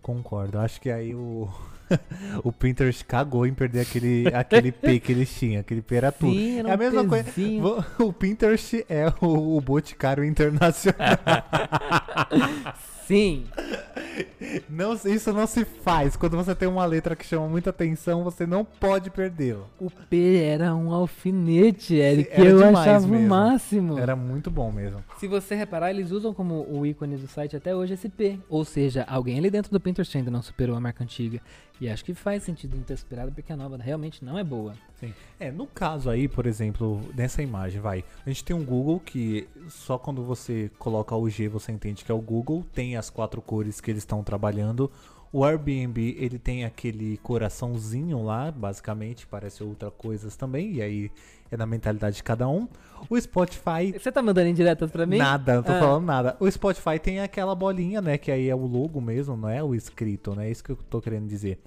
Concordo. 0.03 0.59
Acho 0.59 0.81
que 0.81 0.91
aí 0.91 1.15
o 1.15 1.49
o 2.43 2.51
Pinterest 2.51 3.05
cagou 3.05 3.47
em 3.47 3.55
perder 3.55 3.81
aquele, 3.81 4.27
aquele 4.35 4.73
P 4.73 4.99
que 4.99 5.13
eles 5.13 5.33
tinham. 5.33 5.61
Aquele 5.61 5.83
P 5.83 5.95
era 5.95 6.11
tudo. 6.11 6.33
Sim, 6.33 6.59
era 6.59 6.71
é 6.71 6.73
a 6.73 6.77
mesma 6.77 7.05
pezinho. 7.09 7.63
coisa. 7.63 7.87
O 8.03 8.13
Pinterest 8.13 8.85
é 8.89 9.07
o, 9.21 9.57
o 9.57 9.61
Boticário 9.61 10.25
Internacional. 10.25 11.19
Sim. 13.07 13.45
Não, 14.69 14.95
isso 14.95 15.33
não 15.33 15.47
se 15.47 15.65
faz. 15.65 16.17
Quando 16.17 16.37
você 16.37 16.55
tem 16.55 16.67
uma 16.69 16.85
letra 16.85 17.15
que 17.15 17.25
chama 17.25 17.47
muita 17.49 17.71
atenção, 17.71 18.25
você 18.25 18.47
não 18.47 18.65
pode 18.65 19.11
perdê-la. 19.11 19.65
O 19.79 19.91
P 19.91 20.37
era 20.43 20.75
um 20.75 20.93
alfinete, 20.93 21.95
Eric, 21.95 22.35
que 22.35 22.41
eu 22.41 22.65
achava 22.77 23.07
mesmo. 23.07 23.27
o 23.27 23.29
máximo. 23.29 23.99
Era 23.99 24.17
muito 24.17 24.51
bom 24.51 24.73
mesmo. 24.73 25.05
Se 25.19 25.27
você 25.27 25.55
reparar, 25.55 25.91
eles 25.91 26.11
usam 26.11 26.33
como 26.33 26.67
o 26.71 26.87
ícone 26.87 27.17
do 27.17 27.27
site 27.27 27.57
até 27.57 27.75
hoje 27.75 27.95
esse 27.95 28.09
P. 28.09 28.39
Ou 28.49 28.65
seja, 28.65 29.05
alguém 29.09 29.39
ali 29.39 29.51
dentro 29.51 29.71
do 29.71 29.81
Pinterest 29.81 30.17
ainda 30.17 30.31
não 30.31 30.43
superou 30.43 30.77
a 30.77 30.81
marca 30.81 31.05
antiga. 31.05 31.41
E 31.81 31.89
acho 31.89 32.05
que 32.05 32.15
faz 32.15 32.43
sentido 32.43 32.77
não 32.77 32.83
ter 32.83 32.97
superado 32.97 33.33
porque 33.33 33.53
a 33.53 33.57
nova 33.57 33.77
realmente 33.77 34.25
não 34.25 34.39
é 34.39 34.45
boa. 34.45 34.75
Sim. 34.99 35.13
É, 35.39 35.51
no 35.51 35.67
caso 35.67 36.09
aí, 36.09 36.27
por 36.27 36.47
exemplo, 36.47 37.01
nessa 37.15 37.43
imagem, 37.43 37.81
vai. 37.81 38.05
A 38.25 38.31
gente 38.31 38.45
tem 38.45 38.57
um 38.57 38.65
Google 38.65 38.99
que 38.99 39.47
só 39.69 39.99
quando 39.99 40.23
você 40.23 40.71
coloca 40.79 41.15
o 41.15 41.29
G 41.29 41.49
você 41.49 41.73
entende 41.73 42.05
que 42.05 42.11
é 42.11 42.15
o 42.15 42.21
Google, 42.21 42.65
tem 42.73 42.97
as 42.97 43.11
quatro 43.11 43.43
cores 43.43 43.81
que 43.81 43.91
eles 43.91 44.03
estão 44.03 44.23
trabalhando. 44.25 44.91
O 45.37 45.45
Airbnb, 45.45 46.17
ele 46.19 46.39
tem 46.39 46.65
aquele 46.65 47.19
coraçãozinho 47.19 48.25
lá, 48.25 48.51
basicamente, 48.51 49.27
parece 49.27 49.63
outra 49.63 49.91
coisas 49.91 50.35
também, 50.35 50.77
e 50.77 50.81
aí 50.81 51.11
é 51.51 51.59
na 51.59 51.67
mentalidade 51.67 52.17
de 52.17 52.23
cada 52.23 52.49
um. 52.49 52.67
O 53.11 53.21
Spotify. 53.21 53.93
Você 53.93 54.11
tá 54.11 54.23
mandando 54.23 54.49
indiretas 54.49 54.91
pra 54.91 55.05
mim? 55.05 55.19
Nada, 55.19 55.57
não 55.57 55.63
tô 55.63 55.73
ah. 55.73 55.79
falando 55.79 56.07
nada. 56.07 56.37
O 56.41 56.51
Spotify 56.51 56.99
tem 56.99 57.21
aquela 57.21 57.55
bolinha, 57.55 58.01
né? 58.01 58.17
Que 58.17 58.33
aí 58.33 58.49
é 58.49 58.55
o 58.55 58.65
logo 58.67 58.99
mesmo, 58.99 59.37
não 59.37 59.47
é 59.47 59.63
o 59.63 59.75
escrito, 59.75 60.35
né? 60.35 60.49
É 60.49 60.51
isso 60.51 60.65
que 60.65 60.71
eu 60.71 60.77
tô 60.89 61.03
querendo 61.03 61.29
dizer. 61.29 61.61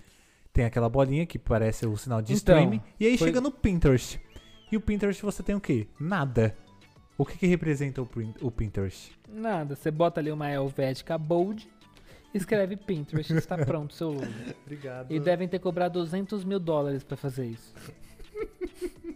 Tem 0.51 0.65
aquela 0.65 0.89
bolinha 0.89 1.27
que 1.27 1.37
parece 1.37 1.85
o 1.85 1.95
sinal 1.95 2.23
de 2.23 2.33
então, 2.33 2.55
streaming. 2.55 2.81
E 2.99 3.05
aí 3.05 3.19
foi... 3.19 3.27
chega 3.27 3.39
no 3.39 3.51
Pinterest. 3.51 4.19
E 4.71 4.77
o 4.77 4.81
Pinterest 4.81 5.21
você 5.21 5.43
tem 5.43 5.53
o 5.53 5.61
quê? 5.61 5.85
Nada. 5.99 6.57
O 7.15 7.23
que, 7.23 7.37
que 7.37 7.45
representa 7.45 8.01
o, 8.01 8.09
o 8.41 8.49
Pinterest? 8.49 9.11
Nada. 9.31 9.75
Você 9.75 9.91
bota 9.91 10.19
ali 10.19 10.31
uma 10.31 10.51
Helvética 10.51 11.19
Bold, 11.19 11.69
escreve 12.33 12.75
Pinterest, 12.75 13.33
está 13.33 13.57
pronto 13.57 13.93
seu 13.93 14.11
logo. 14.11 14.27
Obrigado. 14.65 15.11
E 15.11 15.19
devem 15.19 15.47
ter 15.47 15.59
cobrado 15.59 15.99
200 15.99 16.43
mil 16.43 16.59
dólares 16.59 17.03
para 17.03 17.17
fazer 17.17 17.47
isso. 17.47 17.73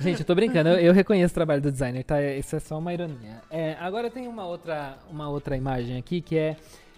Gente, 0.00 0.20
eu 0.20 0.26
tô 0.26 0.34
brincando, 0.34 0.70
eu, 0.70 0.78
eu, 0.78 0.92
reconheço 0.92 1.32
o 1.32 1.34
trabalho 1.34 1.62
do 1.62 1.70
designer, 1.70 2.02
tá? 2.02 2.20
Isso 2.20 2.56
é 2.56 2.60
só 2.60 2.78
uma 2.78 2.92
ironia. 2.92 3.40
É, 3.48 3.74
agora 3.78 4.10
tem 4.10 4.26
uma 4.26 4.44
outra, 4.44 4.98
uma 5.08 5.28
outra 5.28 5.56
imagem 5.56 5.96
aqui 5.96 6.20
que 6.20 6.36
é 6.36 6.56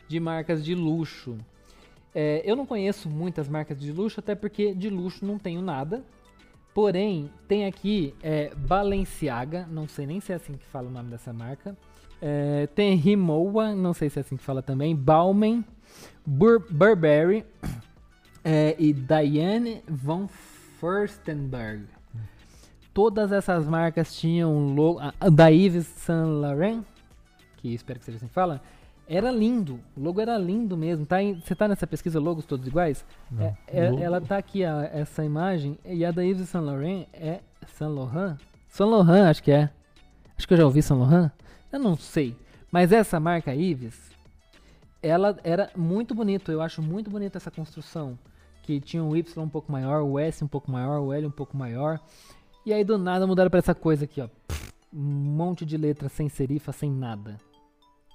de 0.09 0.19
marcas 0.19 0.65
de 0.65 0.75
luxo. 0.75 1.37
É, 2.15 2.43
eu 2.45 2.57
não 2.57 2.65
conheço 2.65 3.11
muitas 3.11 3.49
marcas 3.49 3.79
de 3.79 3.93
luxo, 3.93 4.21
até 4.21 4.35
porque 4.35 4.75
de 4.75 4.89
luxo 4.89 5.25
não 5.25 5.39
tenho 5.39 5.61
nada. 5.61 6.03
Porém, 6.73 7.31
tem 7.47 7.67
aqui 7.67 8.15
é, 8.23 8.53
Balenciaga, 8.55 9.67
não 9.71 9.87
sei 9.87 10.07
nem 10.07 10.21
se 10.21 10.33
é 10.33 10.37
assim 10.37 10.55
que 10.55 10.67
fala 10.67 10.89
o 10.89 10.91
nome 10.91 11.11
dessa 11.11 11.33
marca. 11.33 11.77
É, 12.21 12.67
tem 12.69 12.95
Rimowa, 12.97 13.75
não 13.75 13.93
sei 13.93 14.09
se 14.09 14.19
é 14.19 14.23
assim 14.23 14.37
que 14.37 14.45
fala 14.45 14.63
também. 14.63 14.95
Bauman, 14.97 15.65
Bur 16.25 16.65
Burberry 16.71 17.45
é, 18.45 18.75
e 18.79 18.93
Diane 18.93 19.83
von 19.89 20.29
Furstenberg 20.79 21.85
todas 22.95 23.33
essas 23.33 23.67
marcas 23.67 24.15
tinham 24.15 24.73
logo. 24.75 25.01
A, 25.01 25.29
da 25.29 25.49
Yves 25.49 25.87
Saint 25.87 26.29
Laurent, 26.41 26.83
que 27.57 27.75
espero 27.75 27.99
que 27.99 28.05
seja 28.05 28.17
assim 28.17 28.29
que 28.29 28.33
fala, 28.33 28.63
era 29.07 29.31
lindo. 29.31 29.81
O 29.97 30.01
logo 30.01 30.21
era 30.21 30.39
lindo 30.39 30.77
mesmo. 30.77 31.05
Tá 31.05 31.21
em, 31.21 31.35
você 31.35 31.55
tá 31.55 31.67
nessa 31.67 31.87
pesquisa 31.87 32.21
logos 32.21 32.47
todos 32.47 32.67
iguais? 32.67 33.05
É, 33.39 33.55
é, 33.67 33.87
ela 34.01 34.21
tá 34.21 34.39
aqui, 34.39 34.65
a, 34.65 34.89
essa 34.95 35.25
imagem. 35.25 35.77
E 35.85 36.05
a 36.05 36.13
da 36.13 36.23
Yves 36.23 36.49
Saint 36.49 36.65
Laurent 36.65 37.07
é 37.13 37.41
Saint 37.67 37.93
Laurent? 37.93 38.37
Saint 38.69 38.91
Laurent, 38.91 39.29
acho 39.29 39.43
que 39.43 39.51
é. 39.51 39.69
Acho 40.39 40.49
que 40.49 40.55
eu 40.55 40.59
já 40.59 40.65
ouvi 40.65 40.81
Saint 40.81 41.01
Laurent. 41.01 41.31
Eu 41.75 41.81
não 41.81 41.97
sei. 41.97 42.37
Mas 42.71 42.93
essa 42.93 43.19
marca 43.19 43.53
Yves, 43.53 44.13
ela 45.03 45.37
era 45.43 45.71
muito 45.77 46.15
bonito. 46.15 46.53
Eu 46.53 46.63
acho 46.63 46.81
muito 46.81 47.11
bonita 47.11 47.37
essa 47.37 47.51
construção. 47.51 48.17
Que 48.63 48.81
tinha 48.81 49.03
o 49.03 49.17
Y 49.17 49.43
um 49.43 49.49
pouco 49.49 49.71
maior, 49.71 50.03
o 50.03 50.19
S 50.19 50.43
um 50.43 50.47
pouco 50.47 50.71
maior, 50.71 51.01
o 51.01 51.13
L 51.13 51.27
um 51.27 51.33
pouco 51.33 51.57
maior. 51.57 52.01
E 52.65 52.73
aí 52.73 52.85
do 52.85 52.97
nada 52.97 53.27
mudaram 53.27 53.51
para 53.51 53.59
essa 53.59 53.75
coisa 53.75 54.05
aqui, 54.05 54.21
ó. 54.21 54.29
Um 54.93 55.03
monte 55.03 55.67
de 55.67 55.77
letra 55.77 56.09
sem 56.09 56.29
serifa, 56.29 56.71
sem 56.71 56.91
nada. 56.91 57.39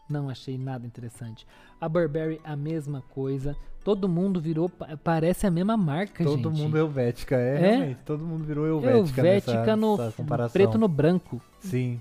Não 0.09 0.29
achei 0.29 0.57
nada 0.57 0.87
interessante. 0.87 1.45
A 1.79 1.87
Burberry, 1.87 2.39
a 2.43 2.55
mesma 2.55 3.03
coisa. 3.09 3.55
Todo 3.83 4.07
mundo 4.07 4.39
virou. 4.39 4.69
Parece 5.03 5.45
a 5.45 5.51
mesma 5.51 5.75
marca, 5.75 6.23
todo 6.23 6.33
gente. 6.35 6.43
Todo 6.43 6.57
mundo 6.57 6.77
Helvética, 6.77 7.35
é, 7.35 7.55
é, 7.55 7.59
realmente. 7.59 7.99
Todo 8.05 8.25
mundo 8.25 8.45
virou 8.45 8.65
Helvética. 8.65 9.19
Helvética 9.19 9.75
no 9.75 9.97
nessa 9.97 10.49
preto 10.49 10.77
no 10.77 10.87
branco. 10.87 11.41
Sim. 11.59 11.99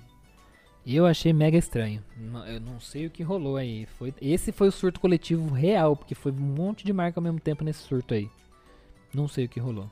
Eu 0.90 1.04
achei 1.04 1.34
mega 1.34 1.58
estranho. 1.58 2.02
Eu 2.46 2.60
não 2.60 2.80
sei 2.80 3.06
o 3.06 3.10
que 3.10 3.22
rolou 3.22 3.56
aí. 3.56 3.84
Foi, 3.98 4.14
esse 4.22 4.50
foi 4.50 4.68
o 4.68 4.72
surto 4.72 4.98
coletivo 4.98 5.52
real, 5.52 5.94
porque 5.94 6.14
foi 6.14 6.32
um 6.32 6.36
monte 6.36 6.82
de 6.82 6.94
marca 6.94 7.20
ao 7.20 7.22
mesmo 7.22 7.38
tempo 7.38 7.62
nesse 7.62 7.80
surto 7.80 8.14
aí. 8.14 8.30
Não 9.12 9.28
sei 9.28 9.44
o 9.44 9.48
que 9.48 9.60
rolou. 9.60 9.90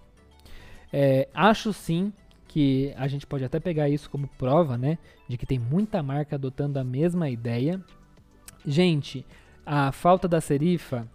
É, 0.90 1.28
acho 1.34 1.70
sim 1.74 2.12
que 2.48 2.94
a 2.96 3.06
gente 3.08 3.26
pode 3.26 3.44
até 3.44 3.60
pegar 3.60 3.90
isso 3.90 4.08
como 4.08 4.26
prova, 4.38 4.78
né, 4.78 4.96
de 5.28 5.36
que 5.36 5.44
tem 5.44 5.58
muita 5.58 6.02
marca 6.02 6.36
adotando 6.36 6.78
a 6.78 6.84
mesma 6.84 7.28
ideia. 7.28 7.78
Gente, 8.64 9.26
a 9.66 9.92
falta 9.92 10.26
da 10.26 10.40
serifa 10.40 11.06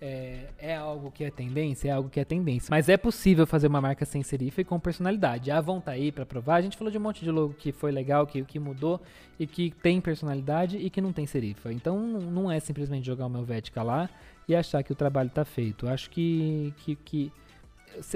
é, 0.00 0.46
é, 0.58 0.76
algo 0.76 1.10
que 1.10 1.24
é 1.24 1.30
tendência, 1.30 1.88
é 1.88 1.92
algo 1.92 2.08
que 2.08 2.20
é 2.20 2.24
tendência. 2.24 2.68
Mas 2.70 2.88
é 2.88 2.96
possível 2.96 3.46
fazer 3.46 3.66
uma 3.66 3.80
marca 3.80 4.04
sem 4.04 4.22
serifa 4.22 4.60
e 4.60 4.64
com 4.64 4.78
personalidade. 4.78 5.50
A 5.50 5.58
Avon 5.58 5.80
tá 5.80 5.92
aí 5.92 6.12
para 6.12 6.24
provar. 6.24 6.56
A 6.56 6.60
gente 6.60 6.76
falou 6.76 6.90
de 6.90 6.98
um 6.98 7.00
monte 7.00 7.24
de 7.24 7.30
logo 7.30 7.54
que 7.54 7.72
foi 7.72 7.90
legal, 7.90 8.26
que, 8.26 8.42
que 8.44 8.58
mudou 8.58 9.00
e 9.38 9.46
que 9.46 9.70
tem 9.70 10.00
personalidade 10.00 10.76
e 10.76 10.88
que 10.88 11.00
não 11.00 11.12
tem 11.12 11.26
serifa. 11.26 11.72
Então 11.72 11.98
não 11.98 12.50
é 12.50 12.60
simplesmente 12.60 13.06
jogar 13.06 13.26
o 13.26 13.30
meu 13.30 13.44
Vética 13.44 13.82
lá 13.82 14.08
e 14.46 14.54
achar 14.54 14.82
que 14.82 14.92
o 14.92 14.96
trabalho 14.96 15.30
tá 15.30 15.44
feito. 15.44 15.88
Acho 15.88 16.10
que, 16.10 16.72
que, 16.78 16.96
que 16.96 17.32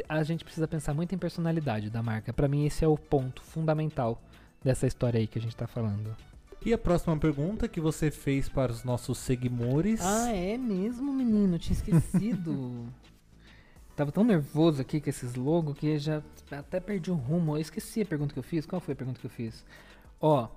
a 0.08 0.22
gente 0.22 0.44
precisa 0.44 0.68
pensar 0.68 0.94
muito 0.94 1.14
em 1.14 1.18
personalidade 1.18 1.90
da 1.90 2.02
marca. 2.02 2.32
Para 2.32 2.48
mim, 2.48 2.64
esse 2.64 2.84
é 2.84 2.88
o 2.88 2.96
ponto 2.96 3.42
fundamental 3.42 4.20
dessa 4.62 4.86
história 4.86 5.18
aí 5.18 5.26
que 5.26 5.38
a 5.38 5.42
gente 5.42 5.56
tá 5.56 5.66
falando. 5.66 6.14
E 6.64 6.72
a 6.72 6.78
próxima 6.78 7.16
pergunta 7.16 7.66
que 7.66 7.80
você 7.80 8.10
fez 8.10 8.48
para 8.48 8.70
os 8.70 8.84
nossos 8.84 9.18
seguidores? 9.18 10.00
Ah, 10.00 10.30
é 10.30 10.56
mesmo, 10.56 11.12
menino? 11.12 11.58
tinha 11.58 11.74
esquecido. 11.74 12.86
Tava 13.96 14.12
tão 14.12 14.22
nervoso 14.22 14.80
aqui 14.80 15.00
com 15.00 15.10
esses 15.10 15.34
logos 15.34 15.76
que 15.76 15.98
já 15.98 16.22
até 16.50 16.78
perdi 16.78 17.10
o 17.10 17.14
rumo. 17.14 17.56
Eu 17.56 17.60
esqueci 17.60 18.02
a 18.02 18.06
pergunta 18.06 18.32
que 18.32 18.38
eu 18.38 18.42
fiz. 18.44 18.64
Qual 18.64 18.80
foi 18.80 18.92
a 18.92 18.96
pergunta 18.96 19.20
que 19.20 19.26
eu 19.26 19.30
fiz? 19.30 19.64
Ó, 20.20 20.48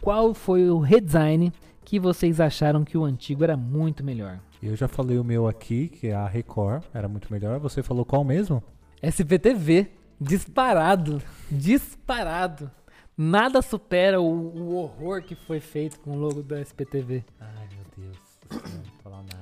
qual 0.00 0.34
foi 0.34 0.68
o 0.68 0.80
redesign 0.80 1.52
que 1.84 2.00
vocês 2.00 2.40
acharam 2.40 2.84
que 2.84 2.98
o 2.98 3.04
antigo 3.04 3.44
era 3.44 3.56
muito 3.56 4.02
melhor? 4.02 4.40
Eu 4.62 4.74
já 4.74 4.88
falei 4.88 5.18
o 5.18 5.24
meu 5.24 5.46
aqui, 5.46 5.88
que 5.88 6.08
é 6.08 6.14
a 6.14 6.26
Record, 6.26 6.82
era 6.92 7.08
muito 7.08 7.32
melhor. 7.32 7.60
Você 7.60 7.82
falou 7.82 8.04
qual 8.04 8.24
mesmo? 8.24 8.62
SPTV. 9.00 9.88
Disparado. 10.20 11.22
Disparado. 11.50 12.70
Nada 13.16 13.62
supera 13.62 14.20
o, 14.20 14.24
o, 14.26 14.74
horror 14.76 15.22
que 15.22 15.34
foi 15.34 15.60
feito 15.60 16.00
com 16.00 16.12
o 16.12 16.18
logo 16.18 16.42
da 16.42 16.60
SPTV. 16.60 17.24
Ai, 17.40 17.68
meu 17.76 18.06
Deus. 18.06 18.34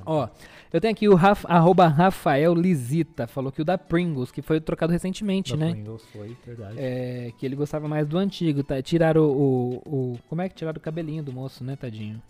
Ó, 0.04 0.28
eu 0.72 0.80
tenho 0.80 0.92
aqui 0.92 1.08
o 1.08 1.14
Raf, 1.14 1.44
arroba 1.48 1.86
Rafael 1.86 2.54
Lisita, 2.54 3.26
falou 3.26 3.52
que 3.52 3.62
o 3.62 3.64
da 3.64 3.78
Pringles, 3.78 4.30
que 4.32 4.42
foi 4.42 4.60
trocado 4.60 4.92
recentemente, 4.92 5.52
Da 5.52 5.64
né? 5.64 5.70
Pringles 5.72 6.04
foi, 6.12 6.36
verdade. 6.44 6.76
É, 6.78 7.32
que 7.38 7.46
ele 7.46 7.54
gostava 7.56 7.86
mais 7.88 8.06
do 8.06 8.18
antigo, 8.18 8.62
tá? 8.62 8.80
Tiraram 8.82 9.22
o, 9.22 9.76
o, 9.86 10.12
o- 10.14 10.18
Como 10.28 10.42
é 10.42 10.48
que 10.48 10.54
tiraram 10.54 10.76
o 10.78 10.80
cabelinho 10.80 11.22
do 11.22 11.32
moço, 11.32 11.62
né, 11.64 11.76
tadinho? 11.76 12.20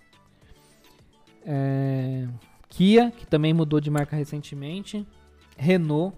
É, 1.44 2.26
Kia, 2.68 3.10
que 3.10 3.26
também 3.26 3.52
mudou 3.52 3.80
de 3.80 3.90
marca 3.90 4.14
recentemente. 4.16 5.06
Renault. 5.56 6.16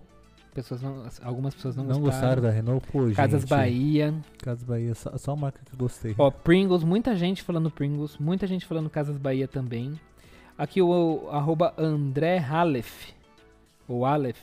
Pessoas 0.55 0.81
não, 0.81 1.05
algumas 1.25 1.53
pessoas 1.53 1.75
não, 1.75 1.83
não 1.85 2.01
gostaram. 2.01 2.21
gostaram 2.21 2.43
da 2.43 2.51
Renault? 2.51 2.87
Pô, 2.93 3.11
Casas 3.15 3.41
gente. 3.41 3.51
Bahia. 3.51 4.15
Casas 4.39 4.63
Bahia, 4.63 4.95
só, 4.95 5.17
só 5.19 5.35
marca 5.35 5.59
que 5.65 5.75
eu 5.75 5.79
gostei. 5.79 6.15
Ó, 6.17 6.31
Pringles, 6.31 6.85
muita 6.85 7.17
gente 7.17 7.43
falando 7.43 7.71
Pringles, 7.71 8.17
muita 8.19 8.47
gente 8.47 8.65
falando 8.65 8.89
Casas 8.89 9.19
Bahia 9.19 9.49
também. 9.49 9.99
Aqui 10.57 10.81
o, 10.81 10.87
o 11.25 11.31
arroba 11.31 11.75
André 11.77 12.39
Halef. 12.39 13.13
Ou 13.89 14.07
Aleph. 14.07 14.39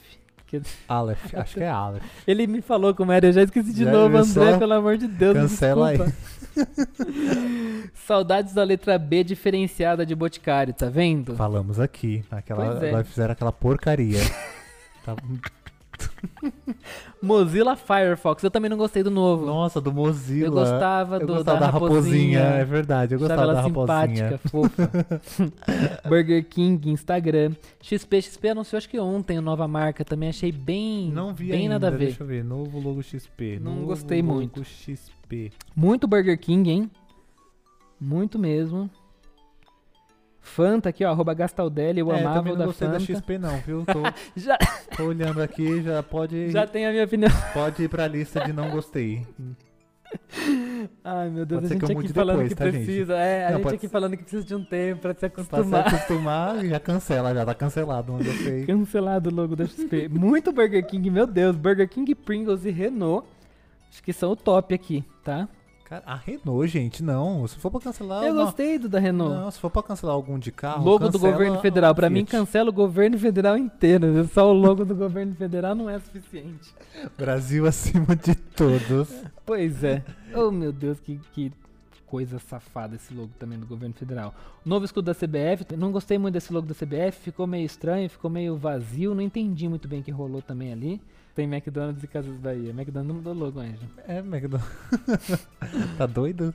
que- 0.46 0.62
Aleph, 0.88 1.34
acho 1.34 1.54
que 1.56 1.64
é 1.64 1.70
Aleph. 1.70 2.04
ele 2.28 2.46
me 2.46 2.62
falou 2.62 2.94
como 2.94 3.14
era, 3.14 3.28
eu 3.28 3.32
já 3.32 3.44
esqueci 3.44 3.72
de 3.74 3.86
Já 3.86 3.92
novo, 3.92 4.18
André, 4.18 4.58
pelo 4.58 4.74
amor 4.74 4.98
de 4.98 5.08
Deus. 5.08 5.34
Cancela 5.34 5.90
aí. 5.92 5.98
desculpa. 5.98 6.32
Saudades 7.96 8.54
da 8.54 8.64
letra 8.64 9.00
B 9.00 9.24
diferenciada 9.24 10.06
de 10.06 10.14
Boticário, 10.14 10.74
tá 10.74 10.90
vendo? 10.90 11.36
Falamos 11.38 11.80
aqui. 11.80 12.24
Aquela, 12.30 12.86
é. 12.86 13.04
Fizeram 13.06 13.32
aquela 13.32 13.54
porcaria. 13.54 14.20
Tá- 15.06 15.16
Mozilla 17.22 17.76
Firefox, 17.76 18.44
eu 18.44 18.50
também 18.52 18.70
não 18.70 18.78
gostei 18.78 19.04
do 19.04 19.12
novo. 19.12 19.46
Nossa, 19.46 19.80
do 19.80 19.92
Mozilla. 19.92 20.48
eu 20.48 20.52
gostava 20.52 21.16
Eu 21.18 21.28
do, 21.28 21.34
gostava 21.36 21.60
da, 21.60 21.68
raposinha. 21.70 22.40
É 22.40 22.66
verdade, 22.66 23.16
eu 23.16 23.20
gostava 23.20 23.42
ela 23.44 23.54
da 23.56 23.64
simpática, 23.64 24.32
raposinha. 24.32 24.40
fofa. 24.50 24.90
Burger 26.10 26.44
King, 26.48 26.90
Instagram. 26.90 27.52
XP, 27.82 28.22
XP 28.22 28.50
anunciou 28.50 28.78
acho 28.78 28.90
que 28.90 29.00
ontem 29.00 29.38
a 29.38 29.42
nova 29.42 29.68
marca. 29.68 30.04
Também 30.04 30.30
achei 30.30 30.52
bem, 30.52 31.12
Não 31.12 31.34
vi 31.34 31.50
bem 31.52 31.62
ainda, 31.62 31.76
nada 31.76 31.88
a 31.88 31.92
ver. 31.92 32.06
deixa 32.08 32.24
eu 32.24 32.28
ver. 32.28 32.44
Novo 32.44 32.80
logo 32.80 33.02
XP. 33.04 33.60
Não 33.62 33.76
novo 33.76 33.88
gostei 33.88 34.22
muito. 34.22 34.64
XP. 34.64 35.52
Muito 35.76 36.08
Burger 36.08 36.38
King, 36.40 36.70
hein? 36.70 36.92
Muito 38.00 38.40
mesmo. 38.40 38.90
Fanta 40.56 40.90
aqui, 40.90 41.04
ó, 41.06 41.12
arroba 41.12 41.34
Gastaldelli, 41.34 42.00
eu 42.02 42.12
é, 42.12 42.20
amava 42.20 42.42
o 42.42 42.52
não 42.52 42.58
da 42.58 42.66
gostei 42.66 42.88
Fanta. 42.88 43.00
da 43.00 43.06
XP 43.06 43.38
não, 43.38 43.58
viu? 43.60 43.86
Tô, 43.88 44.02
Já, 44.36 44.58
tô 44.98 45.04
olhando 45.06 45.42
aqui, 45.42 45.82
já 45.82 46.04
pode, 46.04 46.50
já 46.52 46.68
tem 46.68 46.86
a 46.86 46.92
minha 46.92 47.06
opinião. 47.06 47.32
pode 47.54 47.84
ir 47.84 47.88
pra 47.88 48.06
lista 48.08 48.42
de 48.46 48.52
não 48.54 48.70
gostei. 48.70 49.26
Ai, 51.04 51.30
meu 51.30 51.46
Deus, 51.46 51.62
Pode 51.62 51.74
a 51.74 51.78
gente 51.88 51.92
aqui 52.00 52.14
falando 52.14 52.36
depois, 52.38 52.50
que 52.50 52.56
tá, 52.56 52.66
gente? 52.66 52.86
precisa. 52.86 53.14
É, 53.16 53.46
a 53.46 53.50
Não, 53.52 53.56
gente 53.56 53.64
pode 53.64 53.76
aqui 53.76 53.88
ser- 53.88 53.92
falando 53.92 54.18
que 54.18 54.24
precisa 54.24 54.44
de 54.44 54.56
um 54.56 54.64
tempo 54.66 55.02
pra 55.02 55.14
se 55.14 55.20
Pra 55.20 55.30
se 55.30 55.42
acostumar. 55.42 55.88
acostumar, 55.88 56.66
já 56.66 56.80
cancela, 56.82 57.34
já 57.34 57.46
tá 57.46 57.54
cancelado, 57.54 58.12
não 58.12 58.20
gostei. 58.22 58.66
Cancelado 58.68 59.30
o 59.30 59.34
logo 59.34 59.56
da 59.56 59.66
XP. 59.66 60.10
Muito 60.10 60.52
Burger 60.52 60.86
King, 60.86 61.10
meu 61.10 61.26
Deus. 61.26 61.56
Burger 61.56 61.88
King, 61.88 62.14
Pringles 62.14 62.66
e 62.66 62.72
Renault. 62.72 63.26
Acho 63.90 64.04
que 64.04 64.12
são 64.12 64.32
o 64.32 64.36
top 64.36 64.74
aqui, 64.74 65.04
tá? 65.24 65.48
Cara, 65.92 66.04
a 66.06 66.16
Renault, 66.16 66.68
gente, 66.70 67.04
não. 67.04 67.46
Se 67.46 67.58
for 67.58 67.70
pra 67.70 67.82
cancelar. 67.82 68.24
Eu 68.24 68.32
uma- 68.34 68.46
gostei 68.46 68.80
do 68.80 68.88
da 68.88 68.98
Renault. 68.98 69.36
Não, 69.36 69.52
se 69.52 69.60
for 69.60 69.70
pra 69.70 69.84
cancelar 69.84 70.16
algum 70.16 70.40
de 70.40 70.50
carro. 70.50 70.86
logo 70.86 71.10
do 71.10 71.20
governo 71.20 71.60
federal. 71.60 71.94
Pra 71.94 72.10
mim, 72.10 72.24
cancela 72.24 72.70
o 72.70 72.74
governo 72.74 73.20
federal 73.20 73.58
inteiro. 73.58 74.14
viu? 74.14 74.26
Só 74.30 74.50
o 74.50 74.54
logo 74.54 74.86
do 74.86 74.96
governo 74.96 75.36
federal 75.36 75.76
não 75.76 75.90
é 75.90 76.00
suficiente. 76.00 76.74
Brasil 77.18 77.66
acima 77.68 78.16
de 78.16 78.34
todos. 78.36 79.10
Pois 79.46 79.84
é. 79.84 80.02
Oh, 80.34 80.50
meu 80.50 80.72
Deus, 80.72 80.98
que, 81.02 81.20
que 81.34 81.52
coisa 82.08 82.40
safada 82.40 82.96
esse 82.96 83.14
logo 83.14 83.32
também 83.38 83.60
do 83.60 83.66
governo 83.66 83.94
federal. 83.94 84.34
O 84.66 84.70
novo 84.70 84.86
escudo 84.86 85.08
da 85.08 85.14
CBF, 85.14 85.76
não 85.78 85.92
gostei 85.92 86.18
muito 86.18 86.36
desse 86.36 86.54
logo 86.54 86.68
da 86.68 86.74
CBF, 86.74 87.20
ficou 87.20 87.46
meio 87.46 87.66
estranho, 87.66 88.10
ficou 88.10 88.32
meio 88.32 88.56
vazio, 88.56 89.14
não 89.14 89.22
entendi 89.22 89.68
muito 89.68 89.90
bem 89.90 90.00
o 90.00 90.04
que 90.04 90.12
rolou 90.12 90.42
também 90.42 90.72
ali. 90.72 91.02
Tem 91.36 91.46
McDonald's 91.46 92.04
e 92.04 92.08
Casas 92.08 92.38
Bahia. 92.38 92.72
McDonald's 92.72 93.08
não 93.08 93.16
mudou 93.16 93.34
logo, 93.34 93.60
Anjo. 93.60 93.88
É, 94.08 94.18
McDonald's. 94.20 94.68
tá 95.98 96.06
doido? 96.06 96.54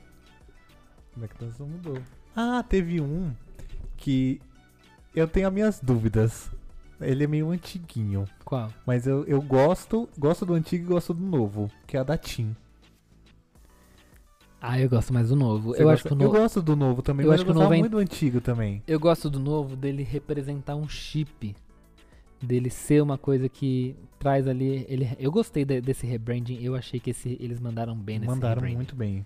McDonald's 1.15 1.59
não 1.59 1.67
mudou. 1.67 1.97
Ah, 2.35 2.63
teve 2.67 3.01
um 3.01 3.33
que 3.95 4.39
eu 5.15 5.27
tenho 5.27 5.47
as 5.47 5.53
minhas 5.53 5.79
dúvidas. 5.79 6.51
Ele 7.01 7.23
é 7.23 7.27
meio 7.27 7.49
antiguinho. 7.49 8.25
Qual? 8.45 8.71
Mas 8.85 9.07
eu, 9.07 9.23
eu 9.25 9.41
gosto, 9.41 10.07
gosto 10.17 10.45
do 10.45 10.53
antigo 10.53 10.85
e 10.85 10.87
gosto 10.87 11.13
do 11.13 11.23
novo, 11.25 11.71
que 11.87 11.97
é 11.97 11.99
a 11.99 12.03
da 12.03 12.17
TIM. 12.17 12.55
Ah, 14.59 14.79
eu 14.79 14.89
gosto 14.89 15.13
mais 15.13 15.29
do 15.29 15.35
novo. 15.35 15.73
Você 15.73 15.81
eu 15.81 15.85
gosta- 15.85 15.93
acho 15.93 16.03
que 16.03 16.13
o 16.13 16.15
Eu 16.15 16.27
novo. 16.27 16.39
gosto 16.39 16.61
do 16.61 16.75
novo 16.75 17.01
também, 17.01 17.25
eu 17.25 17.31
mas 17.31 17.41
acho 17.41 17.49
eu 17.49 17.53
que 17.53 17.59
o 17.59 17.61
novo 17.61 17.73
é 17.73 17.77
muito 17.77 17.91
do 17.91 17.97
antigo 17.99 18.41
também. 18.41 18.81
Eu 18.87 18.99
gosto 18.99 19.29
do 19.29 19.39
novo 19.39 19.75
dele 19.75 20.01
representar 20.03 20.75
um 20.75 20.87
chip. 20.89 21.55
Dele 22.41 22.69
ser 22.69 23.01
uma 23.01 23.17
coisa 23.17 23.49
que 23.49 23.95
traz 24.19 24.47
ali. 24.47 24.85
Ele, 24.87 25.09
eu 25.19 25.31
gostei 25.31 25.65
de- 25.65 25.81
desse 25.81 26.05
rebranding. 26.05 26.59
Eu 26.61 26.75
achei 26.75 26.99
que 26.99 27.09
esse, 27.09 27.35
eles 27.39 27.59
mandaram 27.59 27.95
bem 27.95 28.19
nesse 28.19 28.29
Mandaram 28.31 28.55
rebranding. 28.55 28.75
muito 28.75 28.95
bem. 28.95 29.25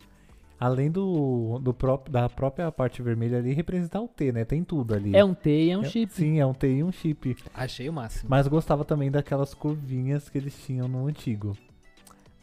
Além 0.59 0.91
do, 0.91 1.59
do 1.61 1.73
pró- 1.73 2.01
da 2.09 2.29
própria 2.29 2.71
parte 2.71 3.01
vermelha 3.01 3.39
ali 3.39 3.51
representar 3.51 3.99
o 3.99 4.07
T, 4.07 4.31
né? 4.31 4.45
Tem 4.45 4.63
tudo 4.63 4.93
ali. 4.93 5.15
É 5.15 5.25
um 5.25 5.33
T 5.33 5.49
e 5.49 5.71
é 5.71 5.77
um 5.77 5.83
chip. 5.83 6.13
Sim, 6.13 6.39
é 6.39 6.45
um 6.45 6.53
T 6.53 6.67
e 6.67 6.83
um 6.83 6.91
chip. 6.91 7.35
Achei 7.53 7.89
o 7.89 7.93
máximo. 7.93 8.29
Mas 8.29 8.47
gostava 8.47 8.85
também 8.85 9.09
daquelas 9.09 9.53
curvinhas 9.55 10.29
que 10.29 10.37
eles 10.37 10.55
tinham 10.63 10.87
no 10.87 11.07
antigo. 11.07 11.57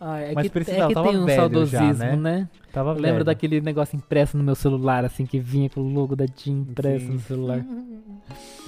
Ah, 0.00 0.20
é 0.20 0.32
Mas 0.34 0.44
que, 0.46 0.50
precisava, 0.52 0.84
é 0.84 0.88
que 0.88 0.94
tava 0.94 1.08
tem 1.10 1.18
um 1.18 1.24
velho 1.26 1.36
já, 1.66 1.78
saudosismo, 1.80 2.04
né? 2.04 2.16
né? 2.16 2.48
Tava 2.72 2.92
lembro 2.92 3.10
velho. 3.14 3.24
daquele 3.24 3.60
negócio 3.60 3.96
impresso 3.96 4.36
no 4.36 4.44
meu 4.44 4.54
celular, 4.54 5.04
assim, 5.04 5.24
que 5.26 5.38
vinha 5.40 5.68
com 5.70 5.80
o 5.80 5.92
logo 5.92 6.14
da 6.14 6.26
TIM 6.26 6.60
impresso 6.60 7.06
Sim. 7.06 7.12
no 7.14 7.20
celular. 7.20 7.64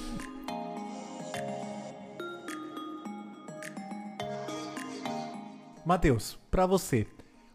Matheus, 5.85 6.39
pra 6.51 6.67
você, 6.67 7.07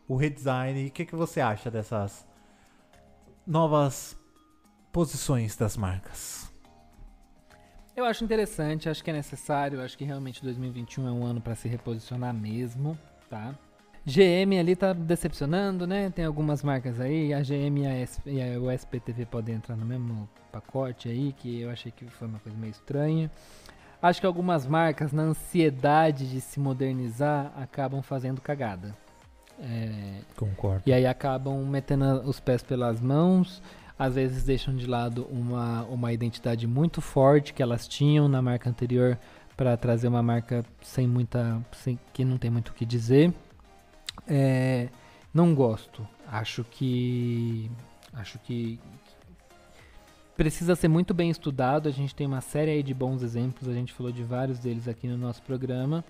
o 0.08 0.16
redesign, 0.16 0.88
o 0.88 0.92
que, 0.92 1.06
que 1.06 1.16
você 1.16 1.40
acha 1.42 1.70
dessas 1.70 2.26
novas 3.46 4.18
posições 4.92 5.56
das 5.56 5.78
marcas? 5.78 6.52
Eu 7.96 8.04
acho 8.04 8.24
interessante, 8.24 8.90
acho 8.90 9.04
que 9.04 9.10
é 9.10 9.14
necessário, 9.14 9.82
acho 9.82 9.98
que 9.98 10.04
realmente 10.04 10.44
2021 10.44 11.08
é 11.08 11.12
um 11.12 11.26
ano 11.26 11.40
pra 11.40 11.56
se 11.56 11.68
reposicionar 11.68 12.34
mesmo, 12.34 12.98
tá? 13.30 13.56
GM 14.06 14.60
ali 14.60 14.76
tá 14.76 14.94
decepcionando, 14.94 15.88
né? 15.88 16.10
Tem 16.12 16.26
algumas 16.26 16.62
marcas 16.62 17.00
aí, 17.00 17.34
a 17.34 17.42
GM 17.42 17.82
e, 17.84 17.88
a 17.88 17.94
S- 17.94 18.22
e 18.26 18.42
a- 18.42 18.60
o 18.60 18.70
SPTV 18.70 19.26
podem 19.26 19.56
entrar 19.56 19.76
no 19.76 19.86
mesmo 19.86 20.30
pacote 20.52 21.10
aí, 21.10 21.34
que 21.34 21.62
eu 21.62 21.72
achei 21.72 21.92
que 21.92 22.06
foi 22.06 22.28
uma 22.28 22.38
coisa 22.40 22.56
meio 22.58 22.70
estranha. 22.72 23.32
Acho 24.06 24.22
que 24.22 24.28
algumas 24.28 24.68
marcas, 24.68 25.12
na 25.12 25.24
ansiedade 25.24 26.30
de 26.30 26.40
se 26.40 26.60
modernizar, 26.60 27.52
acabam 27.58 28.04
fazendo 28.04 28.40
cagada. 28.40 28.96
É, 29.60 30.20
Concordo. 30.36 30.84
e 30.86 30.94
aí 30.94 31.08
acabam 31.08 31.66
metendo 31.66 32.22
os 32.22 32.40
pés 32.40 32.62
pelas 32.62 33.02
mãos, 33.02 33.64
às 33.98 34.14
vezes 34.14 34.44
deixam 34.44 34.76
de 34.76 34.86
lado 34.86 35.26
uma, 35.32 35.86
uma 35.86 36.14
identidade 36.14 36.68
muito 36.68 37.02
forte 37.02 37.52
que 37.52 37.64
elas 37.64 37.88
tinham 37.88 38.28
na 38.28 38.44
marca 38.44 38.70
anterior 38.70 39.18
para 39.58 39.76
trazer 39.76 40.08
uma 40.08 40.22
marca 40.22 40.64
sem 40.84 41.08
muita. 41.08 41.60
Sem, 41.72 41.98
que 42.14 42.24
não 42.24 42.38
tem 42.38 42.52
muito 42.52 42.70
o 42.70 42.74
que 42.74 42.86
dizer. 42.86 43.34
É, 44.28 44.88
não 45.34 45.56
gosto. 45.56 46.08
Acho 46.28 46.64
que. 46.64 47.72
Acho 48.14 48.38
que. 48.38 48.80
Precisa 50.36 50.76
ser 50.76 50.88
muito 50.90 51.14
bem 51.14 51.30
estudado. 51.30 51.88
A 51.88 51.92
gente 51.92 52.14
tem 52.14 52.28
uma 52.28 52.42
série 52.42 52.72
aí 52.72 52.84
de 52.84 52.94
bons 52.94 53.24
exemplos. 53.24 53.68
A 53.70 53.74
gente 53.74 53.94
falou 53.94 54.12
de 54.12 54.24
vários 54.24 54.60
deles 54.60 54.88
aqui 54.88 55.08
no 55.08 55.18
nosso 55.18 55.42
programa. 55.42 56.04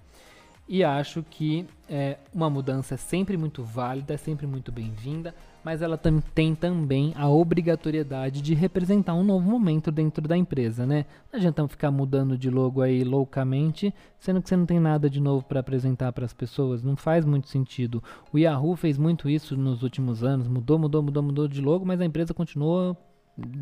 E 0.68 0.84
acho 0.84 1.22
que 1.30 1.68
é, 1.88 2.18
uma 2.34 2.50
mudança 2.50 2.96
é 2.96 2.98
sempre 2.98 3.38
muito 3.38 3.64
válida, 3.64 4.16
é 4.16 4.18
sempre 4.18 4.48
muito 4.48 4.72
bem-vinda, 4.72 5.32
mas 5.64 5.80
ela 5.84 5.96
tam- 5.96 6.20
tem 6.34 6.56
também 6.56 7.14
a 7.16 7.30
obrigatoriedade 7.30 8.42
de 8.42 8.56
representar 8.56 9.14
um 9.14 9.24
novo 9.24 9.48
momento 9.48 9.92
dentro 9.92 10.28
da 10.28 10.36
empresa, 10.36 10.84
né? 10.84 11.06
Não 11.32 11.38
adianta 11.38 11.68
ficar 11.68 11.92
mudando 11.92 12.36
de 12.36 12.50
logo 12.50 12.82
aí 12.82 13.04
loucamente, 13.04 13.94
sendo 14.18 14.42
que 14.42 14.50
você 14.50 14.58
não 14.58 14.66
tem 14.66 14.80
nada 14.80 15.08
de 15.08 15.20
novo 15.22 15.46
para 15.46 15.60
apresentar 15.60 16.12
para 16.14 16.26
as 16.26 16.34
pessoas, 16.34 16.82
não 16.82 16.96
faz 16.96 17.26
muito 17.26 17.48
sentido. 17.48 18.04
O 18.34 18.40
Yahoo 18.40 18.76
fez 18.76 18.98
muito 18.98 19.30
isso 19.30 19.56
nos 19.56 19.84
últimos 19.84 20.24
anos, 20.24 20.48
mudou, 20.48 20.80
mudou, 20.80 21.04
mudou, 21.04 21.22
mudou 21.22 21.48
de 21.48 21.62
logo, 21.62 21.86
mas 21.86 22.02
a 22.02 22.06
empresa 22.06 22.34
continuou 22.34 22.98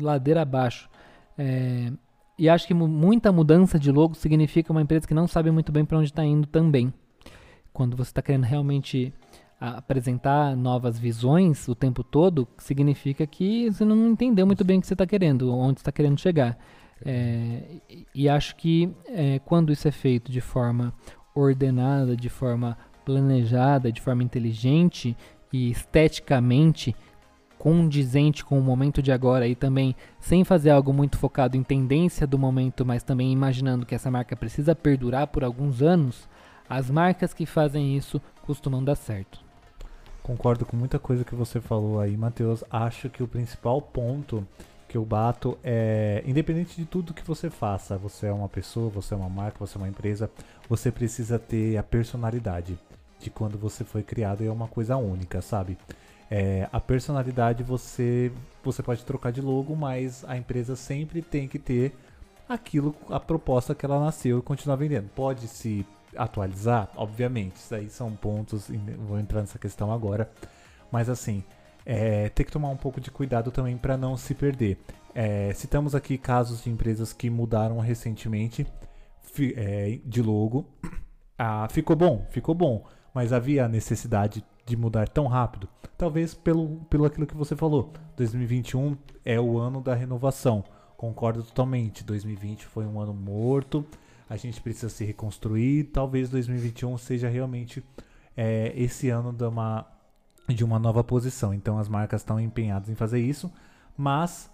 ladeira 0.00 0.42
abaixo. 0.42 0.88
É, 1.36 1.92
e 2.38 2.48
acho 2.48 2.66
que 2.66 2.74
mu- 2.74 2.88
muita 2.88 3.32
mudança 3.32 3.78
de 3.78 3.90
logo 3.90 4.14
significa 4.14 4.72
uma 4.72 4.82
empresa 4.82 5.06
que 5.06 5.14
não 5.14 5.26
sabe 5.26 5.50
muito 5.50 5.70
bem 5.72 5.84
para 5.84 5.98
onde 5.98 6.08
está 6.08 6.24
indo 6.24 6.46
também. 6.46 6.92
Quando 7.72 7.96
você 7.96 8.10
está 8.10 8.22
querendo 8.22 8.44
realmente 8.44 9.12
apresentar 9.60 10.56
novas 10.56 10.98
visões 10.98 11.68
o 11.68 11.74
tempo 11.74 12.04
todo, 12.04 12.46
significa 12.58 13.26
que 13.26 13.70
você 13.70 13.84
não 13.84 14.10
entendeu 14.10 14.46
muito 14.46 14.64
bem 14.64 14.78
o 14.78 14.80
que 14.80 14.86
você 14.86 14.94
está 14.94 15.06
querendo, 15.06 15.52
onde 15.52 15.80
está 15.80 15.90
querendo 15.90 16.20
chegar. 16.20 16.58
É, 17.04 17.62
e 18.14 18.28
acho 18.28 18.56
que 18.56 18.90
é, 19.06 19.38
quando 19.40 19.72
isso 19.72 19.88
é 19.88 19.90
feito 19.90 20.30
de 20.30 20.40
forma 20.40 20.92
ordenada, 21.34 22.16
de 22.16 22.28
forma 22.28 22.76
planejada, 23.04 23.90
de 23.92 24.00
forma 24.00 24.22
inteligente 24.22 25.16
e 25.52 25.70
esteticamente 25.70 26.94
condizente 27.64 28.44
com 28.44 28.58
o 28.58 28.62
momento 28.62 29.02
de 29.02 29.10
agora 29.10 29.48
e 29.48 29.54
também 29.54 29.96
sem 30.20 30.44
fazer 30.44 30.68
algo 30.68 30.92
muito 30.92 31.16
focado 31.16 31.56
em 31.56 31.62
tendência 31.62 32.26
do 32.26 32.38
momento, 32.38 32.84
mas 32.84 33.02
também 33.02 33.32
imaginando 33.32 33.86
que 33.86 33.94
essa 33.94 34.10
marca 34.10 34.36
precisa 34.36 34.74
perdurar 34.74 35.28
por 35.28 35.42
alguns 35.42 35.80
anos, 35.80 36.28
as 36.68 36.90
marcas 36.90 37.32
que 37.32 37.46
fazem 37.46 37.96
isso 37.96 38.20
costumam 38.42 38.84
dar 38.84 38.96
certo. 38.96 39.40
Concordo 40.22 40.66
com 40.66 40.76
muita 40.76 40.98
coisa 40.98 41.24
que 41.24 41.34
você 41.34 41.58
falou 41.58 41.98
aí, 41.98 42.14
Matheus. 42.18 42.62
Acho 42.70 43.08
que 43.08 43.22
o 43.22 43.28
principal 43.28 43.80
ponto 43.80 44.46
que 44.86 44.98
eu 44.98 45.04
bato 45.06 45.56
é, 45.64 46.22
independente 46.26 46.76
de 46.76 46.84
tudo 46.84 47.14
que 47.14 47.26
você 47.26 47.48
faça, 47.48 47.96
você 47.96 48.26
é 48.26 48.32
uma 48.32 48.48
pessoa, 48.48 48.90
você 48.90 49.14
é 49.14 49.16
uma 49.16 49.30
marca, 49.30 49.56
você 49.58 49.78
é 49.78 49.80
uma 49.80 49.88
empresa, 49.88 50.30
você 50.68 50.92
precisa 50.92 51.38
ter 51.38 51.78
a 51.78 51.82
personalidade 51.82 52.78
de 53.18 53.30
quando 53.30 53.56
você 53.56 53.84
foi 53.84 54.02
criado 54.02 54.44
e 54.44 54.48
é 54.48 54.52
uma 54.52 54.68
coisa 54.68 54.98
única, 54.98 55.40
sabe? 55.40 55.78
É, 56.30 56.68
a 56.72 56.80
personalidade 56.80 57.62
você 57.62 58.32
você 58.62 58.82
pode 58.82 59.04
trocar 59.04 59.30
de 59.30 59.40
logo, 59.40 59.76
mas 59.76 60.24
a 60.26 60.36
empresa 60.36 60.74
sempre 60.74 61.20
tem 61.20 61.46
que 61.46 61.58
ter 61.58 61.94
aquilo, 62.48 62.94
a 63.10 63.20
proposta 63.20 63.74
que 63.74 63.84
ela 63.84 64.00
nasceu 64.00 64.38
e 64.38 64.42
continuar 64.42 64.76
vendendo. 64.76 65.08
Pode 65.10 65.46
se 65.48 65.86
atualizar, 66.16 66.88
obviamente. 66.96 67.56
Isso 67.56 67.74
aí 67.74 67.90
são 67.90 68.12
pontos, 68.14 68.70
vou 69.06 69.18
entrar 69.18 69.40
nessa 69.40 69.58
questão 69.58 69.92
agora. 69.92 70.30
Mas 70.90 71.08
assim, 71.08 71.44
é, 71.84 72.28
ter 72.30 72.44
que 72.44 72.52
tomar 72.52 72.68
um 72.68 72.76
pouco 72.76 73.00
de 73.00 73.10
cuidado 73.10 73.50
também 73.50 73.76
para 73.76 73.96
não 73.96 74.16
se 74.16 74.34
perder. 74.34 74.78
É, 75.14 75.52
citamos 75.54 75.94
aqui 75.94 76.18
casos 76.18 76.64
de 76.64 76.70
empresas 76.70 77.12
que 77.12 77.30
mudaram 77.30 77.78
recentemente 77.78 78.66
é, 79.56 79.98
de 80.04 80.22
logo. 80.22 80.66
Ah, 81.38 81.68
ficou 81.70 81.96
bom, 81.96 82.26
ficou 82.30 82.54
bom, 82.54 82.84
mas 83.12 83.32
havia 83.32 83.64
a 83.64 83.68
necessidade 83.68 84.44
de 84.66 84.76
mudar 84.76 85.08
tão 85.08 85.26
rápido? 85.26 85.68
Talvez 85.96 86.34
pelo, 86.34 86.80
pelo 86.90 87.04
aquilo 87.04 87.26
que 87.26 87.36
você 87.36 87.54
falou. 87.54 87.92
2021 88.16 88.96
é 89.24 89.40
o 89.40 89.58
ano 89.58 89.80
da 89.80 89.94
renovação. 89.94 90.64
Concordo 90.96 91.42
totalmente. 91.42 92.04
2020 92.04 92.64
foi 92.66 92.86
um 92.86 93.00
ano 93.00 93.14
morto. 93.14 93.84
A 94.28 94.36
gente 94.36 94.60
precisa 94.60 94.88
se 94.88 95.04
reconstruir. 95.04 95.84
Talvez 95.84 96.28
2021 96.30 96.96
seja 96.98 97.28
realmente 97.28 97.84
é, 98.36 98.72
esse 98.76 99.08
ano 99.10 99.32
de 99.32 99.44
uma, 99.44 99.86
de 100.48 100.64
uma 100.64 100.78
nova 100.78 101.04
posição. 101.04 101.52
Então 101.54 101.78
as 101.78 101.88
marcas 101.88 102.22
estão 102.22 102.40
empenhadas 102.40 102.88
em 102.88 102.94
fazer 102.94 103.20
isso. 103.20 103.52
Mas 103.96 104.50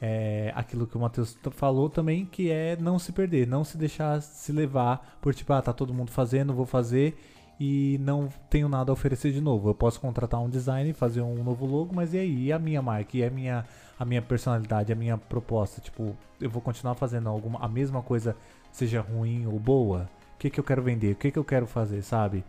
é, 0.00 0.52
aquilo 0.56 0.84
que 0.84 0.96
o 0.96 1.00
Matheus 1.00 1.38
falou 1.52 1.88
também, 1.88 2.26
que 2.26 2.50
é 2.50 2.76
não 2.76 2.98
se 2.98 3.12
perder, 3.12 3.46
não 3.46 3.62
se 3.62 3.78
deixar 3.78 4.20
se 4.20 4.50
levar 4.50 5.18
por 5.22 5.32
tipo, 5.32 5.52
ah, 5.52 5.62
tá 5.62 5.72
todo 5.72 5.94
mundo 5.94 6.10
fazendo, 6.10 6.52
vou 6.52 6.66
fazer 6.66 7.16
e 7.64 7.96
não 7.98 8.28
tenho 8.50 8.68
nada 8.68 8.90
a 8.90 8.92
oferecer 8.92 9.30
de 9.30 9.40
novo. 9.40 9.68
Eu 9.68 9.74
posso 9.74 10.00
contratar 10.00 10.40
um 10.40 10.50
design, 10.50 10.92
fazer 10.92 11.20
um 11.20 11.44
novo 11.44 11.64
logo, 11.64 11.94
mas 11.94 12.12
e 12.12 12.18
aí? 12.18 12.46
E 12.46 12.52
a 12.52 12.58
minha 12.58 12.82
marca? 12.82 13.16
E 13.16 13.24
a 13.24 13.30
minha, 13.30 13.64
a 13.96 14.04
minha 14.04 14.20
personalidade, 14.20 14.92
a 14.92 14.96
minha 14.96 15.16
proposta? 15.16 15.80
Tipo, 15.80 16.16
eu 16.40 16.50
vou 16.50 16.60
continuar 16.60 16.96
fazendo 16.96 17.28
alguma, 17.28 17.60
a 17.60 17.68
mesma 17.68 18.02
coisa, 18.02 18.34
seja 18.72 19.00
ruim 19.00 19.46
ou 19.46 19.60
boa? 19.60 20.10
O 20.34 20.38
que, 20.40 20.50
que 20.50 20.58
eu 20.58 20.64
quero 20.64 20.82
vender? 20.82 21.12
O 21.12 21.14
que, 21.14 21.30
que 21.30 21.38
eu 21.38 21.44
quero 21.44 21.68
fazer, 21.68 22.02
sabe? 22.02 22.42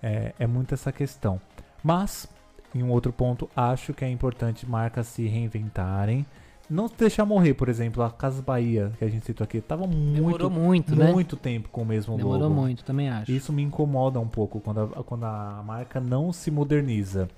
É, 0.00 0.32
é 0.38 0.46
muito 0.46 0.74
essa 0.74 0.92
questão. 0.92 1.40
Mas, 1.82 2.28
em 2.72 2.84
um 2.84 2.90
outro 2.92 3.12
ponto, 3.12 3.50
acho 3.56 3.92
que 3.92 4.04
é 4.04 4.08
importante 4.08 4.64
marcas 4.64 5.08
se 5.08 5.26
reinventarem 5.26 6.24
não 6.72 6.90
deixar 6.96 7.24
morrer, 7.26 7.54
por 7.54 7.68
exemplo, 7.68 8.02
a 8.02 8.10
Casas 8.10 8.40
Bahia, 8.40 8.92
que 8.98 9.04
a 9.04 9.08
gente 9.08 9.24
citou 9.26 9.44
aqui, 9.44 9.60
tava 9.60 9.86
muito, 9.86 10.14
Demorou 10.14 10.50
muito, 10.50 10.96
né? 10.96 11.12
muito 11.12 11.36
tempo 11.36 11.68
com 11.68 11.82
o 11.82 11.86
mesmo 11.86 12.16
Demorou 12.16 12.48
logo. 12.48 12.54
muito, 12.54 12.82
também 12.84 13.08
acho. 13.10 13.30
Isso 13.30 13.52
me 13.52 13.62
incomoda 13.62 14.18
um 14.18 14.26
pouco 14.28 14.58
quando 14.60 14.80
a, 14.80 14.86
quando 15.04 15.24
a 15.24 15.62
marca 15.64 16.00
não 16.00 16.32
se 16.32 16.50
moderniza. 16.50 17.28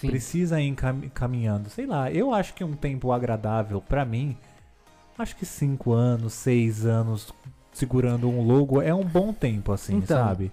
Sim. 0.00 0.08
Precisa 0.10 0.60
ir 0.60 0.74
caminhando. 1.12 1.68
Sei 1.70 1.86
lá, 1.86 2.10
eu 2.10 2.32
acho 2.32 2.54
que 2.54 2.62
um 2.64 2.72
tempo 2.74 3.10
agradável 3.12 3.80
pra 3.80 4.04
mim, 4.04 4.36
acho 5.18 5.34
que 5.36 5.46
5 5.46 5.92
anos, 5.92 6.32
6 6.34 6.84
anos 6.86 7.32
segurando 7.72 8.28
um 8.28 8.46
logo 8.46 8.80
é 8.80 8.94
um 8.94 9.04
bom 9.04 9.32
tempo, 9.32 9.72
assim, 9.72 9.96
Então. 9.96 10.16
sabe? 10.16 10.52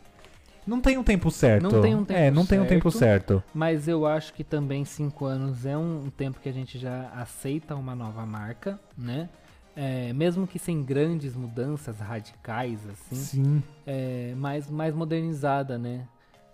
Não 0.65 0.79
tem 0.79 0.97
um 0.97 1.03
tempo 1.03 1.31
certo. 1.31 1.63
Não 1.63 1.81
tem 1.81 1.95
um 1.95 2.05
tempo 2.05 2.19
É, 2.19 2.31
não 2.31 2.45
tem 2.45 2.59
um 2.59 2.65
tempo 2.65 2.91
certo. 2.91 3.33
certo. 3.33 3.43
Mas 3.53 3.88
eu 3.88 4.05
acho 4.05 4.33
que 4.33 4.43
também 4.43 4.85
cinco 4.85 5.25
anos 5.25 5.65
é 5.65 5.77
um 5.77 6.09
tempo 6.15 6.39
que 6.39 6.47
a 6.47 6.53
gente 6.53 6.77
já 6.77 7.09
aceita 7.15 7.75
uma 7.75 7.95
nova 7.95 8.25
marca, 8.25 8.79
né? 8.97 9.29
É, 9.75 10.11
mesmo 10.13 10.45
que 10.45 10.59
sem 10.59 10.83
grandes 10.83 11.35
mudanças 11.35 11.99
radicais, 11.99 12.79
assim, 12.89 13.15
Sim. 13.15 13.63
é, 13.88 14.33
mais, 14.35 14.69
mais 14.69 14.93
modernizada, 14.93 15.77
né? 15.77 16.05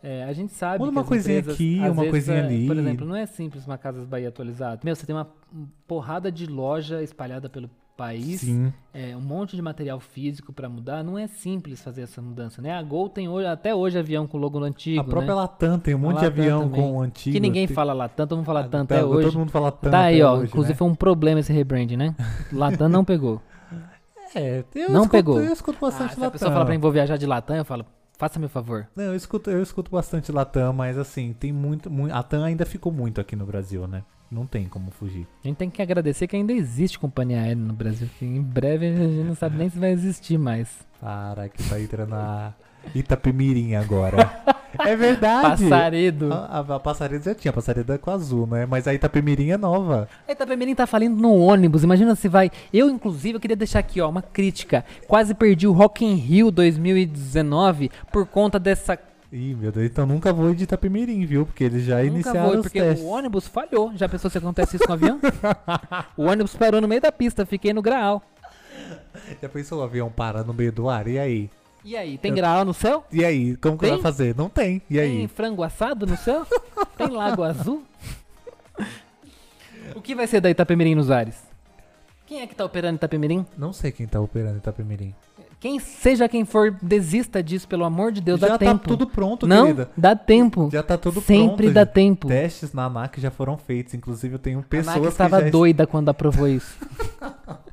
É, 0.03 0.23
a 0.23 0.33
gente 0.33 0.53
sabe 0.53 0.79
Muda 0.79 0.91
que 0.91 0.97
uma 0.97 1.03
coisinha 1.03 1.39
empresas, 1.39 1.55
aqui, 1.55 1.79
uma 1.79 1.89
vezes, 1.95 2.09
coisinha 2.11 2.37
é, 2.37 2.45
ali. 2.45 2.67
Por 2.67 2.77
exemplo, 2.77 3.05
não 3.07 3.15
é 3.15 3.25
simples 3.25 3.65
uma 3.65 3.77
Casas 3.77 4.05
Bahia 4.05 4.29
atualizada. 4.29 4.79
Meu, 4.83 4.95
você 4.95 5.05
tem 5.05 5.15
uma 5.15 5.27
porrada 5.87 6.31
de 6.31 6.45
loja 6.45 7.01
espalhada 7.01 7.49
pelo 7.49 7.69
país, 7.97 8.41
Sim. 8.41 8.71
é, 8.93 9.15
um 9.17 9.19
monte 9.21 9.55
de 9.55 9.61
material 9.61 9.99
físico 9.99 10.53
pra 10.53 10.69
mudar. 10.69 11.03
Não 11.03 11.17
é 11.17 11.25
simples 11.27 11.81
fazer 11.81 12.03
essa 12.03 12.21
mudança, 12.21 12.61
né? 12.61 12.71
A 12.71 12.81
Gol 12.83 13.09
tem 13.09 13.27
hoje, 13.27 13.47
até 13.47 13.73
hoje 13.73 13.97
avião 13.97 14.27
com 14.27 14.37
logo 14.37 14.63
antigo, 14.63 15.01
A 15.01 15.03
própria 15.03 15.33
né? 15.35 15.41
Latam 15.41 15.79
tem 15.79 15.95
um 15.95 15.97
monte 15.97 16.19
de 16.19 16.25
Latam 16.25 16.41
avião 16.43 16.61
também. 16.69 16.81
com 16.81 16.97
o 16.97 17.01
antigo. 17.01 17.33
Que 17.33 17.39
ninguém 17.39 17.65
tem- 17.67 17.75
fala 17.75 17.91
Latam, 17.93 18.27
todo 18.27 18.37
mundo 18.37 18.45
fala 18.45 18.59
Ah, 18.61 18.63
Tam 18.69 18.85
tá, 18.85 18.95
até 18.95 19.03
hoje. 19.03 19.27
Todo 19.27 19.39
mundo 19.39 19.51
fala 19.51 19.71
Tam 19.71 19.91
Tá 19.91 19.99
aí, 20.01 20.21
ó. 20.21 20.35
hoje, 20.35 20.45
inclusive 20.45 20.73
né? 20.73 20.77
foi 20.77 20.87
um 20.87 20.95
problema 20.95 21.39
esse 21.39 21.51
rebrand, 21.51 21.91
né? 21.97 22.15
Latam 22.53 22.87
não 22.87 23.03
pegou. 23.03 23.41
É, 24.35 24.63
eu 24.75 24.89
Não 24.89 25.01
escuto, 25.01 25.09
pegou. 25.09 25.41
Eu 25.41 25.51
escuto 25.53 25.77
Ah, 25.79 25.85
bastante 25.87 26.13
se 26.13 26.19
a 26.19 26.23
Latam. 26.23 26.31
pessoa 26.31 26.51
fala 26.51 26.65
pra 26.65 26.73
mim, 26.73 26.79
vou 26.79 26.91
viajar 26.91 27.17
de 27.17 27.25
Latam, 27.25 27.55
eu 27.55 27.65
falo, 27.65 27.85
faça 28.17 28.39
meu 28.39 28.49
favor. 28.49 28.87
Não, 28.95 29.05
eu 29.05 29.15
escuto, 29.15 29.49
eu 29.49 29.61
escuto 29.63 29.89
bastante 29.89 30.31
Latam, 30.31 30.71
mas 30.73 30.97
assim, 30.97 31.33
tem 31.33 31.51
muito, 31.51 31.89
muito. 31.89 32.13
A 32.13 32.21
TAM 32.21 32.43
ainda 32.43 32.65
ficou 32.65 32.91
muito 32.91 33.19
aqui 33.21 33.35
no 33.35 33.45
Brasil, 33.45 33.87
né? 33.87 34.03
Não 34.29 34.45
tem 34.45 34.65
como 34.67 34.91
fugir. 34.91 35.25
A 35.43 35.47
gente 35.47 35.57
tem 35.57 35.69
que 35.69 35.81
agradecer 35.81 36.27
que 36.27 36.35
ainda 36.35 36.51
existe 36.51 36.99
companhia 36.99 37.39
aérea 37.41 37.55
no 37.55 37.73
Brasil. 37.73 38.09
Que 38.19 38.25
em 38.25 38.41
breve 38.41 38.87
a 38.87 38.95
gente 38.95 39.23
não 39.23 39.35
sabe 39.35 39.57
nem 39.57 39.69
se 39.69 39.79
vai 39.79 39.91
existir 39.91 40.37
mais. 40.37 40.67
Para 40.99 41.47
que 41.47 41.63
tá 41.63 41.79
entrando 41.79 42.13
a 42.13 42.53
Itapemirim 42.93 43.75
agora. 43.75 44.29
é 44.79 44.95
verdade. 44.95 45.63
Passaredo. 45.63 46.33
A, 46.33 46.37
a, 46.59 46.75
a 46.75 46.79
Passaredo 46.79 47.23
já 47.23 47.35
tinha, 47.35 47.51
a 47.51 47.53
Passaredo 47.53 47.93
é 47.93 47.97
com 47.97 48.11
azul, 48.11 48.47
né? 48.47 48.65
Mas 48.65 48.87
a 48.87 48.93
Itapemirim 48.93 49.51
é 49.51 49.57
nova. 49.57 50.07
A 50.27 50.31
Itapemirim 50.31 50.75
tá 50.75 50.85
falindo 50.85 51.15
no 51.21 51.35
ônibus. 51.35 51.83
Imagina 51.83 52.15
se 52.15 52.27
vai. 52.27 52.51
Eu, 52.73 52.89
inclusive, 52.89 53.35
eu 53.35 53.39
queria 53.39 53.55
deixar 53.55 53.79
aqui, 53.79 54.01
ó, 54.01 54.09
uma 54.09 54.21
crítica. 54.21 54.83
Quase 55.07 55.33
perdi 55.33 55.67
o 55.67 55.71
Rock 55.71 56.05
in 56.05 56.15
Rio 56.15 56.51
2019 56.51 57.91
por 58.11 58.25
conta 58.25 58.59
dessa. 58.59 58.97
Ih, 59.31 59.53
meu 59.55 59.71
Deus, 59.73 59.85
então 59.87 60.05
nunca 60.05 60.31
vou 60.31 60.53
de 60.55 60.63
Itapemirim, 60.63 61.25
viu? 61.25 61.45
Porque 61.45 61.63
eles 61.65 61.83
já 61.83 61.97
Nunca 61.97 62.07
iniciaram 62.07 62.41
vou, 62.49 62.55
os 62.57 62.61
porque 62.61 62.79
testes. 62.79 63.03
o 63.05 63.07
ônibus 63.09 63.47
falhou. 63.47 63.91
Já 63.95 64.07
pensou 64.07 64.29
se 64.31 64.37
acontece 64.37 64.77
isso 64.77 64.85
com 64.85 64.91
o 64.91 64.95
avião? 64.95 65.19
o 66.15 66.23
ônibus 66.23 66.55
parou 66.55 66.79
no 66.79 66.87
meio 66.87 67.01
da 67.01 67.11
pista, 67.11 67.45
fiquei 67.45 67.73
no 67.73 67.81
graal. 67.81 68.23
Já 69.41 69.49
pensou 69.49 69.79
o 69.79 69.83
avião 69.83 70.09
para 70.09 70.43
no 70.43 70.53
meio 70.53 70.71
do 70.71 70.87
ar? 70.89 71.07
E 71.07 71.19
aí? 71.19 71.49
E 71.83 71.95
aí, 71.95 72.17
tem 72.17 72.33
graal 72.33 72.63
no 72.65 72.73
céu? 72.73 73.05
E 73.11 73.23
aí? 73.23 73.55
Como 73.57 73.77
que 73.77 73.85
Tem? 73.85 73.93
vai 73.93 74.01
fazer? 74.01 74.35
Não 74.35 74.49
tem. 74.49 74.81
E 74.89 74.95
Tem 74.95 75.21
aí? 75.21 75.27
frango 75.27 75.63
assado 75.63 76.05
no 76.05 76.17
céu? 76.17 76.45
tem 76.97 77.07
lago 77.09 77.43
azul? 77.43 77.83
O 79.95 80.01
que 80.01 80.13
vai 80.15 80.27
ser 80.27 80.41
da 80.41 80.49
Itapemirim 80.49 80.95
nos 80.95 81.09
ares? 81.11 81.35
Quem 82.25 82.41
é 82.41 82.47
que 82.47 82.55
tá 82.55 82.65
operando 82.65 82.95
Itapemirim? 82.97 83.45
Não 83.57 83.71
sei 83.71 83.91
quem 83.91 84.05
tá 84.05 84.19
operando 84.19 84.57
Itapemirim. 84.57 85.13
Quem 85.59 85.79
seja 85.79 86.29
quem 86.29 86.45
for, 86.45 86.71
desista 86.81 87.41
disso, 87.41 87.67
pelo 87.67 87.83
amor 87.83 88.11
de 88.11 88.21
Deus, 88.21 88.39
já 88.39 88.49
dá 88.49 88.53
tá 88.59 88.65
tempo. 88.65 88.87
tudo 88.87 89.07
pronto, 89.07 89.47
Não, 89.47 89.63
querida. 89.65 89.89
dá 89.97 90.15
tempo. 90.15 90.69
Já 90.71 90.83
tá 90.83 90.97
tudo 90.99 91.19
Sempre 91.19 91.63
pronto. 91.65 91.73
dá 91.73 91.81
gente. 91.83 91.93
tempo. 91.93 92.27
Testes 92.27 92.73
na 92.73 92.85
ANAC 92.85 93.19
já 93.19 93.31
foram 93.31 93.57
feitos. 93.57 93.93
Inclusive, 93.95 94.35
eu 94.35 94.39
tenho 94.39 94.59
A 94.59 94.63
pessoas 94.63 94.99
que 94.99 95.07
estava 95.07 95.41
já... 95.41 95.49
doida 95.49 95.87
quando 95.87 96.09
aprovou 96.09 96.47
isso. 96.47 96.77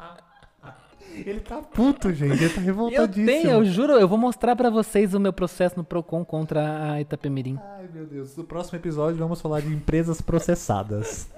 Ele 1.16 1.38
tá 1.40 1.58
puto, 1.58 2.12
gente. 2.12 2.42
Ele 2.42 2.48
tá 2.52 2.60
eu 2.60 2.64
revoltadíssimo. 2.64 3.26
tenho, 3.26 3.50
eu 3.50 3.64
juro, 3.64 3.92
eu 3.92 4.08
vou 4.08 4.18
mostrar 4.18 4.56
pra 4.56 4.68
vocês 4.68 5.14
o 5.14 5.20
meu 5.20 5.32
processo 5.32 5.76
no 5.76 5.84
Procon 5.84 6.24
contra 6.24 6.90
a 6.92 7.00
Itapemirim. 7.00 7.56
Ai, 7.76 7.88
meu 7.94 8.04
Deus. 8.04 8.36
No 8.36 8.42
próximo 8.42 8.78
episódio, 8.78 9.16
vamos 9.18 9.40
falar 9.40 9.60
de 9.60 9.68
empresas 9.72 10.20
processadas. 10.20 11.28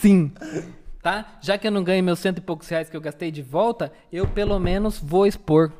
Sim. 0.00 0.32
Tá? 1.06 1.38
Já 1.40 1.56
que 1.56 1.68
eu 1.68 1.70
não 1.70 1.84
ganhei 1.84 2.02
meus 2.02 2.18
cento 2.18 2.38
e 2.38 2.40
poucos 2.40 2.68
reais 2.68 2.90
que 2.90 2.96
eu 2.96 3.00
gastei 3.00 3.30
de 3.30 3.40
volta, 3.40 3.92
eu 4.10 4.26
pelo 4.26 4.58
menos 4.58 4.98
vou 4.98 5.24
expor. 5.24 5.70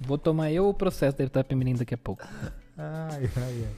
Vou 0.00 0.16
tomar 0.16 0.50
eu 0.50 0.66
o 0.66 0.72
processo 0.72 1.18
da 1.18 1.24
Itapemirim 1.24 1.74
daqui 1.74 1.92
a 1.92 1.98
pouco. 1.98 2.26
ai, 2.78 3.30
ai, 3.36 3.64
ai. 3.66 3.74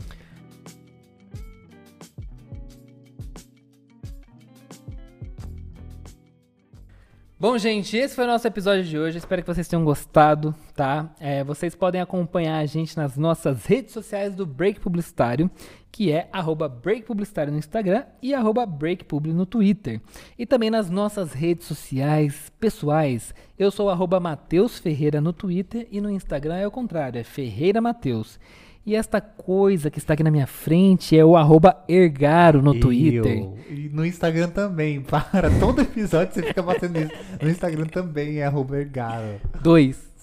Bom, 7.36 7.58
gente, 7.58 7.96
esse 7.96 8.14
foi 8.14 8.22
o 8.22 8.28
nosso 8.28 8.46
episódio 8.46 8.84
de 8.84 8.96
hoje. 8.96 9.18
Espero 9.18 9.42
que 9.42 9.52
vocês 9.52 9.66
tenham 9.66 9.84
gostado, 9.84 10.54
tá? 10.76 11.12
É, 11.18 11.42
vocês 11.42 11.74
podem 11.74 12.00
acompanhar 12.00 12.58
a 12.58 12.66
gente 12.66 12.96
nas 12.96 13.16
nossas 13.16 13.66
redes 13.66 13.92
sociais 13.92 14.32
do 14.32 14.46
Break 14.46 14.78
Publicitário, 14.78 15.50
que 15.94 16.10
é 16.10 16.28
arroba 16.32 16.68
Break 16.68 17.04
Publicitário 17.04 17.52
no 17.52 17.58
Instagram 17.60 18.02
e 18.20 18.34
arroba 18.34 18.66
Break 18.66 19.04
Publi 19.04 19.32
no 19.32 19.46
Twitter. 19.46 20.00
E 20.36 20.44
também 20.44 20.68
nas 20.68 20.90
nossas 20.90 21.32
redes 21.32 21.68
sociais 21.68 22.50
pessoais. 22.58 23.32
Eu 23.56 23.70
sou 23.70 23.88
arroba 23.88 24.18
Mateus 24.18 24.76
Ferreira 24.76 25.20
no 25.20 25.32
Twitter 25.32 25.86
e 25.92 26.00
no 26.00 26.10
Instagram 26.10 26.56
é 26.56 26.66
o 26.66 26.70
contrário, 26.72 27.20
é 27.20 27.22
Ferreira 27.22 27.80
Mateus. 27.80 28.40
E 28.84 28.96
esta 28.96 29.20
coisa 29.20 29.88
que 29.88 29.98
está 29.98 30.14
aqui 30.14 30.24
na 30.24 30.32
minha 30.32 30.48
frente 30.48 31.16
é 31.16 31.24
o 31.24 31.36
arroba 31.36 31.84
Ergaro 31.88 32.60
no 32.60 32.74
Twitter. 32.80 33.38
Eu. 33.38 33.56
E 33.70 33.88
no 33.88 34.04
Instagram 34.04 34.48
também. 34.48 34.98
Para, 35.08 35.48
todo 35.60 35.80
episódio 35.80 36.34
você 36.34 36.42
fica 36.42 36.60
batendo 36.60 36.98
isso. 36.98 37.12
No 37.40 37.48
Instagram 37.48 37.86
também 37.86 38.38
é 38.38 38.46
arroba 38.46 38.80
Ergaro. 38.80 39.40
Dois. 39.62 40.13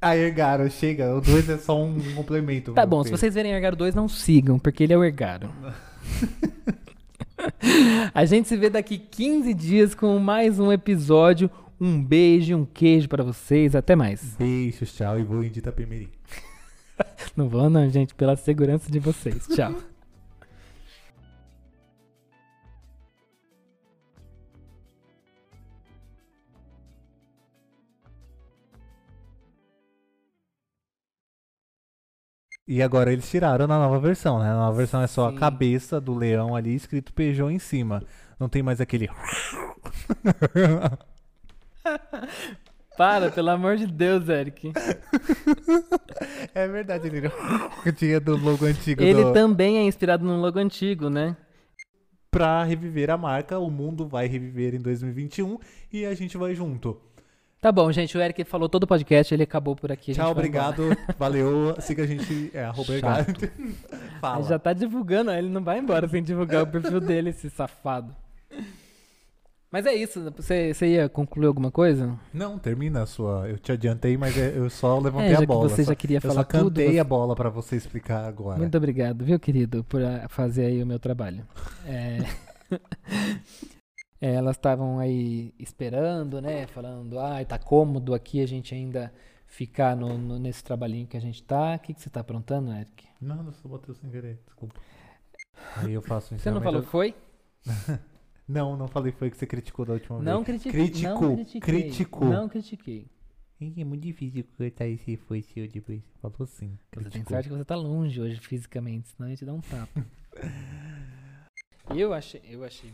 Ah, 0.00 0.16
Ergaro, 0.16 0.70
chega. 0.70 1.14
O 1.16 1.20
2 1.20 1.48
é 1.48 1.58
só 1.58 1.82
um 1.82 1.98
complemento. 2.14 2.72
Tá 2.72 2.86
bom, 2.86 3.02
se 3.02 3.08
filho. 3.08 3.18
vocês 3.18 3.34
verem 3.34 3.52
Ergaro 3.52 3.76
2, 3.76 3.94
não 3.94 4.08
sigam, 4.08 4.58
porque 4.58 4.84
ele 4.84 4.92
é 4.92 4.98
o 4.98 5.04
Ergaro. 5.04 5.50
A 8.14 8.24
gente 8.24 8.48
se 8.48 8.56
vê 8.56 8.68
daqui 8.70 8.98
15 8.98 9.54
dias 9.54 9.94
com 9.94 10.18
mais 10.18 10.58
um 10.58 10.72
episódio. 10.72 11.50
Um 11.80 12.02
beijo 12.02 12.56
um 12.56 12.64
queijo 12.64 13.08
para 13.08 13.22
vocês. 13.22 13.74
Até 13.76 13.94
mais. 13.94 14.34
Beijos, 14.38 14.92
tchau. 14.94 15.18
E 15.18 15.22
vou 15.22 15.44
em 15.44 15.48
Dita 15.48 15.70
Pemirim. 15.70 16.08
Não 17.36 17.48
vou 17.48 17.70
não, 17.70 17.88
gente, 17.88 18.14
pela 18.14 18.34
segurança 18.36 18.90
de 18.90 18.98
vocês. 18.98 19.46
Tchau. 19.46 19.72
E 32.68 32.82
agora 32.82 33.10
eles 33.10 33.30
tiraram 33.30 33.66
na 33.66 33.78
nova 33.78 33.98
versão, 33.98 34.38
né? 34.38 34.44
Na 34.44 34.58
nova 34.58 34.76
versão 34.76 35.00
é 35.00 35.06
só 35.06 35.30
Sim. 35.30 35.36
a 35.36 35.40
cabeça 35.40 35.98
do 35.98 36.14
leão 36.14 36.54
ali 36.54 36.74
escrito 36.74 37.14
Peugeot 37.14 37.50
em 37.50 37.58
cima. 37.58 38.02
Não 38.38 38.46
tem 38.46 38.62
mais 38.62 38.78
aquele. 38.78 39.08
Para, 42.94 43.30
pelo 43.30 43.48
amor 43.48 43.78
de 43.78 43.86
Deus, 43.86 44.28
Eric. 44.28 44.70
é 46.54 46.68
verdade, 46.68 47.06
ele 47.06 47.30
tinha 47.96 48.20
do 48.20 48.36
logo 48.36 48.66
antigo 48.66 49.02
Ele 49.02 49.24
do... 49.24 49.32
também 49.32 49.78
é 49.78 49.82
inspirado 49.84 50.26
num 50.26 50.38
logo 50.38 50.58
antigo, 50.58 51.08
né? 51.08 51.36
Pra 52.30 52.64
reviver 52.64 53.08
a 53.08 53.16
marca, 53.16 53.58
o 53.58 53.70
mundo 53.70 54.06
vai 54.06 54.26
reviver 54.26 54.74
em 54.74 54.80
2021 54.80 55.58
e 55.90 56.04
a 56.04 56.12
gente 56.12 56.36
vai 56.36 56.54
junto. 56.54 57.00
Tá 57.60 57.72
bom, 57.72 57.90
gente. 57.90 58.16
O 58.16 58.20
Eric 58.20 58.44
falou 58.44 58.68
todo 58.68 58.84
o 58.84 58.86
podcast, 58.86 59.34
ele 59.34 59.42
acabou 59.42 59.74
por 59.74 59.90
aqui. 59.90 60.12
Tchau, 60.12 60.30
obrigado, 60.30 60.96
valeu. 61.18 61.74
Siga 61.80 62.04
a 62.04 62.06
gente, 62.06 62.50
é 62.54 62.64
arroba. 62.64 62.92
Fala. 64.20 64.38
Ele 64.40 64.48
já 64.48 64.58
tá 64.58 64.72
divulgando, 64.72 65.30
ele 65.32 65.48
não 65.48 65.62
vai 65.62 65.78
embora 65.80 66.06
sem 66.08 66.22
divulgar 66.22 66.62
o 66.62 66.66
perfil 66.68 67.00
dele, 67.00 67.30
esse 67.30 67.50
safado. 67.50 68.14
Mas 69.70 69.84
é 69.84 69.94
isso, 69.94 70.32
você, 70.34 70.72
você 70.72 70.86
ia 70.86 71.08
concluir 71.10 71.46
alguma 71.46 71.70
coisa? 71.70 72.18
Não, 72.32 72.58
termina 72.58 73.02
a 73.02 73.06
sua. 73.06 73.46
Eu 73.48 73.58
te 73.58 73.70
adiantei, 73.70 74.16
mas 74.16 74.38
é- 74.38 74.54
eu 74.56 74.70
só 74.70 74.98
levantei 74.98 75.32
É, 75.32 75.34
a 75.34 75.40
que 75.40 75.46
bola. 75.46 75.68
você 75.68 75.84
só- 75.84 75.90
já 75.90 75.94
queria 75.94 76.16
eu 76.16 76.22
falar 76.22 76.34
só 76.36 76.44
tudo, 76.44 76.70
cantei 76.70 76.92
você- 76.92 76.98
a 76.98 77.04
bola 77.04 77.36
pra 77.36 77.50
você 77.50 77.76
explicar 77.76 78.24
agora. 78.26 78.56
Muito 78.58 78.76
obrigado, 78.78 79.24
viu, 79.26 79.38
querido, 79.38 79.84
por 79.84 80.02
ah, 80.02 80.26
fazer 80.30 80.64
aí 80.66 80.82
o 80.82 80.86
meu 80.86 80.98
trabalho. 80.98 81.46
É... 81.84 82.18
É, 84.20 84.34
elas 84.34 84.56
estavam 84.56 84.98
aí 84.98 85.54
esperando, 85.58 86.40
né? 86.40 86.66
Falando, 86.66 87.18
ai, 87.20 87.44
tá 87.44 87.58
cômodo 87.58 88.14
aqui 88.14 88.40
a 88.42 88.46
gente 88.46 88.74
ainda 88.74 89.12
ficar 89.46 89.94
no, 89.96 90.18
no- 90.18 90.38
nesse 90.38 90.62
trabalhinho 90.64 91.06
que 91.06 91.16
a 91.16 91.20
gente 91.20 91.42
tá. 91.42 91.74
O 91.76 91.78
que, 91.78 91.94
que 91.94 92.00
você 92.02 92.10
tá 92.10 92.20
aprontando, 92.20 92.72
Eric? 92.72 93.06
Não, 93.20 93.46
eu 93.46 93.52
só 93.52 93.68
botei 93.68 93.94
sem 93.94 94.10
querer, 94.10 94.40
desculpa. 94.44 94.74
Aí 95.76 95.92
eu 95.92 96.02
faço 96.02 96.34
o 96.34 96.38
Você 96.38 96.50
não 96.50 96.60
falou 96.60 96.80
encerramento. 96.82 96.90
foi? 96.90 97.14
Não, 98.48 98.78
não 98.78 98.88
falei 98.88 99.12
foi 99.12 99.30
que 99.30 99.36
você 99.36 99.46
criticou 99.46 99.84
da 99.84 99.92
última 99.92 100.22
Não 100.22 100.42
vez. 100.42 100.62
critiquei. 100.62 100.88
Criticou, 100.88 101.20
não 101.20 101.34
critiquei. 101.36 101.60
criticou. 101.82 102.28
Não 102.30 102.48
critiquei. 102.48 103.06
É 103.76 103.84
muito 103.84 104.00
difícil 104.00 104.42
cortar 104.56 104.86
esse 104.86 105.18
foi 105.18 105.42
seu 105.42 105.68
depois. 105.68 106.00
Falou 106.22 106.46
sim. 106.46 106.78
Você 106.96 107.10
tem 107.10 107.22
sorte 107.26 107.50
que 107.50 107.54
você 107.54 107.64
tá 107.66 107.76
longe 107.76 108.18
hoje 108.18 108.40
fisicamente, 108.40 109.08
senão 109.08 109.28
eu 109.28 109.32
ia 109.32 109.36
te 109.36 109.44
dar 109.44 109.52
um 109.52 109.60
tapa. 109.60 110.02
eu 111.94 112.14
achei, 112.14 112.40
eu 112.48 112.64
achei, 112.64 112.90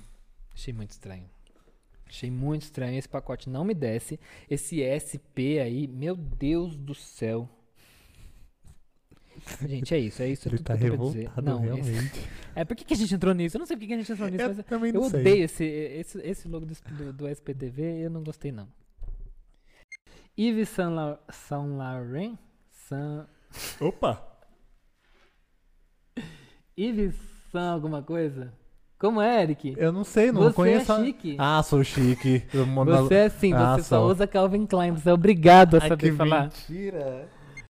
achei 0.54 0.72
muito 0.72 0.90
estranho. 0.90 1.28
Achei 2.06 2.30
muito 2.30 2.62
estranho. 2.62 2.98
Esse 2.98 3.08
pacote 3.08 3.48
não 3.50 3.64
me 3.64 3.74
desce. 3.74 4.20
Esse 4.48 4.80
SP 4.84 5.58
aí, 5.60 5.86
meu 5.86 6.14
Deus 6.16 6.76
do 6.76 6.94
céu. 6.94 7.48
Gente, 9.66 9.92
é 9.92 9.98
isso, 9.98 10.22
é 10.22 10.28
isso 10.28 10.46
Ele 10.48 10.58
tudo 10.58 10.66
tá 10.66 10.76
que 10.78 10.84
eu 10.84 10.96
dizer. 10.96 11.30
Não, 11.42 11.56
esse- 11.56 11.90
realmente. 11.90 12.20
é 12.54 12.64
por 12.64 12.76
que, 12.76 12.84
que 12.84 12.94
a 12.94 12.96
gente 12.96 13.14
entrou 13.14 13.34
nisso? 13.34 13.56
Eu 13.56 13.58
não 13.58 13.66
sei 13.66 13.76
por 13.76 13.86
que, 13.86 13.92
a 13.94 13.96
gente 13.98 14.12
entrou 14.12 14.28
nisso, 14.28 14.44
mas 14.46 14.58
Eu 14.58 14.64
também 14.64 14.92
eu 14.94 15.00
não 15.00 15.10
sei. 15.10 15.20
odeio 15.20 15.44
esse, 15.44 15.64
esse, 15.64 16.18
esse 16.20 16.46
logo 16.48 16.64
do, 16.66 16.74
do, 16.74 17.12
do 17.12 17.28
SPTV, 17.28 18.04
eu 18.04 18.10
não 18.10 18.22
gostei 18.22 18.52
não. 18.52 18.68
Yves 20.38 20.68
Saint, 20.68 20.92
La- 20.94 21.18
Saint 21.30 21.68
Laurent? 21.76 22.36
Saint... 22.70 23.26
Opa! 23.80 24.24
Yves 26.78 27.14
Saint 27.50 27.72
alguma 27.74 28.02
coisa? 28.04 28.52
Como 29.04 29.20
é, 29.20 29.42
Eric? 29.42 29.74
Eu 29.76 29.92
não 29.92 30.02
sei, 30.02 30.32
não 30.32 30.44
Você 30.44 30.54
conheço. 30.54 30.90
é 30.90 30.94
a- 30.94 31.04
chique. 31.04 31.36
Ah, 31.38 31.62
sou 31.62 31.84
chique. 31.84 32.42
Mando- 32.74 32.90
Você 32.96 33.14
é 33.14 33.28
sim, 33.28 33.52
Ah, 33.52 33.74
você 33.76 33.82
só 33.82 33.98
sou. 34.00 34.10
usa 34.10 34.26
Calvin 34.26 34.64
Klein, 34.64 34.92
você 34.92 35.10
é 35.10 35.12
obrigado 35.12 35.74
a 35.76 35.80
Ai, 35.82 35.88
saber 35.90 36.10
que 36.12 36.16
falar. 36.16 36.44
mentira. 36.44 37.28